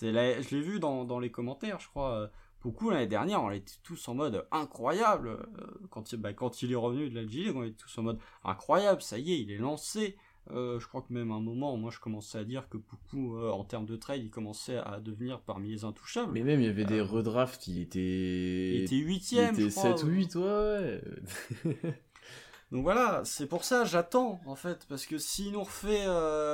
Je 0.00 0.54
l'ai 0.54 0.62
vu 0.62 0.80
dans, 0.80 1.04
dans 1.04 1.18
les 1.18 1.30
commentaires, 1.30 1.80
je 1.80 1.88
crois. 1.88 2.30
Beaucoup 2.64 2.88
l'année 2.88 3.06
dernière, 3.06 3.42
on 3.42 3.50
était 3.50 3.74
tous 3.82 4.08
en 4.08 4.14
mode 4.14 4.46
incroyable. 4.50 5.28
Euh, 5.28 5.66
quand, 5.90 6.12
il, 6.12 6.18
bah, 6.18 6.32
quand 6.32 6.62
il 6.62 6.72
est 6.72 6.76
revenu 6.76 7.10
de 7.10 7.14
l'Algérie, 7.14 7.52
on 7.54 7.62
était 7.62 7.76
tous 7.76 7.98
en 7.98 8.02
mode 8.02 8.18
incroyable, 8.42 9.02
ça 9.02 9.18
y 9.18 9.34
est, 9.34 9.40
il 9.40 9.50
est 9.50 9.58
lancé. 9.58 10.16
Euh, 10.50 10.80
je 10.80 10.88
crois 10.88 11.02
que 11.02 11.12
même 11.12 11.30
à 11.30 11.34
un 11.34 11.40
moment, 11.40 11.76
moi 11.76 11.90
je 11.90 12.00
commençais 12.00 12.38
à 12.38 12.44
dire 12.44 12.70
que 12.70 12.78
beaucoup, 12.78 13.36
euh, 13.36 13.50
en 13.50 13.64
termes 13.64 13.84
de 13.84 13.96
trade, 13.96 14.22
il 14.22 14.30
commençait 14.30 14.78
à 14.78 14.98
devenir 15.00 15.40
parmi 15.40 15.68
les 15.72 15.84
intouchables. 15.84 16.32
Mais 16.32 16.42
même 16.42 16.60
il 16.60 16.66
y 16.66 16.70
avait 16.70 16.86
des 16.86 17.02
redrafts, 17.02 17.66
il 17.66 17.80
était. 17.82 18.00
Il 18.00 18.82
était 18.84 18.96
8 18.96 19.32
Il 19.32 19.38
était 19.40 19.70
7 19.70 20.02
ou 20.02 20.06
8, 20.06 20.34
ouais. 20.36 21.02
Donc 22.72 22.82
voilà, 22.82 23.20
c'est 23.26 23.46
pour 23.46 23.64
ça 23.64 23.84
j'attends 23.84 24.40
en 24.46 24.56
fait, 24.56 24.86
parce 24.88 25.04
que 25.04 25.18
s'il 25.18 25.52
nous 25.52 25.62
refait 25.62 26.06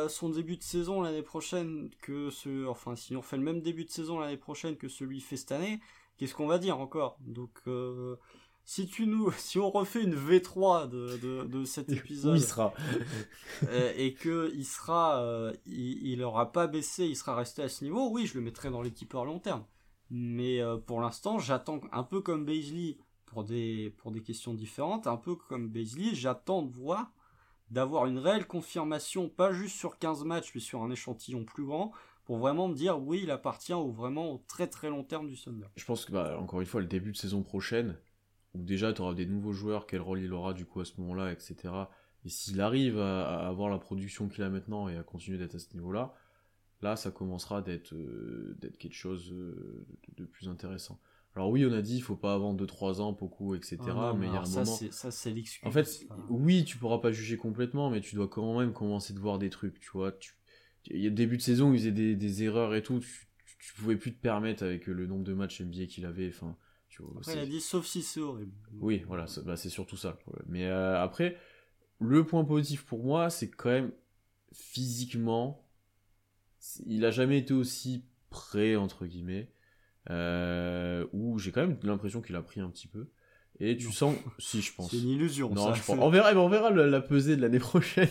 son 0.09 0.29
début 0.29 0.57
de 0.57 0.63
saison 0.63 1.03
l'année 1.03 1.23
prochaine 1.23 1.89
que 2.03 2.31
ce, 2.31 2.67
enfin 2.67 2.97
s'il 2.97 3.15
nous 3.15 3.21
refait 3.21 3.37
le 3.37 3.45
même 3.45 3.63
début 3.63 3.85
de 3.85 3.91
saison 3.91 4.19
l'année 4.19 4.37
prochaine 4.37 4.77
que 4.77 4.89
celui 4.89 5.21
fait 5.21 5.37
cette 5.37 5.53
année, 5.53 5.81
qu'est-ce 6.21 6.35
qu'on 6.35 6.47
va 6.47 6.59
dire 6.59 6.79
encore? 6.79 7.17
Donc, 7.21 7.63
euh, 7.67 8.17
si 8.65 8.87
tu 8.87 9.07
nous, 9.07 9.33
si 9.39 9.59
on 9.59 9.71
refait 9.71 10.03
une 10.03 10.15
V3 10.15 10.89
de, 10.89 11.47
de, 11.47 11.65
cet 11.65 11.89
épisode, 11.93 12.37
il 12.37 12.43
sera 12.43 12.75
euh, 13.65 13.93
et 13.97 14.13
que 14.13 14.53
il 14.55 14.67
sera, 14.67 15.23
euh, 15.23 15.53
il, 15.67 16.23
aura 16.23 16.53
pas 16.53 16.67
baissé, 16.67 17.07
il 17.07 17.17
sera 17.17 17.35
resté 17.35 17.63
à 17.63 17.69
ce 17.71 17.83
niveau, 17.85 18.11
oui, 18.11 18.27
je 18.27 18.35
le 18.35 18.43
mettrai 18.43 18.71
dans 18.71 18.83
l'équipe 18.83 19.15
à 19.15 19.25
long 19.25 19.39
terme. 19.39 19.65
Mais 20.11 20.61
pour 20.87 21.01
l'instant, 21.01 21.39
j'attends 21.39 21.81
un 21.93 22.03
peu 22.03 22.21
comme 22.21 22.45
Baisley 22.45 22.99
pour 23.27 23.45
des 23.45 23.95
pour 23.99 24.11
des 24.11 24.23
questions 24.23 24.55
différentes, 24.55 25.07
un 25.07 25.17
peu 25.17 25.37
comme 25.37 25.69
Baisley, 25.69 26.17
j'attends 26.17 26.63
de 26.63 26.73
voir 26.73 27.13
d'avoir 27.71 28.07
une 28.07 28.19
réelle 28.19 28.49
confirmation, 28.49 29.29
pas 29.29 29.53
juste 29.53 29.77
sur 29.77 29.99
15 29.99 30.25
matchs, 30.25 30.51
mais 30.53 30.61
sur 30.61 30.83
un 30.83 30.91
échantillon 30.91 31.45
plus 31.45 31.65
grand, 31.65 31.93
pour 32.31 32.39
vraiment 32.39 32.69
me 32.69 32.77
dire 32.77 33.03
oui, 33.03 33.23
il 33.25 33.31
appartient 33.33 33.73
au 33.73 33.91
vraiment 33.91 34.31
au 34.31 34.45
très 34.47 34.69
très 34.69 34.89
long 34.89 35.03
terme 35.03 35.27
du 35.27 35.37
Thunder. 35.37 35.67
Je 35.75 35.85
pense 35.85 36.05
que 36.05 36.13
bah, 36.13 36.39
encore 36.39 36.61
une 36.61 36.67
fois, 36.67 36.81
le 36.81 36.87
début 36.87 37.11
de 37.11 37.17
saison 37.17 37.43
prochaine, 37.43 37.97
où 38.55 38.63
déjà 38.63 38.93
tu 38.93 39.03
auras 39.03 39.15
des 39.15 39.27
nouveaux 39.27 39.53
joueurs, 39.53 39.85
quel 39.85 40.01
rôle 40.01 40.21
il 40.21 40.33
aura 40.33 40.55
du 40.55 40.65
coup 40.65 40.79
à 40.79 40.85
ce 40.85 40.93
moment-là, 41.01 41.33
etc. 41.33 41.57
Et 42.25 42.29
s'il 42.29 42.61
arrive 42.61 43.01
à, 43.01 43.49
avoir 43.49 43.69
la 43.69 43.79
production 43.79 44.29
qu'il 44.29 44.45
a 44.45 44.49
maintenant 44.49 44.89
et 44.89 44.97
à 44.97 45.03
continuer 45.03 45.39
d'être 45.39 45.57
à 45.57 45.59
ce 45.59 45.75
niveau-là, 45.75 46.15
là 46.83 46.95
ça 46.95 47.11
commencera 47.11 47.63
d'être 47.63 47.95
euh, 47.95 48.57
d'être 48.61 48.79
quelque 48.79 48.95
chose 48.95 49.33
euh, 49.33 49.85
de, 50.17 50.25
plus 50.25 50.49
intéressant. 50.49 51.01
Alors 51.35 51.51
oui, 51.51 51.67
on 51.67 51.73
a 51.73 51.83
dit 51.83 51.97
il 51.97 52.01
faut 52.01 52.15
pas 52.15 52.35
avant 52.35 52.55
2-3 52.55 53.01
ans, 53.01 53.11
beaucoup, 53.11 53.57
etc. 53.57 53.79
Ah 53.89 54.15
mais 54.17 54.29
il 54.29 54.33
y 54.33 54.37
a 54.37 54.43
un 54.43 54.45
ça, 54.45 54.63
moment. 54.63 54.79
Ça 54.93 55.11
c'est 55.11 55.33
l'excuse. 55.33 55.67
En 55.67 55.73
fait, 55.73 56.07
oui, 56.29 56.63
tu 56.65 56.79
pourras 56.79 56.99
pas 56.99 57.11
juger 57.11 57.37
complètement, 57.37 57.91
mais 57.91 58.01
tu 58.01 58.15
dois 58.15 58.29
quand 58.29 58.57
même 58.57 58.73
commencer 58.73 59.15
de 59.15 59.19
voir 59.19 59.41
des 59.41 59.51
trucs, 59.51 59.81
tu 59.81 59.91
vois. 59.93 60.13
Tu 60.13 60.35
il 60.87 61.01
y 61.01 61.07
a 61.07 61.11
début 61.11 61.37
de 61.37 61.43
saison, 61.43 61.73
ils 61.73 61.79
faisaient 61.79 61.93
des, 61.93 62.17
des 62.17 62.43
erreurs 62.43 62.75
et 62.75 62.83
tout, 62.83 63.01
tu, 63.01 63.27
tu, 63.59 63.75
pouvais 63.75 63.97
plus 63.97 64.15
te 64.15 64.21
permettre 64.21 64.63
avec 64.63 64.87
le 64.87 65.07
nombre 65.07 65.25
de 65.25 65.35
matchs 65.35 65.61
NBA 65.61 65.87
qu'il 65.87 66.07
avait. 66.07 66.29
Enfin, 66.29 66.57
tu 66.89 67.03
vois, 67.03 67.13
après, 67.19 67.35
il 67.35 67.39
a 67.39 67.47
dit 67.47 67.61
sauf 67.61 67.87
si 67.87 68.03
c'est 68.03 68.21
horrible. 68.21 68.55
Oui, 68.73 69.03
voilà, 69.07 69.27
bah, 69.45 69.57
c'est 69.57 69.69
surtout 69.69 69.97
ça. 69.97 70.19
Mais 70.47 70.67
euh, 70.67 71.01
après, 71.01 71.37
le 72.01 72.25
point 72.25 72.45
positif 72.45 72.85
pour 72.85 73.05
moi, 73.05 73.31
c'est 73.31 73.51
quand 73.51 73.71
même 73.71 73.93
physiquement, 74.53 75.69
il 76.87 77.05
a 77.05 77.11
jamais 77.11 77.39
été 77.39 77.55
aussi 77.55 78.05
prêt 78.31 78.77
entre 78.77 79.07
guillemets. 79.07 79.53
Euh, 80.09 81.07
où 81.13 81.39
j'ai 81.39 81.53
quand 81.53 81.61
même 81.61 81.79
l'impression 81.83 82.23
qu'il 82.23 82.35
a 82.35 82.43
pris 82.43 82.61
un 82.61 82.71
petit 82.71 82.89
peu. 82.89 83.11
Et 83.59 83.77
tu 83.77 83.93
sens, 83.93 84.17
si 84.39 84.63
je 84.63 84.75
pense. 84.75 84.91
C'est 84.91 84.99
une 84.99 85.11
illusion. 85.11 85.51
Non, 85.51 85.75
Je 85.75 85.83
pense. 85.83 85.99
On 86.01 86.09
verra, 86.09 86.33
on 86.35 86.49
verra 86.49 86.71
la, 86.71 87.01
pesée 87.01 87.37
de 87.37 87.43
l'année 87.43 87.59
prochaine. 87.61 88.09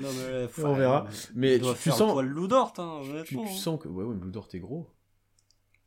Non, 0.00 0.08
mais, 0.12 0.48
on 0.64 0.74
verra. 0.74 1.06
Mais 1.34 1.58
tu, 1.58 1.66
tu 1.82 1.90
sens. 1.90 2.22
Le 2.22 2.54
hein, 2.54 3.22
tu, 3.24 3.36
tu, 3.36 3.54
sens 3.54 3.80
que 3.80 3.88
ouais, 3.88 4.04
ouais, 4.04 4.14
Loudort 4.14 4.48
est 4.52 4.60
gros. 4.60 4.88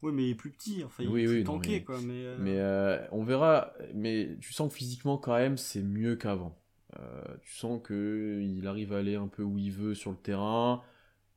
Oui, 0.01 0.12
mais 0.14 0.26
il 0.26 0.30
est 0.32 0.36
plus 0.36 0.51
petit. 0.51 0.84
Enfin, 0.84 1.03
il 1.03 1.18
est 1.18 1.26
plus 1.26 1.43
tanké, 1.43 1.84
quoi. 1.84 1.99
Mais, 2.01 2.26
euh, 2.26 2.38
mais 2.39 2.60
euh, 2.60 3.08
on 3.12 3.24
verra. 3.24 3.74
Mais 3.93 4.38
tu 4.39 4.53
sens 4.53 4.70
que 4.72 4.78
physiquement, 4.78 5.18
quand 5.18 5.36
même, 5.36 5.58
c'est 5.58 5.82
mieux 5.82 6.16
qu'avant. 6.16 6.62
Euh, 6.99 7.24
tu 7.41 7.56
sens 7.56 7.82
que 7.84 8.39
il 8.41 8.68
arrive 8.68 8.93
à 8.93 8.97
aller 8.97 9.16
un 9.16 9.28
peu 9.28 9.41
où 9.41 9.58
il 9.58 9.72
veut 9.72 9.95
sur 9.95 10.12
le 10.12 10.18
terrain. 10.18 10.84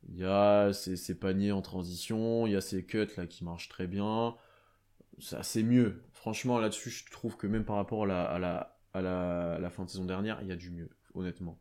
Il 0.08 0.16
y 0.16 0.24
a 0.24 0.72
ses, 0.72 1.18
paniers 1.18 1.52
en 1.52 1.62
transition, 1.62 2.46
il 2.46 2.52
y 2.52 2.56
a 2.56 2.60
ses 2.60 2.84
cuts 2.84 3.08
là 3.16 3.26
qui 3.26 3.42
marchent 3.42 3.68
très 3.68 3.86
bien. 3.86 4.36
C'est 5.18 5.64
mieux. 5.64 6.02
Franchement, 6.12 6.58
là-dessus, 6.58 6.90
je 6.90 7.10
trouve 7.10 7.36
que 7.36 7.46
même 7.46 7.64
par 7.64 7.76
rapport 7.76 8.04
à 8.04 8.06
la, 8.06 8.22
à 8.22 8.38
la, 8.38 8.78
à 8.94 9.02
la, 9.02 9.58
la 9.58 9.70
fin 9.70 9.84
de 9.84 9.90
saison 9.90 10.04
dernière, 10.04 10.40
il 10.42 10.48
y 10.48 10.52
a 10.52 10.56
du 10.56 10.70
mieux, 10.70 10.90
honnêtement. 11.14 11.58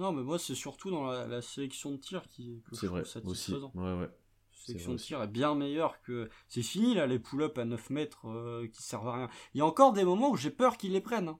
Non, 0.00 0.12
mais 0.12 0.22
moi, 0.22 0.38
c'est 0.38 0.54
surtout 0.54 0.90
dans 0.90 1.04
la, 1.04 1.42
sélection 1.42 1.90
de 1.90 1.98
tir 1.98 2.22
qui 2.30 2.62
c'est 2.72 2.86
vrai, 2.86 3.02
aussi. 3.24 3.52
Ouais, 3.52 3.92
ouais. 3.92 4.08
sélection 4.54 4.92
de 4.92 4.98
tir 4.98 5.22
est 5.22 5.28
bien 5.28 5.54
meilleure 5.54 6.00
que. 6.00 6.30
C'est 6.48 6.62
fini 6.62 6.94
là, 6.94 7.06
les 7.06 7.18
pull-up 7.18 7.58
à 7.58 7.66
9 7.66 7.90
mètres 7.90 8.26
euh, 8.26 8.66
qui 8.72 8.82
servent 8.82 9.08
à 9.08 9.14
rien. 9.14 9.28
Il 9.52 9.58
y 9.58 9.60
a 9.60 9.66
encore 9.66 9.92
des 9.92 10.04
moments 10.04 10.30
où 10.30 10.36
j'ai 10.38 10.50
peur 10.50 10.78
qu'ils 10.78 10.92
les 10.92 11.02
prennent. 11.02 11.28
Hein. 11.28 11.38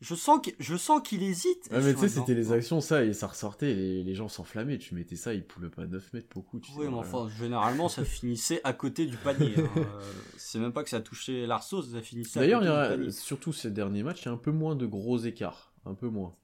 Je 0.00 0.14
sens 0.14 0.40
qu'il, 0.42 0.54
je 0.58 0.74
sens 0.74 1.02
qu'il 1.02 1.22
hésite. 1.22 1.68
mais 1.70 1.92
tu 1.92 2.00
sais, 2.00 2.08
c'était 2.08 2.32
les 2.32 2.50
actions, 2.52 2.80
ça, 2.80 3.04
et 3.04 3.12
ça 3.12 3.26
ressortait, 3.26 3.72
et 3.72 4.02
les 4.02 4.14
gens 4.14 4.28
s'enflammaient. 4.28 4.78
Tu 4.78 4.94
mettais 4.94 5.16
ça, 5.16 5.34
ils 5.34 5.44
pouvaient 5.44 5.68
pas 5.68 5.86
9 5.86 6.14
mètres 6.14 6.28
beaucoup. 6.34 6.58
Tu 6.60 6.72
oui, 6.78 6.86
mais 6.88 6.94
enfin, 6.94 7.28
généralement, 7.28 7.90
ça 7.90 8.04
finissait 8.06 8.62
à 8.64 8.72
côté 8.72 9.04
du 9.04 9.18
panier. 9.18 9.52
Hein. 9.58 9.68
Euh, 9.76 10.12
c'est 10.38 10.58
même 10.58 10.72
pas 10.72 10.82
que 10.82 10.90
ça 10.90 11.02
touchait 11.02 11.46
l'arceau, 11.46 11.82
ça 11.82 12.00
finissait 12.00 12.40
D'ailleurs, 12.40 12.62
il 12.96 13.06
y 13.06 13.12
surtout 13.12 13.52
ces 13.52 13.70
derniers 13.70 14.02
matchs, 14.02 14.22
il 14.22 14.26
y 14.26 14.28
a 14.28 14.32
un 14.32 14.38
peu 14.38 14.50
moins 14.50 14.76
de 14.76 14.86
gros 14.86 15.18
écarts. 15.18 15.74
Un 15.84 15.94
peu 15.94 16.08
moins. 16.08 16.34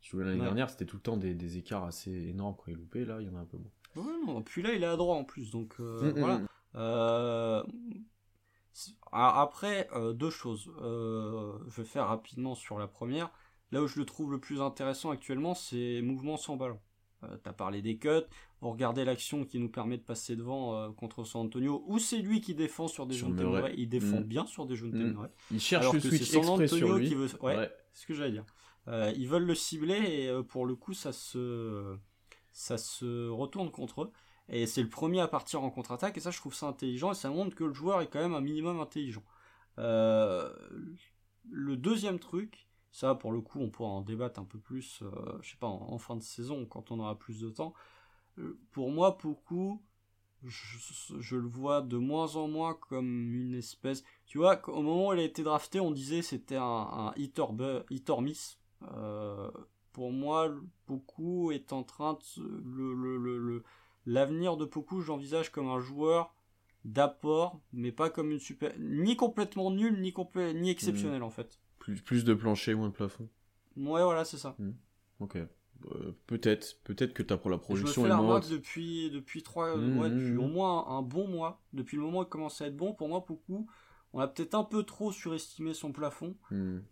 Tu 0.00 0.16
vois, 0.16 0.24
l'année 0.24 0.40
dernière, 0.40 0.70
c'était 0.70 0.86
tout 0.86 0.96
le 0.96 1.02
temps 1.02 1.16
des, 1.16 1.58
écarts 1.58 1.84
assez 1.84 2.10
énormes 2.10 2.54
quand 2.56 2.70
il 2.70 2.76
loupait. 2.76 3.04
Là, 3.04 3.20
il 3.20 3.26
y 3.26 3.30
en 3.30 3.36
a 3.36 3.40
un 3.40 3.44
peu 3.44 3.56
moins. 3.56 3.70
Ouais, 3.96 4.26
non, 4.26 4.42
puis 4.42 4.62
là, 4.62 4.72
il 4.74 4.82
est 4.82 4.86
à 4.86 4.96
droit 4.96 5.16
en 5.16 5.24
plus, 5.24 5.50
donc 5.50 5.74
euh, 5.80 6.02
mm, 6.02 6.06
mm, 6.08 6.20
voilà. 6.20 6.38
Mm. 6.38 6.46
Euh, 6.76 7.62
après, 9.12 9.88
euh, 9.94 10.12
deux 10.12 10.30
choses. 10.30 10.70
Je 10.78 11.76
vais 11.76 11.84
faire 11.86 12.06
rapidement 12.06 12.54
sur 12.54 12.78
la 12.78 12.86
première. 12.86 13.30
Là 13.70 13.82
où 13.82 13.86
je 13.86 13.98
le 13.98 14.06
trouve 14.06 14.30
le 14.30 14.40
plus 14.40 14.60
intéressant 14.60 15.10
actuellement, 15.10 15.54
c'est 15.54 16.00
mouvement 16.00 16.36
sans 16.36 16.56
ballon. 16.56 16.78
T'as 17.42 17.52
parlé 17.52 17.82
des 17.82 17.98
cuts, 17.98 18.08
vous 18.60 18.70
regardez 18.70 19.04
l'action 19.04 19.44
qui 19.44 19.58
nous 19.58 19.68
permet 19.68 19.96
de 19.96 20.02
passer 20.02 20.36
devant 20.36 20.92
contre 20.92 21.24
San 21.24 21.46
Antonio, 21.46 21.82
où 21.88 21.98
c'est 21.98 22.18
lui 22.18 22.40
qui 22.40 22.54
défend 22.54 22.86
sur 22.86 23.06
des 23.06 23.16
jeunes. 23.16 23.36
Il 23.76 23.88
défend 23.88 24.20
bien 24.20 24.46
sur 24.46 24.66
des 24.66 24.76
jeunes 24.76 24.92
témoins. 24.92 25.28
Il 25.50 25.60
cherche 25.60 25.82
alors 25.82 25.94
le 25.94 26.00
switch 26.00 26.22
San 26.22 26.48
Antonio 26.48 26.98
qui 27.00 27.14
veut. 27.14 27.28
Ouais, 27.42 27.68
c'est 27.92 28.02
ce 28.02 28.06
que 28.06 28.14
j'allais 28.14 28.32
dire. 28.32 28.44
Ils 29.16 29.28
veulent 29.28 29.46
le 29.46 29.54
cibler 29.54 29.96
et 29.96 30.42
pour 30.44 30.66
le 30.66 30.74
coup, 30.74 30.94
ça 30.94 31.12
se 31.12 31.96
ça 32.52 32.78
se 32.78 33.28
retourne 33.28 33.70
contre 33.70 34.02
eux. 34.02 34.12
Et 34.48 34.66
c'est 34.66 34.82
le 34.82 34.88
premier 34.88 35.20
à 35.20 35.28
partir 35.28 35.62
en 35.62 35.70
contre-attaque, 35.70 36.16
et 36.16 36.20
ça 36.20 36.30
je 36.30 36.38
trouve 36.38 36.54
ça 36.54 36.66
intelligent, 36.66 37.12
et 37.12 37.14
ça 37.14 37.30
montre 37.30 37.54
que 37.54 37.64
le 37.64 37.72
joueur 37.72 38.00
est 38.00 38.08
quand 38.08 38.20
même 38.20 38.34
un 38.34 38.40
minimum 38.40 38.80
intelligent. 38.80 39.22
Euh, 39.78 40.50
le 41.50 41.76
deuxième 41.76 42.18
truc, 42.18 42.68
ça 42.90 43.14
pour 43.14 43.30
le 43.30 43.40
coup 43.40 43.60
on 43.60 43.70
pourra 43.70 43.90
en 43.90 44.00
débattre 44.02 44.40
un 44.40 44.44
peu 44.44 44.58
plus, 44.58 45.02
euh, 45.02 45.38
je 45.42 45.50
sais 45.50 45.56
pas, 45.58 45.66
en, 45.66 45.98
fin 45.98 46.16
de 46.16 46.22
saison, 46.22 46.64
quand 46.66 46.90
on 46.90 46.98
aura 46.98 47.18
plus 47.18 47.40
de 47.40 47.50
temps. 47.50 47.74
Euh, 48.38 48.58
pour 48.72 48.90
moi, 48.90 49.18
beaucoup, 49.22 49.82
je, 50.44 51.36
le 51.36 51.48
vois 51.48 51.82
de 51.82 51.96
moins 51.96 52.36
en 52.36 52.48
moins 52.48 52.74
comme 52.74 53.34
une 53.34 53.54
espèce... 53.54 54.04
Tu 54.26 54.38
vois, 54.38 54.60
au 54.68 54.82
moment 54.82 55.08
où 55.08 55.12
il 55.12 55.20
a 55.20 55.24
été 55.24 55.42
drafté, 55.42 55.80
on 55.80 55.90
disait 55.90 56.22
c'était 56.22 56.56
un, 56.56 56.62
un 56.62 57.12
hit, 57.16 57.38
or, 57.38 57.52
miss. 58.22 58.57
Pour 59.92 60.12
moi, 60.12 60.50
beaucoup 60.86 61.50
est 61.50 61.72
en 61.72 61.82
train 61.82 62.18
de... 62.36 62.42
le, 62.72 63.16
le, 63.16 63.38
le 63.38 63.62
L'avenir 64.06 64.56
de 64.56 64.64
Poku, 64.64 65.02
j'envisage 65.02 65.52
comme 65.52 65.68
un 65.68 65.80
joueur 65.80 66.34
d'apport, 66.84 67.60
mais 67.74 67.92
pas 67.92 68.08
comme 68.08 68.30
une 68.30 68.38
super. 68.38 68.72
ni 68.78 69.16
complètement 69.16 69.70
nul, 69.70 70.00
ni, 70.00 70.12
complet... 70.14 70.54
ni 70.54 70.70
exceptionnel 70.70 71.20
hmm. 71.20 71.24
en 71.24 71.30
fait. 71.30 71.58
Plus, 71.78 72.00
plus 72.00 72.24
de 72.24 72.32
plancher, 72.32 72.74
moins 72.74 72.88
de 72.88 72.94
plafond. 72.94 73.28
Ouais, 73.76 74.02
voilà, 74.02 74.24
c'est 74.24 74.38
ça. 74.38 74.56
Hmm. 74.58 74.72
Ok. 75.20 75.36
Euh, 75.36 76.12
peut-être, 76.26 76.80
peut-être 76.84 77.12
que 77.12 77.22
as 77.32 77.36
pour 77.36 77.50
la 77.50 77.58
projection. 77.58 78.02
Je 78.02 78.08
me 78.08 78.16
fais 78.16 78.22
la 78.22 78.40
depuis 78.40 79.10
depuis 79.10 79.42
trois, 79.42 79.76
mois, 79.76 80.08
hmm, 80.08 80.18
depuis 80.18 80.36
au 80.36 80.48
moins 80.48 80.88
un, 80.88 81.02
bon 81.02 81.28
mois, 81.28 81.60
depuis 81.72 81.96
le 81.96 82.02
moment 82.02 82.20
où 82.20 82.22
il 82.22 82.28
commence 82.28 82.60
à 82.62 82.66
être 82.66 82.76
bon. 82.76 82.94
Pour 82.94 83.08
moi, 83.08 83.24
Poku, 83.24 83.68
on 84.18 84.20
a 84.20 84.28
peut-être 84.28 84.54
un 84.54 84.64
peu 84.64 84.82
trop 84.82 85.12
surestimé 85.12 85.74
son 85.74 85.92
plafond, 85.92 86.36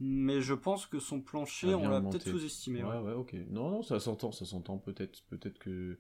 mais 0.01 0.41
je 0.41 0.55
pense 0.55 0.87
que 0.87 0.99
son 0.99 1.21
plancher, 1.21 1.75
on 1.75 1.89
l'a 1.89 2.01
peut-être 2.01 2.29
sous-estimé. 2.29 2.83
Ouais, 2.83 2.99
ouais, 2.99 3.13
ok. 3.13 3.35
Non, 3.51 3.71
non, 3.71 3.83
ça 3.83 4.01
s'entend, 4.01 4.33
ça 4.33 4.45
s'entend 4.45 4.79
peut-être, 4.79 5.23
peut-être 5.29 5.59
que 5.59 5.99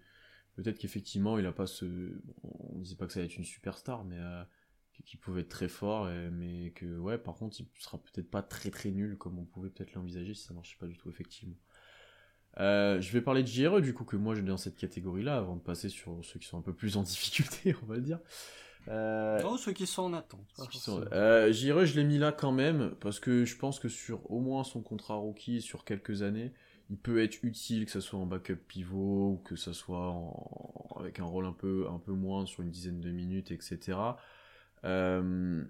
Peut-être 0.57 0.79
qu'effectivement, 0.79 1.39
il 1.39 1.45
a 1.45 1.53
pas 1.53 1.66
ce. 1.66 1.85
On 2.43 2.79
disait 2.79 2.97
pas 2.97 3.07
que 3.07 3.12
ça 3.12 3.20
allait 3.20 3.29
être 3.29 3.37
une 3.37 3.45
superstar, 3.45 4.05
mais 4.05 4.16
euh, 4.18 4.43
qu'il 5.05 5.20
pouvait 5.20 5.43
être 5.43 5.51
très 5.51 5.68
fort, 5.68 6.09
mais 6.33 6.70
que, 6.70 6.99
ouais, 6.99 7.18
par 7.18 7.35
contre, 7.35 7.61
il 7.61 7.66
sera 7.79 7.99
peut-être 7.99 8.31
pas 8.31 8.43
très 8.43 8.70
très 8.70 8.91
nul 8.91 9.18
comme 9.18 9.39
on 9.39 9.45
pouvait 9.45 9.68
peut-être 9.68 9.93
l'envisager 9.93 10.33
si 10.33 10.45
ça 10.45 10.55
marchait 10.55 10.79
pas 10.81 10.87
du 10.87 10.97
tout, 10.97 11.11
effectivement. 11.11 11.57
Euh, 12.59 12.99
je 13.03 13.12
vais 13.12 13.20
parler 13.20 13.43
de 13.43 13.49
JRE, 13.49 13.83
du 13.83 13.93
coup, 13.93 14.05
que 14.05 14.16
moi 14.16 14.35
je 14.35 14.41
dans 14.41 14.57
cette 14.57 14.77
catégorie-là, 14.77 15.37
avant 15.37 15.57
de 15.57 15.61
passer 15.61 15.91
sur 15.91 16.24
ceux 16.24 16.39
qui 16.39 16.47
sont 16.47 16.57
un 16.57 16.62
peu 16.62 16.72
plus 16.72 16.97
en 16.97 17.03
difficulté, 17.03 17.77
on 17.83 17.87
va 17.87 17.97
le 17.97 18.03
dire. 18.03 18.18
Euh... 18.89 19.41
Oh, 19.45 19.57
ceux 19.57 19.72
qui 19.72 19.87
sont 19.87 20.03
en 20.03 20.12
attente. 20.14 20.47
Euh, 21.12 21.53
JRE, 21.53 21.84
je 21.84 21.97
l'ai 21.97 22.05
mis 22.05 22.18
là 22.18 22.32
quand 22.32 22.53
même, 22.53 22.95
parce 23.01 23.20
que 23.20 23.45
je 23.45 23.57
pense 23.57 23.78
que 23.78 23.89
sur 23.89 24.30
au 24.30 24.41
moins 24.41 24.64
son 24.64 24.82
contrat 24.82 25.14
rookie, 25.14 25.61
sur 25.61 25.84
quelques 25.84 26.22
années, 26.22 26.53
il 26.91 26.97
peut 26.97 27.22
être 27.22 27.43
utile, 27.43 27.84
que 27.84 27.91
ce 27.91 28.01
soit 28.01 28.18
en 28.18 28.26
backup 28.26 28.57
pivot, 28.68 29.32
ou 29.32 29.43
que 29.45 29.57
ce 29.57 29.72
soit 29.72 30.14
avec 31.01 31.18
un 31.18 31.24
rôle 31.24 31.47
un 31.47 31.53
peu, 31.53 31.87
un 31.91 31.99
peu 31.99 32.12
moins 32.12 32.47
sur 32.47 32.62
une 32.62 32.70
dizaine 32.70 33.01
de 33.01 33.11
minutes, 33.11 33.51
etc. 33.51 33.99
Euh, 34.84 35.64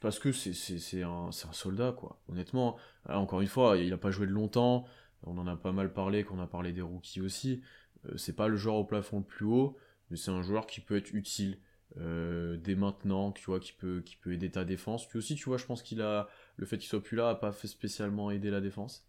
parce 0.00 0.18
que 0.18 0.32
c'est 0.32 1.02
un, 1.02 1.28
un, 1.28 1.32
soldat, 1.32 1.92
quoi. 1.92 2.20
Honnêtement, 2.28 2.76
encore 3.08 3.40
une 3.40 3.48
fois, 3.48 3.76
il 3.76 3.90
n'a 3.90 3.98
pas 3.98 4.10
joué 4.10 4.26
de 4.26 4.32
longtemps, 4.32 4.84
on 5.22 5.38
en 5.38 5.46
a 5.46 5.56
pas 5.56 5.72
mal 5.72 5.92
parlé, 5.92 6.24
qu'on 6.24 6.40
a 6.40 6.46
parlé 6.46 6.72
des 6.72 6.82
rookies 6.82 7.20
aussi. 7.20 7.62
Euh, 8.06 8.16
c'est 8.16 8.34
pas 8.34 8.48
le 8.48 8.56
joueur 8.56 8.76
au 8.76 8.84
plafond 8.84 9.18
le 9.18 9.24
plus 9.24 9.46
haut, 9.46 9.76
mais 10.10 10.16
c'est 10.16 10.30
un 10.30 10.42
joueur 10.42 10.66
qui 10.66 10.80
peut 10.80 10.96
être 10.96 11.12
utile. 11.12 11.58
Euh, 12.00 12.56
dès 12.56 12.74
maintenant, 12.74 13.30
tu 13.32 13.44
vois, 13.44 13.60
qui 13.60 13.72
peut, 13.72 14.02
qui 14.04 14.16
peut 14.16 14.32
aider 14.32 14.50
ta 14.50 14.64
défense. 14.64 15.06
Puis 15.06 15.18
aussi, 15.18 15.36
tu 15.36 15.44
vois, 15.44 15.58
je 15.58 15.64
pense 15.64 15.82
qu'il 15.82 16.02
a 16.02 16.28
le 16.56 16.66
fait 16.66 16.78
qu'il 16.78 16.88
soit 16.88 17.02
plus 17.02 17.16
là 17.16 17.28
a 17.30 17.34
pas 17.34 17.52
fait 17.52 17.68
spécialement 17.68 18.30
aider 18.30 18.50
la 18.50 18.60
défense. 18.60 19.06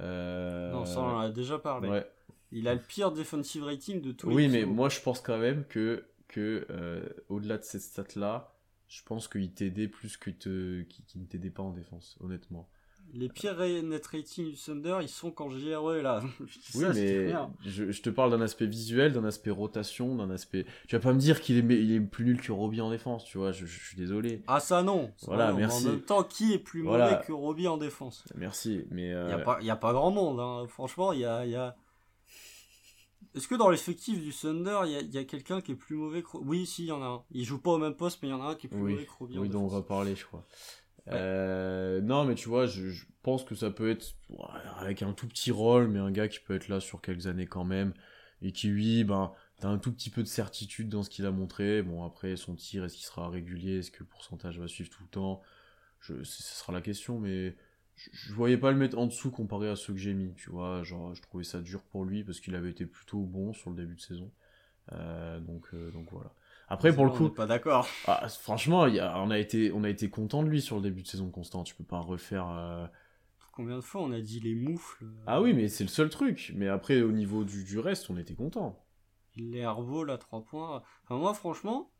Euh, 0.00 0.72
non, 0.72 0.84
ça 0.84 1.00
on 1.00 1.04
en 1.04 1.18
a 1.18 1.30
déjà 1.30 1.58
parlé. 1.58 2.02
Il 2.52 2.68
a 2.68 2.74
le 2.74 2.80
pire 2.80 3.12
defensive 3.12 3.64
rating 3.64 4.00
de 4.00 4.12
tous 4.12 4.28
oui, 4.28 4.48
les 4.48 4.48
mais 4.48 4.64
moi 4.64 4.88
je 4.88 5.00
pense 5.00 5.20
quand 5.20 5.38
même 5.38 5.64
que, 5.66 6.04
que 6.28 6.66
euh, 6.70 7.06
au-delà 7.28 7.58
de 7.58 7.64
cette 7.64 7.82
stat-là, 7.82 8.54
je 8.88 9.02
pense 9.02 9.28
qu'il 9.28 9.52
t'aidait 9.52 9.88
plus 9.88 10.16
que 10.16 10.30
te, 10.30 10.82
qu'il 10.82 11.20
ne 11.20 11.26
t'aidait 11.26 11.50
pas 11.50 11.62
en 11.62 11.72
défense, 11.72 12.16
honnêtement. 12.20 12.68
Les 13.14 13.28
pires 13.28 13.58
net 13.58 14.06
rating 14.06 14.50
du 14.50 14.56
Thunder, 14.56 14.98
ils 15.00 15.08
sont 15.08 15.30
quand 15.30 15.48
JRE 15.50 15.94
est 15.94 16.02
là. 16.02 16.22
oui, 16.74 16.84
mais 16.94 17.32
je, 17.64 17.90
je, 17.90 18.02
te 18.02 18.10
parle 18.10 18.30
d'un 18.30 18.40
aspect 18.42 18.66
visuel, 18.66 19.12
d'un 19.12 19.24
aspect 19.24 19.50
rotation, 19.50 20.14
d'un 20.16 20.30
aspect. 20.30 20.66
Tu 20.86 20.96
vas 20.96 21.00
pas 21.00 21.12
me 21.12 21.18
dire 21.18 21.40
qu'il 21.40 21.56
est, 21.56 21.82
il 21.82 21.92
est 21.92 22.00
plus 22.00 22.24
nul 22.24 22.40
que 22.40 22.52
Robbie 22.52 22.80
en 22.80 22.90
défense, 22.90 23.24
tu 23.24 23.38
vois, 23.38 23.52
je, 23.52 23.64
suis 23.64 23.96
désolé. 23.96 24.42
Ah, 24.46 24.60
ça 24.60 24.82
non 24.82 25.10
Voilà, 25.22 25.52
merci. 25.52 25.86
En 25.86 25.90
même 25.92 26.02
temps, 26.02 26.22
qui 26.22 26.52
est 26.52 26.58
plus 26.58 26.82
mauvais 26.82 27.18
que 27.26 27.32
Robbie 27.32 27.68
en 27.68 27.78
défense? 27.78 28.24
Merci, 28.34 28.84
mais. 28.90 29.08
Il 29.08 29.62
n'y 29.62 29.70
a, 29.70 29.72
a 29.72 29.76
pas 29.76 29.92
grand 29.92 30.10
monde, 30.10 30.40
hein. 30.40 30.66
franchement, 30.68 31.12
il 31.12 31.20
y 31.20 31.24
a. 31.24 31.46
Y 31.46 31.56
a... 31.56 31.76
Est-ce 33.34 33.46
que 33.46 33.54
dans 33.54 33.70
l'effectif 33.70 34.20
du 34.20 34.32
Thunder, 34.32 34.80
il 34.86 35.14
y 35.14 35.18
a, 35.18 35.20
a 35.20 35.24
quelqu'un 35.24 35.60
qui 35.60 35.72
est 35.72 35.76
plus 35.76 35.96
mauvais 35.96 36.22
que 36.22 36.36
Oui, 36.38 36.66
si, 36.66 36.84
il 36.84 36.88
y 36.88 36.92
en 36.92 37.02
a 37.02 37.06
un. 37.06 37.22
Il 37.30 37.44
joue 37.44 37.58
pas 37.58 37.70
au 37.70 37.78
même 37.78 37.94
poste, 37.94 38.18
mais 38.22 38.28
il 38.28 38.32
y 38.32 38.34
en 38.34 38.42
a 38.42 38.50
un 38.50 38.54
qui 38.54 38.66
est 38.66 38.70
plus 38.70 38.78
mauvais 38.78 39.04
que 39.04 39.12
Robbie. 39.18 39.38
Oui, 39.38 39.48
dont 39.48 39.62
on 39.62 39.68
va 39.68 39.82
parler, 39.82 40.14
je 40.14 40.24
crois. 40.24 40.44
Euh, 41.12 42.00
non, 42.00 42.24
mais 42.24 42.34
tu 42.34 42.48
vois, 42.48 42.66
je, 42.66 43.04
pense 43.22 43.44
que 43.44 43.54
ça 43.54 43.70
peut 43.70 43.90
être 43.90 44.14
avec 44.78 45.02
un 45.02 45.12
tout 45.12 45.26
petit 45.28 45.50
rôle, 45.50 45.88
mais 45.88 45.98
un 45.98 46.10
gars 46.10 46.28
qui 46.28 46.38
peut 46.40 46.54
être 46.54 46.68
là 46.68 46.80
sur 46.80 47.00
quelques 47.00 47.26
années 47.26 47.46
quand 47.46 47.64
même, 47.64 47.92
et 48.42 48.52
qui, 48.52 48.72
oui, 48.72 49.04
ben, 49.04 49.32
t'as 49.60 49.68
un 49.68 49.78
tout 49.78 49.92
petit 49.92 50.10
peu 50.10 50.22
de 50.22 50.28
certitude 50.28 50.88
dans 50.88 51.02
ce 51.02 51.10
qu'il 51.10 51.26
a 51.26 51.30
montré. 51.30 51.82
Bon, 51.82 52.04
après, 52.04 52.36
son 52.36 52.54
tir, 52.54 52.84
est-ce 52.84 52.94
qu'il 52.94 53.04
sera 53.04 53.28
régulier? 53.28 53.78
Est-ce 53.78 53.90
que 53.90 54.00
le 54.00 54.06
pourcentage 54.06 54.58
va 54.58 54.68
suivre 54.68 54.90
tout 54.90 55.02
le 55.02 55.08
temps? 55.08 55.42
Ce 56.00 56.22
sera 56.24 56.72
la 56.72 56.80
question, 56.80 57.18
mais 57.18 57.56
je, 57.96 58.08
je, 58.12 58.32
voyais 58.32 58.56
pas 58.56 58.70
le 58.70 58.78
mettre 58.78 58.96
en 58.96 59.06
dessous 59.06 59.30
comparé 59.32 59.68
à 59.68 59.76
ceux 59.76 59.92
que 59.92 59.98
j'ai 59.98 60.14
mis, 60.14 60.32
tu 60.34 60.50
vois. 60.50 60.84
Genre, 60.84 61.14
je 61.14 61.22
trouvais 61.22 61.44
ça 61.44 61.60
dur 61.60 61.82
pour 61.82 62.04
lui 62.04 62.24
parce 62.24 62.40
qu'il 62.40 62.54
avait 62.54 62.70
été 62.70 62.86
plutôt 62.86 63.20
bon 63.20 63.52
sur 63.52 63.70
le 63.70 63.76
début 63.76 63.96
de 63.96 64.00
saison. 64.00 64.30
donc, 64.92 65.74
donc 65.92 66.08
voilà. 66.12 66.32
Après, 66.68 66.94
pour 66.94 67.04
le 67.04 67.10
coup. 67.10 67.28
pas 67.30 67.46
d'accord. 67.46 67.86
Ah, 68.06 68.28
franchement, 68.28 68.86
y 68.86 68.98
a, 68.98 69.18
on, 69.20 69.30
a 69.30 69.38
été, 69.38 69.72
on 69.72 69.84
a 69.84 69.88
été 69.88 70.10
content 70.10 70.42
de 70.42 70.48
lui 70.48 70.60
sur 70.60 70.76
le 70.76 70.82
début 70.82 71.02
de 71.02 71.06
saison 71.08 71.30
constant. 71.30 71.64
Tu 71.64 71.74
peux 71.74 71.84
pas 71.84 72.00
refaire. 72.00 72.90
Combien 73.52 73.76
de 73.76 73.80
fois 73.80 74.02
on 74.02 74.12
a 74.12 74.20
dit 74.20 74.38
les 74.38 74.54
moufles 74.54 75.06
Ah 75.26 75.42
oui, 75.42 75.52
mais 75.52 75.68
c'est 75.68 75.82
le 75.84 75.88
seul 75.88 76.10
truc. 76.10 76.52
Mais 76.54 76.68
après, 76.68 77.02
au 77.02 77.10
niveau 77.10 77.42
du, 77.44 77.64
du 77.64 77.78
reste, 77.78 78.08
on 78.10 78.16
était 78.16 78.34
content. 78.34 78.78
Les 79.36 79.58
Hervaux, 79.58 80.08
à 80.08 80.18
3 80.18 80.42
points. 80.44 80.82
Enfin, 81.04 81.16
moi, 81.16 81.34
franchement, 81.34 81.90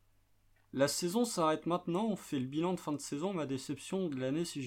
la 0.71 0.87
saison 0.87 1.25
s'arrête 1.25 1.65
maintenant. 1.65 2.07
On 2.09 2.15
fait 2.15 2.39
le 2.39 2.45
bilan 2.45 2.73
de 2.73 2.79
fin 2.79 2.93
de 2.93 2.99
saison. 2.99 3.33
Ma 3.33 3.45
déception 3.45 4.07
de 4.07 4.17
l'année, 4.17 4.45
c'est. 4.45 4.61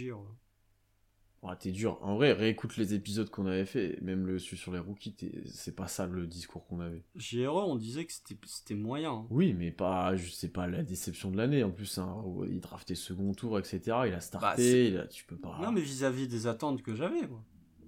Oh, 1.44 1.50
t'es 1.58 1.72
dur. 1.72 1.98
En 2.02 2.14
vrai, 2.14 2.32
réécoute 2.32 2.76
les 2.76 2.94
épisodes 2.94 3.28
qu'on 3.28 3.46
avait 3.46 3.66
fait, 3.66 3.98
même 4.00 4.26
le 4.26 4.38
sur 4.38 4.72
les 4.72 4.78
rookies, 4.78 5.16
c'est 5.46 5.74
pas 5.74 5.88
ça 5.88 6.06
le 6.06 6.28
discours 6.28 6.64
qu'on 6.68 6.78
avait. 6.78 7.02
JRE, 7.16 7.68
on 7.68 7.74
disait 7.74 8.04
que 8.04 8.12
c'était 8.12 8.74
moyen. 8.74 9.10
Hein. 9.12 9.26
Oui, 9.28 9.52
mais 9.52 9.72
pas, 9.72 10.16
sais 10.16 10.50
pas 10.50 10.68
la 10.68 10.84
déception 10.84 11.32
de 11.32 11.36
l'année. 11.36 11.64
En 11.64 11.72
plus, 11.72 11.98
hein, 11.98 12.22
il 12.48 12.60
draftait 12.60 12.94
second 12.94 13.34
tour, 13.34 13.58
etc. 13.58 13.80
Il 14.06 14.14
a 14.14 14.20
starté, 14.20 14.92
bah, 14.92 15.08
tu 15.08 15.24
peux 15.24 15.36
pas. 15.36 15.58
Non, 15.60 15.72
mais 15.72 15.80
vis-à-vis 15.80 16.28
des 16.28 16.46
attentes 16.46 16.80
que 16.80 16.94
j'avais, 16.94 17.28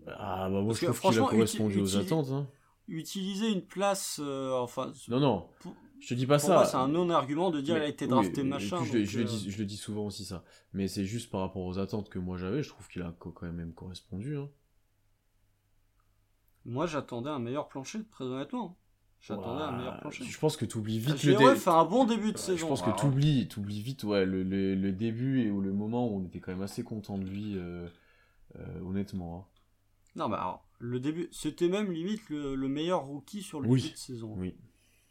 Ah, 0.09 0.49
bah, 0.51 0.61
moi, 0.61 0.75
je 0.75 0.87
trouve 0.87 1.01
qu'il 1.01 1.21
a 1.21 1.27
correspondu 1.27 1.81
aux 1.81 1.97
attentes. 1.97 2.31
Hein. 2.31 2.49
Utiliser 2.89 3.53
une 3.53 3.63
place, 3.63 4.21
euh, 4.21 4.51
enfin. 4.51 4.93
Non, 5.09 5.21
non. 5.21 5.47
Je 6.05 6.11
te 6.11 6.15
dis 6.15 6.27
pas 6.27 6.39
ça. 6.39 6.67
c'est 6.67 6.77
un 6.77 6.89
non-argument 6.89 7.51
de 7.51 7.63
dire 7.63 7.77
qu'il 7.77 7.83
a 7.83 7.89
été 7.89 8.07
drafté 8.07 8.43
machin. 8.43 8.85
je, 8.85 8.93
le 8.93 9.05
dis, 9.25 9.51
je, 9.51 9.59
le 9.59 9.65
dis, 9.65 9.79
souvent 9.79 10.05
aussi 10.05 10.27
ça. 10.27 10.45
Mais 10.75 10.87
c'est 10.87 11.07
juste 11.07 11.31
par 11.31 11.41
rapport 11.41 11.65
aux 11.65 11.79
attentes 11.79 12.11
que 12.11 12.19
moi 12.19 12.37
j'avais, 12.37 12.63
je 12.63 12.69
trouve 12.69 12.87
qu'il 12.89 13.01
a 13.01 13.15
quand 13.19 13.41
même 13.41 13.73
correspondu. 13.73 14.37
Hein. 14.37 14.51
Moi 16.67 16.87
j'attendais 16.87 17.31
un 17.31 17.39
meilleur 17.39 17.69
plancher, 17.69 18.01
très 18.11 18.25
honnêtement. 18.25 18.77
J'attendais 19.23 19.63
un 19.63 19.73
meilleur 19.73 19.99
plancher. 19.99 20.25
Je 20.25 20.39
pense 20.39 20.59
que 20.59 20.67
tu 20.67 20.77
oublies 20.77 20.99
vite 20.99 21.25
le 21.25 21.37
début. 21.37 21.57
fait 21.57 21.71
un 21.71 21.87
bon 21.87 22.05
début 22.05 22.33
de 22.33 22.39
saison. 22.39 22.59
Je 22.59 22.67
pense 22.67 22.83
que 22.83 22.91
tu 22.91 23.07
oublies, 23.07 23.49
oublies 23.57 23.81
vite 23.81 24.05
ouais, 24.05 24.27
le, 24.27 24.43
le, 24.43 24.93
début 24.93 25.41
et 25.41 25.45
le 25.45 25.73
moment 25.73 26.07
où 26.07 26.19
on 26.19 26.27
était 26.27 26.39
quand 26.39 26.53
même 26.53 26.61
assez 26.61 26.85
content 26.85 27.17
de 27.17 27.25
lui, 27.25 27.57
euh, 27.57 27.89
euh, 28.57 28.81
honnêtement. 28.83 29.39
Hein. 29.39 29.45
Non, 30.17 30.29
bah 30.29 30.37
alors, 30.37 30.69
le 30.81 31.01
début, 31.01 31.29
c'était 31.33 31.69
même 31.69 31.91
limite 31.91 32.29
le, 32.29 32.57
meilleur 32.69 33.07
rookie 33.07 33.43
sur 33.43 33.63
le 33.63 33.69
début 33.69 33.91
de 33.91 33.97
saison. 33.97 34.35
Oui, 34.37 34.55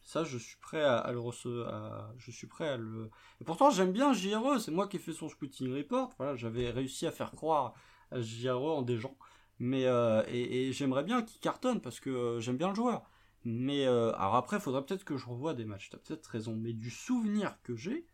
ça, 0.03 0.23
je 0.23 0.37
suis 0.37 0.57
prêt 0.57 0.83
à, 0.83 1.11
le 1.11 1.19
recevoir. 1.19 2.13
Je 2.17 2.31
suis 2.31 2.47
prêt 2.47 2.67
à 2.67 2.77
le. 2.77 3.09
Et 3.41 3.43
pourtant, 3.45 3.69
j'aime 3.69 3.91
bien 3.91 4.13
JRE. 4.13 4.59
C'est 4.59 4.71
moi 4.71 4.87
qui 4.87 4.97
ai 4.97 4.99
fait 4.99 5.13
son 5.13 5.29
scouting 5.29 5.73
report. 5.73 6.11
Voilà, 6.17 6.35
j'avais 6.35 6.69
réussi 6.69 7.07
à 7.07 7.11
faire 7.11 7.31
croire 7.31 7.73
à 8.11 8.21
JRE 8.21 8.77
en 8.77 8.81
des 8.81 8.97
gens. 8.97 9.17
Mais 9.59 9.85
euh, 9.85 10.23
et, 10.27 10.71
j'aimerais 10.73 11.03
bien 11.03 11.21
qu'il 11.21 11.39
cartonne 11.39 11.79
parce 11.79 11.99
que 11.99 12.09
euh, 12.09 12.39
j'aime 12.39 12.57
bien 12.57 12.69
le 12.69 12.75
joueur. 12.75 13.09
Mais 13.45 13.85
euh, 13.85 14.11
alors 14.15 14.35
après, 14.35 14.57
il 14.57 14.61
faudrait 14.61 14.85
peut-être 14.85 15.05
que 15.05 15.15
je 15.15 15.25
revoie 15.25 15.53
des 15.53 15.65
matchs. 15.65 15.89
T'as 15.89 15.97
peut-être 15.97 16.25
raison. 16.27 16.55
Mais 16.55 16.73
du 16.73 16.89
souvenir 16.89 17.55
que 17.63 17.75
j'ai, 17.75 18.05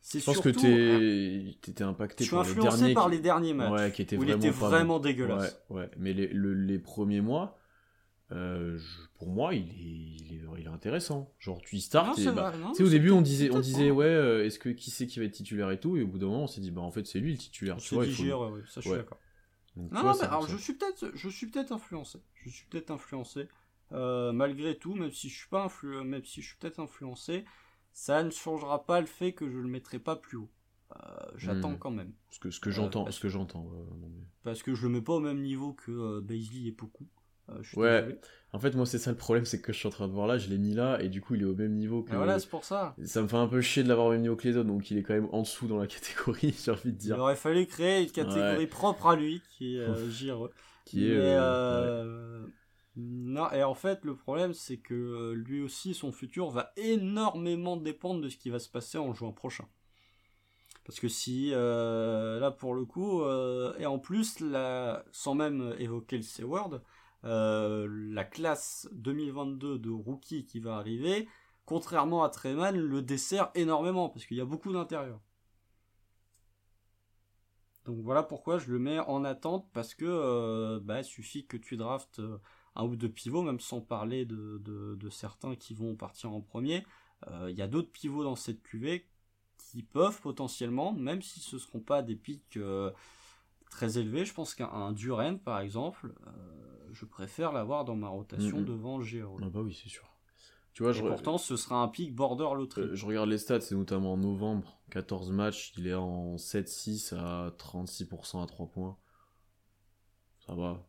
c'est 0.00 0.20
surtout. 0.20 0.48
Je 0.48 0.52
pense 0.52 0.62
que 0.62 1.52
t'étais 1.60 1.84
impacté 1.84 2.24
je 2.24 2.28
suis 2.28 2.36
par 2.36 2.46
influencé 2.46 2.76
les 2.76 2.80
derniers 2.80 2.94
par 2.94 3.08
les 3.08 3.18
derniers 3.18 3.54
matchs. 3.54 3.72
Ouais, 3.72 3.92
qui 3.92 4.02
étaient 4.02 4.16
où 4.16 4.20
vraiment, 4.20 4.32
il 4.32 4.46
était 4.46 4.50
vraiment 4.50 4.98
dégueulasse. 4.98 5.60
Ouais, 5.68 5.80
ouais. 5.80 5.90
Mais 5.98 6.12
les, 6.14 6.28
les 6.32 6.78
premiers 6.78 7.20
mois 7.20 7.58
euh, 8.32 8.78
pour 9.14 9.28
moi, 9.28 9.54
il 9.54 9.68
est, 9.68 10.42
il 10.58 10.64
est, 10.64 10.68
intéressant. 10.68 11.32
Genre, 11.38 11.60
tu 11.60 11.76
y 11.76 11.80
start. 11.80 12.18
et, 12.18 12.26
bah, 12.32 12.52
au 12.78 12.88
début, 12.88 13.10
on 13.10 13.22
disait, 13.22 13.50
on 13.52 13.60
disait, 13.60 13.90
ouais, 13.90 14.06
euh, 14.06 14.44
est-ce 14.44 14.58
que 14.58 14.68
qui 14.68 14.90
c'est 14.90 15.06
qui 15.06 15.20
va 15.20 15.26
être 15.26 15.32
titulaire 15.32 15.70
et 15.70 15.78
tout, 15.78 15.96
et 15.96 16.02
au 16.02 16.08
bout 16.08 16.18
d'un 16.18 16.26
moment, 16.26 16.44
on 16.44 16.48
s'est 16.48 16.60
dit, 16.60 16.70
bah 16.70 16.80
en 16.80 16.90
fait, 16.90 17.06
c'est 17.06 17.20
lui 17.20 17.32
le 17.32 17.38
titulaire. 17.38 17.76
Tu 17.76 17.94
vois, 17.94 18.06
il 18.06 18.12
faut... 18.12 18.24
ça, 18.66 18.80
je 18.80 18.88
suis 18.88 18.90
d'accord. 18.90 19.20
non, 19.76 19.88
non, 19.92 20.12
mais 20.20 20.26
alors, 20.26 20.48
je 20.48 20.56
suis 20.56 20.74
peut-être, 20.74 21.12
je 21.14 21.28
suis 21.28 21.46
peut-être 21.46 21.72
influencé. 21.72 22.18
Je 22.34 22.50
suis 22.50 22.66
peut-être 22.66 22.90
influencé. 22.90 23.48
Euh, 23.92 24.32
malgré 24.32 24.76
tout, 24.76 24.96
même 24.96 25.12
si 25.12 25.28
je 25.28 25.36
suis 25.36 25.48
pas 25.48 25.62
influ... 25.62 26.02
même 26.02 26.24
si 26.24 26.42
je 26.42 26.48
suis 26.48 26.56
peut-être 26.56 26.80
influencé, 26.80 27.44
ça 27.92 28.24
ne 28.24 28.30
changera 28.30 28.84
pas 28.84 29.00
le 29.00 29.06
fait 29.06 29.32
que 29.32 29.48
je 29.48 29.58
le 29.58 29.68
mettrai 29.68 30.00
pas 30.00 30.16
plus 30.16 30.38
haut. 30.38 30.50
J'attends 31.36 31.72
hmm. 31.72 31.78
quand 31.78 31.90
même. 31.90 32.12
Ce 32.30 32.40
que, 32.40 32.50
ce 32.50 32.58
que 32.58 32.70
j'entends, 32.70 33.08
ce 33.10 33.20
que 33.20 33.28
j'entends. 33.28 33.70
Parce 34.42 34.62
que 34.64 34.74
je 34.74 34.86
le 34.86 34.94
mets 34.94 35.00
pas 35.00 35.12
au 35.12 35.20
même 35.20 35.42
niveau 35.42 35.74
que 35.74 36.20
Baisley 36.20 36.66
et 36.66 36.72
beaucoup. 36.72 37.06
Euh, 37.50 37.62
ouais, 37.76 38.18
en 38.56 38.58
fait, 38.58 38.74
moi, 38.74 38.86
c'est 38.86 38.98
ça 38.98 39.10
le 39.10 39.18
problème, 39.18 39.44
c'est 39.44 39.60
que 39.60 39.72
je 39.72 39.78
suis 39.78 39.86
en 39.86 39.90
train 39.90 40.08
de 40.08 40.12
voir 40.14 40.26
là, 40.26 40.38
je 40.38 40.48
l'ai 40.48 40.56
mis 40.56 40.72
là, 40.72 40.98
et 41.02 41.10
du 41.10 41.20
coup, 41.20 41.34
il 41.34 41.42
est 41.42 41.46
au 41.46 41.54
même 41.54 41.74
niveau 41.74 42.02
que. 42.02 42.14
voilà, 42.14 42.38
c'est 42.38 42.48
pour 42.48 42.64
ça. 42.64 42.94
Ça 43.04 43.20
me 43.20 43.28
fait 43.28 43.36
un 43.36 43.48
peu 43.48 43.60
chier 43.60 43.82
de 43.82 43.88
l'avoir 43.88 44.06
au 44.06 44.10
même 44.12 44.22
niveau 44.22 44.34
que 44.34 44.48
les 44.48 44.56
autres, 44.56 44.68
donc 44.68 44.90
il 44.90 44.96
est 44.96 45.02
quand 45.02 45.12
même 45.12 45.28
en 45.32 45.42
dessous 45.42 45.66
dans 45.66 45.76
la 45.76 45.86
catégorie, 45.86 46.54
j'ai 46.64 46.70
envie 46.70 46.92
de 46.92 46.96
dire. 46.96 47.16
Il 47.16 47.20
aurait 47.20 47.36
fallu 47.36 47.66
créer 47.66 48.04
une 48.04 48.10
catégorie 48.10 48.66
propre 48.66 49.08
à 49.08 49.16
lui, 49.16 49.42
qui 49.58 49.76
est 49.76 49.80
euh, 49.80 50.48
Qui 50.86 51.10
est. 51.10 51.16
Euh, 51.16 51.38
euh, 51.38 52.46
non, 52.96 53.50
et 53.52 53.62
en 53.62 53.74
fait, 53.74 54.06
le 54.06 54.16
problème, 54.16 54.54
c'est 54.54 54.78
que 54.78 55.32
lui 55.32 55.60
aussi, 55.60 55.92
son 55.92 56.10
futur 56.10 56.48
va 56.48 56.72
énormément 56.78 57.76
dépendre 57.76 58.22
de 58.22 58.30
ce 58.30 58.38
qui 58.38 58.48
va 58.48 58.58
se 58.58 58.70
passer 58.70 58.96
en 58.96 59.12
juin 59.12 59.32
prochain. 59.32 59.66
Parce 60.86 60.98
que 60.98 61.08
si, 61.08 61.50
là, 61.50 62.50
pour 62.52 62.74
le 62.74 62.86
coup, 62.86 63.22
et 63.78 63.84
en 63.84 63.98
plus, 63.98 64.40
là, 64.40 65.04
sans 65.12 65.34
même 65.34 65.74
évoquer 65.78 66.16
le 66.16 66.22
C-word, 66.22 66.80
euh, 67.26 67.88
la 68.12 68.24
classe 68.24 68.88
2022 68.92 69.78
de 69.78 69.90
rookie 69.90 70.44
qui 70.44 70.60
va 70.60 70.76
arriver, 70.76 71.28
contrairement 71.64 72.22
à 72.22 72.28
Treman, 72.28 72.76
le 72.76 73.02
dessert 73.02 73.50
énormément 73.56 74.08
parce 74.08 74.26
qu'il 74.26 74.36
y 74.36 74.40
a 74.40 74.44
beaucoup 74.44 74.72
d'intérieur. 74.72 75.20
Donc 77.84 77.98
voilà 78.00 78.22
pourquoi 78.22 78.58
je 78.58 78.70
le 78.70 78.78
mets 78.78 79.00
en 79.00 79.24
attente 79.24 79.68
parce 79.72 79.94
que 79.94 80.04
euh, 80.04 80.78
bah, 80.80 81.02
suffit 81.02 81.46
que 81.46 81.56
tu 81.56 81.76
draftes 81.76 82.20
euh, 82.20 82.38
un 82.76 82.84
ou 82.84 82.94
deux 82.94 83.08
pivots, 83.08 83.42
même 83.42 83.60
sans 83.60 83.80
parler 83.80 84.24
de, 84.24 85.08
certains 85.10 85.56
qui 85.56 85.74
vont 85.74 85.96
partir 85.96 86.32
en 86.32 86.40
premier. 86.40 86.84
Il 87.48 87.56
y 87.56 87.62
a 87.62 87.66
d'autres 87.66 87.90
pivots 87.90 88.22
dans 88.22 88.36
cette 88.36 88.62
cuvée 88.62 89.08
qui 89.56 89.82
peuvent 89.82 90.20
potentiellement, 90.20 90.92
même 90.92 91.22
si 91.22 91.40
ce 91.40 91.56
ne 91.56 91.60
seront 91.60 91.80
pas 91.80 92.02
des 92.02 92.14
pics 92.14 92.58
très 93.70 93.98
élevés, 93.98 94.24
je 94.24 94.34
pense 94.34 94.54
qu'un 94.54 94.92
Duren 94.92 95.38
par 95.38 95.60
exemple, 95.60 96.12
je 96.92 97.04
préfère 97.04 97.52
l'avoir 97.52 97.84
dans 97.84 97.96
ma 97.96 98.08
rotation 98.08 98.60
devant 98.60 99.00
Géo. 99.00 99.38
Ah 99.42 99.50
bah 99.50 99.60
oui, 99.62 99.78
c'est 99.80 99.88
sûr. 99.88 100.04
Tu 100.76 100.82
vois, 100.82 100.92
je... 100.92 101.00
pourtant, 101.00 101.38
ce 101.38 101.56
sera 101.56 101.82
un 101.82 101.88
pic 101.88 102.14
border 102.14 102.48
loterie. 102.54 102.82
Euh, 102.82 102.94
je 102.94 103.06
regarde 103.06 103.30
les 103.30 103.38
stats, 103.38 103.62
c'est 103.62 103.74
notamment 103.74 104.12
en 104.12 104.18
novembre, 104.18 104.78
14 104.90 105.30
matchs, 105.30 105.72
il 105.78 105.86
est 105.86 105.94
en 105.94 106.36
7-6 106.36 107.14
à 107.14 107.50
36% 107.58 108.42
à 108.42 108.46
3 108.46 108.66
points. 108.66 108.98
Ça 110.46 110.54
va. 110.54 110.86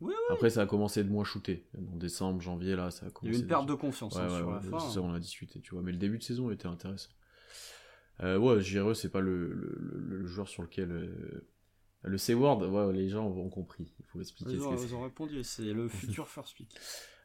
Oui, 0.00 0.12
oui. 0.12 0.34
Après, 0.34 0.50
ça 0.50 0.62
a 0.62 0.66
commencé 0.66 1.04
de 1.04 1.10
moins 1.10 1.22
shooter. 1.22 1.68
En 1.78 1.96
décembre, 1.96 2.40
janvier, 2.40 2.74
là, 2.74 2.90
ça 2.90 3.06
a 3.06 3.10
commencé. 3.10 3.28
Il 3.28 3.32
y 3.32 3.36
a 3.36 3.38
eu 3.38 3.42
une 3.42 3.48
perte 3.48 3.66
de 3.66 3.74
confiance 3.74 4.16
hein, 4.16 4.28
sur 4.28 4.50
la 4.50 4.60
fin. 4.60 4.80
Ça, 4.80 5.00
on 5.00 5.14
a 5.14 5.20
discuté, 5.20 5.60
tu 5.60 5.74
vois. 5.74 5.82
Mais 5.84 5.92
le 5.92 5.98
début 5.98 6.18
de 6.18 6.24
saison 6.24 6.50
était 6.50 6.66
intéressant. 6.66 7.10
Euh, 8.22 8.36
ouais, 8.36 8.60
JRE, 8.60 8.94
c'est 8.94 9.10
pas 9.10 9.20
le, 9.20 9.52
le, 9.52 9.76
le, 9.96 10.26
joueur 10.26 10.48
sur 10.48 10.62
lequel 10.62 10.90
euh, 10.90 11.48
le 12.02 12.18
C-word, 12.18 12.62
ouais, 12.62 12.92
les 12.92 13.08
gens 13.08 13.26
ont 13.26 13.50
compris. 13.50 13.92
Il 13.98 14.06
faut 14.06 14.20
expliquer 14.20 14.52
ils 14.52 14.60
ce 14.60 14.64
ont, 14.64 14.76
Ils 14.76 14.94
ont 14.94 15.02
répondu, 15.02 15.44
c'est 15.44 15.62
le 15.72 15.88
futur 15.88 16.28
first 16.28 16.54
pick. 16.56 16.68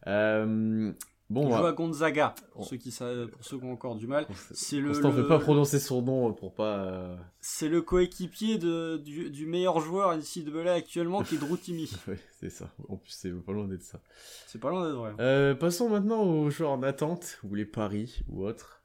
Euh, 0.07 0.93
bon, 1.31 1.49
joue 1.49 1.65
à 1.65 1.71
Gonzaga, 1.71 2.35
pour, 2.51 2.67
ceux 2.67 2.77
qui 2.77 2.91
savent, 2.91 3.27
pour 3.29 3.43
ceux 3.43 3.57
qui 3.57 3.63
ont 3.63 3.71
encore 3.71 3.95
du 3.95 4.05
mal. 4.05 4.27
C'est 4.51 4.79
le. 4.79 4.91
ne 4.91 5.09
veut 5.09 5.25
pas 5.25 5.39
prononcer 5.39 5.79
son 5.79 6.03
nom 6.03 6.31
pour 6.31 6.53
pas. 6.53 6.77
Euh, 6.77 7.17
c'est 7.39 7.69
le 7.69 7.81
coéquipier 7.81 8.59
de, 8.59 8.97
du, 8.97 9.31
du, 9.31 9.47
meilleur 9.47 9.79
joueur 9.79 10.15
NCAA 10.15 10.73
actuellement 10.73 11.23
qui 11.23 11.35
est 11.35 11.37
Drew 11.39 11.57
Timmy. 11.57 11.89
oui, 12.07 12.17
c'est 12.39 12.51
ça. 12.51 12.69
En 12.87 12.97
plus, 12.97 13.13
c'est 13.13 13.31
pas 13.31 13.51
loin 13.51 13.67
d'être 13.67 13.81
ça. 13.81 13.99
C'est 14.45 14.59
pas 14.59 14.69
loin 14.69 14.85
d'être 14.85 14.97
vrai. 14.97 15.13
Euh, 15.19 15.55
passons 15.55 15.89
maintenant 15.89 16.21
aux 16.21 16.51
joueurs 16.51 16.71
en 16.73 16.83
attente, 16.83 17.39
ou 17.43 17.55
les 17.55 17.65
paris, 17.65 18.19
ou 18.27 18.45
autres. 18.45 18.83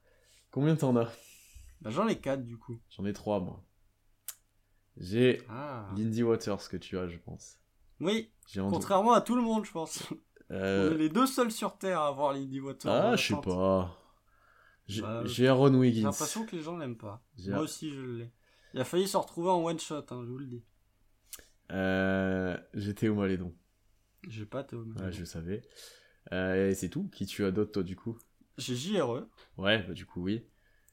Combien 0.51 0.75
t'en 0.75 0.97
as? 0.97 1.13
Bah, 1.83 1.91
J'en 1.91 2.09
ai 2.09 2.17
4 2.17 2.47
du 2.47 2.57
coup. 2.57 2.79
J'en 2.97 3.05
ai 3.05 3.13
3 3.13 3.41
moi. 3.41 3.63
J'ai 5.01 5.43
ah. 5.49 5.89
Lindy 5.97 6.23
Waters 6.23 6.69
que 6.69 6.77
tu 6.77 6.99
as, 6.99 7.09
je 7.09 7.17
pense. 7.19 7.59
Oui, 8.01 8.31
contrairement 8.55 9.13
à 9.13 9.21
tout 9.21 9.35
le 9.35 9.43
monde, 9.43 9.65
je 9.65 9.73
pense. 9.73 10.07
Euh, 10.53 10.91
On 10.91 10.95
est 10.97 10.99
les 10.99 11.09
deux 11.09 11.27
seuls 11.27 11.53
sur 11.53 11.79
Terre 11.79 12.01
à 12.01 12.09
avoir 12.09 12.33
Lindy 12.33 12.59
Waters. 12.59 12.91
Ah, 12.93 13.15
je 13.15 13.29
sais 13.29 13.41
pas. 13.41 13.97
Bah, 15.01 15.23
j'ai 15.25 15.47
Aaron 15.47 15.73
Wiggins. 15.75 15.99
J'ai 15.99 16.03
l'impression 16.03 16.45
que 16.45 16.57
les 16.57 16.63
gens 16.63 16.77
l'aiment 16.77 16.97
pas. 16.97 17.25
Moi 17.47 17.61
aussi, 17.61 17.93
je 17.95 18.01
l'ai. 18.01 18.33
Il 18.75 18.81
a 18.81 18.85
failli 18.85 19.07
se 19.07 19.17
retrouver 19.17 19.51
en 19.51 19.65
one 19.65 19.79
shot, 19.79 20.05
hein, 20.11 20.23
je 20.25 20.29
vous 20.29 20.39
le 20.39 20.47
dis. 20.47 20.65
Euh, 21.71 22.57
j'ai 22.75 22.95
Théo 22.95 23.15
Malédon. 23.15 23.55
J'ai 24.29 24.45
pas 24.45 24.65
Théo 24.65 24.85
Malédon. 24.85 25.13
Je 25.13 25.25
savais. 25.25 25.63
Euh, 26.33 26.75
c'est 26.75 26.89
tout. 26.89 27.09
Qui 27.11 27.27
tu 27.27 27.45
as 27.45 27.53
d'autre, 27.53 27.71
toi, 27.71 27.83
du 27.85 27.95
coup? 27.95 28.19
J'ai 28.59 28.75
JRE. 28.75 29.29
Ouais, 29.57 29.85
bah, 29.85 29.95
du 29.95 30.05
coup, 30.05 30.23
oui. 30.23 30.45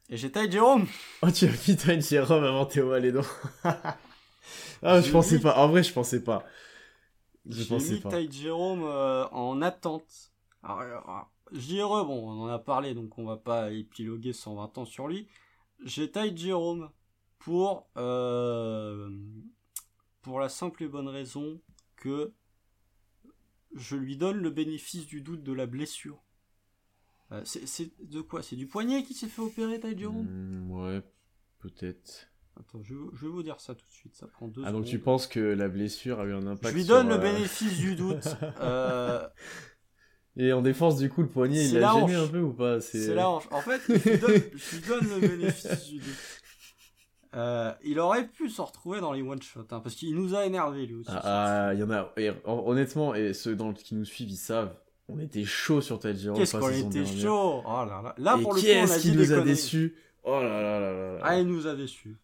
Et 0.09 0.15
j'ai 0.15 0.31
Ty 0.31 0.49
Jérôme 0.49 0.87
Oh, 1.21 1.31
tu 1.31 1.45
as 1.45 1.67
mis 1.67 1.75
Ty 1.75 1.99
Jérôme 1.99 2.43
avant 2.43 2.65
Théo 2.65 2.89
Malédon. 2.89 3.23
ah, 3.63 5.01
je 5.01 5.11
pensais 5.11 5.39
pas. 5.39 5.57
En 5.57 5.67
vrai, 5.67 5.83
je 5.83 5.91
pensais 5.91 6.23
pas. 6.23 6.45
Je 7.45 7.63
pensais 7.65 7.95
mis 7.95 7.99
pas. 7.99 8.09
Ty 8.11 8.31
Jérôme 8.31 8.83
euh, 8.83 9.27
en 9.29 9.61
attente. 9.61 10.31
Alors, 10.63 11.29
JRE, 11.51 12.05
bon, 12.05 12.29
on 12.29 12.43
en 12.43 12.47
a 12.47 12.59
parlé, 12.59 12.93
donc 12.93 13.17
on 13.17 13.25
va 13.25 13.37
pas 13.37 13.71
épiloguer 13.71 14.31
120 14.31 14.77
ans 14.77 14.85
sur 14.85 15.07
lui. 15.07 15.27
J'ai 15.83 16.09
Ty 16.09 16.35
Jérôme 16.35 16.89
pour, 17.37 17.89
euh, 17.97 19.09
pour 20.21 20.39
la 20.39 20.47
simple 20.47 20.83
et 20.83 20.87
bonne 20.87 21.09
raison 21.09 21.61
que 21.97 22.33
je 23.75 23.97
lui 23.97 24.15
donne 24.15 24.37
le 24.37 24.51
bénéfice 24.51 25.05
du 25.05 25.21
doute 25.21 25.43
de 25.43 25.51
la 25.51 25.65
blessure 25.65 26.23
Euh, 27.31 27.41
c'est 27.43 27.91
de 27.99 28.21
quoi? 28.21 28.41
C'est 28.41 28.55
du 28.55 28.67
poignet 28.67 29.03
qui 29.03 29.13
s'est 29.13 29.27
fait 29.27 29.41
opérer, 29.41 29.79
Jerome 29.97 30.25
hmm, 30.25 30.71
Ouais, 30.71 31.01
peut-être. 31.59 32.29
Attends, 32.59 32.81
je, 32.81 32.93
vais 32.93 33.27
vous 33.27 33.43
dire 33.43 33.59
ça 33.59 33.75
tout 33.75 33.85
de 33.85 33.91
suite, 33.91 34.15
ça 34.15 34.27
prend 34.27 34.47
deux 34.47 34.63
Ah, 34.65 34.71
donc 34.71 34.85
tu 34.85 34.97
penses 34.97 35.27
que 35.27 35.39
la 35.39 35.67
blessure 35.67 36.19
a 36.19 36.25
eu 36.25 36.33
un 36.33 36.47
impact 36.47 36.73
Je 36.73 36.79
lui 36.79 36.85
donne 36.85 37.09
le 37.09 37.17
bénéfice 37.17 37.77
du 37.77 37.95
doute. 37.95 38.27
euh... 38.61 39.27
Et 40.37 40.53
en 40.53 40.61
défense, 40.61 40.97
du 40.97 41.09
coup, 41.09 41.21
le 41.21 41.27
poignet, 41.27 41.67
il 41.67 41.83
a 41.83 41.93
gêné 41.93 42.15
un 42.15 42.27
peu 42.27 42.39
ou 42.39 42.53
pas? 42.53 42.79
C'est 42.79 43.13
la 43.13 43.29
hanche. 43.29 43.47
En 43.51 43.61
fait, 43.61 43.81
je 43.87 44.09
lui, 44.09 44.17
donne, 44.19 44.41
je 44.55 44.75
lui 44.75 44.87
donne 44.87 45.09
le 45.09 45.27
bénéfice 45.27 45.85
du 45.87 45.97
doute. 45.97 46.41
Euh, 47.35 47.73
il 47.83 47.99
aurait 47.99 48.27
pu 48.27 48.49
se 48.49 48.61
retrouver 48.61 49.01
dans 49.01 49.13
les 49.13 49.21
one-shots, 49.21 49.67
hein, 49.71 49.79
parce 49.79 49.95
qu'il 49.95 50.15
nous 50.15 50.33
a 50.35 50.45
énervé 50.45 50.85
lui 50.85 50.95
aussi. 50.95 51.11
Ah, 51.11 51.71
il 51.73 51.79
y 51.79 51.83
en 51.83 51.91
a. 51.91 52.13
honnêtement, 52.45 53.13
et 53.15 53.33
ceux 53.33 53.55
dans, 53.55 53.73
qui 53.73 53.95
nous 53.95 54.05
suivent, 54.05 54.29
ils 54.29 54.37
savent. 54.37 54.73
On 55.09 55.19
était 55.19 55.45
chaud 55.45 55.81
sur 55.81 55.99
Tajiro. 55.99 56.35
Qu'est-ce 56.35 56.57
qu'on 56.57 56.69
était 56.69 57.05
chaud 57.05 57.63
oh 57.65 57.85
là 57.85 58.01
là. 58.01 58.15
Là, 58.17 58.37
pour 58.37 58.53
le 58.53 58.61
coup, 58.61 58.67
on 58.67 58.91
a 58.91 59.15
nous 59.15 59.33
a 59.33 59.41
déçus 59.41 59.95
Oh 60.23 60.41
là 60.41 60.61
là 60.61 60.79
là 60.79 61.13
là. 61.13 61.19
Ah, 61.23 61.39
il 61.39 61.47
nous 61.47 61.67
a 61.67 61.75
déçus. 61.75 62.17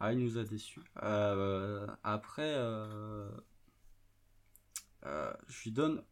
Ah, 0.00 0.12
il 0.12 0.18
nous 0.18 0.38
a 0.38 0.44
déçus. 0.44 0.80
Euh, 1.02 1.86
après, 2.02 2.54
euh, 2.54 3.28
je 5.02 5.64
lui 5.64 5.70
donne 5.70 6.02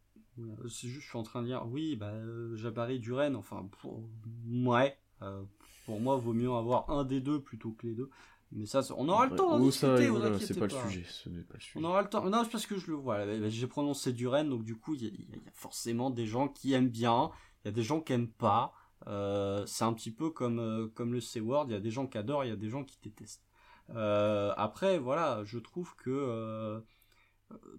c'est 0.69 0.87
juste, 0.87 1.01
je 1.01 1.09
suis 1.09 1.17
en 1.17 1.23
train 1.23 1.41
de 1.41 1.47
dire, 1.47 1.65
oui, 1.67 1.95
bah, 1.95 2.11
Jabari 2.55 2.99
Duren, 2.99 3.35
enfin, 3.35 3.67
pour, 3.81 4.03
ouais, 4.51 4.97
euh, 5.21 5.43
pour 5.85 5.99
moi, 5.99 6.15
vaut 6.15 6.33
mieux 6.33 6.51
avoir 6.51 6.89
un 6.89 7.03
des 7.03 7.21
deux 7.21 7.39
plutôt 7.39 7.71
que 7.71 7.87
les 7.87 7.93
deux. 7.93 8.09
Mais 8.55 8.65
ça, 8.65 8.81
on 8.97 9.09
aura 9.09 9.25
le 9.27 9.35
temps 9.35 9.57
d'en 9.57 9.59
discuter, 9.59 10.09
c'est 10.39 10.59
pas, 10.59 10.67
le 10.67 10.89
sujet, 10.89 11.05
ce 11.07 11.29
pas 11.29 11.53
le 11.55 11.59
sujet. 11.59 11.79
On 11.79 11.83
aura 11.83 12.01
le 12.01 12.09
temps. 12.09 12.29
Non, 12.29 12.43
c'est 12.43 12.51
parce 12.51 12.65
que 12.65 12.77
je 12.77 12.87
le 12.87 12.93
vois. 12.93 13.25
J'ai 13.49 13.67
prononcé 13.67 14.13
Duren, 14.13 14.49
donc 14.49 14.63
du 14.63 14.75
coup, 14.75 14.95
il 14.95 15.03
y, 15.03 15.07
a 15.07 15.51
forcément 15.53 16.09
des 16.09 16.25
gens 16.25 16.47
qui 16.47 16.73
aiment 16.73 16.89
bien, 16.89 17.31
il 17.63 17.67
y 17.67 17.69
a 17.69 17.71
des 17.71 17.83
gens 17.83 17.99
qui 17.99 18.13
aiment 18.13 18.31
pas. 18.31 18.73
Euh, 19.07 19.65
c'est 19.65 19.83
un 19.83 19.93
petit 19.93 20.11
peu 20.11 20.29
comme, 20.29 20.59
euh, 20.59 20.87
comme 20.93 21.13
le 21.13 21.19
C-word, 21.19 21.65
il 21.67 21.73
y 21.73 21.75
a 21.75 21.81
des 21.81 21.91
gens 21.91 22.07
qui 22.07 22.17
adorent, 22.17 22.45
il 22.45 22.49
y 22.49 22.53
a 22.53 22.57
des 22.57 22.69
gens 22.69 22.83
qui 22.83 22.97
détestent. 23.03 23.45
après, 23.89 24.97
voilà, 24.97 25.43
je 25.43 25.59
trouve 25.59 25.95
que 25.95 26.81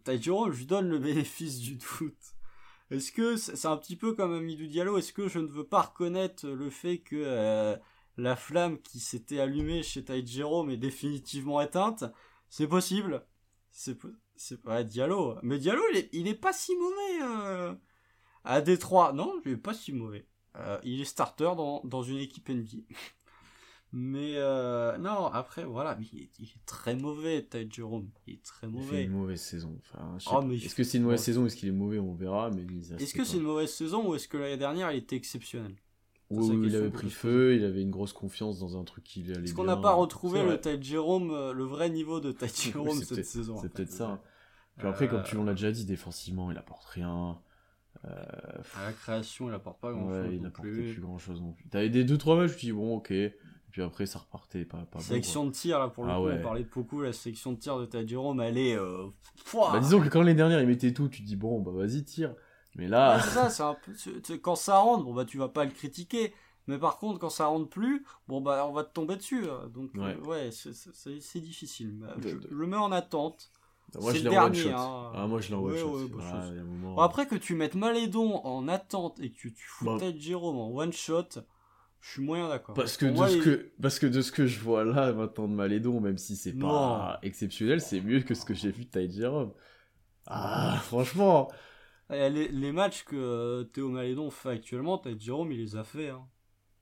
Taijiro, 0.04 0.50
je 0.50 0.58
lui 0.58 0.66
donne 0.66 0.88
le 0.88 0.98
bénéfice 0.98 1.60
du 1.60 1.76
doute. 1.76 2.34
Est-ce 2.90 3.12
que 3.12 3.36
c'est 3.36 3.66
un 3.66 3.76
petit 3.76 3.96
peu 3.96 4.14
comme 4.14 4.32
Amidou 4.34 4.66
Diallo 4.66 4.98
Est-ce 4.98 5.12
que 5.12 5.26
je 5.26 5.38
ne 5.38 5.46
veux 5.46 5.64
pas 5.64 5.82
reconnaître 5.82 6.46
le 6.46 6.68
fait 6.70 6.98
que 6.98 7.16
euh, 7.16 7.76
la 8.16 8.36
flamme 8.36 8.78
qui 8.80 9.00
s'était 9.00 9.40
allumée 9.40 9.82
chez 9.82 10.04
Jérôme 10.24 10.70
est 10.70 10.76
définitivement 10.76 11.60
éteinte 11.60 12.04
C'est 12.48 12.68
possible. 12.68 13.26
C'est 13.70 13.98
c'est 14.36 14.60
pas 14.60 14.82
Diallo. 14.82 15.36
Mais 15.42 15.58
Diallo, 15.58 15.82
il 15.92 15.98
est, 15.98 16.08
il 16.12 16.28
est 16.28 16.34
pas 16.34 16.52
si 16.52 16.72
mauvais 16.76 17.22
euh, 17.22 17.74
à 18.44 18.60
Détroit. 18.60 19.12
Non, 19.12 19.40
il 19.44 19.52
est 19.52 19.56
pas 19.56 19.74
si 19.74 19.92
mauvais. 19.92 20.26
Euh, 20.56 20.78
il 20.84 21.00
est 21.00 21.04
starter 21.04 21.52
dans, 21.56 21.80
dans 21.84 22.02
une 22.02 22.18
équipe 22.18 22.48
NBA. 22.48 22.82
Mais 23.96 24.32
euh, 24.34 24.98
non, 24.98 25.26
après, 25.26 25.64
voilà, 25.64 25.96
il 26.12 26.22
est, 26.22 26.66
très 26.66 26.96
mauvais, 26.96 27.44
Ty 27.44 27.68
Jerome. 27.70 28.10
Il 28.26 28.34
est 28.34 28.44
très 28.44 28.66
mauvais. 28.66 28.86
Il 28.86 28.90
fait 28.90 29.04
une 29.04 29.12
mauvaise 29.12 29.40
saison. 29.40 29.78
Enfin, 29.78 30.18
oh, 30.32 30.50
est-ce 30.50 30.74
que 30.74 30.82
c'est 30.82 30.98
une 30.98 31.04
mauvaise 31.04 31.22
saison 31.22 31.44
ou 31.44 31.46
est-ce 31.46 31.54
qu'il 31.54 31.68
est 31.68 31.72
mauvais? 31.72 32.00
On 32.00 32.12
verra. 32.12 32.50
Mais 32.50 32.66
est-ce 32.98 33.14
que 33.14 33.22
c'est 33.22 33.36
une 33.36 33.44
mauvaise 33.44 33.72
saison 33.72 34.08
ou 34.08 34.16
est-ce 34.16 34.26
que 34.26 34.36
l'année 34.36 34.56
dernière, 34.56 34.90
il 34.90 34.98
était 34.98 35.14
exceptionnel? 35.14 35.76
Oui, 36.30 36.66
il 36.66 36.74
avait 36.76 36.90
pris 36.90 37.10
feu, 37.10 37.54
il 37.54 37.64
avait 37.64 37.82
une 37.82 37.90
grosse 37.90 38.12
confiance 38.12 38.58
dans 38.58 38.78
un 38.78 38.84
truc 38.84 39.04
qui 39.04 39.22
allait 39.30 39.44
Est-ce 39.44 39.54
qu'on 39.54 39.64
n'a 39.64 39.76
pas 39.76 39.92
retrouvé 39.92 40.42
le 40.42 40.58
Ty 40.58 40.82
Jerome, 40.82 41.30
euh, 41.30 41.52
le 41.52 41.64
vrai 41.64 41.90
niveau 41.90 42.20
de 42.20 42.32
Ty 42.32 42.46
Jerome 42.72 43.02
cette 43.02 43.24
saison 43.24 43.58
C'est 43.60 43.68
peut-être 43.68 43.92
ça. 43.92 44.22
Puis 44.78 44.88
après, 44.88 45.08
comme 45.08 45.22
tu 45.22 45.36
l'as 45.36 45.52
déjà 45.52 45.70
dit, 45.70 45.84
défensivement, 45.84 46.50
il 46.50 46.58
apporte 46.58 46.84
rien. 46.86 47.38
Euh, 48.04 48.10
à 48.76 48.86
la 48.86 48.92
création, 48.92 49.48
il 49.48 49.54
apporte 49.54 49.80
pas 49.80 49.92
grand 49.92 50.08
chose. 50.08 50.32
il 50.32 50.44
apporte 50.44 50.68
plus 50.68 51.00
grand 51.00 51.18
chose 51.18 51.40
non 51.40 51.52
plus. 51.52 51.68
T'avais 51.68 51.90
des 51.90 52.04
2-3 52.04 52.36
matchs, 52.36 52.56
tu 52.56 52.66
dis 52.66 52.72
bon, 52.72 52.96
ok. 52.96 53.12
Puis 53.70 53.82
après, 53.82 54.06
ça 54.06 54.20
repartait 54.20 54.64
pas, 54.64 54.86
pas 54.90 55.00
Section 55.00 55.46
de 55.46 55.50
tir, 55.50 55.80
là, 55.80 55.88
pour 55.88 56.04
le 56.04 56.10
ah 56.12 56.16
coup, 56.16 56.28
on 56.28 56.42
parlait 56.42 56.66
beaucoup. 56.72 57.02
La 57.02 57.12
section 57.12 57.52
de 57.52 57.58
tir 57.58 57.76
de 57.78 57.86
ta 57.86 58.06
Jérôme, 58.06 58.40
elle 58.40 58.56
est. 58.56 58.76
Euh, 58.78 59.06
bah, 59.52 59.80
disons 59.80 60.00
que 60.00 60.08
quand 60.08 60.20
l'année 60.20 60.34
dernière, 60.34 60.60
il 60.60 60.66
mettait 60.68 60.92
tout, 60.92 61.08
tu 61.08 61.22
dis, 61.22 61.34
bon, 61.34 61.60
bah 61.60 61.72
vas-y, 61.74 62.04
tire. 62.04 62.34
Mais 62.76 62.88
là. 62.88 63.20
ça, 63.20 63.50
c'est 63.50 63.62
un 63.62 63.74
peu. 63.74 64.38
Quand 64.38 64.56
ça 64.56 64.78
rentre, 64.78 65.04
bon, 65.04 65.14
bah 65.14 65.24
tu 65.24 65.38
vas 65.38 65.48
pas 65.48 65.64
le 65.64 65.70
critiquer. 65.70 66.34
Mais 66.66 66.78
par 66.78 66.98
contre, 66.98 67.18
quand 67.18 67.30
ça 67.30 67.46
rentre 67.46 67.68
plus, 67.68 68.04
bon, 68.26 68.40
bah 68.40 68.66
on 68.68 68.72
va 68.72 68.84
te 68.84 68.92
tomber 68.92 69.16
dessus. 69.16 69.44
Hein. 69.48 69.70
Donc, 69.74 69.90
ouais, 69.94 70.50
euh, 70.66 71.18
c'est 71.20 71.40
difficile. 71.40 71.92
Bah, 71.92 72.14
je, 72.22 72.36
le 72.50 72.66
mets 72.66 72.76
en 72.76 72.90
attente. 72.90 73.50
Bah, 73.92 74.00
moi, 74.02 74.14
je 74.14 74.24
le 74.24 74.30
dernier. 74.30 74.70
Hein. 74.70 75.12
Ah, 75.14 75.26
moi, 75.26 75.40
je 75.40 75.52
l'envoie 75.52 75.72
ouais, 75.72 75.82
ouais, 75.82 76.08
bah, 76.08 76.50
bon, 76.64 76.96
Après 76.98 77.26
que 77.26 77.34
tu 77.34 77.54
mettes 77.54 77.74
Malédon 77.74 78.36
en 78.44 78.66
attente 78.68 79.20
et 79.20 79.30
que 79.30 79.36
tu, 79.36 79.52
tu 79.52 79.66
fous 79.66 79.84
bah... 79.84 79.98
Jérôme 80.18 80.56
en 80.56 80.74
one 80.74 80.92
shot. 80.92 81.28
Je 82.00 82.10
suis 82.10 82.22
moyen 82.22 82.48
d'accord. 82.48 82.74
Parce 82.74 82.98
que, 82.98 83.06
de 83.06 83.26
ce 83.26 83.36
que, 83.38 83.72
parce 83.80 83.98
que 83.98 84.06
de 84.06 84.20
ce 84.20 84.30
que 84.30 84.46
je 84.46 84.60
vois 84.60 84.84
là 84.84 85.12
maintenant 85.14 85.48
de 85.48 85.54
Malédon, 85.54 86.00
même 86.00 86.18
si 86.18 86.36
c'est 86.36 86.52
pas 86.52 87.18
exceptionnel, 87.22 87.80
c'est 87.80 88.00
mieux 88.00 88.20
que 88.20 88.34
ce 88.34 88.44
que 88.44 88.52
j'ai 88.52 88.70
vu 88.70 88.84
de 88.84 88.90
Ty 88.90 89.10
Jerome. 89.10 89.52
Ah, 90.26 90.78
franchement. 90.82 91.50
Eh, 92.10 92.30
les, 92.30 92.48
les, 92.48 92.72
matchs 92.72 93.04
que 93.04 93.16
euh, 93.16 93.64
Théo 93.64 93.88
Malédon 93.88 94.30
fait 94.30 94.50
actuellement, 94.50 94.98
Ty 94.98 95.18
Jerome, 95.18 95.52
il 95.52 95.58
les 95.58 95.76
a 95.76 95.84
fait. 95.84 96.10
Hein. 96.10 96.26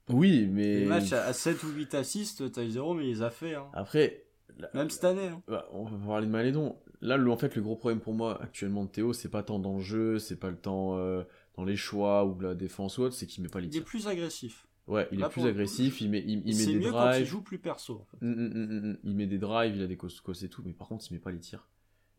Oui, 0.09 0.47
mais. 0.47 0.81
Les 0.81 0.85
matchs 0.85 1.13
à, 1.13 1.31
7 1.31 1.63
ou 1.63 1.69
8 1.69 1.95
assists, 1.95 2.51
Ty 2.51 2.69
Jerome, 2.69 3.01
il 3.01 3.07
les 3.07 3.21
a 3.21 3.29
fait. 3.29 3.55
Hein. 3.55 3.67
Après. 3.73 4.25
Même 4.73 4.89
cette 4.89 5.05
année. 5.05 5.27
Hein. 5.27 5.41
Bah, 5.47 5.67
on 5.71 5.85
va 5.85 5.97
parler 6.05 6.27
de 6.27 6.31
Malédon. 6.31 6.77
Là, 7.01 7.17
le, 7.17 7.31
en 7.31 7.37
fait, 7.37 7.55
le 7.55 7.61
gros 7.61 7.75
problème 7.75 7.99
pour 7.99 8.13
moi 8.13 8.41
actuellement 8.41 8.85
de 8.85 8.89
Théo, 8.89 9.13
c'est 9.13 9.29
pas 9.29 9.43
tant 9.43 9.59
dans 9.59 9.77
le 9.77 9.81
jeu, 9.81 10.19
c'est 10.19 10.39
pas 10.39 10.49
le 10.49 10.57
temps 10.57 10.97
euh, 10.97 11.23
dans 11.55 11.65
les 11.65 11.75
choix 11.75 12.25
ou 12.25 12.39
la 12.39 12.53
défense 12.53 12.97
ou 12.97 13.03
autre, 13.03 13.15
c'est 13.15 13.25
qu'il 13.25 13.43
met 13.43 13.49
pas 13.49 13.59
les 13.59 13.69
tirs. 13.69 13.79
Il 13.79 13.81
est 13.81 13.85
plus 13.85 14.07
agressif. 14.07 14.67
Ouais, 14.87 15.07
il 15.11 15.21
est 15.21 15.29
plus 15.29 15.45
agressif, 15.45 16.01
il 16.01 16.09
met, 16.09 16.23
il, 16.25 16.43
met 16.45 16.65
des 16.65 16.75
mieux 16.75 16.91
drives. 16.91 17.13
Quand 17.13 17.19
il 17.19 17.25
joue 17.25 17.41
plus 17.41 17.57
perso. 17.57 18.01
En 18.01 18.05
fait. 18.05 18.25
Mm, 18.25 18.33
mm, 18.33 18.89
mm, 18.91 18.97
il 19.03 19.15
met 19.15 19.27
des 19.27 19.37
drives, 19.37 19.75
il 19.75 19.81
a 19.81 19.87
des 19.87 19.97
cosses 19.97 20.43
et 20.43 20.49
tout, 20.49 20.61
mais 20.65 20.73
par 20.73 20.87
contre, 20.87 21.05
il 21.09 21.13
met 21.13 21.19
pas 21.19 21.31
les 21.31 21.39
tirs. 21.39 21.67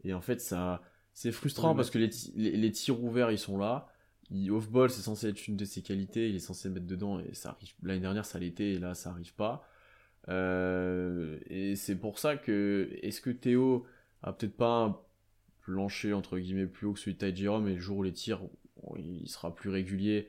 Et 0.03 0.15
en 0.15 0.21
fait, 0.21 0.41
ça, 0.41 0.83
c'est 1.15 1.31
frustrant 1.31 1.77
parce 1.77 1.91
que 1.91 1.99
les, 1.99 2.11
les, 2.35 2.73
tirs 2.73 3.03
ouverts, 3.03 3.31
ils 3.31 3.39
sont 3.39 3.57
là. 3.57 3.89
Off-ball, 4.51 4.91
c'est 4.91 5.03
censé 5.03 5.29
être 5.29 5.47
une 5.47 5.57
de 5.57 5.65
ses 5.65 5.81
qualités, 5.81 6.29
il 6.29 6.35
est 6.35 6.41
censé 6.41 6.69
mettre 6.69 6.87
dedans, 6.87 7.21
et 7.21 7.35
ça 7.35 7.51
arrive. 7.51 7.73
L'année 7.83 8.01
dernière, 8.01 8.25
ça 8.25 8.41
l'était, 8.41 8.73
et 8.73 8.79
là, 8.79 8.95
ça 8.95 9.11
arrive 9.11 9.33
pas. 9.35 9.65
Euh, 10.29 11.39
et 11.47 11.77
c'est 11.77 11.95
pour 11.95 12.19
ça 12.19 12.37
que, 12.37 12.91
est-ce 13.03 13.21
que 13.21 13.31
Théo 13.31 13.87
a 14.23 14.33
peut-être 14.33 14.57
pas 14.57 14.85
un 14.85 14.99
plancher, 15.61 16.13
entre 16.13 16.39
guillemets, 16.39 16.67
plus 16.67 16.89
haut 16.89 16.95
que 16.95 16.99
celui 16.99 17.15
de 17.15 17.31
Ty 17.31 17.37
Jerome, 17.37 17.69
et 17.69 17.75
le 17.75 17.81
jour 17.81 17.99
où 17.99 18.03
les 18.03 18.13
tirs, 18.13 18.41
il 18.97 19.29
sera 19.29 19.55
plus 19.55 19.71
régulier, 19.71 20.29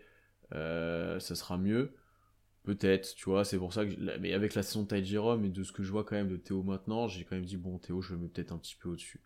euh, 0.54 1.20
ça 1.20 1.34
sera 1.34 1.58
mieux? 1.58 1.96
Peut-être, 2.64 3.16
tu 3.16 3.26
vois, 3.26 3.44
c'est 3.44 3.58
pour 3.58 3.74
ça 3.74 3.86
que. 3.86 4.18
Mais 4.20 4.34
avec 4.34 4.54
la 4.54 4.62
saison 4.62 4.84
de 4.84 4.88
Ty 4.88 5.04
Jerome 5.04 5.46
et 5.46 5.50
de 5.50 5.64
ce 5.64 5.72
que 5.72 5.82
je 5.82 5.92
vois 5.92 6.04
quand 6.04 6.16
même 6.16 6.30
de 6.30 6.38
Théo 6.38 6.62
maintenant, 6.62 7.08
j'ai 7.08 7.24
quand 7.24 7.36
même 7.36 7.46
dit, 7.46 7.58
bon, 7.58 7.80
Théo, 7.80 8.02
je 8.02 8.14
le 8.14 8.20
mets 8.20 8.28
peut-être 8.28 8.52
un 8.52 8.58
petit 8.58 8.76
peu 8.76 8.90
au-dessus. 8.90 9.22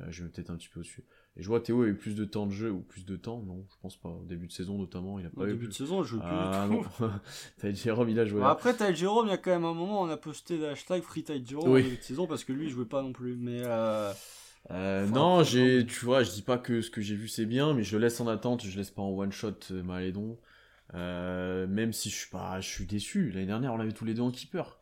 Euh, 0.00 0.06
je 0.08 0.22
mets 0.22 0.30
peut-être 0.30 0.50
un 0.50 0.56
petit 0.56 0.68
peu 0.68 0.80
au-dessus. 0.80 1.04
Et 1.36 1.42
je 1.42 1.48
vois 1.48 1.60
Théo 1.60 1.82
a 1.82 1.86
eu 1.86 1.94
plus 1.94 2.14
de 2.14 2.24
temps 2.24 2.46
de 2.46 2.52
jeu, 2.52 2.70
ou 2.70 2.80
plus 2.80 3.04
de 3.04 3.16
temps, 3.16 3.42
non, 3.42 3.64
je 3.70 3.76
pense 3.80 3.96
pas. 3.96 4.08
Au 4.08 4.24
début 4.24 4.46
de 4.46 4.52
saison 4.52 4.78
notamment, 4.78 5.18
il 5.18 5.26
a 5.26 5.30
pas 5.30 5.42
Au 5.42 5.46
eu. 5.46 5.52
début 5.52 5.68
de 5.68 5.72
saison, 5.72 6.02
je 6.02 6.08
joue 6.10 6.20
ah, 6.22 6.66
plus. 6.68 6.78
Ah 7.00 7.06
non, 7.06 7.10
Ty 7.60 7.74
Jerome, 7.82 8.08
il 8.08 8.18
a 8.18 8.26
joué. 8.26 8.42
après, 8.42 8.74
Ty 8.74 8.94
Jerome, 8.94 9.26
il 9.26 9.30
y 9.30 9.34
a 9.34 9.38
quand 9.38 9.50
même 9.50 9.64
un 9.64 9.74
moment, 9.74 10.02
on 10.02 10.08
a 10.08 10.16
posté 10.16 10.58
le 10.58 10.68
hashtag 10.70 11.02
Free 11.02 11.24
Ty 11.24 11.44
Jerome 11.44 11.70
oui. 11.70 11.82
début 11.82 11.96
de 11.96 12.02
saison 12.02 12.26
parce 12.26 12.44
que 12.44 12.52
lui, 12.52 12.66
il 12.66 12.70
jouait 12.70 12.84
pas 12.84 13.02
non 13.02 13.12
plus. 13.12 13.36
Mais. 13.36 13.62
Euh... 13.64 14.12
Euh, 14.70 15.06
non, 15.08 15.42
j'ai, 15.42 15.84
tu 15.84 16.04
vois, 16.04 16.22
je 16.22 16.30
dis 16.30 16.42
pas 16.42 16.56
que 16.56 16.82
ce 16.82 16.90
que 16.90 17.00
j'ai 17.00 17.16
vu 17.16 17.26
c'est 17.26 17.46
bien, 17.46 17.74
mais 17.74 17.82
je 17.82 17.96
laisse 17.96 18.20
en 18.20 18.28
attente, 18.28 18.64
je 18.64 18.78
laisse 18.78 18.92
pas 18.92 19.02
en 19.02 19.10
one 19.10 19.32
shot 19.32 19.58
Malédon. 19.70 20.38
Euh, 20.94 21.66
même 21.66 21.92
si 21.92 22.10
je 22.10 22.16
suis 22.16 22.30
pas, 22.30 22.60
je 22.60 22.68
suis 22.68 22.86
déçu. 22.86 23.30
L'année 23.30 23.46
dernière, 23.46 23.72
on 23.72 23.76
l'avait 23.76 23.92
tous 23.92 24.04
les 24.04 24.14
deux 24.14 24.22
en 24.22 24.30
keeper. 24.30 24.78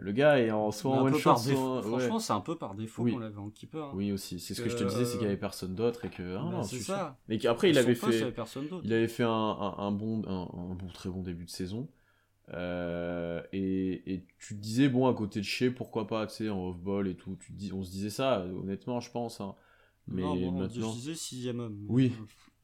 Le 0.00 0.12
gars 0.12 0.38
est 0.38 0.50
en 0.50 0.70
soit 0.70 0.92
en 0.92 1.02
one 1.04 1.14
shot, 1.16 1.36
Franchement, 1.36 2.18
c'est 2.18 2.32
un 2.32 2.40
peu 2.40 2.56
par 2.56 2.74
défaut 2.74 3.04
qu'on 3.04 3.18
l'avait 3.18 3.38
en 3.38 3.50
keeper. 3.50 3.84
Hein. 3.84 3.92
Oui 3.94 4.12
aussi. 4.12 4.40
C'est 4.40 4.54
ce 4.54 4.62
que 4.62 4.68
je 4.68 4.76
te 4.76 4.84
disais, 4.84 5.04
c'est 5.04 5.18
qu'il 5.18 5.26
y 5.26 5.30
avait 5.30 5.36
personne 5.36 5.74
d'autre 5.74 6.04
et 6.04 6.10
que. 6.10 6.36
Ah, 6.36 6.48
bah, 6.50 6.62
c'est 6.62 6.78
ça. 6.78 7.18
Mais 7.28 7.38
qu'après, 7.38 7.70
il 7.70 7.78
avait 7.78 7.94
fait. 7.94 8.32
Il 8.84 8.92
avait 8.92 9.08
fait 9.08 9.24
un, 9.24 9.28
un, 9.30 9.92
bon, 9.92 10.22
un, 10.26 10.74
bon, 10.74 10.88
très 10.92 11.10
bon 11.10 11.22
début 11.22 11.44
de 11.44 11.50
saison. 11.50 11.88
Euh, 12.54 13.42
et, 13.52 14.14
et, 14.14 14.24
tu 14.38 14.56
te 14.56 14.60
disais 14.60 14.88
bon 14.88 15.06
à 15.06 15.12
côté 15.12 15.40
de 15.40 15.44
chez 15.44 15.70
pourquoi 15.70 16.06
pas 16.06 16.26
tu 16.26 16.34
sais 16.34 16.48
en 16.48 16.68
off 16.68 16.78
ball 16.78 17.06
et 17.06 17.14
tout 17.14 17.36
tu 17.38 17.52
dis 17.52 17.74
on 17.74 17.84
se 17.84 17.90
disait 17.90 18.08
ça 18.08 18.42
honnêtement 18.42 19.00
je 19.00 19.10
pense 19.10 19.42
hein. 19.42 19.54
mais 20.06 20.22
non, 20.22 20.34
bon, 20.34 20.52
maintenant 20.52 20.90
je 20.92 20.96
disais 20.96 21.14
sixième 21.14 21.60
homme 21.60 21.84
oui 21.88 22.14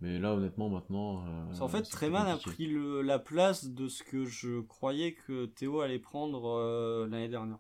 mais 0.05 0.19
là, 0.19 0.35
honnêtement, 0.35 0.69
maintenant. 0.69 1.25
Euh, 1.27 1.61
en 1.61 1.69
fait, 1.69 1.83
Treman 1.83 2.27
a 2.27 2.37
pris 2.37 2.67
le, 2.67 3.01
la 3.01 3.19
place 3.19 3.71
de 3.71 3.89
ce 3.89 4.03
que 4.03 4.27
je 4.27 4.61
croyais 4.61 5.15
que 5.15 5.47
Théo 5.47 5.81
allait 5.81 5.99
prendre 5.99 6.59
euh, 6.59 7.09
l'année 7.09 7.31
dernière. 7.31 7.59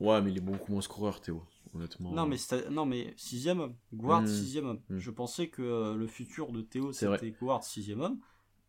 Ouais, 0.00 0.20
mais 0.20 0.32
il 0.32 0.36
est 0.36 0.40
beaucoup 0.40 0.72
moins 0.72 0.80
scoreur, 0.80 1.20
Théo, 1.20 1.44
honnêtement. 1.74 2.10
Non, 2.10 2.26
mais, 2.26 2.38
non, 2.70 2.86
mais 2.86 3.14
sixième 3.16 3.60
homme. 3.60 3.76
Guard, 3.94 4.22
hmm. 4.22 4.26
sixième 4.26 4.66
homme. 4.66 4.80
Hmm. 4.90 4.98
Je 4.98 5.10
pensais 5.12 5.48
que 5.48 5.62
euh, 5.62 5.94
le 5.94 6.08
futur 6.08 6.50
de 6.50 6.60
Théo, 6.60 6.92
c'était 6.92 7.30
Guard, 7.30 7.62
sixième 7.62 8.00
homme. 8.00 8.18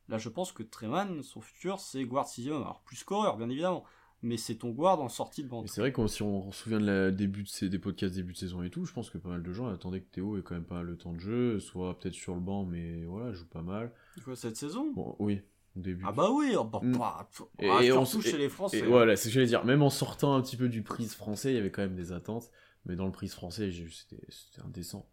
Là, 0.09 0.19
je 0.19 0.29
pense 0.29 0.51
que 0.51 0.61
Treman, 0.61 1.23
son 1.23 1.41
futur, 1.41 1.79
c'est 1.79 2.03
Guard, 2.05 2.27
sixième 2.27 2.57
homme. 2.57 2.63
Alors, 2.63 2.81
plus 2.83 2.97
scoreur, 2.97 3.37
bien 3.37 3.49
évidemment 3.49 3.83
mais 4.23 4.37
c'est 4.37 4.55
ton 4.55 4.71
guard 4.71 4.99
en 5.01 5.09
sortie 5.09 5.43
de 5.43 5.47
vente. 5.49 5.67
C'est 5.69 5.81
vrai 5.81 5.91
que 5.93 6.05
si 6.07 6.21
on 6.23 6.51
se 6.51 6.63
souvient 6.63 6.79
de 6.79 6.85
la 6.85 7.11
début 7.11 7.43
de 7.43 7.47
ces, 7.47 7.69
des 7.69 7.79
podcasts 7.79 8.15
début 8.15 8.33
de 8.33 8.37
saison 8.37 8.63
et 8.63 8.69
tout, 8.69 8.85
je 8.85 8.93
pense 8.93 9.09
que 9.09 9.17
pas 9.17 9.29
mal 9.29 9.43
de 9.43 9.53
gens 9.53 9.67
attendaient 9.67 10.01
que 10.01 10.09
Théo 10.11 10.37
ait 10.37 10.41
quand 10.41 10.55
même 10.55 10.63
pas 10.65 10.81
le 10.81 10.97
temps 10.97 11.13
de 11.13 11.19
jeu, 11.19 11.59
soit 11.59 11.97
peut-être 11.99 12.15
sur 12.15 12.33
le 12.35 12.41
banc, 12.41 12.65
mais 12.65 13.05
voilà, 13.05 13.31
joue 13.33 13.47
pas 13.47 13.61
mal. 13.61 13.91
Quoi, 14.23 14.35
cette 14.35 14.57
saison? 14.57 14.91
Oui. 15.19 15.41
au 15.75 15.79
début. 15.79 16.03
Ah 16.07 16.11
bah 16.11 16.29
oui, 16.31 16.55
oh, 16.57 16.63
bah, 16.63 16.79
Mm. 16.81 16.97
bah, 16.97 17.29
pff, 17.31 17.45
Et- 17.59 17.85
et 17.87 17.91
on 17.91 18.01
s- 18.03 18.19
chez 18.21 18.37
les 18.37 18.49
Français. 18.49 18.79
Et 18.79 18.81
voilà, 18.81 19.15
c'est 19.15 19.23
ce 19.23 19.27
que 19.27 19.33
j'allais 19.35 19.45
dire. 19.45 19.63
Même 19.63 19.83
en 19.83 19.91
sortant 19.91 20.33
un 20.33 20.41
petit 20.41 20.57
peu 20.57 20.69
du 20.69 20.81
prise 20.81 21.13
français, 21.13 21.51
il 21.51 21.55
y 21.55 21.59
avait 21.59 21.69
quand 21.69 21.83
même 21.83 21.95
des 21.95 22.11
attentes. 22.11 22.49
Mais 22.85 22.95
dans 22.95 23.05
le 23.05 23.11
prise 23.11 23.33
français, 23.33 23.69
c'était 23.71 24.61
indécent. 24.65 25.07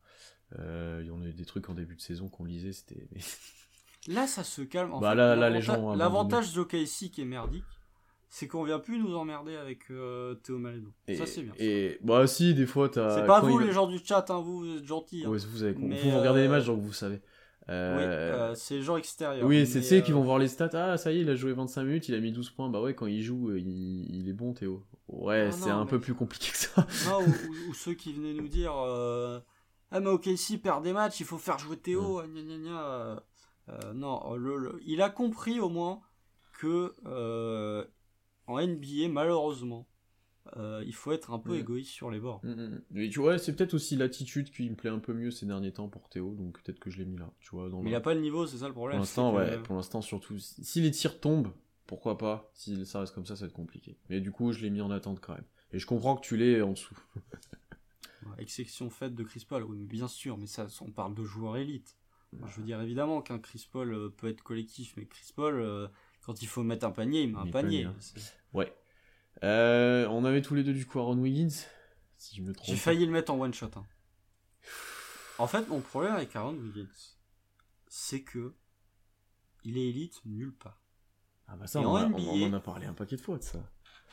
Euh, 0.58 1.00
il 1.02 1.08
y 1.08 1.10
en 1.10 1.20
a 1.20 1.26
eu 1.26 1.32
des 1.34 1.44
trucs 1.44 1.68
en 1.68 1.74
début 1.74 1.96
de 1.96 2.00
saison 2.00 2.28
qu'on 2.28 2.44
lisait, 2.44 2.72
c'était. 2.72 3.08
Là, 4.06 4.26
ça 4.26 4.44
se 4.44 4.62
calme. 4.62 4.92
En 4.92 5.00
Bah, 5.00 5.10
fait, 5.10 5.16
là- 5.16 5.34
là, 5.36 5.50
les 5.50 5.60
gens 5.62 5.74
abandonné. 5.74 5.98
L'avantage 5.98 6.52
d'OKC 6.54 7.10
qui 7.10 7.20
est 7.22 7.24
merdique, 7.26 7.64
c'est 8.36 8.48
qu'on 8.48 8.64
vient 8.64 8.80
plus 8.80 8.98
nous 8.98 9.14
emmerder 9.14 9.54
avec 9.54 9.88
euh, 9.92 10.34
Théo 10.34 10.58
Maledon. 10.58 10.90
Et, 11.06 11.14
ça, 11.14 11.24
c'est 11.24 11.42
bien. 11.42 11.52
Et 11.56 11.98
bah 12.02 12.26
si, 12.26 12.52
des 12.52 12.66
fois 12.66 12.88
t'as. 12.88 13.10
C'est 13.14 13.26
pas 13.26 13.38
vous 13.40 13.60
il- 13.60 13.66
les 13.68 13.72
gens 13.72 13.86
du 13.86 13.98
chat, 14.04 14.28
hein, 14.28 14.40
vous, 14.40 14.58
vous 14.58 14.76
êtes 14.76 14.84
gentils. 14.84 15.22
hein. 15.24 15.28
Ouais, 15.28 15.38
vous 15.38 15.62
avez 15.62 15.74
Mais, 15.78 16.00
vous 16.02 16.18
regardez 16.18 16.40
les 16.40 16.48
euh, 16.48 16.50
matchs 16.50 16.66
donc 16.66 16.80
vous 16.80 16.92
savez. 16.92 17.14
Oui, 17.68 17.74
Euh, 17.74 18.50
euh, 18.50 18.54
c'est 18.56 18.74
les 18.74 18.82
gens 18.82 18.96
extérieurs. 18.96 19.46
Oui, 19.46 19.64
c'est 19.68 19.82
ceux 19.82 20.00
qui 20.00 20.10
euh, 20.10 20.16
vont 20.16 20.22
voir 20.24 20.40
les 20.40 20.48
stats. 20.48 20.68
Ah, 20.72 20.96
ça 20.96 21.12
y 21.12 21.18
est, 21.18 21.20
il 21.20 21.30
a 21.30 21.36
joué 21.36 21.52
25 21.52 21.84
minutes, 21.84 22.08
il 22.08 22.16
a 22.16 22.20
mis 22.20 22.32
12 22.32 22.50
points. 22.50 22.68
Bah 22.68 22.80
ouais, 22.82 22.94
quand 22.94 23.06
il 23.06 23.22
joue, 23.22 23.50
euh, 23.50 23.58
il, 23.60 24.12
il 24.16 24.28
est 24.28 24.32
bon, 24.32 24.52
Théo. 24.52 24.82
Ouais, 25.06 25.50
c'est 25.52 25.70
un 25.70 25.84
mais- 25.84 25.90
peu 25.90 26.00
plus 26.00 26.14
compliqué 26.14 26.50
que 26.50 26.56
ça. 26.58 26.84
Non, 27.08 27.20
ou, 27.20 27.28
ou- 27.30 27.70
ou 27.70 27.74
ceux 27.74 27.94
qui 27.94 28.12
venaient 28.14 28.34
nous 28.34 28.48
dire 28.48 28.74
euh, 28.76 29.38
Ah, 29.92 30.00
mais 30.00 30.08
OKC 30.08 30.58
perd 30.60 30.82
des 30.82 30.92
matchs, 30.92 31.20
il 31.20 31.26
faut 31.26 31.38
faire 31.38 31.58
jouer 31.60 31.76
Théo. 31.76 32.20
gna, 32.22 32.42
gna, 32.42 32.56
gna. 32.58 32.80
Euh, 32.82 33.16
euh, 33.68 33.92
non, 33.94 34.34
le- 34.34 34.56
le- 34.58 34.80
il 34.84 35.00
a 35.02 35.08
compris 35.08 35.60
au 35.60 35.68
moins 35.68 36.00
que 36.58 36.92
euh, 37.06 37.84
en 38.46 38.58
NBA, 38.58 39.08
malheureusement, 39.08 39.86
euh, 40.56 40.82
il 40.86 40.94
faut 40.94 41.12
être 41.12 41.32
un 41.32 41.38
peu 41.38 41.56
Mm. 41.56 41.60
égoïste 41.60 41.90
sur 41.90 42.10
les 42.10 42.20
bords. 42.20 42.40
Mm, 42.44 42.50
mm. 42.52 42.82
Mais 42.90 43.08
tu 43.08 43.20
vois, 43.20 43.38
c'est 43.38 43.54
peut-être 43.56 43.74
aussi 43.74 43.96
l'attitude 43.96 44.50
qui 44.50 44.68
me 44.68 44.74
plaît 44.76 44.90
un 44.90 44.98
peu 44.98 45.12
mieux 45.14 45.30
ces 45.30 45.46
derniers 45.46 45.72
temps 45.72 45.88
pour 45.88 46.08
Théo, 46.08 46.34
donc 46.34 46.60
peut-être 46.62 46.78
que 46.78 46.90
je 46.90 46.98
l'ai 46.98 47.04
mis 47.06 47.16
là. 47.16 47.30
Tu 47.40 47.50
vois, 47.50 47.68
dans 47.70 47.78
Mais 47.78 47.84
le- 47.84 47.90
il 47.90 47.94
a 47.96 48.00
pas 48.00 48.14
le 48.14 48.20
niveau, 48.20 48.46
c'est 48.46 48.58
ça 48.58 48.66
le 48.68 48.72
Pour 48.74 48.82
problème. 48.82 48.98
l'instant, 49.00 49.32
c'est 49.38 49.46
que- 49.50 49.56
ouais, 49.56 49.62
pour 49.62 49.76
l'instant, 49.76 50.02
surtout. 50.02 50.38
Si 50.38 50.80
les 50.80 50.90
tirs 50.90 51.20
tombent, 51.20 51.52
pourquoi 51.86 52.18
pas 52.18 52.50
Si 52.54 52.84
ça 52.86 53.00
reste 53.00 53.14
comme 53.14 53.26
ça, 53.26 53.36
ça 53.36 53.42
va 53.44 53.46
être 53.48 53.54
compliqué. 53.54 53.96
Mais 54.10 54.20
du 54.20 54.30
coup, 54.32 54.52
je 54.52 54.60
l'ai 54.62 54.70
mis 54.70 54.80
en 54.82 54.90
attente 54.90 55.20
quand 55.20 55.34
même. 55.34 55.44
Et 55.72 55.78
je 55.78 55.86
comprends 55.86 56.16
que 56.16 56.24
tu 56.24 56.36
l'aies 56.36 56.60
en 56.62 56.72
dessous. 56.72 56.96
Ouais, 58.26 58.32
Exception 58.42 58.88
faite 58.90 59.14
de 59.14 59.22
Chris 59.22 59.44
Paul, 59.46 59.64
oui, 59.64 59.84
bien 59.84 60.08
sûr, 60.08 60.38
mais 60.38 60.46
ça, 60.46 60.66
on 60.80 60.90
parle 60.92 61.14
de 61.14 61.24
joueurs 61.24 61.58
élites. 61.58 61.96
Enfin, 62.34 62.46
je 62.50 62.56
veux 62.60 62.66
dire, 62.66 62.80
évidemment 62.80 63.20
qu'un 63.20 63.38
Chris 63.38 63.68
Paul 63.70 63.92
euh, 63.92 64.08
peut 64.08 64.28
être 64.28 64.42
collectif, 64.42 64.94
mais 64.96 65.04
Chris 65.06 65.30
Paul, 65.36 65.60
euh, 65.60 65.88
quand 66.24 66.40
il 66.42 66.48
faut 66.48 66.62
mettre 66.62 66.86
un 66.86 66.90
panier, 66.90 67.22
il 67.22 67.32
met 67.32 67.38
un 67.38 67.44
panier. 67.52 67.84
hein. 67.84 67.94
Ouais. 68.52 68.74
Euh, 69.42 70.06
on 70.08 70.24
avait 70.24 70.42
tous 70.42 70.54
les 70.54 70.62
deux 70.62 70.72
du 70.72 70.86
coup 70.86 70.98
Aaron 71.00 71.18
Wiggins, 71.18 71.50
si 72.18 72.36
je 72.36 72.42
me 72.42 72.52
trompe. 72.52 72.66
J'ai 72.68 72.76
failli 72.76 73.04
le 73.04 73.12
mettre 73.12 73.32
en 73.32 73.38
one 73.40 73.52
shot. 73.52 73.70
hein. 73.76 73.84
En 75.38 75.46
fait, 75.46 75.68
mon 75.68 75.80
problème 75.80 76.14
avec 76.14 76.34
Aaron 76.36 76.54
Wiggins, 76.54 76.86
c'est 77.88 78.22
que 78.22 78.54
il 79.64 79.76
est 79.78 79.88
élite 79.88 80.20
nulle 80.24 80.54
part. 80.54 80.80
Ah 81.48 81.56
bah 81.56 81.66
ça, 81.66 81.80
on, 81.80 81.86
en 81.86 81.96
a- 81.96 82.04
on- 82.06 82.08
NBA, 82.18 82.46
on 82.46 82.50
en 82.50 82.52
a 82.54 82.60
parlé 82.60 82.86
un 82.86 82.94
paquet 82.94 83.16
de 83.16 83.20
fois 83.20 83.38
de 83.38 83.42
ça. 83.42 83.58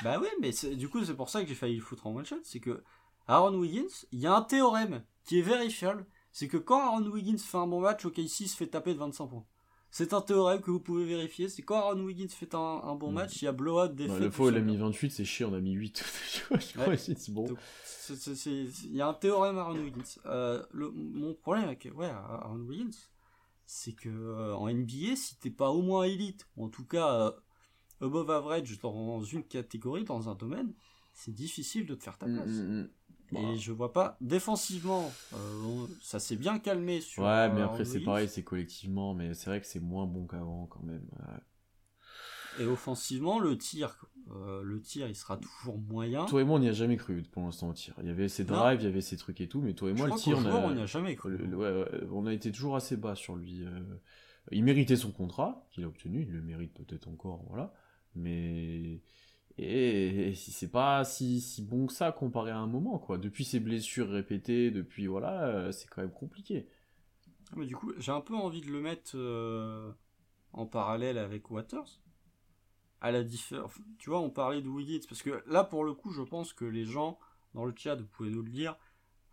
Bah 0.04 0.20
oui, 0.20 0.28
mais 0.42 0.52
du 0.76 0.90
coup, 0.90 1.04
c'est 1.06 1.14
pour 1.16 1.30
ça 1.30 1.42
que 1.44 1.48
j'ai 1.48 1.56
failli 1.56 1.76
le 1.76 1.82
foutre 1.82 2.08
en 2.08 2.16
one 2.16 2.26
shot. 2.26 2.40
C'est 2.44 2.60
que 2.60 2.84
Aaron 3.28 3.54
Wiggins, 3.56 3.88
il 4.12 4.20
y 4.20 4.26
a 4.28 4.34
un 4.36 4.42
théorème 4.42 5.04
qui 5.24 5.38
est 5.40 5.44
vérifiable. 5.44 6.06
C'est 6.32 6.48
que 6.48 6.58
quand 6.58 6.80
Aaron 6.82 7.06
Wiggins 7.10 7.38
fait 7.38 7.58
un 7.58 7.68
bon 7.68 7.82
match, 7.82 8.04
OKC 8.06 8.48
se 8.48 8.56
fait 8.56 8.68
taper 8.68 8.94
de 8.94 9.00
25 9.00 9.28
points. 9.28 9.46
C'est 9.94 10.14
un 10.14 10.22
théorème 10.22 10.62
que 10.62 10.72
vous 10.72 10.80
pouvez 10.80 11.04
vérifier. 11.06 11.50
C'est 11.50 11.62
quand 11.64 11.76
Aaron 11.78 12.00
Wiggins 12.00 12.30
fait 12.30 12.56
un, 12.56 12.60
un 12.84 12.96
bon 12.96 13.12
Mm. 13.12 13.16
match, 13.16 13.42
il 13.42 13.46
y 13.46 13.48
a 13.48 13.52
blowout, 13.52 13.90
Bah, 13.90 13.94
défaite. 13.94 14.20
le 14.20 14.26
du 14.28 14.32
faux, 14.32 14.50
il 14.50 14.56
a 14.56 14.62
mis 14.62 14.78
28, 14.78 15.12
c'est 15.12 15.26
chier, 15.26 15.46
on 15.46 15.54
a 15.54 15.60
mis 15.60 15.74
8. 15.74 16.04
Tu 16.34 16.44
vois, 16.50 16.60
je 16.60 16.68
crois, 16.74 16.88
Ouais. 16.88 16.98
c'est 16.98 17.30
bon. 17.32 17.48
Donc, 17.50 17.58
c'est- 17.84 18.16
c'est- 18.16 18.36
c'est- 18.36 18.86
Il 18.86 18.96
y 18.96 19.02
a 19.02 19.08
un 19.08 19.14
théorème 19.14 19.58
Aaron 19.58 19.76
Wiggins. 19.78 20.02
Euh, 20.26 20.64
le- 20.72 20.92
mon 20.92 21.34
problème 21.34 21.66
avec 21.66 21.90
ouais, 21.94 22.08
Aaron 22.08 22.60
Wiggins, 22.62 22.96
c'est 23.66 23.94
que 23.94 24.08
euh, 24.10 24.56
en 24.56 24.70
NBA, 24.70 25.16
si 25.18 25.38
t'es 25.40 25.52
pas 25.52 25.70
au 25.72 25.82
moins 25.82 26.04
élite, 26.04 26.48
ou 26.56 26.66
en 26.66 26.70
tout 26.70 26.86
cas 26.86 27.14
euh, 27.28 27.32
above 28.08 28.32
average 28.32 28.80
dans 28.80 29.22
une 29.24 29.44
catégorie, 29.44 30.06
dans 30.06 30.30
un 30.30 30.36
domaine, 30.36 30.74
c'est 31.14 31.34
difficile 31.34 31.86
de 31.86 31.96
te 31.96 32.04
faire 32.04 32.18
ta 32.18 32.28
Mm, 32.28 32.36
place. 32.36 32.48
mm, 32.50 32.90
Et 33.34 33.58
je 33.58 33.72
vois 33.72 33.94
pas. 33.94 34.18
Défensivement, 34.22 35.12
euh, 35.34 35.88
ça 36.02 36.20
s'est 36.20 36.36
bien 36.36 36.60
calmé 36.60 37.00
sur. 37.02 37.24
Ouais, 37.24 37.30
euh, 37.30 37.52
mais 37.54 37.62
Aaron 37.62 37.72
après, 37.74 37.86
c'est 37.86 38.02
pareil, 38.02 38.28
c'est 38.28 38.44
collectivement, 38.44 39.14
mais 39.14 39.34
c'est 39.34 39.50
vrai 39.50 39.62
que 39.62 39.68
c'est 39.68 39.80
moins 39.80 40.06
bon 40.06 40.28
qu'avant 40.28 40.66
quand 40.68 40.84
même. 40.84 41.06
Ouais. 41.20 42.64
Et 42.64 42.66
offensivement, 42.66 43.40
le 43.40 43.58
tir, 43.58 44.06
euh, 44.32 44.62
le 44.64 44.82
tir, 44.82 45.08
il 45.08 45.16
sera 45.16 45.38
toujours 45.38 45.78
moyen. 45.78 46.26
Toi 46.26 46.42
et 46.42 46.44
moi, 46.44 46.58
on 46.58 46.60
n'y 46.60 46.68
a 46.68 46.74
jamais 46.74 46.98
cru 46.98 47.24
pour 47.32 47.44
l'instant 47.44 47.70
au 47.70 47.74
tir. 47.74 47.94
Il 48.02 48.08
y 48.08 48.12
avait 48.12 48.28
ces 48.28 48.44
Non. 48.44 48.56
drives, 48.58 48.82
il 48.82 48.86
y 48.86 48.88
avait 48.88 49.00
ces 49.00 49.16
trucs 49.16 49.40
et 49.40 49.48
tout, 49.48 49.62
mais 49.62 49.74
toi 49.74 49.90
et 49.90 49.94
Je 49.96 49.98
moi, 50.04 50.08
le 50.14 50.16
tir, 50.22 50.38
on 50.38 50.46
a... 50.46 50.52
on 50.56 50.74
n'y 50.76 50.82
a 50.82 50.86
jamais 50.86 51.16
cru. 51.16 51.32
le- 51.38 51.46
le- 51.46 51.56
ouais, 51.58 51.72
ouais, 51.72 52.02
on 52.12 52.26
a 52.26 52.34
été 52.34 52.52
toujours 52.52 52.76
assez 52.76 52.98
bas 52.98 53.16
sur 53.16 53.36
lui. 53.38 53.64
euh. 53.66 53.80
Il 54.52 54.66
méritait 54.66 54.98
son 54.98 55.12
contrat 55.14 55.66
qu'il 55.72 55.86
a 55.86 55.88
obtenu, 55.88 56.24
il 56.24 56.32
le 56.34 56.42
mérite 56.42 56.74
peut-être 56.74 57.08
encore, 57.08 57.46
voilà. 57.48 57.74
Mais 58.16 59.00
et, 59.58 60.34
si 60.36 60.52
c'est 60.52 60.70
pas 60.70 61.04
si, 61.04 61.42
si 61.42 61.62
bon 61.62 61.88
que 61.88 61.94
ça 61.94 62.12
comparé 62.12 62.52
à 62.52 62.58
un 62.58 62.68
moment, 62.68 63.00
quoi. 63.00 63.18
Depuis 63.18 63.46
ses 63.46 63.60
blessures 63.60 64.10
répétées, 64.10 64.72
depuis 64.72 65.08
voilà, 65.08 65.46
euh, 65.46 65.72
c'est 65.72 65.88
quand 65.88 66.02
même 66.02 66.12
compliqué. 66.12 66.68
Mais 67.56 67.66
du 67.66 67.76
coup, 67.76 67.92
j'ai 67.98 68.12
un 68.12 68.22
peu 68.22 68.36
envie 68.36 68.62
de 68.62 68.72
le 68.72 68.82
mettre 68.82 69.12
euh, 69.16 69.92
en 70.54 70.66
parallèle 70.66 71.18
avec 71.18 71.52
Waters. 71.52 72.02
À 73.02 73.12
la 73.12 73.24
différence, 73.24 73.74
tu 73.98 74.12
vois, 74.12 74.22
on 74.22 74.30
parlait 74.30 74.62
de 74.62 74.70
Wiggins 74.70 75.06
parce 75.10 75.24
que 75.24 75.44
là, 75.48 75.64
pour 75.64 75.84
le 75.84 75.94
coup, 75.94 76.12
je 76.12 76.22
pense 76.22 76.54
que 76.54 76.66
les 76.66 76.86
gens 76.86 77.20
dans 77.56 77.66
le 77.66 77.74
chat, 77.76 77.96
vous 77.96 78.06
pouvez 78.06 78.30
nous 78.30 78.44
le 78.44 78.52
dire, 78.52 78.78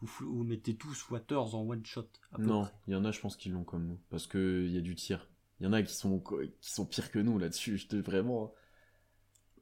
vous, 0.00 0.08
vous 0.20 0.44
mettez 0.44 0.74
tous 0.74 1.10
Waters 1.10 1.54
en 1.54 1.68
one 1.68 1.84
shot. 1.84 2.08
à 2.32 2.36
peu 2.36 2.44
Non, 2.44 2.68
il 2.86 2.94
y 2.94 2.96
en 2.96 3.04
a, 3.04 3.10
je 3.10 3.20
pense, 3.20 3.36
qui 3.36 3.50
l'ont 3.50 3.64
comme 3.64 3.86
nous, 3.86 3.98
parce 4.08 4.26
que 4.26 4.64
il 4.66 4.72
y 4.72 4.78
a 4.78 4.80
du 4.80 4.94
tir. 4.94 5.28
Il 5.60 5.64
y 5.64 5.66
en 5.66 5.72
a 5.72 5.82
qui 5.82 5.94
sont 5.94 6.20
qui 6.60 6.72
sont 6.72 6.86
pires 6.86 7.10
que 7.10 7.18
nous 7.18 7.38
là-dessus. 7.38 7.78
Je 7.78 7.88
te 7.88 7.96
vraiment. 7.96 8.52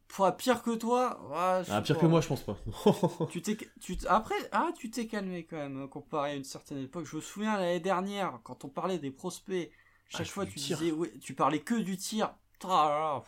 Pouah, 0.08 0.32
pire 0.32 0.62
que 0.62 0.74
toi, 0.76 1.18
je 1.66 1.72
Ah, 1.72 1.82
pire 1.82 1.98
que 1.98 2.06
moi, 2.06 2.20
je 2.20 2.28
pense 2.28 2.42
pas. 2.42 2.56
Tu 3.30 3.42
t'es, 3.42 3.56
tu 3.80 3.96
après, 4.08 4.36
ah, 4.52 4.70
tu 4.78 4.88
t'es 4.90 5.06
calmé 5.06 5.44
quand 5.44 5.56
même 5.56 5.82
hein, 5.82 5.88
comparé 5.88 6.30
à 6.30 6.34
une 6.36 6.44
certaine 6.44 6.78
époque. 6.78 7.06
Je 7.06 7.16
me 7.16 7.20
souviens 7.20 7.56
l'année 7.56 7.80
dernière 7.80 8.38
quand 8.44 8.64
on 8.64 8.68
parlait 8.68 8.98
des 8.98 9.10
prospects. 9.10 9.70
Chaque 10.08 10.20
Ah, 10.20 10.24
je 10.24 10.30
fois, 10.30 10.46
tu 10.46 10.54
tir. 10.60 10.78
disais, 10.78 10.92
ouais, 10.92 11.12
tu 11.20 11.34
parlais 11.34 11.58
que 11.60 11.74
du 11.74 11.96
tir. 11.96 12.32
Là 12.62 12.68
là. 12.88 13.22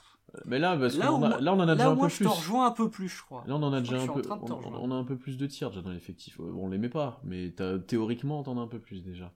Mais 0.44 0.58
là, 0.58 0.76
parce 0.76 0.96
Là 0.96 1.08
a- 1.08 1.10
moi- 1.18 1.40
là, 1.40 1.52
on 1.54 1.58
en 1.60 1.68
a 1.68 1.74
déjà 1.74 1.86
Là, 1.86 1.90
un 1.90 1.94
moi, 1.94 2.06
peu 2.06 2.10
je 2.12 2.16
plus. 2.16 2.24
te 2.26 2.30
rejoins 2.30 2.66
un 2.66 2.70
peu 2.70 2.88
plus, 2.90 3.08
je 3.08 3.22
crois. 3.22 3.44
Là, 3.46 3.56
on 3.56 3.62
en 3.62 3.72
a 3.72 3.78
Je 3.78 3.90
déjà 3.90 4.02
un 4.02 4.06
peu. 4.06 4.22
je 4.22 4.28
On, 4.30 4.74
on 4.74 4.90
a 4.90 4.94
un 4.94 5.04
peu 5.04 5.16
plus 5.16 5.36
de 5.36 5.46
tirs 5.46 5.70
déjà 5.70 5.82
dans 5.82 5.90
l'effectif. 5.90 6.38
Euh, 6.38 6.52
On 6.56 6.68
l'aimait 6.68 6.88
pas, 6.90 7.20
mais 7.24 7.50
t'as- 7.50 7.78
théoriquement, 7.78 8.42
t'en 8.42 8.56
as 8.58 8.60
un 8.62 8.66
peu 8.68 8.78
plus 8.78 9.02
déjà 9.04 9.32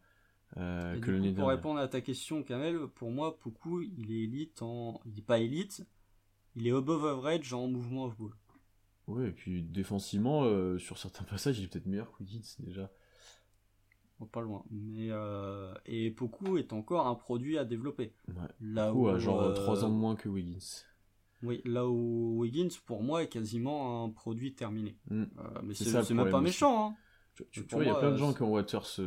euh, 0.59 0.95
que 0.95 0.99
coup, 1.01 1.13
pour 1.13 1.21
dernière. 1.23 1.47
répondre 1.47 1.81
à 1.81 1.89
ta 1.89 2.01
question, 2.03 2.43
Kamel, 2.43 2.87
pour 2.95 3.11
moi, 3.11 3.39
Poku, 3.39 3.83
il 3.83 4.13
est 4.13 4.25
élite 4.25 4.61
en. 4.63 5.01
Il 5.07 5.19
est 5.19 5.23
pas 5.23 5.39
élite, 5.39 5.83
il 6.57 6.67
est 6.67 6.73
above 6.73 7.07
average 7.07 7.53
en 7.53 7.69
mouvement 7.69 8.05
off 8.07 8.17
ball. 8.19 8.33
Ouais, 9.09 9.29
et 9.29 9.33
puis 9.33 9.63
défensivement, 9.63 10.45
euh, 10.45 10.79
sur 10.79 10.99
certains 10.99 11.25
passages, 11.25 11.59
il 11.59 11.65
est 11.65 11.69
peut-être 11.69 11.87
meilleur 11.87 12.13
que 12.13 12.23
Wiggins 12.23 12.41
déjà. 12.61 12.91
Bon, 14.19 14.27
pas 14.27 14.41
loin. 14.41 14.65
Mais, 14.71 15.09
euh, 15.11 15.75
Et 15.87 16.11
Poku 16.11 16.57
est 16.59 16.73
encore 16.73 17.07
un 17.07 17.15
produit 17.15 17.59
à 17.59 17.65
développer. 17.65 18.15
Ouais. 18.29 18.35
Là 18.61 18.95
où. 18.95 19.09
à 19.09 19.19
genre 19.19 19.43
euh, 19.43 19.55
3 19.55 19.85
ans 19.85 19.89
de 19.89 19.95
moins 19.95 20.15
que 20.15 20.29
Wiggins. 20.29 20.85
Oui, 21.43 21.61
là 21.65 21.89
où 21.89 22.39
Wiggins, 22.39 22.69
pour 22.87 23.03
moi, 23.03 23.25
est 23.25 23.29
quasiment 23.29 24.05
un 24.05 24.11
produit 24.11 24.55
terminé. 24.55 24.97
Mm. 25.11 25.23
Euh, 25.23 25.27
mais 25.65 25.75
C'est 25.75 26.15
même 26.15 26.31
pas 26.31 26.37
aussi. 26.37 26.45
méchant. 26.45 26.91
Hein. 26.91 26.97
Tu, 27.35 27.45
tu- 27.51 27.61
tu 27.63 27.67
Pour 27.67 27.79
vois, 27.79 27.85
il 27.85 27.89
y 27.89 27.91
a 27.91 27.99
plein 27.99 28.13
de 28.13 28.17
gens 28.17 28.33
qui 28.33 28.43
ont 28.43 28.53
Waters 28.53 29.01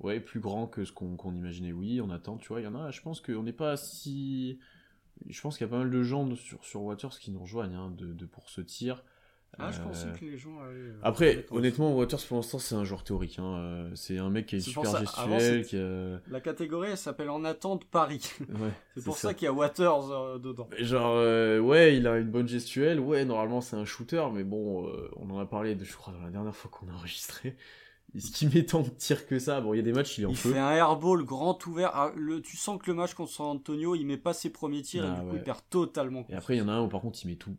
ouais, 0.00 0.20
plus 0.20 0.40
grand 0.40 0.66
que 0.66 0.84
ce 0.84 0.92
qu'on 0.92 1.16
qu'on 1.16 1.34
imaginait. 1.34 1.72
Oui, 1.72 2.00
on 2.00 2.10
attend, 2.10 2.36
tu 2.38 2.48
vois, 2.48 2.60
il 2.60 2.64
y 2.64 2.66
en 2.68 2.74
a, 2.74 2.90
je 2.90 3.00
pense 3.00 3.20
qu'on 3.20 3.42
n'est 3.42 3.52
pas 3.52 3.76
si... 3.76 4.58
Je 5.28 5.40
pense 5.40 5.58
qu'il 5.58 5.66
y 5.66 5.68
a 5.68 5.70
pas 5.70 5.78
mal 5.78 5.90
de 5.90 6.02
gens 6.02 6.34
sur, 6.36 6.64
sur 6.64 6.82
Waters 6.82 7.18
qui 7.18 7.30
nous 7.30 7.40
rejoignent 7.40 7.74
hein, 7.76 7.92
de, 7.96 8.12
de- 8.12 8.26
pour 8.26 8.48
ce 8.48 8.60
tir. 8.60 9.04
Ah, 9.58 9.72
je 9.72 9.80
Euh, 9.80 9.84
pensais 9.84 10.06
que 10.18 10.24
les 10.24 10.38
gens 10.38 10.60
allaient. 10.60 10.78
euh, 10.78 11.00
Après, 11.02 11.44
honnêtement, 11.50 11.92
Waters 11.96 12.20
pour 12.28 12.36
l'instant 12.36 12.60
c'est 12.60 12.76
un 12.76 12.84
joueur 12.84 13.02
théorique. 13.02 13.38
hein. 13.40 13.56
Euh, 13.58 13.90
C'est 13.96 14.16
un 14.18 14.30
mec 14.30 14.46
qui 14.46 14.56
est 14.56 14.60
super 14.60 14.86
ça, 14.86 15.00
gestuel, 15.00 15.40
c'était- 15.64 15.68
qui 15.68 15.76
a... 15.76 16.20
La 16.30 16.40
catégorie, 16.40 16.90
elle 16.92 16.96
s'appelle 16.96 17.30
En 17.30 17.44
attente 17.44 17.84
Paris. 17.86 18.30
Ouais, 18.48 18.70
c'est 18.96 19.04
pour 19.04 19.16
ça, 19.16 19.34
qu'il 19.34 19.46
y 19.46 19.48
a 19.48 19.52
Waters 19.52 20.10
euh, 20.12 20.38
dedans. 20.38 20.68
Genre, 20.78 21.14
euh, 21.16 21.58
ouais, 21.58 21.96
il 21.96 22.06
a 22.06 22.18
une 22.18 22.30
bonne 22.30 22.46
gestuelle, 22.48 23.00
ouais, 23.00 23.24
normalement 23.24 23.60
c'est 23.60 23.74
un 23.76 23.84
shooter, 23.84 24.24
mais 24.32 24.44
bon, 24.44 24.86
euh, 24.86 25.10
on 25.16 25.28
en 25.30 25.38
a 25.40 25.46
parlé, 25.46 25.74
de, 25.74 25.84
je 25.84 25.94
crois, 25.96 26.12
dans 26.14 26.22
la 26.22 26.30
dernière 26.30 26.54
fois 26.54 26.70
qu'on 26.70 26.88
a 26.88 26.92
enregistré. 26.94 27.56
Est-ce 28.14 28.32
qu'il 28.32 28.48
met 28.52 28.66
tant 28.66 28.82
de 28.82 28.88
tirs 28.88 29.26
que 29.26 29.38
ça 29.38 29.60
Bon, 29.60 29.72
il 29.72 29.76
y 29.76 29.80
a 29.80 29.82
des 29.84 29.92
matchs, 29.92 30.18
il 30.18 30.22
est 30.22 30.26
en 30.26 30.30
Il 30.30 30.36
feu. 30.36 30.52
fait 30.52 30.58
un 30.58 30.72
airball 30.72 31.24
grand 31.24 31.64
ouvert. 31.66 31.90
Ah, 31.94 32.12
le, 32.16 32.42
tu 32.42 32.56
sens 32.56 32.80
que 32.82 32.90
le 32.90 32.94
match 32.96 33.14
contre 33.14 33.30
San 33.30 33.46
Antonio, 33.46 33.94
il 33.94 34.04
met 34.04 34.16
pas 34.16 34.32
ses 34.32 34.50
premiers 34.50 34.82
tirs 34.82 35.04
et 35.04 35.08
Ah, 35.08 35.20
du 35.22 35.28
coup 35.30 35.36
il 35.36 35.42
perd 35.42 35.60
totalement. 35.70 36.26
Et 36.28 36.34
après, 36.34 36.56
il 36.56 36.58
y 36.58 36.62
en 36.62 36.68
a 36.68 36.72
un 36.72 36.82
où 36.82 36.88
par 36.88 37.00
contre 37.00 37.18
il 37.24 37.28
met 37.28 37.36
tout. 37.36 37.56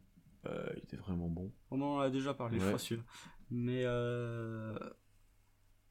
Euh, 0.47 0.65
il 0.75 0.79
était 0.83 0.97
vraiment 0.97 1.27
bon. 1.29 1.51
On 1.69 1.81
en 1.81 1.99
a 1.99 2.09
déjà 2.09 2.33
parlé, 2.33 2.57
je 2.59 2.63
Ouais. 2.63 2.69
crois, 2.71 2.79
celui-là. 2.79 3.03
Mais 3.51 3.83
euh, 3.85 4.77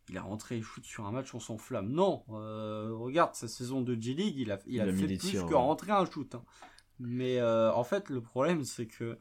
il 0.09 0.19
a 0.19 0.23
rentré 0.23 0.59
et 0.59 0.63
shoot 0.63 0.85
sur 0.85 1.07
un 1.07 1.13
match, 1.13 1.35
on 1.35 1.41
s'enflamme. 1.41 1.89
Non, 1.91 2.25
euh, 2.31 2.91
regarde 2.93 3.35
sa 3.35 3.49
saison 3.49 3.81
de 3.81 3.95
G-League, 3.95 4.37
il 4.37 4.51
a, 4.53 4.59
il 4.67 4.75
Il 4.75 4.81
a, 4.81 4.85
a 4.85 4.87
mis 4.93 5.01
fait 5.01 5.07
plus 5.07 5.19
tirs, 5.19 5.47
que 5.47 5.51
ouais. 5.53 5.57
rentrer 5.57 5.93
un 5.93 6.05
shoot. 6.05 6.35
hein. 6.35 6.43
Mais 6.99 7.41
en 7.43 7.85
fait, 7.85 8.11
le 8.11 8.21
problème, 8.21 8.65
c'est 8.65 8.87
que 8.87 9.17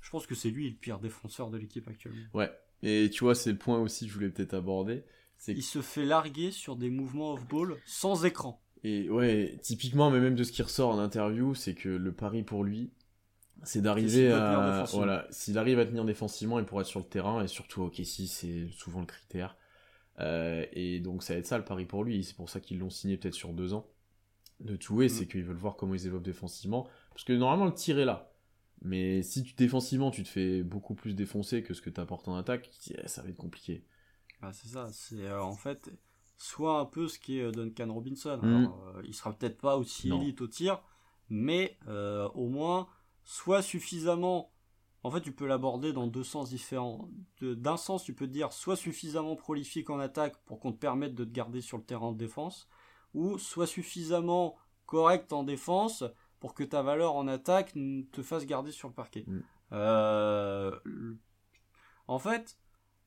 je 0.00 0.10
pense 0.10 0.26
que 0.26 0.34
c'est 0.34 0.50
lui 0.50 0.68
le 0.68 0.76
pire 0.76 0.98
défenseur 0.98 1.48
de 1.50 1.56
l'équipe 1.56 1.86
actuellement. 1.88 2.26
Ouais. 2.34 2.50
Et 2.82 3.10
tu 3.10 3.24
vois, 3.24 3.34
c'est 3.34 3.52
le 3.52 3.58
point 3.58 3.78
aussi 3.78 4.06
que 4.06 4.10
je 4.10 4.14
voulais 4.16 4.30
peut-être 4.30 4.54
aborder. 4.54 5.04
C'est 5.36 5.52
Il 5.52 5.62
se 5.62 5.80
fait 5.80 6.04
larguer 6.04 6.50
sur 6.50 6.76
des 6.76 6.90
mouvements 6.90 7.32
off-ball 7.32 7.76
sans 7.86 8.24
écran. 8.24 8.62
Et 8.84 9.10
ouais, 9.10 9.58
typiquement, 9.62 10.10
mais 10.10 10.20
même 10.20 10.34
de 10.34 10.44
ce 10.44 10.52
qui 10.52 10.62
ressort 10.62 10.90
en 10.90 10.98
interview, 10.98 11.54
c'est 11.54 11.74
que 11.74 11.88
le 11.88 12.12
pari 12.12 12.42
pour 12.42 12.64
lui, 12.64 12.90
c'est 13.62 13.82
d'arriver 13.82 14.32
à. 14.32 14.84
Voilà, 14.92 15.26
s'il 15.30 15.58
arrive 15.58 15.78
à 15.78 15.84
tenir 15.84 16.04
défensivement, 16.04 16.58
il 16.58 16.64
pourra 16.64 16.82
être 16.82 16.86
sur 16.88 17.00
le 17.00 17.06
terrain, 17.06 17.42
et 17.42 17.48
surtout, 17.48 17.82
ok, 17.82 18.00
si, 18.04 18.26
c'est 18.26 18.68
souvent 18.70 19.00
le 19.00 19.06
critère. 19.06 19.56
Euh, 20.20 20.64
et 20.72 21.00
donc, 21.00 21.22
ça 21.22 21.34
va 21.34 21.40
être 21.40 21.46
ça 21.46 21.58
le 21.58 21.64
pari 21.64 21.84
pour 21.84 22.04
lui. 22.04 22.24
C'est 22.24 22.36
pour 22.36 22.48
ça 22.48 22.60
qu'ils 22.60 22.78
l'ont 22.78 22.90
signé 22.90 23.16
peut-être 23.16 23.34
sur 23.34 23.52
deux 23.52 23.74
ans 23.74 23.86
de 24.60 24.76
Toué, 24.76 25.06
mm. 25.06 25.08
c'est 25.08 25.26
qu'ils 25.26 25.44
veulent 25.44 25.56
voir 25.56 25.76
comment 25.76 25.94
ils 25.94 26.06
évoluent 26.06 26.22
défensivement. 26.22 26.88
Parce 27.10 27.24
que 27.24 27.32
normalement, 27.32 27.66
le 27.66 27.74
tir 27.74 27.98
est 27.98 28.04
là. 28.04 28.29
Mais 28.82 29.22
si 29.22 29.42
tu 29.42 29.54
défensivement, 29.54 30.10
tu 30.10 30.22
te 30.22 30.28
fais 30.28 30.62
beaucoup 30.62 30.94
plus 30.94 31.14
défoncer 31.14 31.62
que 31.62 31.74
ce 31.74 31.82
que 31.82 31.90
tu 31.90 32.00
apportes 32.00 32.28
en 32.28 32.36
attaque, 32.36 32.70
ça 33.06 33.22
va 33.22 33.28
être 33.28 33.36
compliqué. 33.36 33.84
Ah, 34.42 34.52
c'est 34.52 34.68
ça, 34.68 34.88
c'est 34.92 35.26
euh, 35.26 35.42
en 35.42 35.54
fait 35.54 35.90
soit 36.38 36.80
un 36.80 36.86
peu 36.86 37.06
ce 37.08 37.18
qui 37.18 37.38
est 37.38 37.42
euh, 37.42 37.52
Duncan 37.52 37.92
Robinson. 37.92 38.38
Mm. 38.42 38.72
Euh, 38.96 39.02
il 39.04 39.14
sera 39.14 39.34
peut-être 39.34 39.58
pas 39.58 39.76
aussi 39.76 40.08
élite 40.08 40.40
au 40.40 40.46
tir, 40.46 40.80
mais 41.28 41.78
au 42.34 42.48
moins 42.48 42.88
soit 43.24 43.62
suffisamment. 43.62 44.52
En 45.02 45.10
fait, 45.10 45.22
tu 45.22 45.32
peux 45.32 45.46
l'aborder 45.46 45.94
dans 45.94 46.06
deux 46.06 46.24
sens 46.24 46.50
différents. 46.50 47.08
D'un 47.40 47.78
sens, 47.78 48.04
tu 48.04 48.14
peux 48.14 48.26
dire 48.26 48.52
soit 48.52 48.76
suffisamment 48.76 49.34
prolifique 49.34 49.88
en 49.88 49.98
attaque 49.98 50.36
pour 50.44 50.60
qu'on 50.60 50.72
te 50.72 50.78
permette 50.78 51.14
de 51.14 51.24
te 51.24 51.30
garder 51.30 51.62
sur 51.62 51.78
le 51.78 51.84
terrain 51.84 52.12
de 52.12 52.18
défense, 52.18 52.68
ou 53.14 53.38
soit 53.38 53.66
suffisamment 53.66 54.56
correct 54.84 55.32
en 55.32 55.42
défense 55.42 56.04
pour 56.40 56.54
que 56.54 56.64
ta 56.64 56.82
valeur 56.82 57.14
en 57.14 57.28
attaque 57.28 57.74
te 58.12 58.22
fasse 58.22 58.46
garder 58.46 58.72
sur 58.72 58.88
le 58.88 58.94
parquet. 58.94 59.24
Mm. 59.26 59.40
Euh, 59.72 60.72
en 62.08 62.18
fait, 62.18 62.58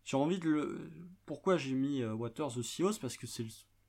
j'ai 0.05 0.17
envie 0.17 0.39
de 0.39 0.49
le. 0.49 0.91
Pourquoi 1.25 1.57
j'ai 1.57 1.73
mis 1.73 2.01
euh, 2.01 2.13
Waters 2.13 2.57
aussi 2.57 2.83
haut 2.83 2.91
Parce 3.01 3.17
que 3.17 3.27
c'est 3.27 3.45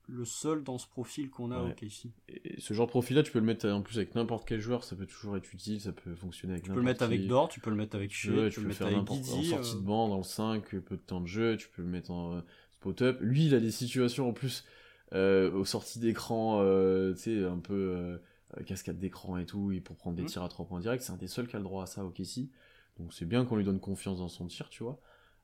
le 0.08 0.24
seul 0.24 0.64
dans 0.64 0.76
ce 0.76 0.86
profil 0.86 1.30
qu'on 1.30 1.50
a 1.50 1.62
au 1.62 1.70
KC. 1.70 2.10
Et 2.28 2.60
ce 2.60 2.74
genre 2.74 2.86
de 2.86 2.90
profil-là, 2.90 3.22
tu 3.22 3.32
peux 3.32 3.38
le 3.38 3.44
mettre 3.44 3.68
en 3.68 3.82
plus 3.82 3.96
avec 3.96 4.14
n'importe 4.14 4.46
quel 4.46 4.60
joueur, 4.60 4.84
ça 4.84 4.96
peut 4.96 5.06
toujours 5.06 5.36
être 5.36 5.52
utile, 5.52 5.80
ça 5.80 5.92
peut 5.92 6.14
fonctionner 6.14 6.54
avec 6.54 6.64
Tu 6.64 6.70
peux 6.70 6.76
le 6.76 6.82
mettre 6.82 7.04
avec 7.04 7.26
Dort, 7.26 7.48
tu 7.48 7.60
peux 7.60 7.70
le 7.70 7.76
mettre 7.76 7.96
avec 7.96 8.12
Shea, 8.12 8.50
tu, 8.50 8.56
peux 8.56 8.62
le 8.62 8.68
mettre 8.68 8.82
avec 8.82 9.04
Guidi, 9.04 9.54
en 9.54 9.62
sortie 9.62 9.76
de 9.76 9.80
banc, 9.80 10.08
dans 10.08 10.18
le 10.18 10.22
5, 10.22 10.68
peu 10.80 10.96
de 10.96 11.02
temps 11.02 11.20
de 11.20 11.26
jeu, 11.26 11.56
tu 11.56 11.68
peux 11.68 11.82
le 11.82 11.88
mettre 11.88 12.10
en 12.10 12.42
spot-up. 12.72 13.18
Lui, 13.20 13.46
il 13.46 13.54
a 13.54 13.60
des 13.60 13.70
situations 13.70 14.28
en 14.28 14.32
plus 14.32 14.64
euh, 15.14 15.52
aux 15.52 15.64
sorties 15.64 16.00
d'écran, 16.00 16.60
euh, 16.62 17.14
tu 17.14 17.20
sais, 17.20 17.44
un 17.44 17.58
peu 17.58 17.74
euh, 17.74 18.18
cascade 18.62 18.98
d'écran 18.98 19.36
et 19.38 19.46
tout, 19.46 19.72
et 19.72 19.80
pour 19.80 19.96
prendre 19.96 20.16
des 20.16 20.22
mmh. 20.22 20.26
tirs 20.26 20.42
à 20.42 20.48
3 20.48 20.66
points 20.66 20.80
directs, 20.80 21.02
c'est 21.02 21.12
un 21.12 21.16
des 21.16 21.28
seuls 21.28 21.48
qui 21.48 21.56
a 21.56 21.58
le 21.58 21.64
droit 21.64 21.82
à 21.82 21.86
ça 21.86 22.04
au 22.04 22.10
Kessie. 22.10 22.50
Donc 22.98 23.12
c'est 23.12 23.24
bien 23.24 23.44
qu'on 23.44 23.56
lui 23.56 23.64
donne 23.64 23.80
confiance 23.80 24.18
dans 24.18 24.28
son 24.28 24.46
tir, 24.46 24.68
tu 24.68 24.84
vois. 24.84 25.00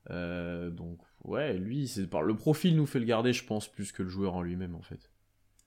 donc 0.09 0.99
ouais, 1.23 1.57
lui, 1.57 1.87
c'est 1.87 2.07
par 2.07 2.21
le 2.21 2.35
profil 2.35 2.75
nous 2.75 2.85
fait 2.85 2.99
le 2.99 3.05
garder, 3.05 3.33
je 3.33 3.45
pense, 3.45 3.67
plus 3.67 3.91
que 3.91 4.03
le 4.03 4.09
joueur 4.09 4.35
en 4.35 4.41
lui-même 4.41 4.75
en 4.75 4.81
fait. 4.81 5.11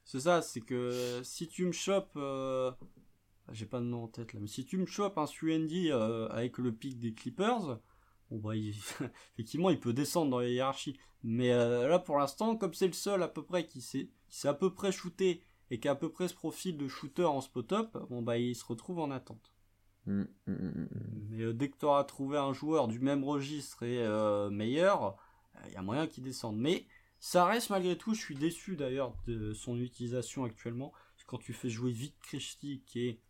C'est 0.05 0.21
ça, 0.21 0.43
c'est 0.43 0.61
que 0.61 1.21
si 1.23 1.49
tu 1.49 1.67
me 1.67 1.73
chopes, 1.73 2.19
j'ai 3.53 3.67
pas 3.67 3.81
de 3.81 3.85
nom 3.85 4.05
en 4.05 4.09
tête 4.09 4.33
là, 4.33 4.41
mais 4.41 4.49
si 4.49 4.65
tu 4.65 4.79
me 4.79 4.87
chopes 4.87 5.19
un 5.19 5.27
Suendi 5.27 5.91
avec 5.91 6.59
le 6.59 6.73
pic 6.73 6.99
des 6.99 7.13
Clippers, 7.13 7.79
bon 8.31 8.39
bah 8.39 8.55
effectivement 9.35 9.71
il 9.71 9.79
peut 9.79 9.93
descendre 9.93 10.31
dans 10.31 10.41
la 10.41 10.49
hiérarchie. 10.49 10.97
Mais 11.25 11.53
euh, 11.53 11.89
là, 11.89 11.99
pour 11.99 12.19
l'instant, 12.19 12.55
comme 12.55 12.75
c'est 12.75 12.87
le 12.87 12.93
seul 12.93 13.23
à 13.23 13.29
peu 13.29 13.43
près 13.43 13.67
qui 13.67 13.81
s'est 13.81 14.09
à 14.45 14.53
peu 14.53 14.73
près 14.73 14.93
shooté 14.93 15.43
et 15.71 15.81
qui 15.81 15.89
a 15.89 15.93
à 15.93 15.95
peu 15.95 16.11
près 16.11 16.29
ce 16.29 16.35
profil 16.35 16.77
de 16.77 16.89
shooter 16.89 17.25
en 17.25 17.41
spot-up, 17.41 17.97
bon 18.11 18.23
bah 18.23 18.39
il 18.39 18.55
se 18.55 18.65
retrouve 18.65 18.99
en 18.99 19.11
attente. 19.11 19.55
Mmh, 20.07 20.25
mmh, 20.47 20.53
mmh, 20.53 20.89
Mais 21.31 21.43
euh, 21.43 21.53
dès 21.55 21.71
que 21.71 21.79
tu 21.79 21.87
auras 21.87 22.05
trouvé 22.05 22.37
un 22.37 22.53
joueur 22.53 22.89
du 22.89 23.01
même 23.01 23.25
registre 23.25 23.83
et 23.83 24.05
euh, 24.05 24.51
meilleur, 24.51 25.17
il 25.67 25.73
y 25.73 25.77
a 25.77 25.83
moyen 25.83 26.07
qu'il 26.07 26.25
descende. 26.25 26.59
Mais 26.59 26.87
ça 27.21 27.47
reste 27.47 27.71
malgré 27.71 27.97
tout, 27.97 28.15
je 28.15 28.21
suis 28.21 28.35
déçu 28.35 28.77
d'ailleurs 28.77 29.15
de 29.27 29.55
son 29.55 29.79
utilisation 29.81 30.45
actuellement. 30.45 30.93
quand 31.27 31.39
tu 31.39 31.55
fais 31.55 31.71
jouer 31.71 31.91
vite 31.91 32.17
Krishti, 32.21 32.83
qui 32.87 33.09
est 33.09 33.21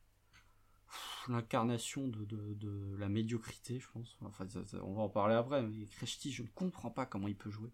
l'incarnation 1.28 2.08
de, 2.08 2.24
de, 2.24 2.96
la 2.98 3.08
médiocrité, 3.08 3.78
je 3.78 3.88
pense. 3.92 4.16
Enfin, 4.22 4.46
on 4.82 4.94
va 4.94 5.02
en 5.02 5.08
parler 5.08 5.34
après, 5.34 5.62
mais 5.62 5.86
Kreshti, 5.86 6.32
je 6.32 6.42
ne 6.42 6.48
comprends 6.48 6.90
pas 6.90 7.06
comment 7.06 7.28
il 7.28 7.36
peut 7.36 7.50
jouer. 7.50 7.70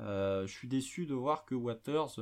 Euh, 0.00 0.46
je 0.46 0.52
suis 0.52 0.68
déçu 0.68 1.06
de 1.06 1.14
voir 1.14 1.44
que 1.44 1.54
Waters 1.54 2.20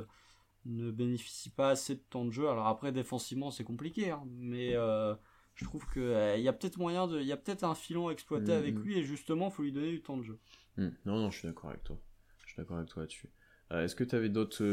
ne 0.65 0.91
bénéficie 0.91 1.49
pas 1.49 1.69
assez 1.69 1.95
de 1.95 2.03
temps 2.09 2.25
de 2.25 2.31
jeu. 2.31 2.49
Alors 2.49 2.67
après, 2.67 2.91
défensivement, 2.91 3.51
c'est 3.51 3.63
compliqué, 3.63 4.11
hein, 4.11 4.23
mais 4.27 4.75
euh, 4.75 5.15
je 5.55 5.65
trouve 5.65 5.85
qu'il 5.91 6.01
euh, 6.01 6.37
y 6.37 6.47
a 6.47 6.53
peut-être 6.53 6.77
moyen 6.77 7.07
de, 7.07 7.19
il 7.19 7.27
y 7.27 7.31
a 7.31 7.37
peut-être 7.37 7.63
un 7.63 7.75
filon 7.75 8.07
à 8.07 8.11
exploiter 8.11 8.53
avec 8.53 8.75
mm-hmm. 8.75 8.83
lui 8.83 8.97
et 8.99 9.03
justement, 9.03 9.47
il 9.47 9.51
faut 9.51 9.63
lui 9.63 9.71
donner 9.71 9.91
du 9.91 10.01
temps 10.01 10.17
de 10.17 10.23
jeu. 10.23 10.39
Mm. 10.77 10.89
Non, 11.05 11.17
non, 11.17 11.31
je 11.31 11.39
suis 11.39 11.47
d'accord 11.47 11.69
avec 11.69 11.83
toi. 11.83 11.97
Je 12.45 12.53
suis 12.53 12.57
d'accord 12.57 12.77
avec 12.77 12.89
toi 12.89 13.03
là-dessus. 13.03 13.29
Est-ce 13.71 13.95
que 13.95 14.03
tu 14.03 14.15
avais 14.15 14.29
d'autres 14.29 14.65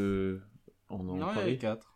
en 0.89 1.07
en 1.07 1.15
Non, 1.15 1.31
il 1.45 1.53
y 1.53 1.57
4. 1.57 1.93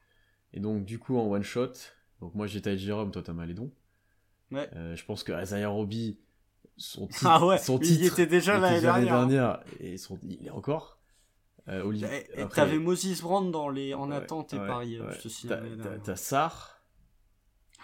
Et 0.53 0.59
donc, 0.59 0.85
du 0.85 0.99
coup, 0.99 1.17
en 1.17 1.29
one 1.29 1.43
shot, 1.43 1.73
donc 2.21 2.35
moi 2.35 2.47
j'étais 2.47 2.69
à 2.69 2.75
Jérôme, 2.77 3.11
toi 3.11 3.21
t'as 3.21 3.33
Malédon. 3.33 3.71
Euh, 4.53 4.95
je 4.95 5.05
pense 5.05 5.23
que 5.23 5.31
Isaiah 5.41 5.67
Roby, 5.67 6.19
son 6.77 7.07
titre, 7.07 7.27
ah 7.27 7.45
ouais, 7.45 7.57
son 7.57 7.79
titre 7.79 8.01
il 8.01 8.05
était 8.07 8.27
déjà 8.27 8.59
l'année 8.59 8.81
dernière. 8.81 9.63
et 9.79 9.97
son, 9.97 10.19
il 10.23 10.45
est 10.45 10.51
encore. 10.51 10.99
Euh, 11.69 11.83
Olivier. 11.83 12.25
Et 12.35 12.45
t'avais 12.47 12.77
Moses 12.77 13.21
Brand 13.21 13.49
dans 13.51 13.69
les 13.69 13.93
en 13.93 14.11
attente 14.11 14.53
et 14.53 14.57
paris, 14.57 14.97
je 14.97 15.21
te 15.21 15.27
signale. 15.27 16.01
T'as 16.03 16.15
Sar. 16.15 16.81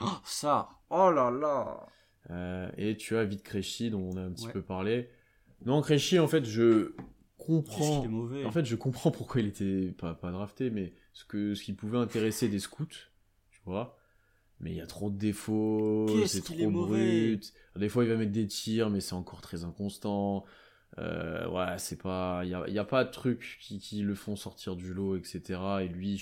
Oh, 0.02 0.06
Sar. 0.24 0.82
Oh 0.90 1.12
là 1.12 1.30
là. 1.32 1.88
Euh, 2.30 2.70
et 2.78 2.96
tu 2.98 3.16
as 3.18 3.26
Vite 3.26 3.44
Créchy 3.44 3.90
dont 3.90 4.12
on 4.14 4.18
a 4.18 4.22
un 4.22 4.32
petit 4.32 4.48
peu 4.48 4.62
parlé. 4.62 5.10
Non, 5.66 5.82
Créchy, 5.82 6.20
en 6.20 6.28
fait, 6.28 6.46
je 6.46 6.94
comprends. 7.38 8.06
En 8.46 8.52
fait, 8.52 8.66
je 8.66 8.76
comprends 8.76 9.12
pourquoi 9.12 9.42
il 9.42 9.48
était 9.48 9.92
pas, 9.92 10.14
pas 10.14 10.32
drafté, 10.32 10.70
mais 10.70 10.94
ce 11.14 11.26
que 11.26 11.54
ce 11.54 11.64
qui 11.64 11.74
pouvait 11.74 11.98
intéresser 11.98 12.48
des 12.48 12.60
scouts, 12.60 12.86
tu 12.86 13.62
vois 13.66 14.00
mais 14.60 14.72
il 14.72 14.78
y 14.78 14.82
a 14.82 14.88
trop 14.88 15.10
de 15.10 15.18
défauts, 15.18 16.08
c'est 16.28 16.44
trop 16.44 16.70
brut. 16.70 17.54
Des 17.76 17.90
fois, 17.90 18.04
il 18.04 18.10
va 18.10 18.18
mettre 18.18 18.32
des 18.32 18.48
tirs, 18.48 18.90
mais 18.90 19.00
c'est 19.00 19.14
encore 19.14 19.42
très 19.42 19.64
inconstant. 19.64 20.44
Euh, 20.98 21.48
ouais, 21.48 21.78
c'est 21.78 22.02
pas, 22.02 22.41
il 22.44 22.49
y 22.49 22.80
a, 22.80 22.86
pas 22.86 23.03
de 23.03 23.11
trucs 23.11 23.57
qui, 23.61 23.80
qui, 23.80 24.02
le 24.02 24.16
font 24.16 24.36
sortir 24.36 24.76
du 24.76 24.94
lot, 24.94 25.16
etc. 25.16 25.60
Et 25.82 25.88
lui, 25.88 26.22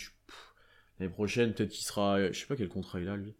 l'année 0.99 1.11
prochaine, 1.11 1.53
peut-être 1.53 1.71
qu'il 1.71 1.85
sera, 1.85 2.31
je 2.31 2.37
sais 2.37 2.45
pas 2.45 2.55
quel 2.55 2.69
contrat 2.69 2.99
il 2.99 3.07
a 3.07 3.15
lui. 3.15 3.35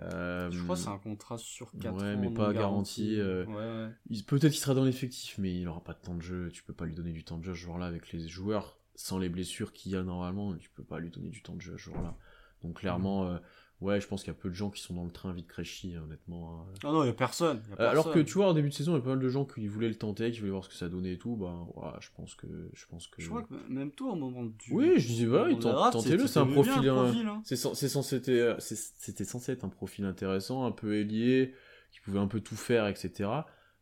Euh, 0.00 0.50
je 0.50 0.62
crois 0.64 0.74
que 0.74 0.82
c'est 0.82 0.88
un 0.88 0.98
contrat 0.98 1.38
sur 1.38 1.70
4 1.80 1.94
ouais, 1.94 2.14
ans. 2.14 2.18
mais 2.18 2.30
pas 2.30 2.52
garanti. 2.52 3.20
Euh, 3.20 3.88
peut-être 4.26 4.52
qu'il 4.52 4.60
sera 4.60 4.74
dans 4.74 4.84
l'effectif, 4.84 5.38
mais 5.38 5.54
il 5.54 5.68
aura 5.68 5.84
pas 5.84 5.92
de 5.92 6.00
temps 6.00 6.14
de 6.14 6.22
jeu. 6.22 6.50
Tu 6.52 6.62
peux 6.62 6.72
pas 6.72 6.86
lui 6.86 6.94
donner 6.94 7.12
du 7.12 7.22
temps 7.22 7.38
de 7.38 7.44
jeu 7.44 7.54
ce 7.54 7.60
jour-là 7.60 7.86
avec 7.86 8.12
les 8.12 8.26
joueurs. 8.26 8.78
Sans 8.96 9.18
les 9.18 9.28
blessures 9.28 9.74
qu'il 9.74 9.92
y 9.92 9.96
a 9.96 10.02
normalement, 10.02 10.56
tu 10.56 10.70
peux 10.70 10.82
pas 10.82 10.98
lui 10.98 11.10
donner 11.10 11.28
du 11.28 11.42
temps 11.42 11.54
de 11.54 11.60
jeu 11.60 11.76
ce 11.76 11.82
jour-là. 11.82 12.16
Donc 12.62 12.80
clairement. 12.80 13.38
Ouais, 13.82 14.00
je 14.00 14.06
pense 14.06 14.22
qu'il 14.22 14.32
y 14.32 14.36
a 14.36 14.38
peu 14.38 14.48
de 14.48 14.54
gens 14.54 14.70
qui 14.70 14.80
sont 14.80 14.94
dans 14.94 15.04
le 15.04 15.10
train 15.10 15.32
vite 15.34 15.48
Créchy, 15.48 15.96
honnêtement. 15.98 16.62
Hein. 16.62 16.74
Ah 16.82 16.92
non, 16.92 17.02
il 17.02 17.06
n'y 17.06 17.10
a 17.10 17.14
personne. 17.14 17.62
Euh, 17.78 17.90
alors 17.90 18.10
que 18.10 18.20
tu 18.20 18.34
vois, 18.34 18.48
en 18.48 18.54
début 18.54 18.70
de 18.70 18.74
saison, 18.74 18.92
il 18.92 18.94
y 18.96 18.98
a 18.98 19.02
pas 19.02 19.10
mal 19.10 19.20
de 19.20 19.28
gens 19.28 19.44
qui 19.44 19.66
voulaient 19.66 19.88
le 19.88 19.96
tenter, 19.96 20.30
qui 20.30 20.40
voulaient 20.40 20.52
voir 20.52 20.64
ce 20.64 20.70
que 20.70 20.74
ça 20.74 20.88
donnait 20.88 21.12
et 21.12 21.18
tout. 21.18 21.36
Bah, 21.36 21.66
ouais, 21.74 21.90
je 22.00 22.08
pense 22.16 22.34
que. 22.34 22.46
Je, 22.72 22.86
pense 22.86 23.06
que... 23.06 23.20
je 23.20 23.28
crois 23.28 23.42
que 23.42 23.52
même 23.68 23.90
toi, 23.90 24.12
au 24.12 24.16
moment 24.16 24.44
du. 24.44 24.72
Oui, 24.72 24.94
je 24.96 25.06
disais, 25.06 25.26
bah, 25.26 25.46
tentez-le, 25.92 26.26
c'est 26.26 26.38
un 26.38 26.46
profil. 26.46 26.88
Hein. 26.88 27.42
C'est 27.44 27.56
censé, 27.56 28.22
euh, 28.28 28.56
c'était 28.58 29.24
censé 29.24 29.52
être 29.52 29.64
un 29.64 29.68
profil 29.68 30.06
intéressant, 30.06 30.64
un 30.64 30.72
peu 30.72 30.96
ailier, 30.96 31.52
qui 31.92 32.00
pouvait 32.00 32.20
un 32.20 32.28
peu 32.28 32.40
tout 32.40 32.56
faire, 32.56 32.86
etc. 32.86 33.28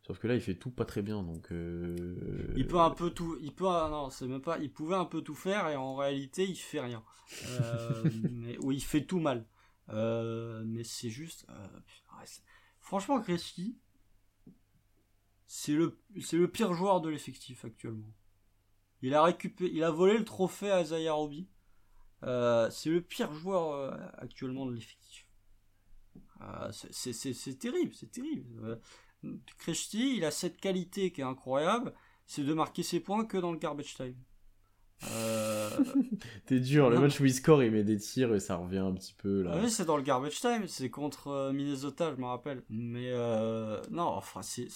Sauf 0.05 0.19
que 0.19 0.27
là, 0.27 0.35
il 0.35 0.41
fait 0.41 0.55
tout 0.55 0.71
pas 0.71 0.85
très 0.85 1.03
bien, 1.03 1.23
donc. 1.23 1.47
Euh, 1.53 2.53
il 2.57 2.67
peut 2.67 2.79
un 2.79 2.91
peu 2.91 3.11
tout. 3.11 3.37
Il 3.41 3.53
peut. 3.53 3.67
Ah 3.67 3.87
non, 3.89 4.09
c'est 4.09 4.27
même 4.27 4.41
pas. 4.41 4.57
Il 4.59 4.71
pouvait 4.71 4.95
un 4.95 5.05
peu 5.05 5.21
tout 5.21 5.35
faire 5.35 5.69
et 5.69 5.77
en 5.77 5.95
réalité, 5.95 6.43
il 6.43 6.55
fait 6.57 6.81
rien. 6.81 7.01
mais, 8.31 8.57
ou 8.59 8.73
il 8.73 8.83
fait 8.83 9.05
tout 9.05 9.19
mal. 9.19 9.45
Euh, 9.89 10.63
mais 10.65 10.83
c'est 10.83 11.09
juste. 11.09 11.45
Euh, 11.49 11.67
franchement, 12.79 13.19
Gretzky, 13.19 13.77
c'est 15.47 15.73
le, 15.73 15.97
pire 16.47 16.73
joueur 16.73 17.01
de 17.01 17.09
l'effectif 17.09 17.65
actuellement. 17.65 18.13
Il 19.01 19.13
a 19.13 19.23
récupéré, 19.23 19.69
il 19.73 19.83
a 19.83 19.91
volé 19.91 20.17
le 20.17 20.25
trophée 20.25 20.71
à 20.71 20.83
Zaya 20.83 21.13
Roby. 21.13 21.47
Euh, 22.23 22.69
c'est 22.71 22.89
le 22.89 23.01
pire 23.01 23.33
joueur 23.33 23.99
actuellement 24.17 24.65
de 24.65 24.73
l'effectif. 24.73 25.27
c'est 26.71 27.59
terrible, 27.59 27.93
c'est 27.93 28.11
terrible. 28.11 28.79
Kreshti, 29.57 30.17
il 30.17 30.25
a 30.25 30.31
cette 30.31 30.59
qualité 30.59 31.11
qui 31.11 31.21
est 31.21 31.25
incroyable, 31.25 31.93
c'est 32.25 32.43
de 32.43 32.53
marquer 32.53 32.83
ses 32.83 32.99
points 32.99 33.25
que 33.25 33.37
dans 33.37 33.51
le 33.51 33.57
garbage 33.57 33.95
time. 33.95 34.15
Euh... 35.03 35.69
T'es 36.45 36.59
dur, 36.59 36.89
le 36.89 36.99
match 36.99 37.19
où 37.19 37.25
il 37.25 37.33
score, 37.33 37.63
il 37.63 37.71
met 37.71 37.83
des 37.83 37.97
tirs 37.97 38.33
et 38.33 38.39
ça 38.39 38.55
revient 38.55 38.79
un 38.79 38.93
petit 38.93 39.13
peu 39.13 39.41
là. 39.43 39.51
Ah 39.53 39.59
oui, 39.61 39.69
c'est 39.69 39.85
dans 39.85 39.97
le 39.97 40.03
garbage 40.03 40.39
time, 40.39 40.67
c'est 40.67 40.89
contre 40.89 41.27
euh, 41.27 41.53
Minnesota, 41.53 42.13
je 42.15 42.21
me 42.21 42.25
rappelle. 42.25 42.63
Mais 42.69 43.11
euh, 43.11 43.81
non, 43.91 44.03
enfin, 44.03 44.41
c'est 44.41 44.69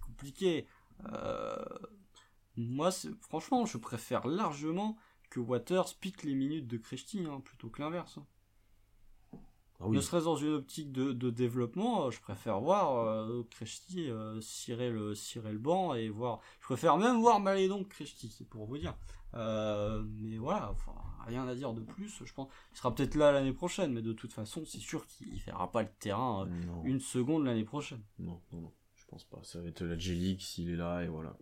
compliqué. 0.00 0.66
Euh, 1.12 1.56
moi, 2.56 2.90
franchement, 3.20 3.66
je 3.66 3.78
préfère 3.78 4.26
largement 4.26 4.96
que 5.30 5.40
Waters 5.40 5.94
pique 6.00 6.22
les 6.22 6.34
minutes 6.34 6.66
de 6.66 6.76
Kreshti 6.76 7.24
hein, 7.28 7.40
plutôt 7.44 7.68
que 7.68 7.82
l'inverse. 7.82 8.18
Hein. 8.18 8.26
Ah 9.80 9.86
oui. 9.86 9.96
Ne 9.96 10.00
serait-ce 10.00 10.24
dans 10.24 10.36
une 10.36 10.54
optique 10.54 10.90
de, 10.92 11.12
de 11.12 11.30
développement, 11.30 12.06
euh, 12.06 12.10
je 12.10 12.20
préfère 12.20 12.60
voir 12.60 12.96
euh, 13.06 13.42
euh, 13.98 14.40
cirer, 14.40 14.90
le, 14.90 15.14
cirer 15.14 15.52
le 15.52 15.58
banc 15.58 15.94
et 15.94 16.08
voir. 16.08 16.40
Je 16.60 16.66
préfère 16.66 16.96
même 16.96 17.20
voir 17.20 17.40
Malédon 17.40 17.84
que 17.84 17.88
Kreshti, 17.90 18.28
c'est 18.30 18.48
pour 18.48 18.66
vous 18.66 18.78
dire. 18.78 18.94
Euh, 19.34 20.02
mais 20.20 20.38
voilà, 20.38 20.70
enfin, 20.70 20.92
rien 21.26 21.46
à 21.46 21.54
dire 21.54 21.74
de 21.74 21.82
plus. 21.82 22.22
Je 22.24 22.32
pense 22.32 22.48
il 22.72 22.78
sera 22.78 22.94
peut-être 22.94 23.16
là 23.16 23.32
l'année 23.32 23.52
prochaine, 23.52 23.92
mais 23.92 24.02
de 24.02 24.12
toute 24.14 24.32
façon, 24.32 24.64
c'est 24.64 24.78
sûr 24.78 25.06
qu'il 25.06 25.34
ne 25.34 25.38
fera 25.38 25.70
pas 25.70 25.82
le 25.82 25.90
terrain 25.98 26.48
une 26.84 27.00
seconde 27.00 27.44
l'année 27.44 27.64
prochaine. 27.64 28.00
non, 28.18 28.40
non, 28.52 28.60
non, 28.62 28.72
je 28.94 29.04
pense 29.06 29.24
pas. 29.24 29.40
Ça 29.42 29.60
va 29.60 29.68
être 29.68 29.84
la 29.84 29.98
J-League 29.98 30.40
s'il 30.40 30.70
est 30.70 30.76
là 30.76 31.02
et 31.02 31.08
voilà. 31.08 31.36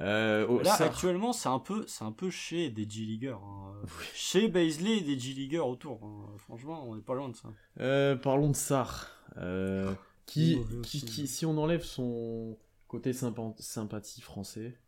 Euh, 0.00 0.46
oh, 0.48 0.60
Là, 0.60 0.74
actuellement, 0.80 1.32
c'est 1.32 1.48
un 1.48 1.58
peu, 1.58 1.84
c'est 1.88 2.04
un 2.04 2.12
peu 2.12 2.30
chez 2.30 2.70
des 2.70 2.88
G-Leaguers. 2.88 3.40
hein. 3.42 3.74
Oui. 3.82 4.04
Chez 4.14 4.48
Baisley 4.48 4.98
et 4.98 5.00
des 5.00 5.18
G-Leaguers 5.18 5.66
autour. 5.66 6.04
hein. 6.04 6.36
Franchement, 6.38 6.84
on 6.88 6.94
n'est 6.94 7.02
pas 7.02 7.14
loin 7.14 7.28
de 7.28 7.34
ça. 7.34 7.48
Euh, 7.80 8.14
parlons 8.16 8.50
de 8.50 8.54
Sarr. 8.56 9.08
Euh, 9.38 9.92
qui, 10.26 10.56
mauvais 10.56 10.80
qui, 10.82 11.04
qui, 11.04 11.26
si 11.26 11.46
on 11.46 11.58
enlève 11.58 11.82
son 11.82 12.56
côté 12.86 13.12
sympa- 13.12 13.54
sympathie 13.58 14.20
français, 14.20 14.78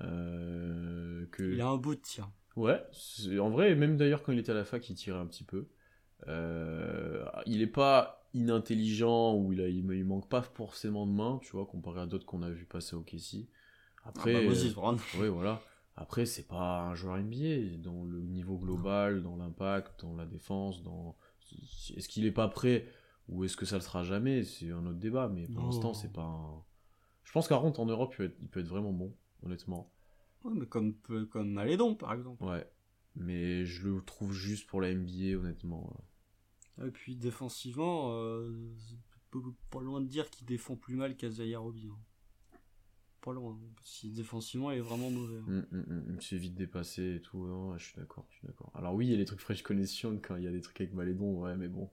euh, 0.00 1.26
que... 1.32 1.42
Il 1.54 1.60
a 1.60 1.68
un 1.68 1.76
bout 1.76 1.94
de 1.94 2.00
tir. 2.00 2.30
Ouais, 2.56 2.80
en 3.40 3.50
vrai, 3.50 3.74
même 3.74 3.96
d'ailleurs 3.96 4.22
quand 4.22 4.30
il 4.32 4.38
était 4.38 4.52
à 4.52 4.54
la 4.54 4.64
fac, 4.64 4.88
il 4.88 4.94
tirait 4.94 5.18
un 5.18 5.26
petit 5.26 5.44
peu. 5.44 5.68
Il 7.46 7.62
est 7.62 7.66
pas 7.66 8.28
inintelligent 8.32 9.34
ou 9.34 9.52
il, 9.52 9.60
a, 9.60 9.68
il, 9.68 9.84
il 9.92 10.04
manque 10.04 10.28
pas 10.28 10.42
forcément 10.42 11.06
de 11.06 11.12
main, 11.12 11.40
tu 11.42 11.52
vois, 11.52 11.66
comparé 11.66 12.00
à 12.00 12.06
d'autres 12.06 12.26
qu'on 12.26 12.42
a 12.42 12.50
vu 12.50 12.64
passer 12.64 12.94
au 12.96 13.02
Kessie. 13.02 13.48
Après, 14.04 14.34
Ah 14.34 14.40
bah, 14.40 14.46
Moses 14.46 14.66
euh, 14.66 14.72
Brown. 14.74 14.98
ouais, 15.18 15.28
voilà. 15.28 15.62
Après, 15.96 16.26
c'est 16.26 16.46
pas 16.48 16.82
un 16.82 16.94
joueur 16.94 17.16
NBA 17.18 17.76
dans 17.78 18.04
le 18.04 18.20
niveau 18.22 18.58
global, 18.58 19.22
dans 19.22 19.36
l'impact, 19.36 20.00
dans 20.02 20.16
la 20.16 20.26
défense, 20.26 20.82
dans. 20.82 21.16
Est-ce 21.96 22.08
qu'il 22.08 22.26
est 22.26 22.32
pas 22.32 22.48
prêt 22.48 22.86
ou 23.28 23.44
est-ce 23.44 23.56
que 23.56 23.64
ça 23.64 23.76
le 23.76 23.82
sera 23.82 24.02
jamais 24.02 24.42
C'est 24.42 24.70
un 24.70 24.84
autre 24.86 24.98
débat, 24.98 25.28
mais 25.28 25.46
pour 25.46 25.64
l'instant, 25.64 25.94
c'est 25.94 26.12
pas 26.12 26.22
un. 26.24 26.62
Je 27.22 27.32
pense 27.32 27.48
qu'à 27.48 27.58
en 27.58 27.86
Europe, 27.86 28.12
il 28.14 28.16
peut, 28.16 28.24
être, 28.24 28.36
il 28.40 28.48
peut 28.48 28.60
être 28.60 28.68
vraiment 28.68 28.92
bon, 28.92 29.14
honnêtement. 29.42 29.92
Ouais, 30.44 30.52
mais 30.54 30.66
comme, 30.66 30.94
comme 31.30 31.50
Malédon, 31.50 31.94
par 31.94 32.12
exemple. 32.12 32.44
Ouais. 32.44 32.68
Mais 33.16 33.64
je 33.64 33.88
le 33.88 34.02
trouve 34.02 34.32
juste 34.32 34.66
pour 34.66 34.80
la 34.80 34.90
NBA, 34.92 35.38
honnêtement. 35.38 35.90
Et 36.84 36.90
puis 36.90 37.16
défensivement, 37.16 38.12
euh, 38.14 38.52
c'est 38.78 38.98
pas- 39.70 39.80
loin 39.80 40.00
de 40.00 40.06
dire 40.08 40.28
qu'il 40.30 40.46
défend 40.46 40.76
plus 40.76 40.96
mal 40.96 41.16
qu'Azaya 41.16 41.58
Roby. 41.60 41.88
hein. 41.88 41.98
Pas 43.24 43.32
loin. 43.32 43.58
Si 43.84 44.10
défensivement, 44.10 44.70
il 44.70 44.78
est 44.78 44.80
vraiment 44.80 45.10
mauvais. 45.10 45.38
hein. 45.38 45.44
Hum, 45.48 45.66
hum, 45.72 45.84
hum, 45.88 46.04
Il 46.08 46.12
me 46.14 46.20
fait 46.20 46.36
vite 46.36 46.54
dépasser 46.54 47.16
et 47.16 47.20
tout. 47.22 47.46
Non, 47.46 47.76
je 47.78 47.84
suis 47.84 47.96
d'accord, 47.96 48.26
je 48.30 48.36
suis 48.36 48.46
d'accord. 48.46 48.70
Alors 48.74 48.94
oui, 48.94 49.06
il 49.06 49.12
y 49.12 49.14
a 49.14 49.18
les 49.18 49.24
trucs 49.24 49.40
French 49.40 49.62
Connection 49.62 50.18
quand 50.22 50.36
il 50.36 50.44
y 50.44 50.48
a 50.48 50.52
des 50.52 50.60
trucs 50.60 50.80
avec 50.80 50.92
Malédon, 50.92 51.40
ouais, 51.42 51.56
mais 51.56 51.68
bon. 51.68 51.90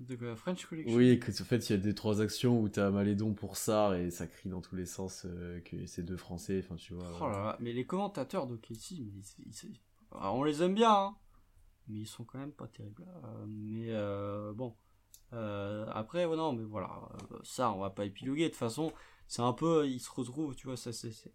De 0.00 0.16
quoi, 0.16 0.34
French 0.34 0.66
Collection 0.66 0.96
Oui, 0.96 1.20
que, 1.20 1.30
en 1.30 1.44
fait, 1.44 1.68
il 1.68 1.72
y 1.72 1.74
a 1.76 1.78
des 1.78 1.94
trois 1.94 2.20
actions 2.20 2.60
où 2.60 2.68
t'as 2.68 2.90
Malédon 2.90 3.32
pour 3.32 3.56
Sar 3.56 3.94
et 3.94 4.10
ça 4.10 4.26
crie 4.26 4.48
dans 4.48 4.60
tous 4.60 4.74
les 4.76 4.86
sens 4.86 5.24
euh, 5.24 5.60
que 5.60 5.86
c'est 5.86 6.02
deux 6.02 6.16
Français, 6.16 6.62
enfin 6.64 6.74
tu 6.76 6.94
vois. 6.94 7.06
Oh 7.20 7.28
là 7.28 7.38
là, 7.44 7.56
mais 7.60 7.72
les 7.72 7.86
commentateurs 7.86 8.46
de 8.46 8.56
Casey, 8.56 8.96
mais 9.00 9.12
ils- 9.46 9.52
ils- 9.70 9.80
alors, 10.10 10.34
on 10.36 10.42
les 10.44 10.62
aime 10.62 10.74
bien, 10.74 10.90
hein, 10.92 11.16
mais 11.88 12.00
ils 12.00 12.06
sont 12.06 12.24
quand 12.24 12.38
même 12.38 12.52
pas 12.52 12.68
terribles. 12.68 13.04
Euh, 13.24 13.46
mais 13.48 13.88
euh, 13.90 14.52
bon, 14.52 14.74
Euh, 15.32 15.86
après, 15.92 16.26
ouais, 16.26 16.36
non, 16.36 16.52
mais 16.52 16.62
voilà, 16.64 16.90
euh, 17.32 17.38
ça, 17.42 17.72
on 17.72 17.80
va 17.80 17.90
pas 17.90 18.04
épiloguer. 18.04 18.44
De 18.44 18.48
toute 18.50 18.56
façon, 18.58 18.92
c'est 19.28 19.42
un 19.42 19.52
peu, 19.52 19.86
ils 19.88 20.00
se 20.00 20.10
retrouvent, 20.10 20.54
tu 20.54 20.66
vois, 20.66 20.76
ça, 20.76 20.92
c'est, 20.92 21.12
c'est, 21.12 21.32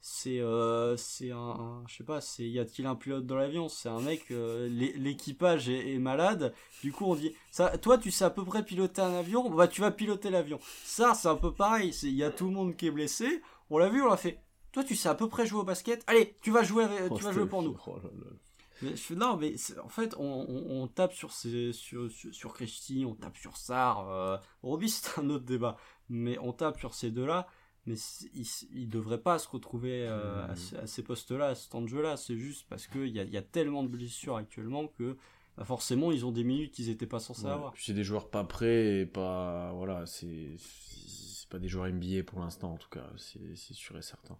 c'est, 0.00 0.38
euh, 0.40 0.96
c'est 0.96 1.32
un, 1.32 1.36
un- 1.38 1.84
je 1.88 1.96
sais 1.96 2.04
pas, 2.04 2.20
c'est, 2.20 2.48
y 2.48 2.58
a-t-il 2.60 2.86
un 2.86 2.94
pilote 2.94 3.26
dans 3.26 3.34
l'avion? 3.36 3.68
C'est 3.68 3.88
un 3.88 4.00
mec, 4.00 4.30
euh, 4.30 4.68
l'é- 4.68 4.92
l'équipage 4.96 5.68
est, 5.68 5.92
est 5.94 5.98
malade. 5.98 6.54
Du 6.82 6.92
coup, 6.92 7.04
on 7.06 7.16
dit, 7.16 7.34
ça, 7.50 7.76
toi, 7.78 7.98
tu 7.98 8.10
sais 8.12 8.24
à 8.24 8.30
peu 8.30 8.44
près 8.44 8.64
piloter 8.64 9.02
un 9.02 9.12
avion, 9.14 9.50
bah, 9.50 9.66
tu 9.68 9.80
vas 9.80 9.90
piloter 9.90 10.30
l'avion. 10.30 10.58
Ça, 10.84 11.14
c'est 11.14 11.28
un 11.28 11.36
peu 11.36 11.52
pareil. 11.52 11.92
C'est, 11.92 12.06
il 12.08 12.14
y 12.14 12.22
a 12.24 12.30
tout 12.30 12.46
le 12.46 12.52
monde 12.52 12.76
qui 12.76 12.86
est 12.86 12.90
blessé. 12.92 13.42
On 13.70 13.78
l'a 13.78 13.88
vu, 13.88 14.00
on 14.02 14.06
l'a 14.08 14.16
fait. 14.16 14.40
Toi, 14.70 14.84
tu 14.84 14.94
sais 14.94 15.08
à 15.08 15.14
peu 15.14 15.28
près 15.28 15.46
jouer 15.46 15.60
au 15.60 15.64
basket? 15.64 16.04
Allez, 16.06 16.36
tu 16.42 16.50
vas 16.52 16.62
jouer, 16.62 16.84
avec- 16.84 17.00
Oh, 17.10 17.16
tu 17.18 17.24
vas 17.24 17.32
jouer 17.32 17.42
pour 17.48 17.62
nous. 17.62 17.76
Oh. 17.86 17.98
Mais 18.80 18.90
je 18.90 18.96
fais, 19.02 19.14
non, 19.16 19.36
mais 19.36 19.56
en 19.82 19.88
fait, 19.88 20.14
on, 20.18 20.22
on, 20.48 20.82
on 20.82 20.86
tape 20.86 21.12
sur 21.12 21.32
ces, 21.32 21.72
sur, 21.72 22.08
sur, 22.12 22.32
sur 22.32 22.52
Kreshti, 22.52 23.04
on 23.04 23.14
tape 23.16 23.36
sur 23.36 23.56
Sar. 23.56 24.08
Euh, 24.08 24.36
Roby, 24.62 24.88
c'est 24.88 25.18
un 25.18 25.28
autre 25.30 25.44
débat. 25.44 25.76
Mais 26.08 26.38
on 26.38 26.52
tape 26.52 26.78
sur 26.78 26.94
ces 26.94 27.10
deux-là. 27.10 27.46
Mais 27.86 27.94
ils, 28.34 28.46
ils 28.72 28.88
devraient 28.88 29.22
pas 29.22 29.38
se 29.38 29.48
retrouver 29.48 30.06
euh, 30.06 30.46
à, 30.46 30.56
ces- 30.56 30.76
à 30.76 30.86
ces 30.86 31.02
postes-là, 31.02 31.46
à 31.48 31.54
ce 31.54 31.68
temps 31.70 31.80
de 31.80 31.88
jeu-là. 31.88 32.16
C'est 32.16 32.36
juste 32.36 32.66
parce 32.68 32.86
qu'il 32.86 33.08
y 33.08 33.18
a, 33.20 33.22
il 33.24 33.30
y 33.32 33.36
a 33.38 33.42
tellement 33.42 33.82
de 33.82 33.88
blessures 33.88 34.36
actuellement 34.36 34.88
que 34.88 35.16
bah, 35.56 35.64
forcément, 35.64 36.12
ils 36.12 36.26
ont 36.26 36.32
des 36.32 36.44
minutes 36.44 36.72
qu'ils 36.74 36.90
étaient 36.90 37.06
pas 37.06 37.18
censés 37.18 37.46
Ouais, 37.46 37.52
avoir. 37.52 37.72
c'est 37.78 37.94
des 37.94 38.04
joueurs 38.04 38.28
pas 38.30 38.44
prêts 38.44 39.00
et 39.00 39.06
pas. 39.06 39.72
Voilà, 39.72 40.04
c'est. 40.06 40.56
C'est 40.58 41.48
pas 41.48 41.58
des 41.58 41.68
joueurs 41.68 41.86
NBA 41.86 42.24
pour 42.24 42.40
l'instant, 42.40 42.74
en 42.74 42.76
tout 42.76 42.90
cas, 42.90 43.06
c'est 43.16 43.56
c'est 43.56 43.72
sûr 43.72 43.96
et 43.96 44.02
certain. 44.02 44.36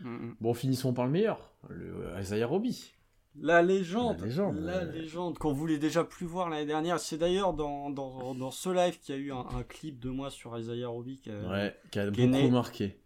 Mhm. 0.00 0.36
Bon, 0.40 0.54
finissons 0.54 0.92
par 0.94 1.06
le 1.06 1.10
meilleur, 1.10 1.52
le 1.68 2.14
Isaiah 2.20 2.46
Roby. 2.46 2.94
La 3.40 3.62
légende, 3.62 4.20
La 4.20 4.26
légende, 4.26 4.58
la 4.58 4.78
ouais. 4.84 4.92
légende 4.92 5.38
qu'on 5.38 5.52
voulait 5.54 5.78
déjà 5.78 6.04
plus 6.04 6.26
voir 6.26 6.50
l'année 6.50 6.66
dernière. 6.66 7.00
C'est 7.00 7.16
d'ailleurs 7.16 7.54
dans, 7.54 7.88
dans, 7.90 8.34
dans 8.34 8.50
ce 8.50 8.68
live 8.68 8.98
qu'il 8.98 9.14
y 9.14 9.18
a 9.18 9.20
eu 9.20 9.32
un, 9.32 9.46
un 9.56 9.62
clip 9.62 9.98
de 9.98 10.10
moi 10.10 10.30
sur 10.30 10.56
Isaiah 10.58 10.88
Roby 10.88 11.18
qui 11.18 11.30
a, 11.30 11.48
Ouais, 11.48 11.76
qui 11.90 11.98
a 11.98 12.10
qui 12.10 12.26
beaucoup 12.26 12.32
né- 12.32 12.50
marqué. 12.50 13.00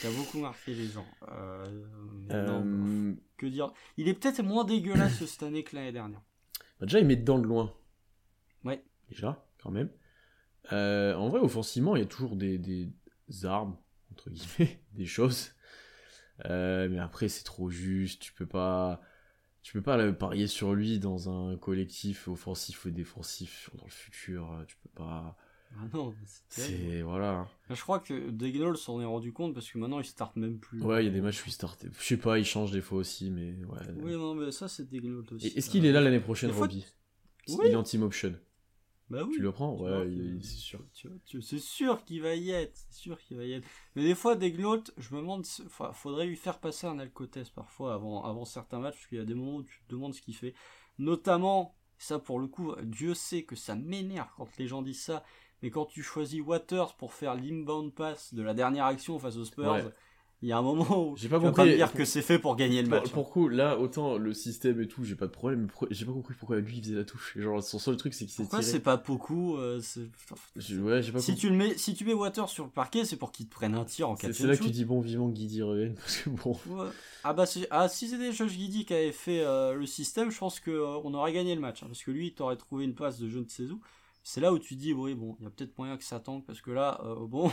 qui 0.00 0.06
a 0.06 0.10
beaucoup 0.10 0.38
marqué 0.38 0.72
les 0.72 0.86
gens. 0.86 1.06
Euh, 1.32 1.64
non, 2.28 2.64
Euh, 2.64 3.14
que 3.36 3.46
dire 3.46 3.72
Il 3.96 4.06
est 4.08 4.14
peut-être 4.14 4.40
moins 4.42 4.64
dégueulasse 4.64 5.24
cette 5.24 5.42
année 5.42 5.64
que 5.64 5.74
l'année 5.74 5.92
dernière. 5.92 6.22
bah 6.78 6.86
déjà, 6.86 7.00
il 7.00 7.06
met 7.06 7.16
dedans 7.16 7.38
de 7.40 7.46
loin. 7.46 7.72
Ouais. 8.64 8.84
Déjà, 9.10 9.44
quand 9.62 9.70
même. 9.72 9.90
Euh, 10.72 11.14
en 11.14 11.28
vrai, 11.28 11.40
offensivement, 11.40 11.96
il 11.96 12.02
y 12.02 12.04
a 12.04 12.08
toujours 12.08 12.36
des, 12.36 12.58
des 12.58 12.88
armes, 13.44 13.76
entre 14.12 14.30
guillemets, 14.30 14.80
des 14.92 15.06
choses. 15.06 15.50
Euh, 16.44 16.88
mais 16.88 16.98
après, 17.00 17.26
c'est 17.28 17.44
trop 17.44 17.68
juste. 17.68 18.22
Tu 18.22 18.32
peux 18.32 18.46
pas. 18.46 19.00
Tu 19.66 19.72
peux 19.72 19.82
pas 19.82 19.98
euh, 19.98 20.12
parier 20.12 20.46
sur 20.46 20.74
lui 20.74 21.00
dans 21.00 21.28
un 21.28 21.56
collectif 21.56 22.28
offensif 22.28 22.86
et 22.86 22.92
défensif 22.92 23.68
dans 23.76 23.84
le 23.84 23.90
futur. 23.90 24.52
euh, 24.52 24.64
Tu 24.64 24.76
peux 24.76 24.88
pas. 24.94 25.36
Ah 25.76 25.88
non, 25.92 26.14
c'est. 26.48 27.02
Voilà. 27.02 27.48
Je 27.68 27.82
crois 27.82 27.98
que 27.98 28.30
Degnol 28.30 28.78
s'en 28.78 29.00
est 29.00 29.04
rendu 29.04 29.32
compte 29.32 29.54
parce 29.54 29.68
que 29.68 29.76
maintenant 29.78 29.98
il 29.98 30.04
start 30.04 30.36
même 30.36 30.60
plus. 30.60 30.80
Ouais, 30.82 31.02
il 31.02 31.06
y 31.08 31.10
a 31.10 31.12
des 31.12 31.20
matchs 31.20 31.42
où 31.44 31.48
il 31.48 31.52
start. 31.52 31.84
Je 31.98 32.04
sais 32.04 32.16
pas, 32.16 32.38
il 32.38 32.44
change 32.44 32.70
des 32.70 32.80
fois 32.80 32.98
aussi, 32.98 33.28
mais 33.28 33.56
ouais. 33.64 33.80
Oui, 33.96 34.12
non, 34.12 34.36
mais 34.36 34.52
ça 34.52 34.68
c'est 34.68 34.88
Degnol 34.88 35.24
aussi. 35.32 35.48
Est-ce 35.48 35.68
qu'il 35.68 35.84
est 35.84 35.90
là 35.90 36.00
l'année 36.00 36.20
prochaine, 36.20 36.50
Des 36.50 36.56
fois, 36.56 36.68
Oui. 36.68 36.84
Il 37.48 37.66
est 37.72 37.74
en 37.74 37.82
team 37.82 38.04
option. 38.04 38.36
Bah 39.08 39.22
oui. 39.24 39.34
Tu 39.36 39.40
le 39.42 39.52
prends 39.52 39.76
Ouais, 39.76 40.10
il- 40.10 40.44
c'est 40.44 40.56
sûr. 40.56 40.80
tu 40.92 41.06
vois, 41.08 41.16
tu- 41.24 41.40
c'est 41.40 41.60
sûr 41.60 42.04
qu'il 42.04 42.22
va 42.22 42.34
y 42.34 42.50
être, 42.50 42.74
c'est 42.74 42.92
sûr 42.98 43.18
qu'il 43.20 43.36
va 43.36 43.44
y 43.44 43.52
être. 43.52 43.66
Mais 43.94 44.02
des 44.02 44.16
fois, 44.16 44.34
Degnol, 44.34 44.82
je 44.96 45.14
me 45.14 45.20
demande, 45.20 45.44
enfin, 45.66 45.92
faudrait 45.92 46.26
lui 46.26 46.34
faire 46.36 46.58
passer 46.58 46.88
un 46.88 46.98
alcotest 46.98 47.54
parfois 47.54 47.94
avant, 47.94 48.24
avant 48.24 48.44
certains 48.44 48.80
matchs, 48.80 48.94
parce 48.96 49.06
qu'il 49.06 49.18
y 49.18 49.20
a 49.20 49.24
des 49.24 49.34
moments 49.34 49.56
où 49.58 49.62
tu 49.62 49.80
te 49.86 49.92
demandes 49.92 50.12
ce 50.14 50.20
qu'il 50.20 50.34
fait. 50.34 50.54
Notamment, 50.98 51.76
ça 51.98 52.18
pour 52.18 52.40
le 52.40 52.48
coup, 52.48 52.74
Dieu 52.82 53.14
sait 53.14 53.44
que 53.44 53.54
ça 53.56 53.74
m'énerve 53.76 54.28
quand 54.36 54.48
les 54.58 54.66
gens 54.66 54.82
disent 54.82 55.02
ça, 55.02 55.22
mais 55.62 55.70
quand 55.70 55.86
tu 55.86 56.02
choisis 56.02 56.40
Waters 56.40 56.96
pour 56.96 57.12
faire 57.12 57.34
l'inbound 57.34 57.94
pass 57.94 58.34
de 58.34 58.42
la 58.42 58.54
dernière 58.54 58.86
action 58.86 59.18
face 59.18 59.36
aux 59.36 59.44
Spurs, 59.44 59.70
Ouais. 59.72 59.84
Il 60.46 60.50
y 60.50 60.52
a 60.52 60.58
un 60.58 60.62
moment 60.62 61.08
où 61.10 61.16
J'ai 61.16 61.28
pas 61.28 61.38
tu 61.38 61.42
vas 61.44 61.50
compris- 61.50 61.70
me 61.70 61.74
dire 61.74 61.92
que 61.92 62.04
c'est 62.04 62.22
fait 62.22 62.38
pour 62.38 62.54
gagner 62.54 62.80
le 62.80 62.88
Pour, 62.88 62.98
match. 63.00 63.10
pour 63.10 63.30
coup, 63.30 63.48
là, 63.48 63.76
autant 63.80 64.16
le 64.16 64.32
système 64.32 64.80
et 64.80 64.86
tout, 64.86 65.02
j'ai 65.02 65.16
pas 65.16 65.26
de 65.26 65.32
problème, 65.32 65.66
mais 65.82 65.88
j'ai 65.90 66.06
pas 66.06 66.12
compris 66.12 66.34
pourquoi 66.38 66.58
lui 66.60 66.76
il 66.76 66.82
faisait 66.84 66.94
la 66.94 67.02
touche. 67.02 67.36
Genre, 67.36 67.60
son 67.60 67.80
seul 67.80 67.96
truc, 67.96 68.14
c'est 68.14 68.26
qu'il 68.26 68.32
s'est 68.34 68.42
Pourquoi 68.44 68.62
c'est 68.62 68.78
pas 68.78 68.96
beaucoup 68.96 69.56
euh, 69.56 69.80
Ouais, 70.70 71.02
pas 71.10 71.18
si 71.18 71.34
tu, 71.34 71.48
le 71.50 71.56
mets, 71.56 71.76
si 71.76 71.94
tu 71.94 72.04
mets 72.04 72.12
Waters 72.14 72.48
sur 72.48 72.62
le 72.64 72.70
parquet, 72.70 73.04
c'est 73.04 73.16
pour 73.16 73.32
qu'il 73.32 73.48
te 73.48 73.54
prenne 73.54 73.74
un 73.74 73.84
tir 73.84 74.08
en 74.08 74.14
C'est 74.14 74.28
catch 74.28 74.36
c'est 74.36 74.46
là 74.46 74.56
que 74.56 74.62
tu 74.62 74.70
dis 74.70 74.84
bon 74.84 75.00
vivant 75.00 75.28
Guidi 75.30 75.62
revienne, 75.62 75.94
parce 76.00 76.18
que 76.18 76.30
bon. 76.30 76.56
Ouais. 76.68 76.90
Ah 77.24 77.32
bah 77.32 77.44
c'est- 77.44 77.66
ah, 77.70 77.88
si 77.88 78.08
c'était 78.08 78.30
Josh 78.32 78.52
Giddy 78.52 78.84
qui 78.84 78.94
avait 78.94 79.10
fait 79.10 79.40
euh, 79.40 79.74
le 79.74 79.84
système, 79.86 80.30
je 80.30 80.38
pense 80.38 80.60
que 80.60 80.70
euh, 80.70 81.00
on 81.02 81.12
aurait 81.14 81.32
gagné 81.32 81.56
le 81.56 81.60
match 81.60 81.82
hein, 81.82 81.86
parce 81.88 82.04
que 82.04 82.12
lui 82.12 82.28
il 82.28 82.34
t'aurait 82.34 82.56
trouvé 82.56 82.84
une 82.84 82.94
passe 82.94 83.18
de 83.18 83.28
je 83.28 83.40
ne 83.40 83.48
sais 83.48 83.64
où. 83.64 83.80
C'est 84.22 84.40
là 84.40 84.52
où 84.52 84.60
tu 84.60 84.76
dis 84.76 84.92
oui 84.92 85.14
bon, 85.14 85.36
il 85.40 85.44
y 85.44 85.46
a 85.48 85.50
peut-être 85.50 85.76
moyen 85.76 85.96
que 85.96 86.04
ça 86.04 86.20
tanque 86.20 86.44
parce 86.46 86.60
que 86.60 86.70
là 86.70 87.00
euh, 87.04 87.26
bon, 87.26 87.50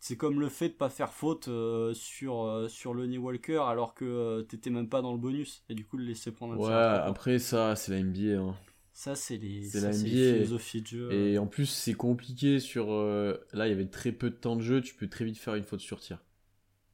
c'est 0.00 0.16
comme 0.16 0.40
le 0.40 0.48
fait 0.48 0.68
de 0.70 0.74
pas 0.74 0.88
faire 0.90 1.12
faute 1.12 1.48
euh, 1.48 1.92
sur 1.94 2.42
euh, 2.44 2.68
sur 2.68 2.94
Lonnie 2.94 3.18
Walker 3.18 3.62
alors 3.66 3.94
que 3.94 4.04
euh, 4.04 4.42
t'étais 4.42 4.70
même 4.70 4.88
pas 4.88 5.02
dans 5.02 5.12
le 5.12 5.18
bonus 5.18 5.64
et 5.68 5.74
du 5.74 5.84
coup 5.84 5.96
le 5.96 6.04
laisser 6.04 6.32
prendre 6.32 6.54
un 6.54 6.56
Ouais, 6.56 6.72
après 6.72 7.38
ça, 7.38 7.76
c'est 7.76 7.92
la 7.92 8.02
NBA. 8.02 8.40
Hein. 8.40 8.54
Ça 8.92 9.14
c'est 9.14 9.36
les 9.36 9.62
c'est 9.62 9.80
la 9.80 9.92
NBA. 9.92 10.44
de 10.80 10.86
jeu. 10.86 11.12
Et 11.12 11.38
en 11.38 11.46
plus, 11.46 11.66
c'est 11.66 11.94
compliqué 11.94 12.58
sur. 12.58 12.92
euh, 12.92 13.34
Là, 13.52 13.66
il 13.66 13.70
y 13.70 13.72
avait 13.72 13.86
très 13.86 14.12
peu 14.12 14.30
de 14.30 14.34
temps 14.34 14.56
de 14.56 14.62
jeu, 14.62 14.80
tu 14.80 14.94
peux 14.94 15.08
très 15.08 15.24
vite 15.24 15.38
faire 15.38 15.54
une 15.54 15.62
faute 15.64 15.80
sur 15.80 16.00
tir. 16.00 16.18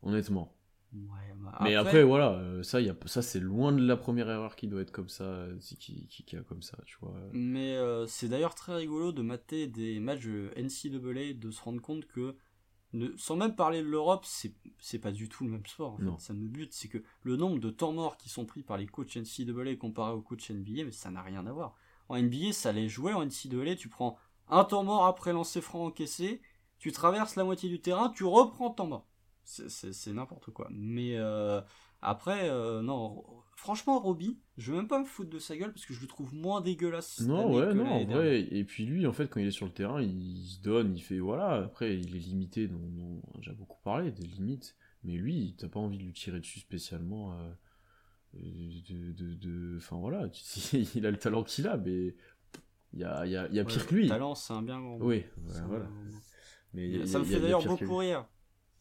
Honnêtement. 0.02 0.52
Ouais, 0.92 1.34
bah, 1.42 1.58
Mais 1.62 1.74
après, 1.74 2.04
voilà, 2.04 2.40
ça, 2.62 2.80
y 2.80 2.88
a... 2.88 2.96
ça 3.06 3.22
c'est 3.22 3.40
loin 3.40 3.72
de 3.72 3.84
la 3.84 3.96
première 3.96 4.28
erreur 4.30 4.54
qui 4.54 4.68
doit 4.68 4.80
être 4.82 4.92
comme 4.92 5.08
ça, 5.08 5.46
qui, 5.60 6.06
qui, 6.08 6.24
qui 6.24 6.36
a 6.36 6.42
comme 6.42 6.62
ça, 6.62 6.78
tu 6.86 6.96
vois. 7.00 7.14
Mais 7.32 7.76
c'est 8.06 8.28
d'ailleurs 8.28 8.54
très 8.54 8.74
rigolo 8.76 9.12
de 9.12 9.22
mater 9.22 9.66
des 9.66 9.98
matchs 9.98 10.26
NCAA, 10.56 11.32
de 11.34 11.50
se 11.50 11.60
rendre 11.62 11.80
compte 11.80 12.06
que, 12.06 12.36
ne, 12.94 13.08
sans 13.16 13.36
même 13.36 13.54
parler 13.54 13.82
de 13.82 13.88
l'Europe, 13.88 14.24
c'est 14.24 14.98
pas 14.98 15.12
du 15.12 15.28
tout 15.28 15.44
le 15.44 15.50
même 15.50 15.66
sport. 15.66 15.94
en 15.94 15.98
fait. 15.98 16.04
Ça 16.18 16.32
me 16.32 16.46
bute, 16.46 16.72
c'est 16.72 16.88
que 16.88 17.02
le 17.22 17.36
nombre 17.36 17.58
de 17.58 17.70
temps 17.70 17.92
morts 17.92 18.16
qui 18.16 18.28
sont 18.28 18.46
pris 18.46 18.62
par 18.62 18.78
les 18.78 18.86
coachs 18.86 19.16
NCAA 19.16 19.76
comparé 19.76 20.12
aux 20.12 20.22
coachs 20.22 20.50
NBA, 20.50 20.84
mais 20.84 20.92
ça 20.92 21.10
n'a 21.10 21.22
rien 21.22 21.46
à 21.46 21.52
voir. 21.52 21.74
En 22.08 22.20
NBA, 22.20 22.52
ça 22.52 22.72
les 22.72 22.88
jouait 22.88 23.12
en 23.12 23.24
NCAA, 23.24 23.76
tu 23.76 23.88
prends 23.88 24.16
un 24.48 24.64
temps 24.64 24.84
mort 24.84 25.06
après 25.06 25.32
lancer 25.32 25.60
franc 25.60 25.86
encaissé, 25.86 26.40
tu 26.78 26.92
traverses 26.92 27.36
la 27.36 27.44
moitié 27.44 27.68
du 27.68 27.80
terrain, 27.80 28.10
tu 28.10 28.24
reprends 28.24 28.70
temps 28.70 28.86
mort. 28.86 29.06
C'est 29.44 30.12
n'importe 30.12 30.50
quoi. 30.52 30.68
Mais 30.70 31.16
euh, 31.16 31.60
après, 32.04 32.50
euh, 32.50 32.82
non, 32.82 33.24
franchement, 33.56 33.98
Roby, 33.98 34.38
je 34.58 34.70
veux 34.70 34.76
même 34.76 34.88
pas 34.88 35.00
me 35.00 35.06
foutre 35.06 35.30
de 35.30 35.38
sa 35.38 35.56
gueule 35.56 35.72
parce 35.72 35.86
que 35.86 35.94
je 35.94 36.00
le 36.00 36.06
trouve 36.06 36.34
moins 36.34 36.60
dégueulasse. 36.60 37.20
Non, 37.20 37.52
ouais, 37.54 37.74
non, 37.74 37.86
en 37.86 38.04
vrai. 38.04 38.42
Et 38.42 38.64
puis 38.64 38.84
lui, 38.84 39.06
en 39.06 39.12
fait, 39.12 39.28
quand 39.28 39.40
il 39.40 39.46
est 39.46 39.52
sur 39.52 39.66
le 39.66 39.72
terrain, 39.72 40.02
il 40.02 40.44
se 40.46 40.60
donne, 40.60 40.94
il 40.96 41.00
fait 41.00 41.18
voilà. 41.18 41.64
Après, 41.64 41.96
il 41.96 42.14
est 42.14 42.20
limité, 42.20 42.68
dont, 42.68 43.22
j'ai 43.40 43.52
beaucoup 43.52 43.80
parlé, 43.82 44.12
des 44.12 44.26
limites. 44.26 44.76
Mais 45.02 45.14
lui, 45.14 45.54
t'as 45.58 45.68
pas 45.68 45.80
envie 45.80 45.98
de 45.98 46.04
lui 46.04 46.12
tirer 46.12 46.40
dessus 46.40 46.60
spécialement. 46.60 47.32
Euh, 47.32 47.50
de, 48.34 49.76
Enfin 49.76 49.96
voilà, 49.96 50.28
il 50.94 51.06
a 51.06 51.10
le 51.10 51.16
talent 51.16 51.42
qu'il 51.42 51.66
a, 51.68 51.76
mais 51.76 52.14
il 52.92 53.00
y 53.00 53.04
a, 53.04 53.26
y 53.26 53.36
a, 53.36 53.48
y 53.48 53.58
a 53.58 53.64
pire 53.64 53.86
que 53.86 53.94
lui. 53.94 54.02
Le 54.04 54.08
talent, 54.08 54.34
c'est 54.34 54.52
un 54.52 54.62
bien 54.62 54.80
grand. 54.80 54.98
Oui, 55.00 55.24
voilà. 55.66 55.88
Mais 56.74 57.06
ça 57.06 57.18
me 57.18 57.24
fait 57.24 57.40
d'ailleurs 57.40 57.64
beaucoup 57.64 57.96
rire. 57.96 58.26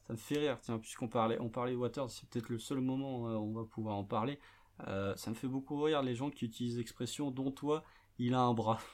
Ça 0.08 0.14
me 0.14 0.18
fait 0.18 0.38
rire, 0.38 0.58
tiens, 0.62 0.80
puisqu'on 0.80 1.08
parlait, 1.08 1.38
on 1.40 1.50
parlait 1.50 1.76
Waters, 1.76 2.10
c'est 2.10 2.28
peut-être 2.28 2.50
le 2.50 2.60
seul 2.60 2.82
moment 2.82 3.22
où 3.22 3.28
on 3.28 3.54
va 3.54 3.64
pouvoir 3.64 3.96
en 3.96 4.04
parler. 4.04 4.38
Euh, 4.88 5.16
ça 5.16 5.30
me 5.30 5.36
fait 5.36 5.48
beaucoup 5.48 5.82
rire 5.82 6.02
les 6.02 6.16
gens 6.16 6.30
qui 6.30 6.46
utilisent 6.46 6.78
l'expression 6.78 7.32
dont 7.32 7.52
toi, 7.52 7.84
il 8.18 8.34
a 8.34 8.42
un 8.42 8.54
bras. 8.54 8.80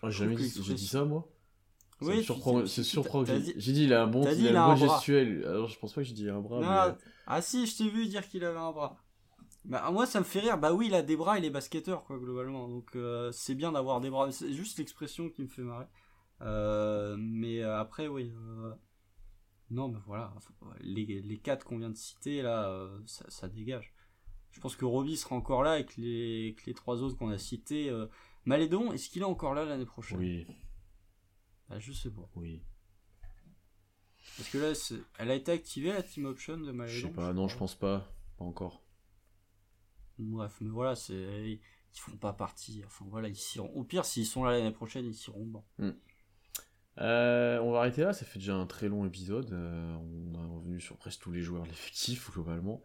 Ah, 0.00 0.10
j'ai 0.10 0.28
dit 0.28 0.86
ça 0.86 1.04
moi? 1.04 1.28
Oui, 2.00 2.24
c'est 2.66 2.84
surprenant. 2.84 3.24
J'ai 3.56 3.72
dit 3.72 3.82
il 3.82 3.92
a 3.92 4.04
un 4.04 4.06
bon, 4.06 4.22
il 4.30 4.56
a 4.56 4.64
un 4.64 4.68
bon 4.68 4.76
gestuel. 4.76 5.44
Alors 5.44 5.66
je 5.66 5.76
pense 5.76 5.92
pas 5.92 6.02
que 6.02 6.06
j'ai 6.06 6.14
dit 6.14 6.30
un 6.30 6.38
bras. 6.38 6.96
Ah 7.26 7.42
si, 7.42 7.66
je 7.66 7.76
t'ai 7.76 7.88
vu 7.88 8.06
dire 8.06 8.28
qu'il 8.28 8.44
avait 8.44 8.60
un 8.60 8.70
bras. 8.70 8.96
Bah, 9.64 9.90
moi 9.90 10.06
ça 10.06 10.20
me 10.20 10.24
fait 10.24 10.38
rire. 10.38 10.56
Bah 10.56 10.72
oui, 10.72 10.86
il 10.86 10.94
a 10.94 11.02
des 11.02 11.16
bras, 11.16 11.36
il 11.36 11.44
est 11.44 11.50
basketteur 11.50 12.04
quoi 12.04 12.16
globalement. 12.16 12.68
Donc 12.68 12.94
euh, 12.94 13.32
c'est 13.32 13.56
bien 13.56 13.72
d'avoir 13.72 14.00
des 14.00 14.08
bras. 14.08 14.30
C'est 14.30 14.52
juste 14.52 14.78
l'expression 14.78 15.30
qui 15.30 15.42
me 15.42 15.48
fait 15.48 15.62
marrer. 15.62 15.86
Euh, 16.42 17.16
mais 17.18 17.60
après 17.62 18.06
oui. 18.06 18.32
Non, 19.70 19.88
mais 19.88 19.98
voilà, 20.06 20.32
les, 20.80 21.04
les 21.04 21.38
quatre 21.38 21.64
qu'on 21.64 21.78
vient 21.78 21.90
de 21.90 21.96
citer 21.96 22.42
là, 22.42 22.88
ça, 23.06 23.24
ça 23.28 23.48
dégage. 23.48 23.92
Je 24.50 24.60
pense 24.60 24.76
que 24.76 24.84
Roby 24.84 25.16
sera 25.16 25.36
encore 25.36 25.62
là 25.62 25.72
avec 25.72 25.96
les, 25.96 26.56
les 26.66 26.74
trois 26.74 27.02
autres 27.02 27.16
qu'on 27.16 27.28
a 27.30 27.38
cités. 27.38 27.90
Euh, 27.90 28.06
Malédon, 28.44 28.92
est-ce 28.92 29.10
qu'il 29.10 29.22
est 29.22 29.26
encore 29.26 29.54
là 29.54 29.64
l'année 29.64 29.84
prochaine? 29.84 30.18
Oui. 30.18 30.46
Bah, 31.68 31.78
je 31.78 31.92
sais 31.92 32.10
pas. 32.10 32.28
Oui. 32.34 32.62
Parce 34.36 34.48
que 34.48 34.58
là, 34.58 34.72
elle 35.18 35.30
a 35.30 35.34
été 35.34 35.52
activée 35.52 35.92
la 35.92 36.02
team 36.02 36.24
option 36.24 36.56
de 36.56 36.72
Malédon 36.72 36.96
Je 36.96 37.06
sais 37.06 37.12
pas, 37.12 37.32
non, 37.32 37.46
je 37.46 37.58
pense 37.58 37.74
pas. 37.74 38.10
Pas 38.38 38.44
encore. 38.44 38.82
Bref, 40.18 40.56
mais 40.60 40.70
voilà, 40.70 40.96
c'est 40.96 41.60
ils 41.94 42.00
font 42.00 42.16
pas 42.16 42.32
partie. 42.32 42.82
Enfin 42.86 43.04
voilà, 43.08 43.28
ils. 43.28 43.60
Au 43.60 43.84
pire, 43.84 44.04
s'ils 44.04 44.26
sont 44.26 44.44
là 44.44 44.52
l'année 44.52 44.72
prochaine, 44.72 45.04
ils 45.04 45.28
iront 45.28 45.46
bon. 45.46 45.64
Hmm. 45.78 45.92
Euh, 47.00 47.60
on 47.60 47.72
va 47.72 47.78
arrêter 47.80 48.02
là, 48.02 48.12
ça 48.12 48.24
fait 48.24 48.38
déjà 48.38 48.54
un 48.54 48.66
très 48.66 48.88
long 48.88 49.06
épisode. 49.06 49.52
Euh, 49.52 49.96
on 49.96 50.34
est 50.34 50.54
revenu 50.54 50.80
sur 50.80 50.96
presque 50.96 51.20
tous 51.20 51.32
les 51.32 51.42
joueurs 51.42 51.64
l'effectif 51.64 52.30
globalement. 52.32 52.82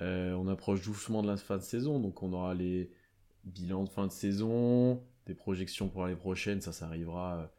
Euh, 0.00 0.32
on 0.34 0.48
approche 0.48 0.82
doucement 0.82 1.22
de 1.22 1.26
la 1.26 1.36
fin 1.36 1.56
de 1.56 1.62
saison, 1.62 1.98
donc 2.00 2.22
on 2.22 2.32
aura 2.32 2.54
les 2.54 2.90
bilans 3.44 3.84
de 3.84 3.88
fin 3.88 4.06
de 4.06 4.12
saison, 4.12 5.02
des 5.26 5.34
projections 5.34 5.88
pour 5.88 6.02
l'année 6.02 6.16
prochaine, 6.16 6.60
ça, 6.60 6.72
ça 6.72 6.86
arrivera 6.86 7.50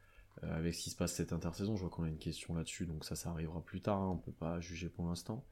avec 0.42 0.74
ce 0.74 0.84
qui 0.84 0.90
se 0.90 0.96
passe 0.96 1.14
cette 1.14 1.34
intersaison. 1.34 1.76
Je 1.76 1.82
vois 1.82 1.90
qu'on 1.90 2.04
a 2.04 2.08
une 2.08 2.18
question 2.18 2.56
là-dessus, 2.56 2.86
donc 2.86 3.04
ça, 3.04 3.16
ça 3.16 3.30
arrivera 3.30 3.62
plus 3.62 3.82
tard, 3.82 4.00
hein, 4.00 4.10
on 4.14 4.18
peut 4.18 4.32
pas 4.32 4.60
juger 4.60 4.90
pour 4.90 5.06
l'instant. 5.08 5.46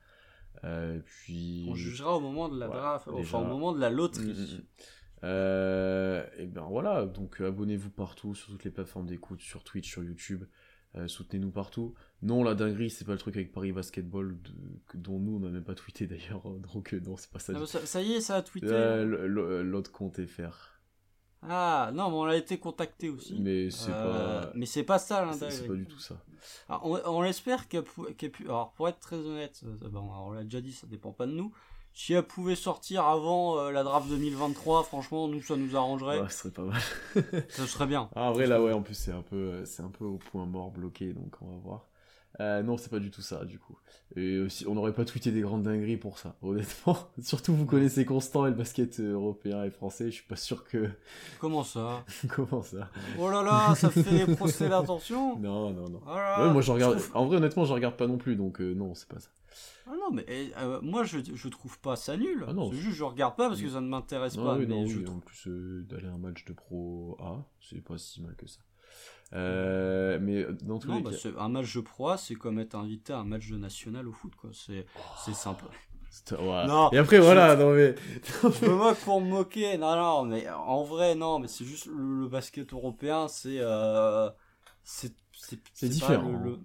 Puis... 1.05 1.67
On 1.69 1.75
jugera 1.75 2.15
au 2.15 2.21
moment 2.21 2.49
de 2.49 2.57
la 2.57 2.67
draft, 2.67 3.07
enfin 3.07 3.39
au 3.39 3.45
moment 3.45 3.73
de 3.73 3.79
la 3.79 3.89
loterie. 3.89 4.63
Mm. 5.21 6.41
et 6.41 6.45
ben 6.47 6.65
voilà, 6.69 7.05
donc 7.05 7.41
abonnez-vous 7.41 7.89
partout 7.89 8.35
sur 8.35 8.49
toutes 8.51 8.63
les 8.63 8.71
plateformes 8.71 9.07
d'écoute, 9.07 9.41
sur 9.41 9.63
Twitch, 9.63 9.89
sur 9.89 10.03
YouTube. 10.03 10.45
Euh, 10.95 11.07
soutenez-nous 11.07 11.51
partout. 11.51 11.93
Non, 12.23 12.43
la 12.43 12.55
dinguerie, 12.55 12.89
c'est 12.89 13.05
pas 13.05 13.11
le 13.11 13.19
truc 13.19 13.35
avec 13.35 13.51
Paris 13.51 13.71
Basketball 13.71 14.35
dont 14.95 15.19
nous 15.19 15.35
on 15.35 15.39
n'a 15.39 15.49
même 15.49 15.63
pas 15.63 15.75
tweeté 15.75 16.07
d'ailleurs, 16.07 16.41
donc 16.73 16.93
euh, 16.93 16.99
non, 16.99 17.15
c'est 17.15 17.31
pas 17.31 17.37
ça. 17.37 17.53
Ah, 17.55 17.65
ça. 17.65 18.01
y 18.01 18.13
est, 18.13 18.21
ça 18.21 18.37
a 18.37 18.41
tweeté. 18.41 18.67
Euh, 18.71 19.63
l'autre 19.63 19.91
compte 19.91 20.17
est 20.17 20.25
faire. 20.25 20.81
Ah 21.43 21.91
non, 21.93 22.09
mais 22.09 22.15
on 22.17 22.23
a 22.23 22.35
été 22.35 22.57
contacté 22.57 23.09
aussi. 23.09 23.39
Mais 23.39 23.69
c'est 23.69 23.91
pas. 23.91 24.51
Mais 24.55 24.65
c'est 24.65 24.83
pas 24.83 24.97
ça 24.97 25.31
C'est 25.49 25.67
pas 25.67 25.75
du 25.75 25.85
tout 25.85 25.99
ça. 25.99 26.23
Alors, 26.67 26.85
on, 26.85 27.19
on 27.19 27.23
espère 27.23 27.67
qu'elle 27.67 27.83
pu. 27.83 28.45
Alors 28.45 28.73
pour 28.73 28.89
être 28.89 28.99
très 28.99 29.17
honnête, 29.17 29.63
bon, 29.63 30.09
on 30.11 30.31
l'a 30.31 30.43
déjà 30.43 30.59
dit, 30.59 30.73
ça 30.73 30.87
dépend 30.87 31.11
pas 31.11 31.27
de 31.27 31.33
nous. 31.33 31.53
Si 31.99 32.13
elle 32.13 32.23
pouvait 32.23 32.55
sortir 32.55 33.03
avant 33.03 33.59
euh, 33.59 33.71
la 33.71 33.83
draft 33.83 34.07
2023, 34.07 34.83
franchement, 34.83 35.27
nous, 35.27 35.41
ça 35.41 35.57
nous 35.57 35.75
arrangerait. 35.75 36.21
Ouais, 36.21 36.29
ce 36.29 36.37
serait 36.37 36.51
pas 36.51 36.61
mal. 36.61 36.79
ça 37.49 37.67
serait 37.67 37.87
bien. 37.87 38.09
Ah, 38.15 38.29
en 38.29 38.31
vrai, 38.31 38.47
là, 38.47 38.63
ouais, 38.63 38.71
en 38.71 38.81
plus, 38.81 38.93
c'est 38.93 39.11
un 39.11 39.21
peu, 39.21 39.35
euh, 39.35 39.65
c'est 39.65 39.83
un 39.83 39.89
peu 39.89 40.05
au 40.05 40.15
point 40.15 40.45
mort 40.45 40.71
bloqué, 40.71 41.11
donc 41.11 41.35
on 41.41 41.47
va 41.47 41.57
voir. 41.57 41.89
Euh, 42.39 42.63
non, 42.63 42.77
c'est 42.77 42.89
pas 42.89 42.99
du 42.99 43.11
tout 43.11 43.21
ça, 43.21 43.43
du 43.43 43.59
coup. 43.59 43.77
Et 44.15 44.39
aussi, 44.39 44.65
on 44.65 44.75
n'aurait 44.75 44.93
pas 44.93 45.03
tweeté 45.03 45.31
des 45.31 45.41
grandes 45.41 45.63
dingueries 45.63 45.97
pour 45.97 46.19
ça, 46.19 46.37
honnêtement. 46.41 46.95
Surtout, 47.21 47.53
vous 47.53 47.65
connaissez 47.65 48.05
Constant 48.05 48.45
et 48.45 48.51
le 48.51 48.55
basket 48.55 49.01
européen 49.01 49.65
et 49.65 49.69
français, 49.69 50.05
je 50.05 50.15
suis 50.15 50.27
pas 50.27 50.37
sûr 50.37 50.63
que. 50.63 50.89
Comment 51.41 51.65
ça? 51.65 52.05
Comment 52.29 52.63
ça? 52.63 52.89
Oh 53.19 53.29
là 53.29 53.43
là, 53.43 53.75
ça 53.75 53.89
fait 53.89 54.25
des 54.25 54.35
procès 54.37 54.69
d'intention 54.69 55.37
Non, 55.37 55.71
non, 55.71 55.89
non. 55.89 56.01
Oh 56.07 56.49
moi, 56.51 56.61
je 56.61 56.71
regarde. 56.71 57.01
En 57.13 57.25
vrai, 57.25 57.35
honnêtement, 57.35 57.65
je 57.65 57.73
regarde 57.73 57.97
pas 57.97 58.07
non 58.07 58.17
plus, 58.17 58.37
donc 58.37 58.61
non, 58.61 58.95
c'est 58.95 59.09
pas 59.09 59.19
ça. 59.19 59.27
Ah 59.91 59.95
non, 59.95 60.11
mais 60.11 60.23
eh, 60.27 60.51
euh, 60.59 60.79
moi 60.83 61.03
je, 61.03 61.17
je 61.33 61.47
trouve 61.47 61.79
pas 61.79 61.95
ça 61.95 62.15
nul. 62.15 62.45
Ah 62.47 62.51
c'est 62.69 62.77
juste 62.77 62.95
je 62.95 63.03
regarde 63.03 63.35
pas 63.35 63.47
parce 63.47 63.59
que 63.59 63.69
ça 63.69 63.81
ne 63.81 63.87
m'intéresse 63.87 64.35
pas. 64.37 64.55
Oui, 64.55 64.67
mais 64.67 64.85
je 64.85 64.99
En 65.07 65.19
plus, 65.19 65.47
euh, 65.47 65.83
d'aller 65.89 66.05
à 66.05 66.11
un 66.11 66.19
match 66.19 66.45
de 66.45 66.53
Pro 66.53 67.17
A, 67.19 67.43
c'est 67.59 67.83
pas 67.83 67.97
si 67.97 68.21
mal 68.21 68.35
que 68.35 68.45
ça. 68.45 68.59
Euh, 69.33 70.19
mais 70.21 70.45
dans 70.63 70.77
tous 70.77 70.91
les 70.91 71.01
bah, 71.01 71.09
cas... 71.11 71.29
un 71.39 71.49
match 71.49 71.75
de 71.75 71.81
Pro 71.81 72.09
A, 72.09 72.17
c'est 72.17 72.35
comme 72.35 72.59
être 72.59 72.75
invité 72.75 73.13
à 73.13 73.19
un 73.19 73.23
match 73.23 73.49
de 73.49 73.57
national 73.57 74.07
au 74.07 74.11
foot, 74.11 74.35
quoi. 74.35 74.51
C'est 74.53 74.85
c'est 75.25 75.33
simple. 75.33 75.65
Non, 76.31 76.89
et 76.91 76.97
après 76.97 77.19
voilà, 77.19 77.55
non 77.55 77.73
mais. 77.73 77.93
je 78.41 78.65
me 78.65 78.75
moque 78.75 78.97
pour 78.97 79.21
me 79.21 79.29
moquer. 79.29 79.77
Non, 79.77 79.95
non, 79.95 80.25
mais 80.25 80.49
en 80.49 80.83
vrai, 80.83 81.13
non, 81.13 81.37
mais 81.37 81.47
c'est 81.47 81.65
juste 81.65 81.85
le, 81.85 82.27
basket 82.27 82.73
européen, 82.73 83.27
c'est. 83.27 83.59
c'est 84.83 85.13
différent. 85.83 86.31
le, 86.31 86.59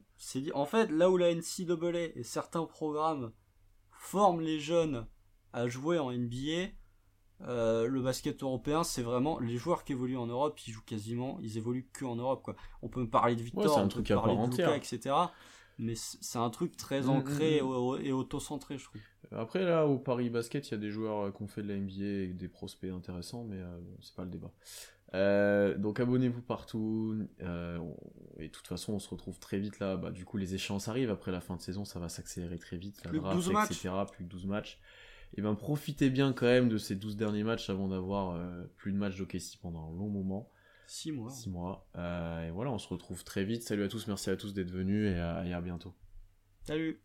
en 0.54 0.66
fait 0.66 0.90
là 0.90 1.10
où 1.10 1.16
la 1.16 1.34
NCAA 1.34 2.00
et 2.14 2.22
certains 2.22 2.64
programmes 2.64 3.32
forment 3.90 4.40
les 4.40 4.60
jeunes 4.60 5.06
à 5.52 5.68
jouer 5.68 5.98
en 5.98 6.12
NBA, 6.12 6.70
euh, 7.42 7.86
le 7.88 8.02
basket 8.02 8.42
européen, 8.42 8.84
c'est 8.84 9.02
vraiment 9.02 9.38
les 9.38 9.56
joueurs 9.56 9.84
qui 9.84 9.92
évoluent 9.92 10.16
en 10.16 10.26
Europe, 10.26 10.58
ils 10.66 10.72
jouent 10.72 10.84
quasiment, 10.84 11.38
ils 11.42 11.58
évoluent 11.58 11.88
que 11.92 12.04
en 12.04 12.16
Europe 12.16 12.42
quoi. 12.42 12.56
On 12.82 12.88
peut 12.88 13.00
me 13.00 13.10
parler 13.10 13.36
de 13.36 13.42
Victor, 13.42 13.78
un 13.78 13.88
truc 13.88 14.08
parler 14.08 14.36
de 14.36 14.50
Luka, 14.50 14.76
etc. 14.76 15.14
Mais 15.78 15.94
c'est 15.96 16.38
un 16.38 16.50
truc 16.50 16.76
très 16.76 17.02
mm, 17.02 17.08
ancré 17.10 17.60
mm, 17.60 17.66
mm. 17.66 18.00
et 18.02 18.12
auto-centré, 18.12 18.78
je 18.78 18.84
trouve. 18.84 19.00
Après 19.32 19.64
là, 19.64 19.86
au 19.86 19.98
Paris 19.98 20.30
Basket, 20.30 20.68
il 20.68 20.70
y 20.72 20.74
a 20.74 20.78
des 20.78 20.90
joueurs 20.90 21.26
euh, 21.26 21.30
qui 21.32 21.42
ont 21.42 21.48
fait 21.48 21.62
de 21.62 21.68
la 21.68 21.76
NBA 21.76 22.04
et 22.04 22.26
des 22.28 22.48
prospects 22.48 22.90
intéressants, 22.90 23.44
mais 23.44 23.58
euh, 23.58 23.80
bon, 23.80 23.96
c'est 24.00 24.14
pas 24.14 24.24
le 24.24 24.30
débat. 24.30 24.52
Euh, 25.14 25.78
donc 25.78 26.00
abonnez-vous 26.00 26.42
partout. 26.42 27.26
Euh, 27.40 27.78
et 28.38 28.48
de 28.48 28.52
toute 28.52 28.66
façon, 28.66 28.94
on 28.94 28.98
se 28.98 29.08
retrouve 29.08 29.38
très 29.38 29.58
vite 29.58 29.78
là. 29.78 29.96
Bah, 29.96 30.10
du 30.10 30.24
coup, 30.24 30.36
les 30.36 30.54
échéances 30.54 30.88
arrivent 30.88 31.10
après 31.10 31.30
la 31.30 31.40
fin 31.40 31.56
de 31.56 31.62
saison, 31.62 31.84
ça 31.84 31.98
va 31.98 32.08
s'accélérer 32.08 32.58
très 32.58 32.76
vite. 32.76 33.02
La 33.04 33.10
plus 33.10 33.20
draft, 33.20 33.36
12 33.36 33.48
etc. 33.70 33.90
Plus 34.10 34.24
que 34.24 34.30
12 34.30 34.46
matchs. 34.46 34.78
Et 35.36 35.42
ben 35.42 35.54
profitez 35.54 36.10
bien 36.10 36.32
quand 36.32 36.46
même 36.46 36.68
de 36.68 36.78
ces 36.78 36.94
12 36.94 37.16
derniers 37.16 37.42
matchs 37.42 37.68
avant 37.68 37.88
d'avoir 37.88 38.36
euh, 38.36 38.64
plus 38.76 38.92
de 38.92 38.96
matchs 38.96 39.16
d'Okessi 39.16 39.58
pendant 39.58 39.88
un 39.88 39.96
long 39.96 40.08
moment. 40.08 40.50
6 40.86 41.12
mois. 41.12 41.30
6 41.30 41.48
mois. 41.50 41.88
et 41.96 42.50
voilà, 42.50 42.70
on 42.70 42.78
se 42.78 42.88
retrouve 42.88 43.24
très 43.24 43.44
vite. 43.44 43.62
Salut 43.62 43.84
à 43.84 43.88
tous, 43.88 44.06
merci 44.06 44.30
à 44.30 44.36
tous 44.36 44.52
d'être 44.52 44.70
venus 44.70 45.10
et 45.10 45.18
à 45.18 45.60
bientôt. 45.60 45.94
Salut 46.62 47.00